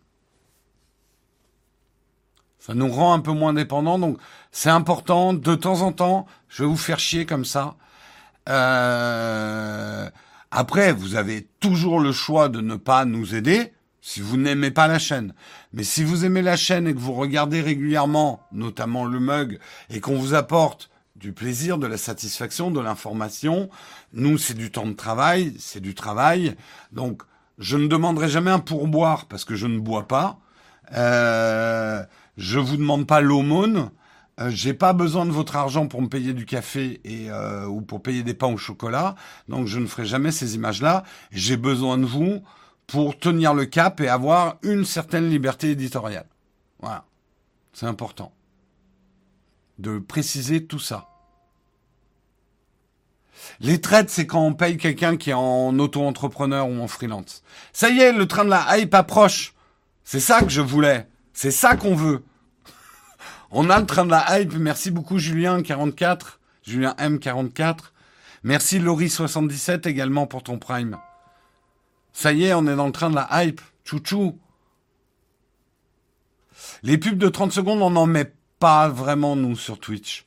Ça 2.60 2.76
nous 2.76 2.90
rend 2.90 3.14
un 3.14 3.20
peu 3.20 3.32
moins 3.32 3.54
dépendants, 3.54 3.98
donc 3.98 4.20
c'est 4.52 4.70
important. 4.70 5.34
De 5.34 5.56
temps 5.56 5.82
en 5.82 5.92
temps, 5.92 6.28
je 6.48 6.64
vais 6.64 6.70
vous 6.70 6.78
faire 6.78 7.00
chier 7.00 7.26
comme 7.26 7.46
ça. 7.46 7.76
Euh... 8.50 10.10
Après, 10.52 10.92
vous 10.92 11.16
avez 11.16 11.48
toujours 11.60 12.00
le 12.00 12.12
choix 12.12 12.50
de 12.50 12.62
ne 12.62 12.76
pas 12.76 13.06
nous 13.06 13.34
aider 13.34 13.74
si 14.02 14.20
vous 14.20 14.38
n'aimez 14.38 14.70
pas 14.70 14.88
la 14.88 15.00
chaîne. 15.00 15.34
Mais 15.74 15.84
si 15.84 16.04
vous 16.04 16.26
aimez 16.26 16.44
la 16.44 16.58
chaîne 16.58 16.88
et 16.88 16.94
que 16.94 17.00
vous 17.00 17.14
regardez 17.14 17.62
régulièrement, 17.62 18.44
notamment 18.52 19.06
le 19.06 19.20
mug, 19.20 19.60
et 19.90 20.00
qu'on 20.00 20.18
vous 20.18 20.34
apporte 20.34 20.91
du 21.22 21.32
plaisir, 21.34 21.78
de 21.78 21.88
la 21.88 21.98
satisfaction, 21.98 22.72
de 22.72 22.80
l'information, 22.80 23.70
nous, 24.14 24.38
c'est 24.38 24.56
du 24.56 24.72
temps 24.72 24.88
de 24.88 24.94
travail, 24.94 25.54
c'est 25.60 25.80
du 25.80 25.94
travail. 25.94 26.56
Donc, 26.92 27.22
je 27.60 27.78
ne 27.78 27.88
demanderai 27.88 28.28
jamais 28.28 28.52
un 28.52 28.60
pourboire 28.60 29.28
parce 29.28 29.46
que 29.46 29.56
je 29.56 29.68
ne 29.68 29.80
bois 29.80 30.08
pas. 30.08 30.40
Euh, 30.94 32.04
je 32.38 32.60
vous 32.60 32.76
demande 32.76 33.06
pas 33.06 33.22
l'aumône. 33.22 33.92
Euh, 34.40 34.50
j'ai 34.50 34.74
pas 34.74 34.94
besoin 34.94 35.26
de 35.26 35.32
votre 35.32 35.56
argent 35.56 35.88
pour 35.88 36.02
me 36.02 36.08
payer 36.08 36.34
du 36.34 36.46
café 36.46 37.00
et 37.04 37.30
euh, 37.30 37.68
ou 37.68 37.82
pour 37.82 38.02
payer 38.02 38.24
des 38.24 38.34
pains 38.34 38.52
au 38.52 38.58
chocolat. 38.58 39.16
Donc, 39.48 39.68
je 39.68 39.80
ne 39.80 39.86
ferai 39.86 40.06
jamais 40.06 40.32
ces 40.32 40.56
images-là. 40.56 41.04
J'ai 41.32 41.58
besoin 41.58 42.00
de 42.00 42.06
vous 42.06 42.42
pour 42.88 43.18
tenir 43.18 43.54
le 43.54 43.66
cap 43.66 44.02
et 44.02 44.10
avoir 44.10 44.58
une 44.64 44.86
certaine 44.86 45.30
liberté 45.30 45.70
éditoriale. 45.70 46.26
Voilà. 46.80 47.06
C'est 47.74 47.86
important 47.86 48.34
de 49.78 50.00
préciser 50.00 50.66
tout 50.66 50.80
ça. 50.80 51.11
Les 53.60 53.82
traites, 53.82 54.10
c'est 54.10 54.26
quand 54.26 54.44
on 54.44 54.54
paye 54.54 54.78
quelqu'un 54.78 55.18
qui 55.18 55.30
est 55.30 55.36
en 55.36 55.78
auto-entrepreneur 55.78 56.68
ou 56.68 56.80
en 56.80 56.88
freelance. 56.88 57.44
Ça 57.74 57.90
y 57.90 58.00
est, 58.00 58.14
le 58.14 58.28
train 58.28 58.46
de 58.46 58.50
la 58.50 58.78
hype 58.78 58.94
approche. 58.94 59.54
C'est 60.04 60.20
ça 60.20 60.42
que 60.42 60.50
je 60.50 60.62
voulais. 60.62 61.08
C'est 61.34 61.52
ça 61.52 61.76
qu'on 61.76 61.96
veut. 61.96 62.24
on 63.52 63.70
a 63.70 63.80
le 63.80 63.86
train 63.86 64.06
de 64.06 64.12
la 64.12 64.40
hype. 64.40 64.54
Merci 64.54 64.92
beaucoup 64.92 65.18
Julien44. 65.18 66.38
Julien 66.64 66.96
M44. 66.98 67.78
Merci 68.44 68.80
Laurie77 68.80 69.88
également 69.88 70.26
pour 70.26 70.44
ton 70.44 70.58
prime. 70.58 70.98
Ça 72.14 72.34
y 72.34 72.46
est, 72.46 72.54
on 72.54 72.68
est 72.68 72.76
dans 72.76 72.88
le 72.88 72.92
train 72.92 73.10
de 73.10 73.16
la 73.16 73.44
hype. 73.44 73.62
Chouchou. 73.84 74.38
Les 76.84 76.98
pubs 76.98 77.18
de 77.18 77.30
30 77.30 77.52
secondes, 77.52 77.82
on 77.82 77.92
n'en 77.92 78.06
met 78.06 78.34
pas 78.60 78.90
vraiment, 78.90 79.36
nous, 79.36 79.56
sur 79.56 79.80
Twitch. 79.80 80.26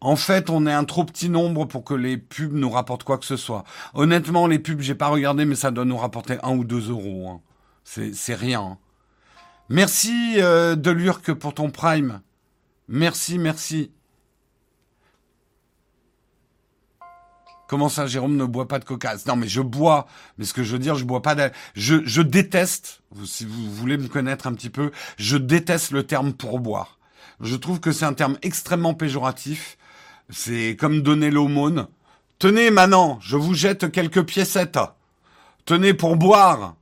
En 0.00 0.16
fait, 0.16 0.50
on 0.50 0.66
est 0.66 0.72
un 0.72 0.84
trop 0.84 1.04
petit 1.04 1.28
nombre 1.28 1.64
pour 1.64 1.84
que 1.84 1.94
les 1.94 2.18
pubs 2.18 2.52
nous 2.52 2.70
rapportent 2.70 3.04
quoi 3.04 3.18
que 3.18 3.24
ce 3.24 3.36
soit. 3.36 3.64
Honnêtement, 3.94 4.46
les 4.46 4.58
pubs, 4.58 4.80
j'ai 4.80 4.94
pas 4.94 5.08
regardé, 5.08 5.44
mais 5.44 5.54
ça 5.54 5.70
doit 5.70 5.84
nous 5.84 5.96
rapporter 5.96 6.36
un 6.42 6.56
ou 6.56 6.64
deux 6.64 6.90
euros. 6.90 7.28
Hein. 7.28 7.40
C'est 7.84 8.34
rien. 8.34 8.78
Merci 9.68 10.34
euh, 10.38 10.76
de 10.76 10.90
l'Urk 10.90 11.32
pour 11.32 11.54
ton 11.54 11.70
prime. 11.70 12.20
Merci, 12.88 13.38
merci. 13.38 13.90
Comment 17.66 17.88
ça, 17.88 18.06
Jérôme 18.06 18.36
ne 18.36 18.44
boit 18.44 18.68
pas 18.68 18.78
de 18.78 18.84
coca 18.84 19.14
Non, 19.26 19.36
mais 19.36 19.48
je 19.48 19.62
bois. 19.62 20.06
Mais 20.36 20.44
ce 20.44 20.52
que 20.52 20.62
je 20.62 20.72
veux 20.72 20.78
dire, 20.78 20.96
je 20.96 21.04
bois 21.04 21.22
pas. 21.22 21.34
De... 21.34 21.50
Je, 21.74 21.96
je 22.04 22.20
déteste. 22.20 23.00
Si 23.24 23.46
vous 23.46 23.70
voulez 23.72 23.96
me 23.96 24.08
connaître 24.08 24.46
un 24.46 24.52
petit 24.52 24.70
peu, 24.70 24.90
je 25.16 25.36
déteste 25.36 25.90
le 25.90 26.06
terme 26.06 26.34
pourboire. 26.34 26.98
Je 27.40 27.56
trouve 27.56 27.80
que 27.80 27.90
c'est 27.90 28.04
un 28.04 28.12
terme 28.12 28.36
extrêmement 28.42 28.94
péjoratif. 28.94 29.78
C'est 30.30 30.76
comme 30.78 31.02
donner 31.02 31.30
l'aumône. 31.30 31.86
Tenez, 32.38 32.70
maintenant, 32.70 33.18
je 33.20 33.36
vous 33.36 33.54
jette 33.54 33.90
quelques 33.90 34.24
piécettes. 34.24 34.78
Tenez 35.64 35.94
pour 35.94 36.16
boire. 36.16 36.76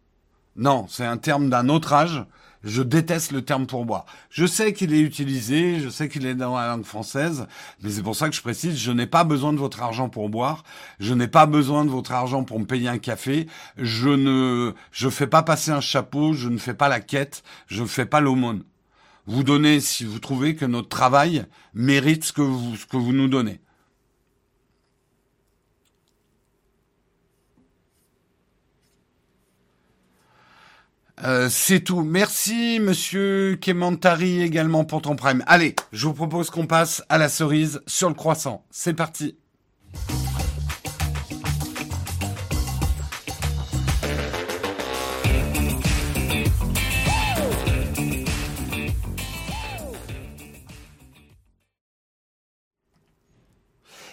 Non, 0.57 0.87
c'est 0.89 1.05
un 1.05 1.17
terme 1.17 1.51
d'un 1.51 1.69
autre 1.69 1.93
âge. 1.93 2.25
Je 2.65 2.83
déteste 2.83 3.33
le 3.33 3.43
terme 3.43 3.67
pourboire. 3.67 4.07
Je 4.31 4.47
sais 4.47 4.73
qu'il 4.73 4.95
est 4.95 5.01
utilisé, 5.01 5.81
je 5.81 5.89
sais 5.89 6.09
qu'il 6.09 6.27
est 6.27 6.37
dans 6.37 6.57
la 6.57 6.69
langue 6.69 6.85
française, 6.85 7.47
mais 7.83 7.91
c'est 7.91 8.03
pour 8.03 8.15
ça 8.15 8.29
que 8.29 8.37
je 8.37 8.41
précise, 8.41 8.79
je 8.79 8.93
n'ai 8.93 9.07
pas 9.07 9.25
besoin 9.25 9.53
de 9.53 9.59
votre 9.59 9.83
argent 9.83 10.09
pour 10.09 10.29
boire, 10.29 10.63
je 11.01 11.13
n'ai 11.13 11.27
pas 11.27 11.47
besoin 11.47 11.85
de 11.85 11.91
votre 11.91 12.13
argent 12.13 12.45
pour 12.45 12.61
me 12.61 12.65
payer 12.65 12.89
un 12.89 12.99
café, 12.99 13.49
je 13.79 14.11
ne, 14.11 14.75
je 14.93 15.09
fais 15.09 15.27
pas 15.27 15.43
passer 15.43 15.73
un 15.73 15.81
chapeau, 15.81 16.35
je 16.35 16.49
ne 16.49 16.59
fais 16.59 16.75
pas 16.75 16.89
la 16.89 17.01
quête, 17.01 17.43
je 17.67 17.83
ne 17.83 17.89
fais 17.89 18.07
pas 18.07 18.21
l'aumône. 18.21 18.63
Vous 19.27 19.45
donnez 19.45 19.81
si 19.81 20.05
vous 20.05 20.19
trouvez 20.19 20.57
que 20.57 20.65
notre 20.65 20.89
travail 20.89 21.45
mérite 21.75 22.25
ce 22.25 22.33
que 22.33 22.43
vous, 22.43 23.13
nous 23.13 23.29
donnez. 23.29 23.61
Euh, 31.23 31.49
c'est 31.49 31.81
tout. 31.81 32.03
Merci, 32.03 32.81
monsieur 32.81 33.57
Kemantari, 33.61 34.43
également 34.43 34.85
pour 34.85 35.03
ton 35.03 35.15
prime. 35.15 35.45
Allez, 35.47 35.77
je 35.93 36.09
vous 36.09 36.15
propose 36.15 36.51
qu'on 36.51 36.67
passe 36.67 37.05
à 37.09 37.17
la 37.17 37.29
cerise 37.29 37.81
sur 37.87 38.09
le 38.09 38.15
croissant. 38.17 38.65
C'est 38.71 38.95
parti. 38.95 39.37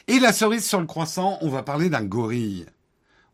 Et 0.10 0.18
la 0.18 0.34
cerise 0.34 0.65
sur 0.65 0.80
le 0.80 0.88
croissant, 0.88 1.38
on 1.41 1.49
va 1.49 1.61
parler 1.61 1.88
d'un 1.88 2.03
gorille 2.03 2.65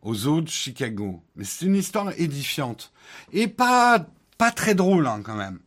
aux 0.02 0.14
zoo 0.14 0.42
de 0.42 0.50
Chicago. 0.50 1.24
Mais 1.38 1.46
c'est 1.46 1.68
une 1.68 1.76
histoire 1.78 2.12
édifiante. 2.18 2.92
Et 3.32 3.48
pas, 3.48 4.06
pas 4.38 4.52
très 4.52 4.76
drôle, 4.76 5.08
hein, 5.08 5.22
quand 5.24 5.38
même. 5.38 5.60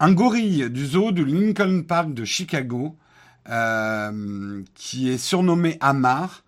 Un 0.00 0.12
gorille 0.12 0.68
du 0.68 0.84
zoo 0.84 1.12
de 1.12 1.24
Lincoln 1.24 1.82
Park 1.88 2.12
de 2.12 2.26
Chicago, 2.26 2.94
euh, 3.48 4.62
qui 4.74 5.08
est 5.08 5.16
surnommé 5.16 5.78
Amar, 5.80 6.44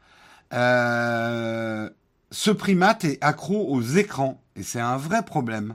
euh, 0.52 1.88
ce 2.30 2.50
primate 2.50 3.06
est 3.06 3.16
accro 3.24 3.66
aux 3.66 3.80
écrans. 3.80 4.42
Et 4.56 4.62
c'est 4.62 4.80
un 4.80 4.98
vrai 4.98 5.24
problème. 5.24 5.74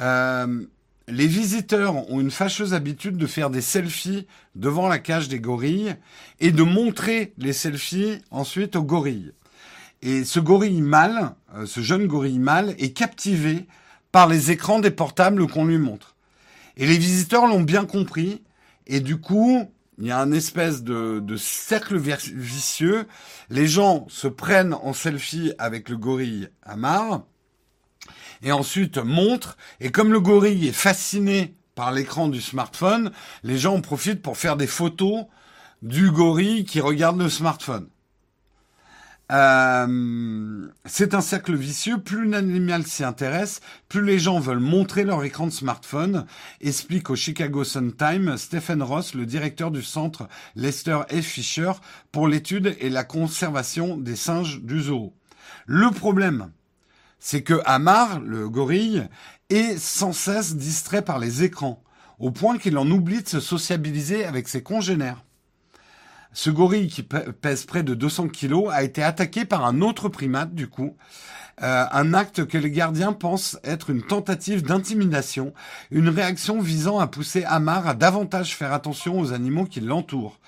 Euh, 0.00 0.64
les 1.08 1.26
visiteurs 1.26 2.10
ont 2.10 2.20
une 2.20 2.30
fâcheuse 2.30 2.74
habitude 2.74 3.16
de 3.16 3.26
faire 3.26 3.50
des 3.50 3.60
selfies 3.60 4.26
devant 4.54 4.88
la 4.88 4.98
cage 4.98 5.28
des 5.28 5.40
gorilles 5.40 5.96
et 6.40 6.52
de 6.52 6.62
montrer 6.62 7.32
les 7.38 7.52
selfies 7.52 8.18
ensuite 8.30 8.76
aux 8.76 8.82
gorilles. 8.82 9.32
Et 10.02 10.24
ce 10.24 10.38
gorille 10.38 10.82
mâle, 10.82 11.34
euh, 11.54 11.66
ce 11.66 11.80
jeune 11.80 12.06
gorille 12.06 12.38
mâle, 12.38 12.74
est 12.78 12.92
captivé 12.92 13.66
par 14.12 14.28
les 14.28 14.50
écrans 14.50 14.78
des 14.78 14.90
portables 14.90 15.46
qu'on 15.48 15.64
lui 15.64 15.78
montre. 15.78 16.14
Et 16.76 16.86
les 16.86 16.98
visiteurs 16.98 17.46
l'ont 17.46 17.62
bien 17.62 17.84
compris, 17.84 18.42
et 18.86 19.00
du 19.00 19.16
coup, 19.18 19.68
il 19.98 20.06
y 20.06 20.12
a 20.12 20.20
un 20.20 20.30
espèce 20.30 20.84
de, 20.84 21.18
de 21.18 21.36
cercle 21.36 21.98
vicieux. 21.98 23.06
Les 23.50 23.66
gens 23.66 24.06
se 24.08 24.28
prennent 24.28 24.74
en 24.74 24.92
selfie 24.92 25.52
avec 25.58 25.88
le 25.88 25.96
gorille 25.96 26.48
Amar, 26.62 27.24
et 28.42 28.52
ensuite 28.52 28.98
montrent, 28.98 29.56
et 29.80 29.90
comme 29.90 30.12
le 30.12 30.20
gorille 30.20 30.68
est 30.68 30.72
fasciné 30.72 31.54
par 31.74 31.92
l'écran 31.92 32.28
du 32.28 32.40
smartphone, 32.40 33.12
les 33.44 33.58
gens 33.58 33.76
en 33.76 33.80
profitent 33.80 34.22
pour 34.22 34.36
faire 34.36 34.56
des 34.56 34.66
photos 34.66 35.26
du 35.82 36.10
gorille 36.10 36.64
qui 36.64 36.80
regarde 36.80 37.20
le 37.20 37.28
smartphone. 37.28 37.88
Euh, 39.30 40.68
c'est 40.86 41.14
un 41.14 41.20
cercle 41.20 41.54
vicieux. 41.54 41.98
Plus 41.98 42.28
l'animal 42.28 42.86
s'y 42.86 43.04
intéresse, 43.04 43.60
plus 43.88 44.02
les 44.02 44.18
gens 44.18 44.40
veulent 44.40 44.58
montrer 44.58 45.04
leur 45.04 45.22
écran 45.22 45.46
de 45.46 45.52
smartphone, 45.52 46.26
explique 46.60 47.10
au 47.10 47.16
Chicago 47.16 47.62
Sun-Times 47.64 48.36
Stephen 48.38 48.82
Ross, 48.82 49.14
le 49.14 49.26
directeur 49.26 49.70
du 49.70 49.82
centre 49.82 50.28
Lester 50.56 51.00
F. 51.10 51.20
Fisher 51.20 51.72
pour 52.10 52.26
l'étude 52.28 52.76
et 52.80 52.88
la 52.88 53.04
conservation 53.04 53.96
des 53.96 54.16
singes 54.16 54.62
du 54.62 54.80
zoo. 54.80 55.12
Le 55.66 55.90
problème, 55.90 56.50
c'est 57.18 57.42
que 57.42 57.60
Amar, 57.64 58.20
le 58.20 58.48
gorille, 58.48 59.08
est 59.50 59.78
sans 59.78 60.12
cesse 60.12 60.56
distrait 60.56 61.02
par 61.02 61.18
les 61.18 61.42
écrans, 61.42 61.82
au 62.18 62.30
point 62.30 62.58
qu'il 62.58 62.78
en 62.78 62.90
oublie 62.90 63.22
de 63.22 63.28
se 63.28 63.40
sociabiliser 63.40 64.24
avec 64.24 64.48
ses 64.48 64.62
congénères. 64.62 65.24
Ce 66.32 66.50
gorille 66.50 66.88
qui 66.88 67.02
pèse 67.02 67.64
près 67.64 67.82
de 67.82 67.94
200 67.94 68.28
kilos 68.28 68.70
a 68.70 68.82
été 68.82 69.02
attaqué 69.02 69.44
par 69.44 69.64
un 69.64 69.80
autre 69.80 70.08
primate 70.08 70.54
du 70.54 70.68
coup. 70.68 70.96
Euh, 71.62 71.84
un 71.90 72.14
acte 72.14 72.46
que 72.46 72.56
les 72.56 72.70
gardiens 72.70 73.12
pensent 73.12 73.58
être 73.64 73.90
une 73.90 74.02
tentative 74.02 74.62
d'intimidation, 74.62 75.52
une 75.90 76.08
réaction 76.08 76.60
visant 76.60 77.00
à 77.00 77.08
pousser 77.08 77.42
Amar 77.44 77.88
à 77.88 77.94
davantage 77.94 78.54
faire 78.54 78.72
attention 78.72 79.18
aux 79.18 79.32
animaux 79.32 79.64
qui 79.64 79.80
l'entourent. 79.80 80.38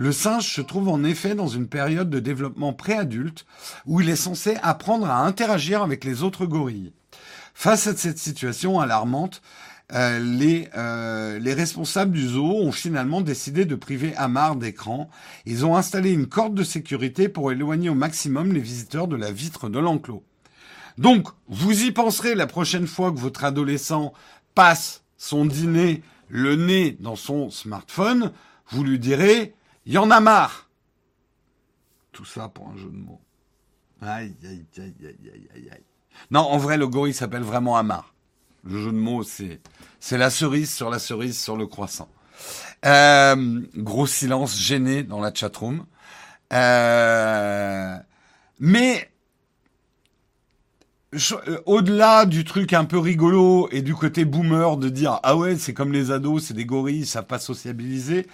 Le 0.00 0.12
singe 0.12 0.54
se 0.54 0.60
trouve 0.60 0.88
en 0.90 1.02
effet 1.02 1.34
dans 1.34 1.48
une 1.48 1.66
période 1.66 2.08
de 2.08 2.20
développement 2.20 2.72
préadulte 2.72 3.44
où 3.84 4.00
il 4.00 4.08
est 4.08 4.14
censé 4.14 4.56
apprendre 4.62 5.10
à 5.10 5.26
interagir 5.26 5.82
avec 5.82 6.04
les 6.04 6.22
autres 6.22 6.46
gorilles. 6.46 6.92
Face 7.52 7.88
à 7.88 7.96
cette 7.96 8.18
situation 8.18 8.78
alarmante, 8.78 9.42
euh, 9.92 10.20
les, 10.20 10.68
euh, 10.76 11.40
les 11.40 11.52
responsables 11.52 12.12
du 12.12 12.28
zoo 12.28 12.60
ont 12.60 12.70
finalement 12.70 13.22
décidé 13.22 13.64
de 13.64 13.74
priver 13.74 14.14
Amar 14.14 14.54
d'écran. 14.54 15.10
Ils 15.46 15.66
ont 15.66 15.74
installé 15.74 16.12
une 16.12 16.28
corde 16.28 16.54
de 16.54 16.62
sécurité 16.62 17.28
pour 17.28 17.50
éloigner 17.50 17.88
au 17.88 17.96
maximum 17.96 18.52
les 18.52 18.60
visiteurs 18.60 19.08
de 19.08 19.16
la 19.16 19.32
vitre 19.32 19.68
de 19.68 19.80
l'enclos. 19.80 20.22
Donc, 20.96 21.26
vous 21.48 21.82
y 21.82 21.90
penserez 21.90 22.36
la 22.36 22.46
prochaine 22.46 22.86
fois 22.86 23.10
que 23.10 23.18
votre 23.18 23.42
adolescent 23.42 24.12
passe 24.54 25.02
son 25.16 25.44
dîner 25.44 26.04
le 26.28 26.54
nez 26.54 26.96
dans 27.00 27.16
son 27.16 27.50
smartphone, 27.50 28.30
vous 28.70 28.84
lui 28.84 29.00
direz, 29.00 29.54
il 29.88 29.94
y 29.94 29.98
en 29.98 30.10
a 30.10 30.20
marre. 30.20 30.68
Tout 32.12 32.26
ça 32.26 32.48
pour 32.48 32.68
un 32.68 32.76
jeu 32.76 32.90
de 32.90 32.96
mots. 32.96 33.22
Aïe, 34.02 34.36
aïe, 34.44 34.66
aïe, 34.76 34.94
aïe, 35.00 35.48
aïe, 35.54 35.68
aïe. 35.72 35.84
Non, 36.30 36.40
en 36.40 36.58
vrai, 36.58 36.76
le 36.76 36.86
gorille 36.86 37.14
s'appelle 37.14 37.42
vraiment 37.42 37.78
Amar. 37.78 38.14
Le 38.64 38.78
jeu 38.78 38.92
de 38.92 38.98
mots, 38.98 39.22
c'est 39.22 39.60
c'est 39.98 40.18
la 40.18 40.28
cerise 40.28 40.72
sur 40.72 40.90
la 40.90 40.98
cerise 40.98 41.40
sur 41.40 41.56
le 41.56 41.66
croissant. 41.66 42.08
Euh, 42.84 43.62
gros 43.76 44.06
silence 44.06 44.58
gêné 44.58 45.04
dans 45.04 45.20
la 45.20 45.32
chatroom. 45.32 45.86
Euh, 46.52 47.96
mais 48.60 49.10
euh, 51.14 51.60
au-delà 51.64 52.26
du 52.26 52.44
truc 52.44 52.74
un 52.74 52.84
peu 52.84 52.98
rigolo 52.98 53.68
et 53.72 53.80
du 53.80 53.94
côté 53.94 54.26
boomer 54.26 54.76
de 54.76 54.90
dire 54.90 55.18
ah 55.22 55.36
ouais 55.36 55.56
c'est 55.56 55.72
comme 55.72 55.92
les 55.92 56.10
ados, 56.10 56.44
c'est 56.44 56.54
des 56.54 56.66
gorilles, 56.66 57.06
savent 57.06 57.24
pas 57.24 57.38
sociabiliser. 57.38 58.26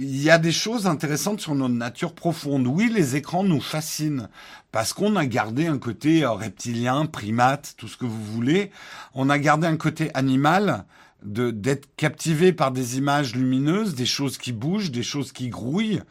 Il 0.00 0.22
y 0.22 0.30
a 0.30 0.38
des 0.38 0.52
choses 0.52 0.86
intéressantes 0.86 1.40
sur 1.40 1.56
notre 1.56 1.74
nature 1.74 2.14
profonde. 2.14 2.68
Oui, 2.68 2.88
les 2.88 3.16
écrans 3.16 3.42
nous 3.42 3.60
fascinent 3.60 4.28
parce 4.70 4.92
qu'on 4.92 5.16
a 5.16 5.26
gardé 5.26 5.66
un 5.66 5.78
côté 5.78 6.22
euh, 6.22 6.30
reptilien, 6.30 7.04
primate, 7.06 7.74
tout 7.76 7.88
ce 7.88 7.96
que 7.96 8.04
vous 8.04 8.24
voulez. 8.24 8.70
On 9.14 9.28
a 9.28 9.40
gardé 9.40 9.66
un 9.66 9.76
côté 9.76 10.12
animal 10.14 10.84
de 11.24 11.50
d'être 11.50 11.88
captivé 11.96 12.52
par 12.52 12.70
des 12.70 12.96
images 12.96 13.34
lumineuses, 13.34 13.96
des 13.96 14.06
choses 14.06 14.38
qui 14.38 14.52
bougent, 14.52 14.92
des 14.92 15.02
choses 15.02 15.32
qui 15.32 15.48
grouillent. 15.48 16.02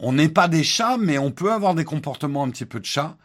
On 0.00 0.12
n'est 0.12 0.28
pas 0.28 0.46
des 0.46 0.62
chats, 0.62 0.98
mais 0.98 1.16
on 1.16 1.30
peut 1.30 1.50
avoir 1.50 1.74
des 1.74 1.84
comportements 1.86 2.44
un 2.44 2.50
petit 2.50 2.66
peu 2.66 2.78
de 2.78 2.84
chat. 2.84 3.16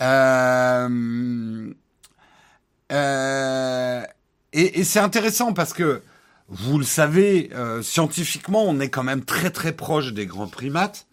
Euh, 0.00 1.72
euh, 2.90 4.02
et, 4.52 4.80
et 4.80 4.84
c'est 4.84 4.98
intéressant 4.98 5.52
parce 5.52 5.72
que 5.72 6.02
vous 6.54 6.78
le 6.78 6.84
savez, 6.84 7.50
euh, 7.54 7.82
scientifiquement, 7.82 8.64
on 8.64 8.80
est 8.80 8.88
quand 8.88 9.02
même 9.02 9.24
très 9.24 9.50
très 9.50 9.72
proche 9.72 10.12
des 10.12 10.26
grands 10.26 10.46
primates. 10.46 11.06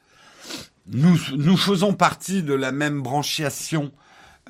Nous, 0.88 1.18
nous 1.38 1.58
faisons 1.58 1.94
partie 1.94 2.44
de 2.44 2.54
la 2.54 2.72
même 2.72 3.02
branchiation 3.02 3.92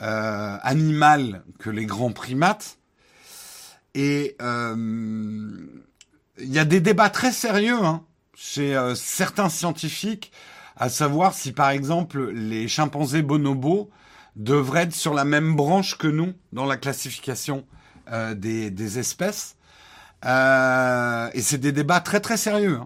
euh, 0.02 0.58
animale 0.62 1.44
que 1.60 1.70
les 1.70 1.86
grands 1.86 2.12
primates. 2.12 2.78
Et 3.94 4.36
euh, 4.42 4.76
il 6.40 6.54
y 6.54 6.60
a 6.60 6.66
des 6.66 6.80
débats 6.80 7.10
très 7.10 7.32
sérieux 7.32 7.84
hein, 7.84 8.04
chez 8.36 8.76
euh, 8.76 8.96
certains 8.96 9.50
scientifiques, 9.50 10.32
à 10.78 10.90
savoir 10.90 11.34
si 11.34 11.52
par 11.52 11.70
exemple 11.70 12.32
les 12.32 12.68
chimpanzés 12.68 13.22
bonobos 13.22 13.90
devraient 14.36 14.84
être 14.84 14.96
sur 14.96 15.14
la 15.14 15.26
même 15.26 15.56
branche 15.56 15.98
que 15.98 16.08
nous 16.08 16.34
dans 16.54 16.66
la 16.66 16.78
classification 16.78 17.66
euh, 18.12 18.34
des, 18.34 18.72
des, 18.72 18.98
espèces. 18.98 19.58
Et 20.24 21.42
c'est 21.42 21.58
des 21.58 21.72
débats 21.72 22.02
très 22.02 22.20
très 22.20 22.38
sérieux. 22.38 22.80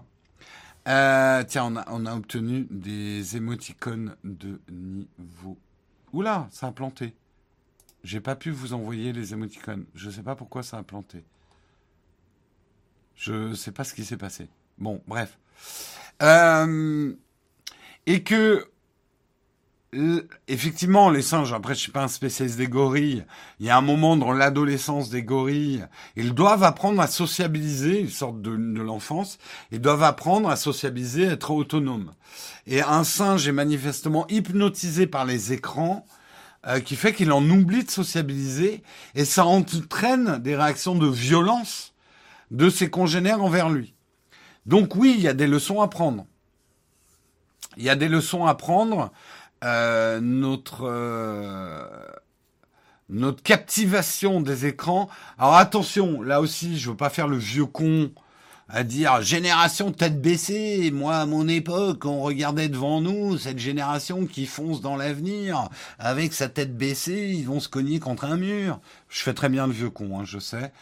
Hein. 0.86 1.44
tiens, 1.48 1.64
on 1.64 1.76
a, 1.76 1.84
on 1.88 2.06
a 2.06 2.14
obtenu 2.14 2.66
des 2.70 3.36
émoticônes 3.36 4.16
de 4.24 4.60
niveau. 4.70 5.58
Oula, 6.12 6.48
ça 6.50 6.68
a 6.68 6.72
planté. 6.72 7.14
J'ai 8.04 8.20
pas 8.20 8.36
pu 8.36 8.50
vous 8.50 8.72
envoyer 8.72 9.12
les 9.12 9.32
émoticônes. 9.32 9.84
Je 9.94 10.10
sais 10.10 10.22
pas 10.22 10.36
pourquoi 10.36 10.62
ça 10.62 10.78
a 10.78 10.82
planté. 10.82 11.24
Je 13.16 13.54
sais 13.54 13.72
pas 13.72 13.82
ce 13.82 13.94
qui 13.94 14.04
s'est 14.04 14.16
passé. 14.16 14.48
Bon, 14.78 15.02
bref. 15.08 15.38
Euh, 16.22 17.12
et 18.06 18.22
que 18.22 18.70
effectivement, 20.48 21.10
les 21.10 21.22
singes, 21.22 21.52
après 21.52 21.74
je 21.74 21.80
suis 21.80 21.92
pas 21.92 22.04
un 22.04 22.08
spécialiste 22.08 22.58
des 22.58 22.68
gorilles, 22.68 23.24
il 23.60 23.66
y 23.66 23.70
a 23.70 23.76
un 23.76 23.82
moment 23.82 24.16
dans 24.16 24.32
l'adolescence 24.32 25.10
des 25.10 25.22
gorilles, 25.22 25.86
ils 26.16 26.34
doivent 26.34 26.64
apprendre 26.64 27.00
à 27.00 27.06
sociabiliser, 27.06 28.00
ils 28.00 28.10
sortent 28.10 28.42
de, 28.42 28.56
de 28.56 28.82
l'enfance, 28.82 29.38
ils 29.72 29.80
doivent 29.80 30.02
apprendre 30.02 30.48
à 30.48 30.56
sociabiliser, 30.56 31.28
à 31.28 31.32
être 31.32 31.50
autonomes. 31.50 32.12
Et 32.66 32.82
un 32.82 33.04
singe 33.04 33.46
est 33.48 33.52
manifestement 33.52 34.26
hypnotisé 34.28 35.06
par 35.06 35.24
les 35.24 35.52
écrans, 35.52 36.06
euh, 36.66 36.80
qui 36.80 36.96
fait 36.96 37.12
qu'il 37.12 37.30
en 37.30 37.48
oublie 37.48 37.84
de 37.84 37.90
sociabiliser 37.90 38.82
et 39.14 39.24
ça 39.24 39.46
entraîne 39.46 40.38
des 40.38 40.56
réactions 40.56 40.96
de 40.96 41.06
violence 41.06 41.94
de 42.50 42.70
ses 42.70 42.90
congénères 42.90 43.40
envers 43.40 43.68
lui. 43.68 43.94
Donc 44.64 44.96
oui, 44.96 45.14
il 45.16 45.22
y 45.22 45.28
a 45.28 45.34
des 45.34 45.46
leçons 45.46 45.80
à 45.80 45.86
prendre. 45.86 46.26
Il 47.76 47.84
y 47.84 47.88
a 47.88 47.94
des 47.94 48.08
leçons 48.08 48.46
à 48.46 48.54
prendre. 48.56 49.12
Euh, 49.64 50.20
notre 50.20 50.84
euh, 50.84 51.88
notre 53.08 53.42
captivation 53.42 54.40
des 54.40 54.66
écrans. 54.66 55.08
Alors 55.38 55.56
attention, 55.56 56.20
là 56.22 56.40
aussi, 56.40 56.78
je 56.78 56.90
veux 56.90 56.96
pas 56.96 57.08
faire 57.08 57.28
le 57.28 57.38
vieux 57.38 57.64
con 57.64 58.10
à 58.68 58.82
dire 58.82 59.22
génération 59.22 59.92
tête 59.92 60.20
baissée. 60.20 60.90
Moi, 60.90 61.16
à 61.16 61.26
mon 61.26 61.48
époque, 61.48 62.04
on 62.04 62.20
regardait 62.20 62.68
devant 62.68 63.00
nous 63.00 63.38
cette 63.38 63.58
génération 63.58 64.26
qui 64.26 64.44
fonce 64.44 64.80
dans 64.80 64.96
l'avenir 64.96 65.68
avec 65.98 66.34
sa 66.34 66.48
tête 66.48 66.76
baissée. 66.76 67.32
Ils 67.34 67.46
vont 67.46 67.60
se 67.60 67.68
cogner 67.68 68.00
contre 68.00 68.24
un 68.24 68.36
mur. 68.36 68.80
Je 69.08 69.22
fais 69.22 69.34
très 69.34 69.48
bien 69.48 69.66
le 69.66 69.72
vieux 69.72 69.90
con, 69.90 70.18
hein, 70.18 70.24
je 70.24 70.38
sais. 70.38 70.72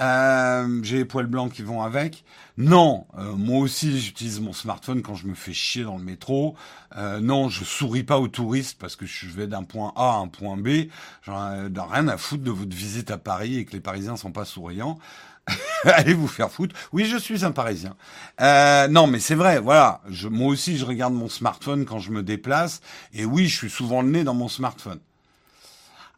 Euh, 0.00 0.80
j'ai 0.82 0.98
les 0.98 1.04
poils 1.04 1.26
blancs 1.26 1.52
qui 1.52 1.62
vont 1.62 1.82
avec. 1.82 2.24
Non, 2.56 3.06
euh, 3.18 3.32
moi 3.32 3.60
aussi 3.60 4.00
j'utilise 4.00 4.40
mon 4.40 4.52
smartphone 4.52 5.02
quand 5.02 5.14
je 5.14 5.26
me 5.26 5.34
fais 5.34 5.52
chier 5.52 5.84
dans 5.84 5.96
le 5.96 6.04
métro. 6.04 6.56
Euh, 6.96 7.20
non, 7.20 7.48
je 7.48 7.64
souris 7.64 8.02
pas 8.04 8.18
aux 8.18 8.28
touristes 8.28 8.78
parce 8.78 8.96
que 8.96 9.06
je 9.06 9.26
vais 9.28 9.46
d'un 9.46 9.62
point 9.64 9.92
A 9.96 10.14
à 10.14 10.16
un 10.16 10.28
point 10.28 10.56
B. 10.56 10.88
J'en 11.22 11.52
ai 11.52 11.68
rien 11.68 12.08
à 12.08 12.16
foutre 12.16 12.42
de 12.42 12.50
votre 12.50 12.74
visite 12.74 13.10
à 13.10 13.18
Paris 13.18 13.58
et 13.58 13.64
que 13.64 13.72
les 13.72 13.80
Parisiens 13.80 14.16
sont 14.16 14.32
pas 14.32 14.44
souriants. 14.44 14.98
Allez 15.84 16.14
vous 16.14 16.28
faire 16.28 16.50
foutre. 16.50 16.74
Oui, 16.92 17.04
je 17.04 17.16
suis 17.16 17.44
un 17.44 17.52
Parisien. 17.52 17.96
Euh, 18.40 18.88
non, 18.88 19.06
mais 19.06 19.20
c'est 19.20 19.34
vrai. 19.34 19.58
Voilà. 19.58 20.00
Je, 20.08 20.28
moi 20.28 20.48
aussi, 20.48 20.76
je 20.76 20.84
regarde 20.84 21.14
mon 21.14 21.28
smartphone 21.28 21.84
quand 21.84 21.98
je 21.98 22.10
me 22.10 22.22
déplace. 22.22 22.80
Et 23.12 23.24
oui, 23.24 23.48
je 23.48 23.56
suis 23.56 23.70
souvent 23.70 24.02
le 24.02 24.08
nez 24.08 24.24
dans 24.24 24.34
mon 24.34 24.48
smartphone. 24.48 25.00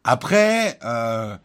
Après, 0.03 0.79
euh, 0.83 1.37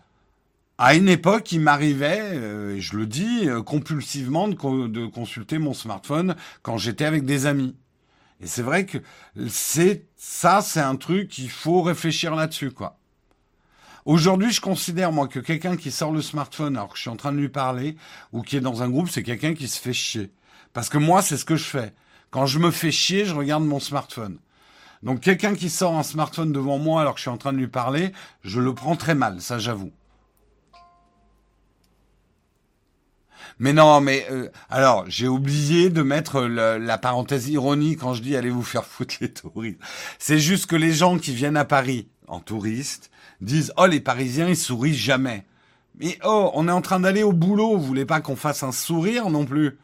À 0.84 0.96
une 0.96 1.08
époque, 1.08 1.52
il 1.52 1.60
m'arrivait, 1.60 2.20
euh, 2.20 2.80
je 2.80 2.96
le 2.96 3.06
dis, 3.06 3.48
euh, 3.48 3.62
compulsivement 3.62 4.48
de, 4.48 4.88
de, 4.88 5.06
consulter 5.06 5.58
mon 5.58 5.74
smartphone 5.74 6.34
quand 6.62 6.76
j'étais 6.76 7.04
avec 7.04 7.24
des 7.24 7.46
amis. 7.46 7.76
Et 8.40 8.48
c'est 8.48 8.62
vrai 8.62 8.84
que 8.84 8.98
c'est 9.48 10.06
ça, 10.16 10.60
c'est 10.60 10.80
un 10.80 10.96
truc 10.96 11.28
qu'il 11.28 11.50
faut 11.50 11.82
réfléchir 11.82 12.34
là-dessus, 12.34 12.72
quoi. 12.72 12.98
Aujourd'hui, 14.06 14.50
je 14.50 14.60
considère 14.60 15.12
moi 15.12 15.28
que 15.28 15.38
quelqu'un 15.38 15.76
qui 15.76 15.92
sort 15.92 16.10
le 16.10 16.20
smartphone 16.20 16.76
alors 16.76 16.88
que 16.88 16.96
je 16.96 17.02
suis 17.02 17.10
en 17.10 17.16
train 17.16 17.30
de 17.30 17.38
lui 17.38 17.48
parler 17.48 17.96
ou 18.32 18.42
qui 18.42 18.56
est 18.56 18.60
dans 18.60 18.82
un 18.82 18.90
groupe, 18.90 19.08
c'est 19.08 19.22
quelqu'un 19.22 19.54
qui 19.54 19.68
se 19.68 19.80
fait 19.80 19.92
chier. 19.92 20.32
Parce 20.72 20.88
que 20.88 20.98
moi, 20.98 21.22
c'est 21.22 21.36
ce 21.36 21.44
que 21.44 21.54
je 21.54 21.62
fais. 21.62 21.94
Quand 22.32 22.46
je 22.46 22.58
me 22.58 22.72
fais 22.72 22.90
chier, 22.90 23.24
je 23.24 23.36
regarde 23.36 23.62
mon 23.62 23.78
smartphone. 23.78 24.36
Donc 25.04 25.20
quelqu'un 25.20 25.54
qui 25.54 25.70
sort 25.70 25.96
un 25.96 26.02
smartphone 26.02 26.50
devant 26.50 26.78
moi 26.78 27.02
alors 27.02 27.14
que 27.14 27.20
je 27.20 27.22
suis 27.22 27.30
en 27.30 27.38
train 27.38 27.52
de 27.52 27.58
lui 27.58 27.68
parler, 27.68 28.10
je 28.42 28.58
le 28.58 28.74
prends 28.74 28.96
très 28.96 29.14
mal, 29.14 29.40
ça 29.40 29.60
j'avoue. 29.60 29.92
Mais 33.62 33.72
non, 33.72 34.00
mais 34.00 34.26
euh, 34.28 34.48
alors 34.70 35.04
j'ai 35.06 35.28
oublié 35.28 35.88
de 35.88 36.02
mettre 36.02 36.40
la 36.40 36.98
parenthèse 36.98 37.48
ironie 37.48 37.94
quand 37.94 38.12
je 38.12 38.20
dis 38.20 38.34
allez 38.34 38.50
vous 38.50 38.64
faire 38.64 38.84
foutre 38.84 39.14
les 39.20 39.32
touristes. 39.32 39.78
C'est 40.18 40.40
juste 40.40 40.66
que 40.66 40.74
les 40.74 40.92
gens 40.92 41.16
qui 41.16 41.32
viennent 41.32 41.56
à 41.56 41.64
Paris 41.64 42.08
en 42.26 42.40
touriste 42.40 43.12
disent 43.40 43.72
oh 43.76 43.86
les 43.86 44.00
Parisiens 44.00 44.48
ils 44.48 44.56
sourient 44.56 44.96
jamais. 44.96 45.46
Mais 46.00 46.18
oh 46.24 46.50
on 46.54 46.66
est 46.66 46.72
en 46.72 46.80
train 46.80 46.98
d'aller 46.98 47.22
au 47.22 47.32
boulot, 47.32 47.76
vous 47.76 47.86
voulez 47.86 48.04
pas 48.04 48.20
qu'on 48.20 48.34
fasse 48.34 48.64
un 48.64 48.72
sourire 48.72 49.30
non 49.30 49.44
plus? 49.44 49.78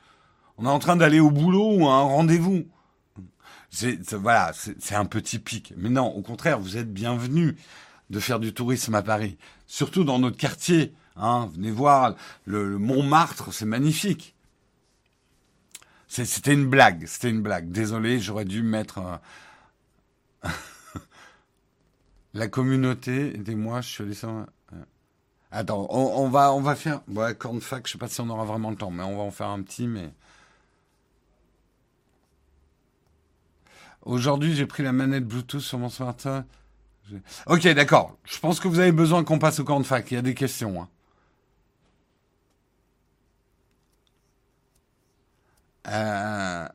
On 0.57 0.65
est 0.65 0.69
en 0.69 0.81
train 0.81 0.97
d'aller 0.97 1.21
au 1.21 1.31
boulot 1.31 1.77
ou 1.77 1.87
à 1.87 1.93
un 1.93 2.03
rendez-vous. 2.03 2.67
C'est 3.71 4.13
voilà, 4.13 4.51
c'est 4.55 4.97
un 4.97 5.05
peu 5.05 5.23
typique. 5.23 5.73
Mais 5.77 5.89
non, 5.89 6.09
au 6.09 6.23
contraire, 6.23 6.59
vous 6.59 6.79
êtes 6.79 6.93
bienvenus 6.93 7.55
de 8.11 8.19
faire 8.19 8.41
du 8.41 8.53
tourisme 8.53 8.97
à 8.97 9.03
Paris, 9.03 9.39
surtout 9.69 10.03
dans 10.03 10.19
notre 10.19 10.37
quartier. 10.37 10.95
Hein, 11.19 11.51
venez 11.53 11.71
voir 11.71 12.15
le, 12.47 12.79
Montmartre, 12.79 13.53
c'est 13.53 13.67
magnifique. 13.67 14.35
C'était 16.07 16.55
une 16.55 16.67
blague, 16.67 17.07
c'était 17.07 17.29
une 17.29 17.43
blague. 17.43 17.71
Désolé, 17.71 18.19
j'aurais 18.19 18.47
dû 18.47 18.63
mettre 18.63 19.21
la 22.35 22.49
communauté. 22.49 23.35
Aidez-moi, 23.35 23.81
je 23.83 23.89
suis 23.89 24.05
allé 24.05 24.15
sans... 24.15 24.47
Attends, 25.51 25.87
on, 25.91 26.29
va, 26.29 26.53
on 26.53 26.61
va 26.61 26.75
faire. 26.77 27.01
Ouais, 27.09 27.35
Cornfac, 27.35 27.87
je 27.87 27.93
sais 27.93 27.99
pas 27.99 28.09
si 28.09 28.21
on 28.21 28.29
aura 28.29 28.45
vraiment 28.45 28.71
le 28.71 28.77
temps, 28.77 28.91
mais 28.91 29.03
on 29.03 29.17
va 29.17 29.23
en 29.23 29.31
faire 29.31 29.49
un 29.49 29.63
petit. 29.63 29.87
Mais 29.87 30.11
aujourd'hui, 34.03 34.55
j'ai 34.55 34.67
pris 34.67 34.83
la 34.83 34.93
manette 34.93 35.27
Bluetooth 35.27 35.61
sur 35.61 35.79
mon 35.79 35.89
smartphone. 35.89 36.45
Ok, 37.47 37.67
d'accord. 37.69 38.19
Je 38.25 38.39
pense 38.39 38.61
que 38.61 38.69
vous 38.69 38.79
avez 38.79 38.93
besoin 38.93 39.25
qu'on 39.25 39.39
passe 39.39 39.61
au 39.61 39.65
Cornfac. 39.65 40.11
Il 40.11 40.15
y 40.15 40.19
a 40.19 40.23
des 40.23 40.35
questions. 40.35 40.83
Hein. 40.83 40.89
Euh, 45.89 46.69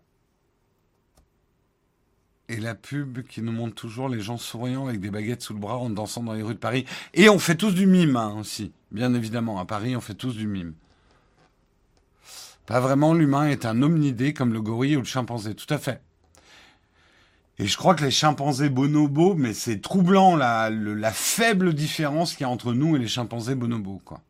et 2.50 2.58
la 2.58 2.76
pub 2.76 3.24
qui 3.24 3.42
nous 3.42 3.52
montre 3.52 3.76
toujours 3.76 4.10
les 4.10 4.20
gens 4.20 4.38
souriants 4.38 4.88
avec 4.88 5.00
des 5.00 5.10
baguettes 5.10 5.42
sous 5.42 5.54
le 5.54 5.60
bras 5.60 5.78
en 5.78 5.90
dansant 5.90 6.24
dans 6.24 6.34
les 6.34 6.44
rues 6.44 6.56
de 6.56 6.60
Paris. 6.60 6.86
Et 7.14 7.30
on 7.30 7.40
fait 7.40 7.56
tous 7.56 7.72
du 7.72 7.86
mime 7.86 8.16
hein, 8.18 8.36
aussi, 8.40 8.74
bien 8.92 9.14
évidemment. 9.14 9.60
À 9.60 9.66
Paris, 9.66 9.96
on 9.96 10.02
fait 10.02 10.14
tous 10.14 10.36
du 10.36 10.48
mime. 10.48 10.74
Pas 12.66 12.80
vraiment, 12.80 13.14
l'humain 13.14 13.48
est 13.48 13.66
un 13.66 13.82
omnidé 13.82 14.34
comme 14.34 14.54
le 14.54 14.62
gorille 14.62 14.96
ou 14.96 15.00
le 15.00 15.06
chimpanzé. 15.06 15.56
Tout 15.56 15.72
à 15.74 15.78
fait. 15.78 16.02
Et 17.60 17.68
je 17.68 17.78
crois 17.78 17.94
que 17.94 18.04
les 18.04 18.12
chimpanzés 18.12 18.70
bonobos, 18.70 19.36
mais 19.36 19.54
c'est 19.54 19.80
troublant 19.80 20.36
la, 20.36 20.70
la 20.70 21.12
faible 21.12 21.74
différence 21.74 22.34
qu'il 22.34 22.42
y 22.42 22.46
a 22.46 22.50
entre 22.50 22.74
nous 22.74 22.96
et 22.96 23.00
les 23.00 23.08
chimpanzés 23.08 23.56
bonobos, 23.56 24.02
quoi. 24.04 24.22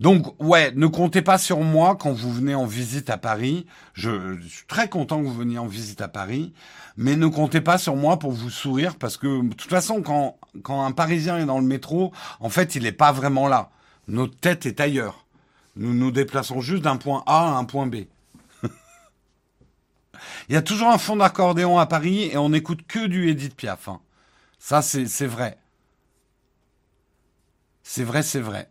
Donc, 0.00 0.34
ouais, 0.42 0.72
ne 0.74 0.86
comptez 0.86 1.20
pas 1.20 1.36
sur 1.36 1.60
moi 1.60 1.94
quand 1.94 2.12
vous 2.12 2.32
venez 2.32 2.54
en 2.54 2.64
visite 2.64 3.10
à 3.10 3.18
Paris. 3.18 3.66
Je, 3.92 4.40
suis 4.48 4.66
très 4.66 4.88
content 4.88 5.20
que 5.20 5.26
vous 5.26 5.34
veniez 5.34 5.58
en 5.58 5.66
visite 5.66 6.00
à 6.00 6.08
Paris, 6.08 6.54
mais 6.96 7.16
ne 7.16 7.26
comptez 7.26 7.60
pas 7.60 7.76
sur 7.76 7.96
moi 7.96 8.18
pour 8.18 8.32
vous 8.32 8.48
sourire 8.48 8.96
parce 8.96 9.18
que, 9.18 9.42
de 9.42 9.52
toute 9.52 9.68
façon, 9.68 10.02
quand, 10.02 10.38
un 10.66 10.92
Parisien 10.92 11.36
est 11.36 11.44
dans 11.44 11.58
le 11.60 11.66
métro, 11.66 12.12
en 12.40 12.48
fait, 12.48 12.76
il 12.76 12.84
n'est 12.84 12.92
pas 12.92 13.12
vraiment 13.12 13.46
là. 13.46 13.70
Notre 14.08 14.34
tête 14.38 14.64
est 14.64 14.80
ailleurs. 14.80 15.26
Nous 15.76 15.92
nous 15.92 16.10
déplaçons 16.10 16.62
juste 16.62 16.82
d'un 16.82 16.96
point 16.96 17.22
A 17.26 17.50
à 17.50 17.58
un 17.58 17.64
point 17.64 17.86
B. 17.86 17.96
il 20.48 20.54
y 20.54 20.56
a 20.56 20.62
toujours 20.62 20.88
un 20.88 20.98
fond 20.98 21.16
d'accordéon 21.16 21.78
à 21.78 21.84
Paris 21.84 22.30
et 22.32 22.38
on 22.38 22.48
n'écoute 22.48 22.86
que 22.88 23.06
du 23.06 23.28
Edith 23.28 23.54
Piaf. 23.54 23.88
Hein. 23.88 24.00
Ça, 24.58 24.80
c'est 24.80 25.26
vrai. 25.26 25.58
C'est 27.82 28.04
vrai, 28.04 28.22
c'est 28.22 28.40
vrai. 28.40 28.70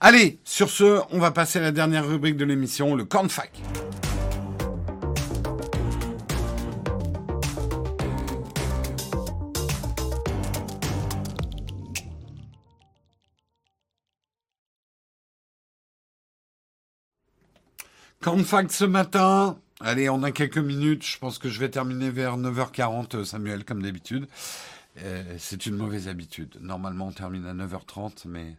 Allez, 0.00 0.38
sur 0.44 0.70
ce, 0.70 1.00
on 1.10 1.18
va 1.18 1.30
passer 1.30 1.58
à 1.58 1.62
la 1.62 1.72
dernière 1.72 2.06
rubrique 2.06 2.36
de 2.36 2.44
l'émission, 2.44 2.94
le 2.94 3.04
cornfac. 3.04 3.50
Cornfac 18.22 18.70
ce 18.70 18.84
matin. 18.84 19.58
Allez, 19.80 20.08
on 20.08 20.22
a 20.22 20.30
quelques 20.30 20.58
minutes. 20.58 21.04
Je 21.04 21.18
pense 21.18 21.38
que 21.38 21.48
je 21.48 21.58
vais 21.58 21.68
terminer 21.68 22.08
vers 22.08 22.38
9h40, 22.38 23.24
Samuel, 23.24 23.64
comme 23.64 23.82
d'habitude. 23.82 24.28
Euh, 24.98 25.36
c'est 25.38 25.64
une 25.66 25.76
mauvaise 25.76 26.08
habitude. 26.08 26.58
Normalement, 26.60 27.06
on 27.08 27.12
termine 27.12 27.46
à 27.46 27.54
9h30, 27.54 28.24
mais 28.26 28.56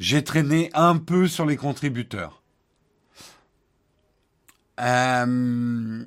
j'ai 0.00 0.24
traîné 0.24 0.70
un 0.74 0.96
peu 0.98 1.28
sur 1.28 1.46
les 1.46 1.56
contributeurs. 1.56 2.42
Euh, 4.80 6.04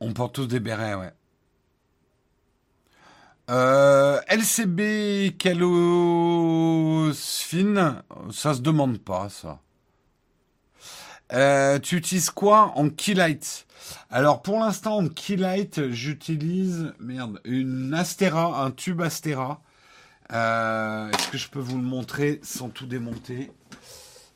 on 0.00 0.12
porte 0.12 0.34
tous 0.34 0.46
des 0.46 0.60
bérets, 0.60 0.94
ouais. 0.94 1.12
Euh, 3.50 4.20
LCB 4.28 5.36
Calosphine, 5.36 7.12
ça 8.30 8.54
se 8.54 8.60
demande 8.60 8.98
pas, 8.98 9.28
ça. 9.28 9.58
tu 11.80 11.96
utilises 11.96 12.30
quoi 12.30 12.72
en 12.76 12.88
Keylight? 12.88 13.66
Alors 14.10 14.42
pour 14.42 14.58
l'instant 14.58 14.98
en 14.98 15.08
Keylight, 15.08 15.90
j'utilise 15.90 16.92
merde 16.98 17.40
une 17.44 17.94
Astera, 17.94 18.62
un 18.62 18.70
tube 18.70 19.00
Astera. 19.00 19.60
Euh, 20.32 21.10
est-ce 21.10 21.28
que 21.28 21.38
je 21.38 21.48
peux 21.48 21.60
vous 21.60 21.76
le 21.76 21.82
montrer 21.82 22.40
sans 22.42 22.68
tout 22.68 22.86
démonter? 22.86 23.50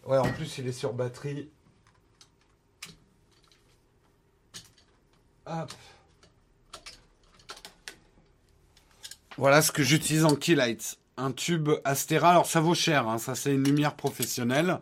Ouais, 0.04 0.18
en 0.18 0.30
plus 0.32 0.58
il 0.58 0.66
est 0.66 0.72
sur 0.72 0.92
batterie. 0.92 1.48
Hop. 5.46 5.72
Voilà 9.38 9.62
ce 9.62 9.70
que 9.70 9.82
j'utilise 9.82 10.24
en 10.24 10.34
Keylight. 10.34 10.98
Un 11.16 11.32
tube 11.32 11.70
Astera. 11.84 12.30
Alors 12.30 12.46
ça 12.46 12.60
vaut 12.60 12.74
cher, 12.74 13.08
hein. 13.08 13.18
ça 13.18 13.34
c'est 13.34 13.54
une 13.54 13.64
lumière 13.64 13.94
professionnelle 13.94 14.80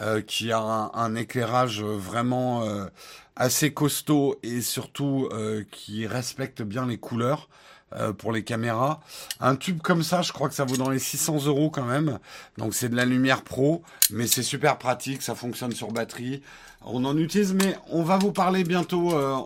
euh, 0.00 0.20
qui 0.20 0.50
a 0.52 0.58
un, 0.58 1.14
éclairage 1.14 1.82
vraiment 1.82 2.64
euh, 2.64 2.86
assez 3.36 3.72
costaud 3.72 4.38
et 4.42 4.60
surtout 4.60 5.28
euh, 5.32 5.64
qui 5.70 6.06
respecte 6.06 6.62
bien 6.62 6.86
les 6.86 6.98
couleurs 6.98 7.48
euh, 7.96 8.12
pour 8.12 8.32
les 8.32 8.44
caméras. 8.44 9.00
Un 9.40 9.56
tube 9.56 9.80
comme 9.80 10.02
ça, 10.02 10.22
je 10.22 10.32
crois 10.32 10.48
que 10.48 10.54
ça 10.54 10.64
vaut 10.64 10.76
dans 10.76 10.90
les 10.90 10.98
600 10.98 11.46
euros 11.46 11.70
quand 11.70 11.84
même. 11.84 12.18
Donc 12.58 12.74
c'est 12.74 12.88
de 12.88 12.96
la 12.96 13.04
lumière 13.04 13.42
pro, 13.42 13.82
mais 14.10 14.26
c'est 14.26 14.42
super 14.42 14.78
pratique, 14.78 15.22
ça 15.22 15.34
fonctionne 15.34 15.72
sur 15.72 15.92
batterie. 15.92 16.42
On 16.82 17.04
en 17.04 17.16
utilise, 17.16 17.54
mais 17.54 17.76
on 17.88 18.02
va 18.02 18.18
vous 18.18 18.32
parler 18.32 18.64
bientôt. 18.64 19.16
Euh, 19.16 19.38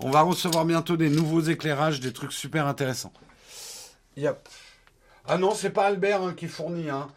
on 0.00 0.10
va 0.10 0.22
recevoir 0.22 0.64
bientôt 0.64 0.96
des 0.96 1.10
nouveaux 1.10 1.42
éclairages, 1.42 2.00
des 2.00 2.12
trucs 2.12 2.32
super 2.32 2.66
intéressants. 2.66 3.12
Yep. 4.16 4.48
Ah 5.26 5.38
non, 5.38 5.54
c'est 5.54 5.70
pas 5.70 5.86
Albert 5.86 6.22
hein, 6.22 6.34
qui 6.34 6.48
fournit. 6.48 6.90
Hein. 6.90 7.08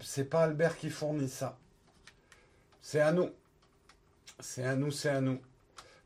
C'est 0.00 0.24
pas 0.24 0.44
Albert 0.44 0.76
qui 0.78 0.90
fournit 0.90 1.28
ça. 1.28 1.58
C'est 2.80 3.00
à 3.00 3.12
nous. 3.12 3.30
C'est 4.46 4.64
à 4.64 4.76
nous, 4.76 4.90
c'est 4.90 5.08
à 5.08 5.22
nous. 5.22 5.40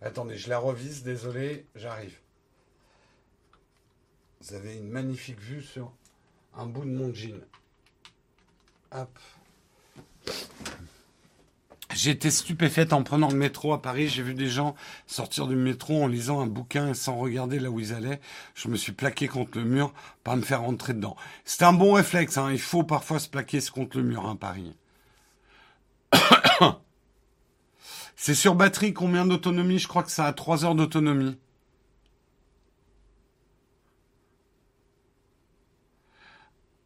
Attendez, 0.00 0.38
je 0.38 0.48
la 0.48 0.58
revise, 0.58 1.02
désolé, 1.02 1.66
j'arrive. 1.74 2.16
Vous 4.40 4.54
avez 4.54 4.76
une 4.76 4.88
magnifique 4.88 5.40
vue 5.40 5.60
sur 5.60 5.92
un 6.54 6.64
bout 6.64 6.84
de 6.84 6.90
mon 6.90 7.12
jean. 7.12 7.40
Hop. 8.92 9.18
J'étais 11.92 12.30
stupéfaite 12.30 12.92
en 12.92 13.02
prenant 13.02 13.28
le 13.28 13.36
métro 13.36 13.72
à 13.72 13.82
Paris. 13.82 14.08
J'ai 14.08 14.22
vu 14.22 14.34
des 14.34 14.48
gens 14.48 14.76
sortir 15.08 15.48
du 15.48 15.56
métro 15.56 16.04
en 16.04 16.06
lisant 16.06 16.40
un 16.40 16.46
bouquin 16.46 16.90
et 16.90 16.94
sans 16.94 17.16
regarder 17.16 17.58
là 17.58 17.70
où 17.70 17.80
ils 17.80 17.92
allaient. 17.92 18.20
Je 18.54 18.68
me 18.68 18.76
suis 18.76 18.92
plaqué 18.92 19.26
contre 19.26 19.58
le 19.58 19.64
mur 19.64 19.92
pour 20.22 20.36
me 20.36 20.42
faire 20.42 20.62
rentrer 20.62 20.94
dedans. 20.94 21.16
C'est 21.44 21.64
un 21.64 21.72
bon 21.72 21.94
réflexe. 21.94 22.38
Hein. 22.38 22.52
Il 22.52 22.60
faut 22.60 22.84
parfois 22.84 23.18
se 23.18 23.28
plaquer 23.28 23.58
contre 23.74 23.98
le 23.98 24.04
mur 24.04 24.26
à 24.26 24.30
hein, 24.30 24.36
Paris. 24.36 24.76
C'est 28.20 28.34
sur 28.34 28.56
batterie, 28.56 28.92
combien 28.92 29.24
d'autonomie? 29.24 29.78
Je 29.78 29.86
crois 29.86 30.02
que 30.02 30.10
ça 30.10 30.26
a 30.26 30.32
3 30.32 30.64
heures 30.64 30.74
d'autonomie. 30.74 31.38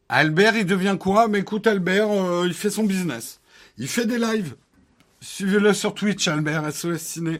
Albert, 0.09 0.55
il 0.55 0.67
devient 0.67 0.95
quoi 0.99 1.27
Mais 1.27 1.39
écoute, 1.39 1.65
Albert, 1.65 2.11
euh, 2.11 2.45
il 2.45 2.53
fait 2.53 2.69
son 2.69 2.83
business. 2.83 3.41
Il 3.79 3.87
fait 3.87 4.05
des 4.05 4.19
lives. 4.19 4.55
Suivez-le 5.21 5.73
sur 5.73 5.95
Twitch, 5.95 6.27
Albert, 6.27 6.71
SOS 6.71 6.99
Ciné. 6.99 7.31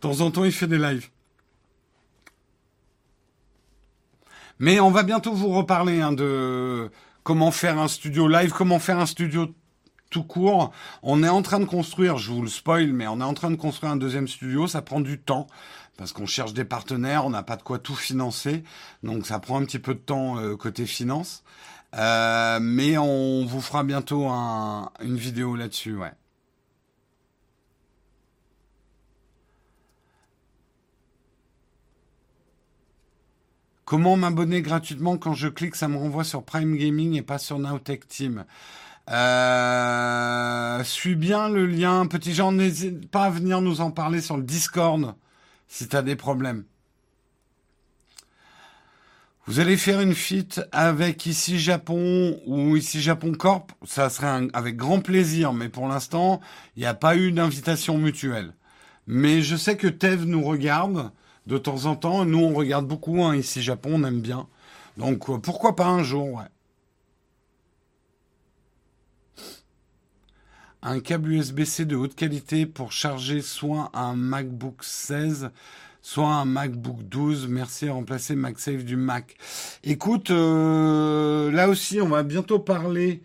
temps 0.00 0.20
en 0.20 0.30
temps, 0.30 0.44
il 0.44 0.52
fait 0.52 0.66
des 0.66 0.78
lives. 0.78 1.08
Mais 4.58 4.80
on 4.80 4.90
va 4.90 5.02
bientôt 5.02 5.32
vous 5.32 5.48
reparler 5.48 6.02
hein, 6.02 6.12
de 6.12 6.90
comment 7.22 7.52
faire 7.52 7.78
un 7.78 7.88
studio 7.88 8.28
live, 8.28 8.50
comment 8.50 8.78
faire 8.78 8.98
un 8.98 9.06
studio 9.06 9.54
tout 10.10 10.24
court. 10.24 10.72
On 11.02 11.22
est 11.22 11.28
en 11.28 11.42
train 11.42 11.60
de 11.60 11.64
construire, 11.64 12.18
je 12.18 12.32
vous 12.32 12.42
le 12.42 12.48
spoil, 12.48 12.92
mais 12.92 13.06
on 13.06 13.20
est 13.20 13.24
en 13.24 13.34
train 13.34 13.50
de 13.50 13.56
construire 13.56 13.92
un 13.92 13.96
deuxième 13.96 14.28
studio. 14.28 14.66
Ça 14.66 14.82
prend 14.82 15.00
du 15.00 15.18
temps 15.18 15.46
parce 15.98 16.12
qu'on 16.12 16.26
cherche 16.26 16.54
des 16.54 16.64
partenaires, 16.64 17.26
on 17.26 17.30
n'a 17.30 17.42
pas 17.42 17.56
de 17.56 17.62
quoi 17.62 17.80
tout 17.80 17.96
financer, 17.96 18.62
donc 19.02 19.26
ça 19.26 19.40
prend 19.40 19.60
un 19.60 19.64
petit 19.64 19.80
peu 19.80 19.94
de 19.94 19.98
temps 19.98 20.38
euh, 20.38 20.56
côté 20.56 20.86
finance. 20.86 21.42
Euh, 21.96 22.58
mais 22.62 22.96
on 22.98 23.44
vous 23.44 23.60
fera 23.60 23.82
bientôt 23.82 24.28
une 24.28 25.16
vidéo 25.16 25.56
là-dessus. 25.56 25.98
Comment 33.84 34.16
m'abonner 34.16 34.60
gratuitement 34.60 35.16
quand 35.16 35.32
je 35.32 35.48
clique, 35.48 35.74
ça 35.74 35.88
me 35.88 35.96
renvoie 35.96 36.22
sur 36.24 36.44
Prime 36.44 36.76
Gaming 36.76 37.14
et 37.14 37.22
pas 37.22 37.38
sur 37.38 37.58
Nowtech 37.58 38.06
Team. 38.06 38.44
Euh, 39.10 40.84
suis 40.84 41.14
bien 41.14 41.48
le 41.48 41.66
lien. 41.66 42.06
Petit 42.06 42.34
Jean, 42.34 42.52
n'hésite 42.52 43.10
pas 43.10 43.24
à 43.24 43.30
venir 43.30 43.60
nous 43.60 43.80
en 43.80 43.90
parler 43.90 44.20
sur 44.20 44.36
le 44.36 44.42
Discord 44.42 45.14
si 45.66 45.88
tu 45.88 45.96
as 45.96 46.02
des 46.02 46.16
problèmes. 46.16 46.64
Vous 49.46 49.60
allez 49.60 49.78
faire 49.78 50.02
une 50.02 50.14
fit 50.14 50.48
avec 50.72 51.24
Ici 51.24 51.58
Japon 51.58 52.38
ou 52.46 52.76
Ici 52.76 53.00
Japon 53.00 53.32
Corp, 53.32 53.72
ça 53.86 54.10
serait 54.10 54.46
avec 54.52 54.76
grand 54.76 55.00
plaisir, 55.00 55.54
mais 55.54 55.70
pour 55.70 55.88
l'instant, 55.88 56.40
il 56.76 56.80
n'y 56.80 56.86
a 56.86 56.92
pas 56.92 57.16
eu 57.16 57.32
d'invitation 57.32 57.96
mutuelle. 57.96 58.52
Mais 59.06 59.40
je 59.40 59.56
sais 59.56 59.78
que 59.78 59.86
Tev 59.86 60.26
nous 60.26 60.44
regarde 60.44 61.10
de 61.46 61.56
temps 61.56 61.86
en 61.86 61.96
temps. 61.96 62.26
Nous, 62.26 62.40
on 62.40 62.52
regarde 62.52 62.86
beaucoup 62.86 63.24
hein, 63.24 63.34
Ici 63.34 63.62
Japon, 63.62 63.92
on 63.94 64.04
aime 64.04 64.20
bien. 64.20 64.46
Donc 64.98 65.30
euh, 65.30 65.38
pourquoi 65.38 65.76
pas 65.76 65.86
un 65.86 66.02
jour, 66.02 66.34
ouais. 66.34 66.44
Un 70.90 71.00
câble 71.00 71.32
USB-C 71.32 71.84
de 71.84 71.96
haute 71.96 72.14
qualité 72.14 72.64
pour 72.64 72.92
charger 72.92 73.42
soit 73.42 73.90
un 73.92 74.14
MacBook 74.14 74.76
16 74.80 75.50
soit 76.00 76.28
un 76.28 76.46
MacBook 76.46 77.06
12. 77.06 77.46
Merci 77.46 77.88
à 77.88 77.92
remplacer 77.92 78.34
MagSafe 78.34 78.86
du 78.86 78.96
Mac. 78.96 79.36
Écoute, 79.84 80.30
euh, 80.30 81.52
là 81.52 81.68
aussi, 81.68 82.00
on 82.00 82.08
va 82.08 82.22
bientôt 82.22 82.58
parler 82.58 83.20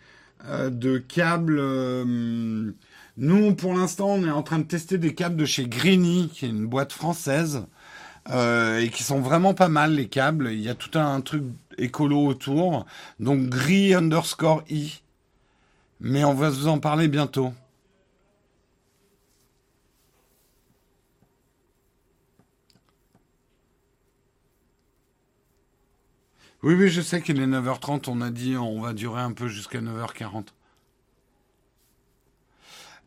euh, 0.46 0.70
de 0.70 0.98
câbles. 0.98 1.58
Euh, 1.58 2.74
nous, 3.16 3.56
pour 3.56 3.74
l'instant, 3.74 4.10
on 4.10 4.26
est 4.26 4.30
en 4.30 4.44
train 4.44 4.60
de 4.60 4.66
tester 4.66 4.98
des 4.98 5.16
câbles 5.16 5.38
de 5.38 5.46
chez 5.46 5.66
Greeny, 5.66 6.30
qui 6.34 6.44
est 6.44 6.50
une 6.50 6.68
boîte 6.68 6.92
française, 6.92 7.64
et 8.28 8.90
qui 8.92 9.04
sont 9.04 9.22
vraiment 9.22 9.54
pas 9.54 9.70
mal, 9.70 9.96
les 9.96 10.10
câbles. 10.10 10.50
Il 10.52 10.60
y 10.60 10.68
a 10.68 10.76
tout 10.76 11.00
un 11.00 11.22
truc 11.22 11.44
écolo 11.78 12.26
autour. 12.26 12.86
Donc, 13.22 13.48
gris 13.48 13.96
underscore 13.96 14.64
i. 14.70 15.03
Mais 16.04 16.26
on 16.26 16.34
va 16.34 16.50
vous 16.50 16.68
en 16.68 16.80
parler 16.80 17.08
bientôt. 17.08 17.54
Oui, 26.62 26.74
oui, 26.76 26.90
je 26.90 27.02
sais 27.02 27.22
qu'il 27.22 27.40
est 27.40 27.48
9h30. 27.48 28.10
On 28.10 28.20
a 28.22 28.30
dit 28.32 28.58
on 28.58 28.82
va 28.82 28.94
durer 28.94 29.22
un 29.22 29.32
peu 29.32 29.48
jusqu'à 29.48 29.80
9h40. 29.80 30.48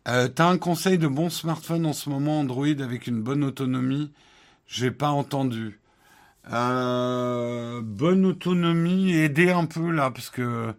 Euh, 0.09 0.28
T'as 0.28 0.48
un 0.48 0.56
conseil 0.59 0.97
de 0.98 1.06
bon 1.06 1.28
smartphone 1.31 1.85
en 1.85 1.93
ce 1.93 2.09
moment 2.09 2.40
Android 2.40 2.66
avec 2.81 3.06
une 3.06 3.23
bonne 3.23 3.44
autonomie? 3.44 4.10
J'ai 4.66 4.90
pas 4.90 5.10
entendu. 5.10 5.81
Euh, 6.52 7.81
bonne 7.82 8.24
autonomie, 8.27 9.12
aider 9.12 9.51
un 9.51 9.66
peu 9.66 9.90
là, 9.90 10.10
parce 10.10 10.31
que 10.31 10.74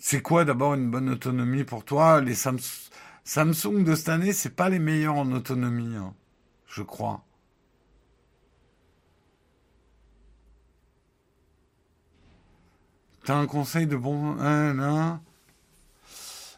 c'est 0.00 0.22
quoi 0.22 0.44
d'abord 0.46 0.74
une 0.74 0.90
bonne 0.90 1.10
autonomie 1.10 1.64
pour 1.64 1.84
toi? 1.84 2.20
Les 2.22 2.34
Samsung 2.34 3.84
de 3.84 3.94
cette 3.94 4.08
année, 4.08 4.32
c'est 4.32 4.56
pas 4.56 4.70
les 4.70 4.78
meilleurs 4.78 5.16
en 5.16 5.30
autonomie, 5.32 5.94
hein, 5.94 6.14
je 6.66 6.82
crois. 6.82 7.22
T'as 13.24 13.36
un 13.36 13.46
conseil 13.46 13.86
de 13.86 13.96
bon... 13.96 14.36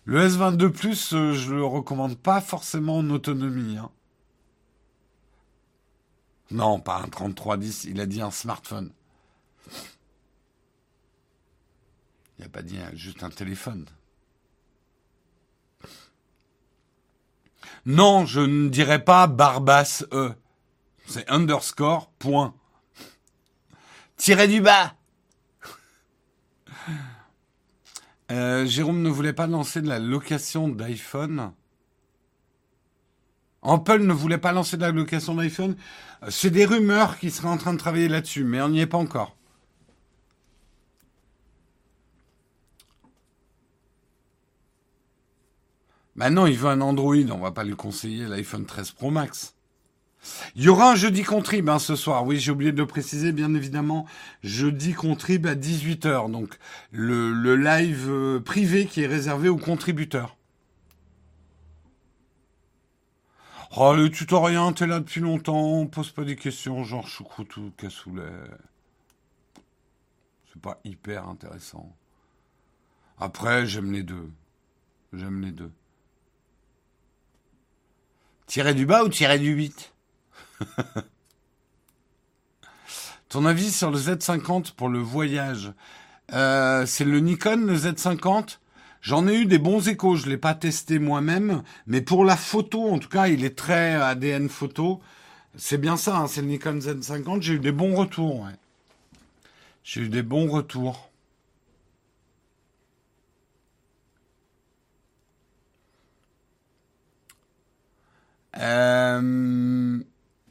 Le 0.04 0.28
S22 0.28 0.70
Plus, 0.70 1.12
euh, 1.12 1.32
je 1.32 1.54
le 1.54 1.64
recommande 1.64 2.18
pas 2.18 2.40
forcément 2.40 2.98
en 2.98 3.10
autonomie. 3.10 3.78
Hein. 3.78 3.90
Non, 6.50 6.80
pas 6.80 6.98
un 6.98 7.08
3310, 7.08 7.84
il 7.84 8.00
a 8.00 8.06
dit 8.06 8.20
un 8.20 8.32
smartphone. 8.32 8.92
Il 12.38 12.42
n'a 12.42 12.48
pas 12.48 12.62
dit 12.62 12.78
juste 12.94 13.22
un 13.22 13.30
téléphone. 13.30 13.86
Non, 17.84 18.26
je 18.26 18.40
ne 18.40 18.68
dirais 18.68 19.04
pas 19.04 19.26
Barbas 19.26 20.04
E. 20.12 20.34
C'est 21.06 21.28
underscore, 21.28 22.10
point. 22.18 22.54
Tirez 24.16 24.46
du 24.46 24.60
bas. 24.60 24.94
Euh, 28.30 28.64
Jérôme 28.66 29.02
ne 29.02 29.10
voulait 29.10 29.32
pas 29.32 29.46
lancer 29.46 29.82
de 29.82 29.88
la 29.88 29.98
location 29.98 30.68
d'iPhone. 30.68 31.52
Apple 33.62 33.98
ne 33.98 34.12
voulait 34.12 34.38
pas 34.38 34.52
lancer 34.52 34.76
de 34.76 34.82
la 34.82 34.90
location 34.90 35.34
d'iPhone. 35.34 35.76
Euh, 36.22 36.30
c'est 36.30 36.50
des 36.50 36.64
rumeurs 36.64 37.18
qui 37.18 37.30
seraient 37.30 37.48
en 37.48 37.58
train 37.58 37.72
de 37.72 37.78
travailler 37.78 38.08
là-dessus, 38.08 38.44
mais 38.44 38.62
on 38.62 38.70
n'y 38.70 38.80
est 38.80 38.86
pas 38.86 38.98
encore. 38.98 39.36
Maintenant, 46.14 46.46
il 46.46 46.58
veut 46.58 46.68
un 46.68 46.80
Android, 46.80 47.16
on 47.30 47.38
va 47.38 47.52
pas 47.52 47.64
lui 47.64 47.74
conseiller 47.74 48.26
l'iPhone 48.26 48.66
13 48.66 48.92
Pro 48.92 49.10
Max. 49.10 49.54
Il 50.54 50.62
y 50.62 50.68
aura 50.68 50.92
un 50.92 50.94
jeudi 50.94 51.22
contrib 51.22 51.68
hein, 51.68 51.78
ce 51.78 51.96
soir. 51.96 52.24
Oui, 52.24 52.38
j'ai 52.38 52.52
oublié 52.52 52.70
de 52.70 52.78
le 52.78 52.86
préciser, 52.86 53.32
bien 53.32 53.54
évidemment. 53.54 54.06
Jeudi 54.42 54.92
contrib 54.92 55.46
à 55.46 55.54
18h. 55.54 56.30
Donc, 56.30 56.58
le, 56.92 57.56
live 57.56 58.08
euh, 58.08 58.40
privé 58.40 58.86
qui 58.86 59.02
est 59.02 59.06
réservé 59.06 59.48
aux 59.48 59.56
contributeurs. 59.56 60.36
Oh, 63.76 63.94
le 63.94 64.10
tutoriel, 64.10 64.74
t'es 64.74 64.86
là 64.86 65.00
depuis 65.00 65.20
longtemps. 65.20 65.64
On 65.64 65.86
pose 65.86 66.10
pas 66.10 66.24
des 66.24 66.36
questions 66.36 66.84
genre 66.84 67.08
choucroutou, 67.08 67.72
cassoulet. 67.76 68.30
C'est 70.52 70.60
pas 70.60 70.78
hyper 70.84 71.26
intéressant. 71.26 71.96
Après, 73.18 73.66
j'aime 73.66 73.92
les 73.92 74.02
deux. 74.02 74.30
J'aime 75.14 75.40
les 75.40 75.52
deux. 75.52 75.72
Tirer 78.52 78.74
du 78.74 78.84
bas 78.84 79.02
ou 79.02 79.08
tirer 79.08 79.38
du 79.38 79.50
8 79.54 79.94
Ton 83.30 83.46
avis 83.46 83.72
sur 83.72 83.90
le 83.90 83.96
Z50 83.96 84.74
pour 84.74 84.90
le 84.90 84.98
voyage 84.98 85.72
euh, 86.34 86.84
C'est 86.84 87.06
le 87.06 87.20
Nikon, 87.20 87.64
le 87.64 87.74
Z50 87.74 88.58
J'en 89.00 89.26
ai 89.26 89.36
eu 89.36 89.46
des 89.46 89.56
bons 89.56 89.88
échos, 89.88 90.16
je 90.16 90.26
ne 90.26 90.32
l'ai 90.32 90.36
pas 90.36 90.52
testé 90.52 90.98
moi-même, 90.98 91.62
mais 91.86 92.02
pour 92.02 92.26
la 92.26 92.36
photo, 92.36 92.90
en 92.90 92.98
tout 92.98 93.08
cas, 93.08 93.28
il 93.28 93.42
est 93.42 93.56
très 93.56 93.94
ADN 93.94 94.50
photo. 94.50 95.00
C'est 95.56 95.78
bien 95.78 95.96
ça, 95.96 96.18
hein, 96.18 96.26
c'est 96.26 96.42
le 96.42 96.48
Nikon 96.48 96.76
Z50, 96.76 97.40
j'ai 97.40 97.54
eu 97.54 97.58
des 97.58 97.72
bons 97.72 97.94
retours. 97.94 98.46
J'ai 99.82 100.02
eu 100.02 100.08
des 100.10 100.22
bons 100.22 100.50
retours. 100.50 101.10
Euh, 108.58 110.02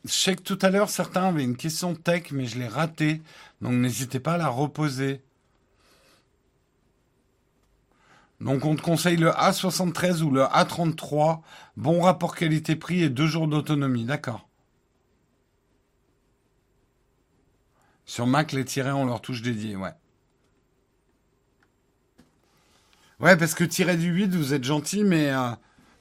je 0.06 0.12
sais 0.12 0.36
que 0.36 0.42
tout 0.42 0.60
à 0.62 0.70
l'heure, 0.70 0.90
certains 0.90 1.28
avaient 1.28 1.44
une 1.44 1.58
question 1.58 1.96
tech, 1.96 2.32
mais 2.32 2.46
je 2.46 2.58
l'ai 2.58 2.68
ratée. 2.68 3.22
Donc 3.62 3.74
n'hésitez 3.74 4.20
pas 4.20 4.34
à 4.34 4.38
la 4.38 4.48
reposer. 4.48 5.22
Donc 8.40 8.66
on 8.66 8.76
te 8.76 8.82
conseille 8.82 9.18
le 9.18 9.30
A73 9.30 10.24
ou 10.24 10.32
le 10.32 10.42
A33. 10.42 11.42
Bon 11.78 12.02
rapport 12.02 12.36
qualité-prix 12.36 13.04
et 13.04 13.10
deux 13.10 13.28
jours 13.28 13.48
d'autonomie. 13.48 14.06
D'accord. 14.06 14.48
Sur 18.06 18.26
Mac, 18.28 18.52
les 18.52 18.66
tirés 18.66 18.92
ont 18.92 19.06
leur 19.06 19.22
touche 19.22 19.42
dédiée, 19.42 19.76
ouais. 19.76 19.94
Ouais, 23.20 23.38
parce 23.38 23.54
que 23.54 23.64
tirer 23.64 23.96
du 23.96 24.12
8, 24.12 24.36
vous 24.36 24.54
êtes 24.54 24.64
gentil, 24.64 25.04
mais... 25.04 25.32
Euh, 25.32 25.52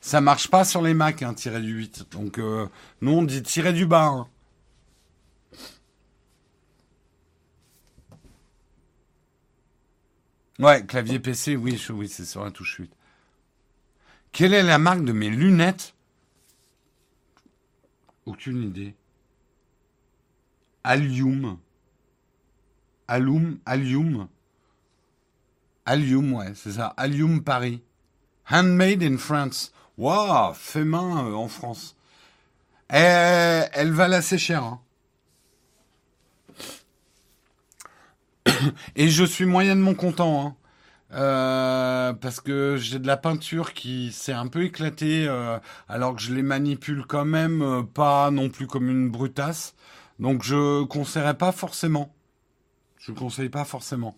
ça 0.01 0.21
marche 0.21 0.49
pas 0.49 0.65
sur 0.65 0.83
les 0.83 0.95
Mac, 0.95 1.23
hein, 1.23 1.35
tirer 1.35 1.61
du 1.61 1.73
8. 1.73 2.11
Donc, 2.13 2.39
euh, 2.39 2.67
nous, 3.01 3.13
on 3.13 3.23
dit 3.23 3.43
tirer 3.43 3.73
du 3.73 3.87
bas. 3.87 4.07
Hein. 4.07 4.29
Ouais, 10.59 10.85
clavier 10.85 11.19
PC, 11.19 11.57
oui, 11.57 11.83
oui, 11.91 12.09
c'est 12.09 12.25
sur 12.25 12.45
la 12.45 12.51
touche 12.51 12.77
8. 12.79 12.93
Quelle 14.33 14.55
est 14.55 14.63
la 14.63 14.79
marque 14.79 15.05
de 15.05 15.13
mes 15.13 15.31
lunettes? 15.31 15.95
Aucune 18.27 18.63
idée. 18.63 18.95
Allium. 20.85 21.59
Allium, 23.09 23.59
Allium. 23.67 24.29
Allium, 25.85 26.33
ouais, 26.35 26.53
c'est 26.55 26.73
ça. 26.73 26.89
Allium 26.97 27.43
Paris. 27.43 27.83
Handmade 28.51 29.03
in 29.03 29.17
France. 29.17 29.73
Waouh, 30.01 30.55
fait 30.55 30.85
main 30.85 31.27
euh, 31.27 31.35
en 31.35 31.47
France. 31.49 31.95
Elle, 32.89 33.69
elle 33.75 33.93
valent 33.93 34.17
assez 34.17 34.39
cher. 34.39 34.65
Hein. 34.65 34.81
Et 38.97 39.11
je 39.11 39.25
suis 39.25 39.45
moyennement 39.45 39.93
content. 39.93 40.47
Hein. 40.47 40.57
Euh, 41.13 42.15
parce 42.15 42.41
que 42.41 42.79
j'ai 42.79 42.99
de 42.99 43.07
la 43.07 43.19
peinture 43.19 43.75
qui 43.75 44.11
s'est 44.13 44.33
un 44.33 44.47
peu 44.47 44.65
éclatée, 44.65 45.27
euh, 45.29 45.59
alors 45.87 46.17
que 46.17 46.23
je 46.23 46.33
les 46.33 46.43
manipule 46.43 47.05
quand 47.07 47.27
même, 47.27 47.87
pas 47.93 48.31
non 48.31 48.49
plus 48.49 48.67
comme 48.67 48.89
une 48.89 49.11
brutasse. 49.11 49.75
Donc 50.19 50.43
je 50.43 50.83
conseillerais 50.85 51.37
pas 51.37 51.53
forcément. 51.53 52.15
Je 52.97 53.13
conseille 53.13 53.51
pas 53.51 53.67
forcément. 53.67 54.17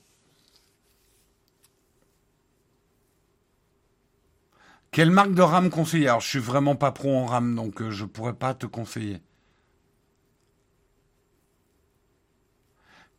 Quelle 4.92 5.10
marque 5.10 5.32
de 5.32 5.40
RAM 5.40 5.70
conseiller? 5.70 6.08
Alors 6.08 6.20
je 6.20 6.28
suis 6.28 6.38
vraiment 6.38 6.76
pas 6.76 6.92
pro 6.92 7.16
en 7.16 7.24
RAM, 7.24 7.54
donc 7.54 7.88
je 7.88 8.04
pourrais 8.04 8.34
pas 8.34 8.52
te 8.52 8.66
conseiller. 8.66 9.22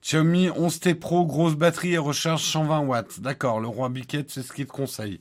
Xiaomi 0.04 0.50
11T 0.50 0.95
Pro, 0.95 1.26
grosse 1.26 1.56
batterie 1.56 1.94
et 1.94 1.98
recharge 1.98 2.44
120 2.44 2.82
watts. 2.82 3.22
D'accord, 3.22 3.60
le 3.60 3.68
roi 3.68 3.90
Biquette, 3.90 4.30
c'est 4.30 4.44
ce 4.44 4.54
qu'il 4.54 4.68
te 4.68 4.72
conseille. 4.72 5.20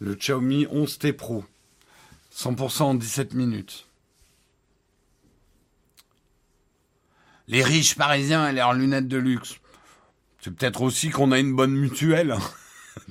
Le 0.00 0.14
Xiaomi 0.14 0.64
11T 0.64 1.12
Pro. 1.12 1.44
100% 2.34 2.82
en 2.82 2.94
17 2.94 3.34
minutes. 3.34 3.86
Les 7.46 7.62
riches 7.62 7.94
parisiens 7.94 8.48
et 8.48 8.52
leurs 8.52 8.72
lunettes 8.72 9.08
de 9.08 9.18
luxe. 9.18 9.60
C'est 10.40 10.50
peut-être 10.50 10.82
aussi 10.82 11.10
qu'on 11.10 11.30
a 11.30 11.38
une 11.38 11.54
bonne 11.54 11.76
mutuelle. 11.76 12.34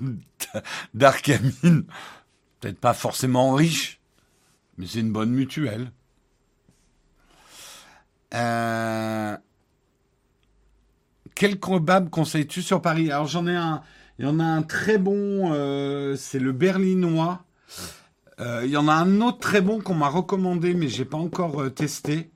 Hein. 0.02 0.10
D'Arcamine. 0.94 1.86
Peut-être 2.62 2.80
pas 2.80 2.94
forcément 2.94 3.54
riche, 3.54 4.00
mais 4.78 4.86
c'est 4.86 5.00
une 5.00 5.12
bonne 5.12 5.32
mutuelle. 5.32 5.92
Euh... 8.36 9.36
Quel 11.34 11.60
kebab 11.60 12.10
conseilles-tu 12.12 12.62
sur 12.62 12.82
Paris? 12.82 13.12
Alors 13.12 13.26
j'en 13.26 13.48
ai 13.48 13.56
un, 13.56 13.82
il 14.20 14.26
y 14.26 14.28
en 14.28 14.40
a 14.40 14.44
un 14.44 14.62
très 14.62 15.00
bon, 15.00 15.52
euh, 15.54 16.16
c'est 16.16 16.38
le 16.38 16.52
berlinois. 16.52 17.44
Euh, 18.40 18.62
il 18.64 18.70
y 18.70 18.78
en 18.78 18.88
a 18.88 18.94
un 18.94 19.22
autre 19.22 19.40
très 19.40 19.62
bon 19.62 19.82
qu'on 19.82 19.96
m'a 19.96 20.10
recommandé, 20.10 20.76
mais 20.76 20.88
j'ai 20.88 21.06
pas 21.06 21.18
encore 21.18 21.74
testé. 21.74 22.30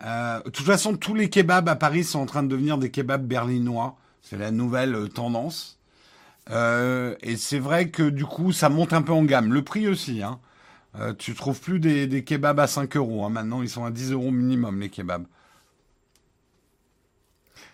de 0.00 0.50
toute 0.50 0.64
façon, 0.64 0.96
tous 0.96 1.14
les 1.14 1.28
kebabs 1.28 1.68
à 1.68 1.76
Paris 1.76 2.04
sont 2.04 2.20
en 2.20 2.26
train 2.26 2.42
de 2.42 2.48
devenir 2.48 2.78
des 2.78 2.90
kebabs 2.90 3.26
berlinois. 3.26 3.98
C'est 4.22 4.38
la 4.38 4.50
nouvelle 4.50 5.10
tendance. 5.10 5.77
Et 6.50 7.36
c'est 7.36 7.58
vrai 7.58 7.90
que 7.90 8.02
du 8.02 8.24
coup, 8.24 8.52
ça 8.52 8.68
monte 8.68 8.92
un 8.92 9.02
peu 9.02 9.12
en 9.12 9.24
gamme. 9.24 9.52
Le 9.52 9.62
prix 9.62 9.88
aussi. 9.88 10.22
Hein. 10.22 10.40
tu 11.18 11.34
trouves 11.34 11.60
plus 11.60 11.80
des, 11.80 12.24
kebabs 12.24 12.60
à 12.60 12.66
5 12.66 12.96
euros. 12.96 13.24
Hein. 13.24 13.30
Maintenant, 13.30 13.62
ils 13.62 13.70
sont 13.70 13.84
à 13.84 13.90
10 13.90 14.12
euros 14.12 14.30
minimum, 14.30 14.80
les 14.80 14.88
kebabs. 14.88 15.26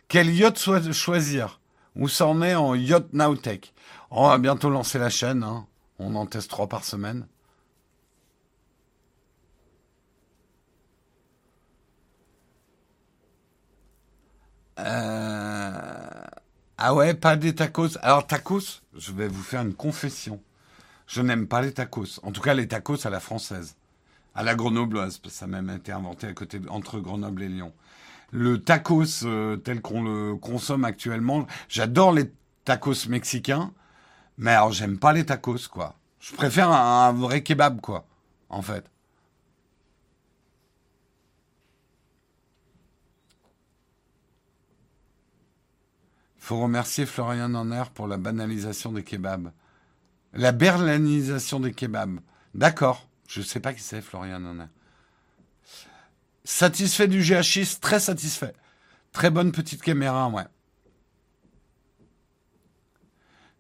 Quel 0.09 0.34
yacht 0.34 0.59
choisir? 0.92 1.60
Où 1.96 2.09
ça 2.09 2.26
en 2.26 2.42
est 2.42 2.55
en 2.55 2.74
Yacht 2.74 3.12
Nowtech 3.12 3.72
On 4.10 4.28
va 4.28 4.38
bientôt 4.38 4.70
lancer 4.70 4.98
la 4.98 5.10
chaîne. 5.10 5.42
Hein. 5.42 5.66
On 5.98 6.14
en 6.16 6.26
teste 6.26 6.51
trois 6.51 6.68
par 6.68 6.84
semaine. 6.84 7.26
Euh, 14.78 16.03
ah 16.78 16.94
ouais, 16.94 17.14
pas 17.14 17.36
des 17.36 17.55
tacos. 17.55 17.96
Alors 18.02 18.26
tacos, 18.26 18.82
je 18.96 19.12
vais 19.12 19.28
vous 19.28 19.42
faire 19.42 19.62
une 19.62 19.74
confession. 19.74 20.40
Je 21.06 21.22
n'aime 21.22 21.46
pas 21.46 21.62
les 21.62 21.72
tacos. 21.72 22.20
En 22.22 22.32
tout 22.32 22.40
cas, 22.40 22.55
les 22.55 22.68
tacos 22.68 23.06
à 23.06 23.10
la 23.10 23.20
française. 23.20 23.76
À 24.34 24.42
la 24.42 24.55
grenobloise, 24.55 25.18
parce 25.18 25.34
que 25.34 25.38
ça 25.38 25.44
a 25.44 25.48
même 25.48 25.70
été 25.70 25.92
inventé 25.92 26.26
à 26.26 26.32
côté, 26.32 26.60
entre 26.68 26.98
Grenoble 26.98 27.42
et 27.42 27.48
Lyon 27.48 27.72
le 28.34 28.60
tacos 28.60 29.24
euh, 29.24 29.56
tel 29.56 29.80
qu'on 29.80 30.02
le 30.02 30.34
consomme 30.34 30.84
actuellement. 30.84 31.46
J'adore 31.68 32.12
les 32.12 32.32
tacos 32.64 33.09
mexicains, 33.09 33.72
mais 34.38 34.51
alors 34.51 34.72
j'aime 34.72 34.98
pas 34.98 35.12
les 35.12 35.24
tacos, 35.24 35.68
quoi. 35.70 35.94
Je 36.18 36.34
préfère 36.34 36.70
un, 36.70 37.12
vrai 37.12 37.42
kebab, 37.42 37.80
quoi, 37.80 38.06
en 38.48 38.60
fait. 38.60 38.90
Faut 46.44 46.60
remercier 46.60 47.06
Florian 47.06 47.48
Nanner 47.48 47.84
pour 47.94 48.06
la 48.06 48.18
banalisation 48.18 48.92
des 48.92 49.02
kebabs. 49.02 49.50
La 50.34 50.52
berlanisation 50.52 51.58
des 51.58 51.72
kebabs. 51.72 52.20
D'accord. 52.54 53.08
Je 53.26 53.40
ne 53.40 53.46
sais 53.46 53.60
pas 53.60 53.72
qui 53.72 53.80
c'est, 53.80 54.02
Florian 54.02 54.40
Nanner. 54.40 54.66
Satisfait 56.44 57.08
du 57.08 57.22
GH6, 57.22 57.80
très 57.80 57.98
satisfait. 57.98 58.52
Très 59.12 59.30
bonne 59.30 59.52
petite 59.52 59.80
caméra, 59.80 60.28
ouais. 60.28 60.44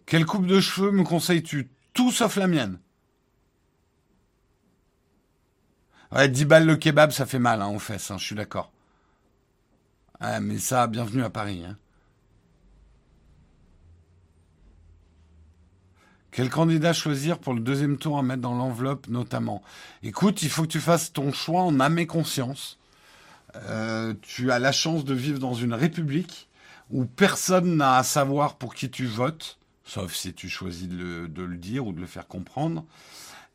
Quelle 0.04 0.26
coupe 0.26 0.46
de 0.46 0.60
cheveux 0.60 0.90
me 0.90 1.04
conseilles-tu? 1.04 1.70
Tout 1.94 2.12
sauf 2.12 2.36
la 2.36 2.48
mienne. 2.48 2.78
Ouais, 6.12 6.28
10 6.28 6.44
balles 6.44 6.66
le 6.66 6.76
kebab, 6.76 7.12
ça 7.12 7.24
fait 7.24 7.38
mal, 7.38 7.62
hein, 7.62 7.68
aux 7.68 7.78
fesses, 7.78 8.10
hein, 8.10 8.18
je 8.18 8.26
suis 8.26 8.36
d'accord. 8.36 8.70
Ouais, 10.20 10.38
mais 10.40 10.58
ça, 10.58 10.86
bienvenue 10.86 11.24
à 11.24 11.30
Paris. 11.30 11.64
Hein. 11.64 11.78
Quel 16.34 16.50
candidat 16.50 16.92
choisir 16.92 17.38
pour 17.38 17.54
le 17.54 17.60
deuxième 17.60 17.96
tour 17.96 18.18
à 18.18 18.24
mettre 18.24 18.42
dans 18.42 18.56
l'enveloppe 18.56 19.06
notamment? 19.06 19.62
Écoute, 20.02 20.42
il 20.42 20.48
faut 20.48 20.62
que 20.62 20.68
tu 20.68 20.80
fasses 20.80 21.12
ton 21.12 21.32
choix 21.32 21.62
en 21.62 21.78
âme 21.78 21.96
et 22.00 22.08
conscience. 22.08 22.80
Euh, 23.54 24.14
tu 24.20 24.50
as 24.50 24.58
la 24.58 24.72
chance 24.72 25.04
de 25.04 25.14
vivre 25.14 25.38
dans 25.38 25.54
une 25.54 25.72
république 25.72 26.48
où 26.90 27.04
personne 27.04 27.76
n'a 27.76 27.98
à 27.98 28.02
savoir 28.02 28.56
pour 28.56 28.74
qui 28.74 28.90
tu 28.90 29.06
votes, 29.06 29.58
sauf 29.84 30.12
si 30.12 30.34
tu 30.34 30.48
choisis 30.48 30.88
de 30.88 30.96
le, 30.96 31.56
dire 31.56 31.86
ou 31.86 31.92
de 31.92 32.00
le 32.00 32.06
faire 32.06 32.26
comprendre. 32.26 32.84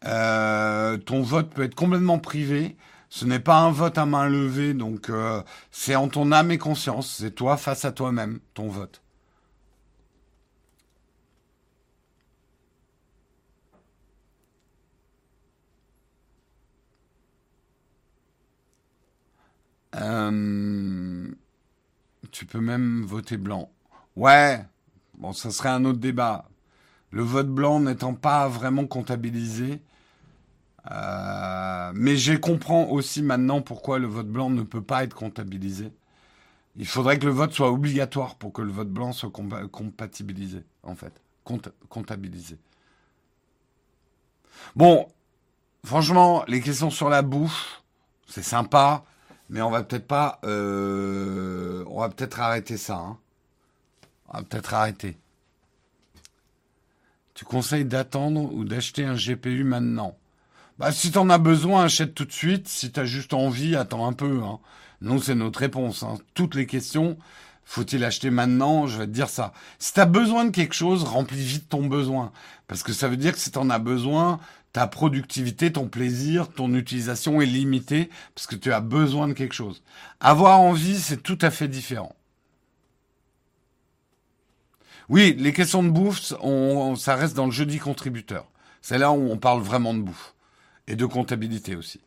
Euh, 0.05 0.95
ton 0.95 1.21
vote 1.21 1.49
peut 1.49 1.63
être 1.63 1.75
complètement 1.75 2.17
privé. 2.17 2.77
Ce 3.09 3.25
n'est 3.25 3.39
pas 3.39 3.57
un 3.57 3.71
vote 3.71 3.97
à 3.97 4.05
main 4.05 4.29
levée, 4.29 4.73
donc 4.73 5.09
euh, 5.09 5.43
c'est 5.71 5.95
en 5.95 6.07
ton 6.07 6.31
âme 6.31 6.49
et 6.51 6.57
conscience. 6.57 7.17
C'est 7.19 7.35
toi 7.35 7.57
face 7.57 7.83
à 7.83 7.91
toi-même, 7.91 8.39
ton 8.53 8.69
vote. 8.69 9.01
Euh, 19.95 21.27
tu 22.31 22.45
peux 22.45 22.59
même 22.59 23.03
voter 23.03 23.37
blanc. 23.37 23.71
Ouais, 24.15 24.65
bon, 25.17 25.33
ça 25.33 25.51
serait 25.51 25.69
un 25.69 25.85
autre 25.85 25.99
débat. 25.99 26.49
Le 27.11 27.23
vote 27.23 27.49
blanc 27.49 27.79
n'étant 27.79 28.13
pas 28.13 28.47
vraiment 28.47 28.85
comptabilisé. 28.85 29.81
Euh, 30.91 31.91
mais 31.93 32.17
je 32.17 32.33
comprends 32.33 32.85
aussi 32.85 33.21
maintenant 33.21 33.61
pourquoi 33.61 33.99
le 33.99 34.07
vote 34.07 34.27
blanc 34.27 34.49
ne 34.49 34.63
peut 34.63 34.81
pas 34.81 35.03
être 35.03 35.15
comptabilisé. 35.15 35.91
Il 36.75 36.87
faudrait 36.87 37.19
que 37.19 37.25
le 37.25 37.31
vote 37.31 37.51
soit 37.51 37.71
obligatoire 37.71 38.35
pour 38.35 38.53
que 38.53 38.61
le 38.61 38.71
vote 38.71 38.89
blanc 38.89 39.11
soit 39.11 39.31
compatibilisé, 39.71 40.63
en 40.83 40.95
fait. 40.95 41.13
comptabilisé. 41.89 42.57
Bon, 44.75 45.07
franchement, 45.83 46.43
les 46.47 46.61
questions 46.61 46.89
sur 46.89 47.09
la 47.09 47.21
bouffe, 47.21 47.83
c'est 48.27 48.43
sympa. 48.43 49.03
Mais 49.49 49.61
on 49.61 49.71
va 49.71 49.83
peut-être 49.83 50.07
pas. 50.07 50.39
Euh, 50.43 51.83
on 51.87 52.01
va 52.01 52.09
peut-être 52.09 52.39
arrêter 52.39 52.77
ça. 52.77 52.97
Hein. 52.97 53.17
On 54.29 54.37
va 54.37 54.43
peut-être 54.43 54.73
arrêter. 54.73 55.17
Tu 57.33 57.45
conseilles 57.45 57.85
d'attendre 57.85 58.53
ou 58.53 58.63
d'acheter 58.63 59.05
un 59.05 59.15
GPU 59.15 59.63
maintenant? 59.63 60.17
Bah 60.77 60.91
si 60.91 61.11
t'en 61.11 61.29
as 61.29 61.37
besoin, 61.37 61.85
achète 61.85 62.13
tout 62.13 62.25
de 62.25 62.31
suite. 62.31 62.67
Si 62.67 62.91
t'as 62.91 63.05
juste 63.05 63.33
envie, 63.33 63.75
attends 63.75 64.07
un 64.07 64.13
peu. 64.13 64.41
Hein. 64.43 64.59
Nous, 65.01 65.21
c'est 65.21 65.35
notre 65.35 65.59
réponse. 65.59 66.03
Hein. 66.03 66.17
Toutes 66.33 66.55
les 66.55 66.67
questions, 66.67 67.17
faut-il 67.65 68.03
acheter 68.03 68.29
maintenant? 68.29 68.87
Je 68.87 68.97
vais 68.97 69.05
te 69.05 69.11
dire 69.11 69.29
ça. 69.29 69.53
Si 69.79 69.93
t'as 69.93 70.05
besoin 70.05 70.45
de 70.45 70.51
quelque 70.51 70.75
chose, 70.75 71.03
remplis 71.03 71.43
vite 71.43 71.69
ton 71.69 71.85
besoin. 71.85 72.31
Parce 72.67 72.83
que 72.83 72.93
ça 72.93 73.07
veut 73.07 73.17
dire 73.17 73.33
que 73.33 73.39
si 73.39 73.51
t'en 73.51 73.69
as 73.69 73.79
besoin, 73.79 74.39
ta 74.73 74.87
productivité, 74.87 75.71
ton 75.71 75.87
plaisir, 75.87 76.49
ton 76.51 76.73
utilisation 76.73 77.41
est 77.41 77.45
limitée 77.45 78.09
parce 78.35 78.47
que 78.47 78.55
tu 78.55 78.71
as 78.71 78.81
besoin 78.81 79.27
de 79.27 79.33
quelque 79.33 79.55
chose. 79.55 79.81
Avoir 80.19 80.59
envie, 80.59 80.99
c'est 80.99 81.23
tout 81.23 81.39
à 81.41 81.49
fait 81.49 81.67
différent. 81.67 82.15
Oui, 85.09 85.35
les 85.39 85.53
questions 85.53 85.81
de 85.81 85.89
bouffe, 85.89 86.21
ça 86.97 87.15
reste 87.15 87.35
dans 87.35 87.45
le 87.45 87.51
jeudi 87.51 87.79
contributeur. 87.79 88.45
C'est 88.81 88.99
là 88.99 89.11
où 89.11 89.31
on 89.31 89.37
parle 89.37 89.61
vraiment 89.61 89.93
de 89.93 90.01
bouffe. 90.01 90.35
Et 90.87 90.95
de 90.95 91.05
comptabilité 91.05 91.75
aussi. 91.75 91.99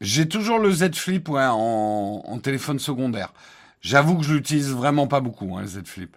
J'ai 0.00 0.28
toujours 0.28 0.58
le 0.58 0.70
Z 0.70 0.94
Flip 0.94 1.28
en, 1.28 2.38
téléphone 2.42 2.78
secondaire. 2.78 3.32
J'avoue 3.80 4.18
que 4.18 4.24
je 4.24 4.34
l'utilise 4.34 4.70
vraiment 4.70 5.06
pas 5.06 5.20
beaucoup, 5.20 5.56
hein, 5.56 5.62
le 5.62 5.66
Z 5.66 5.84
Flip. 5.84 6.16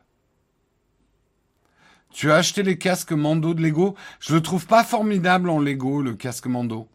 Tu 2.13 2.31
as 2.31 2.35
acheté 2.35 2.63
les 2.63 2.77
casques 2.77 3.11
Mando 3.11 3.53
de 3.53 3.61
Lego? 3.61 3.95
Je 4.19 4.33
le 4.33 4.41
trouve 4.41 4.65
pas 4.65 4.83
formidable 4.83 5.49
en 5.49 5.59
Lego, 5.59 6.01
le 6.01 6.13
casque 6.15 6.47
Mando. 6.47 6.87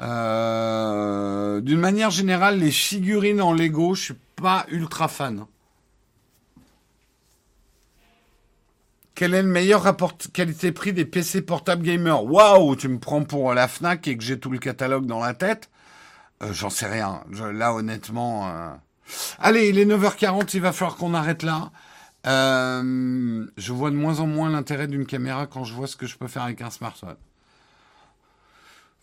Euh, 0.00 1.60
d'une 1.60 1.78
manière 1.78 2.10
générale, 2.10 2.58
les 2.58 2.70
figurines 2.70 3.40
en 3.40 3.52
Lego, 3.52 3.94
je 3.94 4.02
suis 4.02 4.14
pas 4.36 4.66
ultra 4.68 5.08
fan. 5.08 5.46
Quel 9.14 9.34
est 9.34 9.42
le 9.42 9.48
meilleur 9.48 9.82
rapport 9.82 10.16
qualité-prix 10.32 10.92
des 10.92 11.04
PC 11.04 11.42
portables 11.42 11.82
gamer 11.82 12.24
Waouh, 12.24 12.74
tu 12.76 12.88
me 12.88 12.98
prends 12.98 13.22
pour 13.22 13.54
la 13.54 13.68
Fnac 13.68 14.08
et 14.08 14.16
que 14.16 14.24
j'ai 14.24 14.40
tout 14.40 14.50
le 14.50 14.58
catalogue 14.58 15.06
dans 15.06 15.20
la 15.20 15.34
tête? 15.34 15.70
Euh, 16.42 16.52
J'en 16.52 16.70
sais 16.70 16.86
rien. 16.86 17.22
là, 17.52 17.74
honnêtement. 17.74 18.48
Euh, 18.48 18.70
allez, 19.38 19.68
il 19.68 19.78
est 19.78 19.84
9h40, 19.84 20.50
il 20.54 20.60
va 20.60 20.72
falloir 20.72 20.96
qu'on 20.96 21.14
arrête 21.14 21.42
là. 21.42 21.70
Euh, 22.26 23.46
je 23.56 23.72
vois 23.72 23.90
de 23.90 23.96
moins 23.96 24.20
en 24.20 24.26
moins 24.26 24.50
l'intérêt 24.50 24.86
d'une 24.86 25.06
caméra 25.06 25.46
quand 25.46 25.64
je 25.64 25.74
vois 25.74 25.86
ce 25.86 25.96
que 25.96 26.06
je 26.06 26.16
peux 26.16 26.28
faire 26.28 26.42
avec 26.42 26.62
un 26.62 26.70
smartphone. 26.70 27.16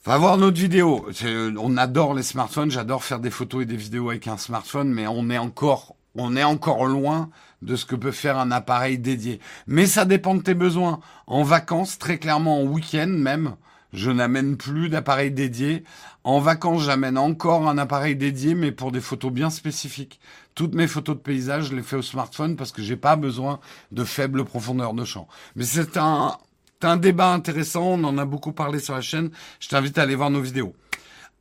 Va 0.06 0.18
voir 0.18 0.38
notre 0.38 0.60
vidéo. 0.60 1.10
On 1.58 1.76
adore 1.76 2.14
les 2.14 2.24
smartphones, 2.24 2.72
j'adore 2.72 3.04
faire 3.04 3.20
des 3.20 3.30
photos 3.30 3.64
et 3.64 3.66
des 3.66 3.76
vidéos 3.76 4.10
avec 4.10 4.28
un 4.28 4.38
smartphone, 4.38 4.90
mais 4.90 5.08
on 5.08 5.30
est 5.30 5.38
encore, 5.38 5.96
on 6.16 6.38
est 6.38 6.44
encore 6.44 6.86
loin 6.86 7.30
de 7.62 7.76
ce 7.76 7.86
que 7.86 7.96
peut 7.96 8.12
faire 8.12 8.38
un 8.38 8.52
appareil 8.52 8.98
dédié. 8.98 9.42
Mais 9.68 9.86
ça 9.86 10.06
dépend 10.06 10.36
de 10.36 10.42
tes 10.42 10.54
besoins. 10.54 11.02
En 11.28 11.44
vacances, 11.44 12.00
très 12.00 12.18
clairement 12.18 12.62
en 12.62 12.64
week-end 12.64 13.10
même, 13.10 13.56
je 13.92 14.10
n'amène 14.10 14.56
plus 14.56 14.88
d'appareil 14.88 15.32
dédié. 15.32 15.84
En 16.24 16.40
vacances, 16.40 16.84
j'amène 16.84 17.18
encore 17.18 17.68
un 17.68 17.78
appareil 17.78 18.16
dédié, 18.16 18.56
mais 18.56 18.72
pour 18.72 18.92
des 18.92 19.02
photos 19.02 19.34
bien 19.34 19.50
spécifiques. 19.50 20.20
Toutes 20.60 20.76
mes 20.76 20.88
photos 20.88 21.16
de 21.16 21.22
paysage, 21.22 21.70
je 21.70 21.74
les 21.74 21.82
fais 21.82 21.96
au 21.96 22.02
smartphone 22.02 22.58
parce 22.58 22.74
que 22.74 22.82
j'ai 22.82 22.98
pas 22.98 23.16
besoin 23.16 23.62
de 23.94 24.04
faible 24.04 24.44
profondeur 24.44 24.94
de 24.94 25.06
champ. 25.06 25.30
Mais 25.56 25.64
c'est 25.64 25.96
un, 25.96 26.36
un 26.82 26.98
débat 26.98 27.32
intéressant. 27.32 27.94
On 27.94 28.04
en 28.04 28.18
a 28.18 28.26
beaucoup 28.26 28.52
parlé 28.52 28.80
sur 28.80 28.94
la 28.94 29.00
chaîne. 29.00 29.32
Je 29.62 29.70
t'invite 29.70 29.98
à 29.98 30.02
aller 30.02 30.16
voir 30.16 30.32
nos 30.32 30.42
vidéos. 30.42 30.76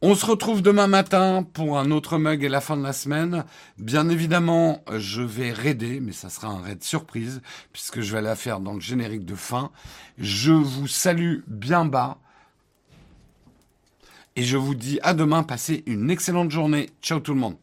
On 0.03 0.15
se 0.15 0.25
retrouve 0.25 0.63
demain 0.63 0.87
matin 0.87 1.45
pour 1.53 1.81
un 1.81 1.91
autre 1.91 2.17
mug 2.17 2.45
et 2.45 2.49
la 2.49 2.61
fin 2.61 2.77
de 2.77 2.85
la 2.85 2.93
semaine. 2.93 3.45
Bien 3.77 4.09
évidemment, 4.09 4.85
je 4.97 5.23
vais 5.23 5.51
raider, 5.51 5.99
mais 5.99 6.13
ça 6.13 6.31
sera 6.31 6.47
un 6.47 6.63
raid 6.63 6.85
surprise, 6.85 7.43
puisque 7.73 8.03
je 8.03 8.13
vais 8.13 8.23
la 8.23 8.37
faire 8.37 8.61
dans 8.61 8.75
le 8.75 8.81
générique 8.81 9.25
de 9.25 9.35
fin. 9.35 9.73
Je 10.19 10.53
vous 10.53 10.87
salue 10.87 11.41
bien 11.49 11.85
bas. 11.85 12.19
Et 14.37 14.45
je 14.45 14.57
vous 14.57 14.77
dis 14.77 15.01
à 15.03 15.13
demain, 15.13 15.43
passez 15.43 15.83
une 15.87 16.09
excellente 16.09 16.53
journée. 16.53 16.91
Ciao 17.03 17.19
tout 17.19 17.35
le 17.35 17.41
monde. 17.41 17.57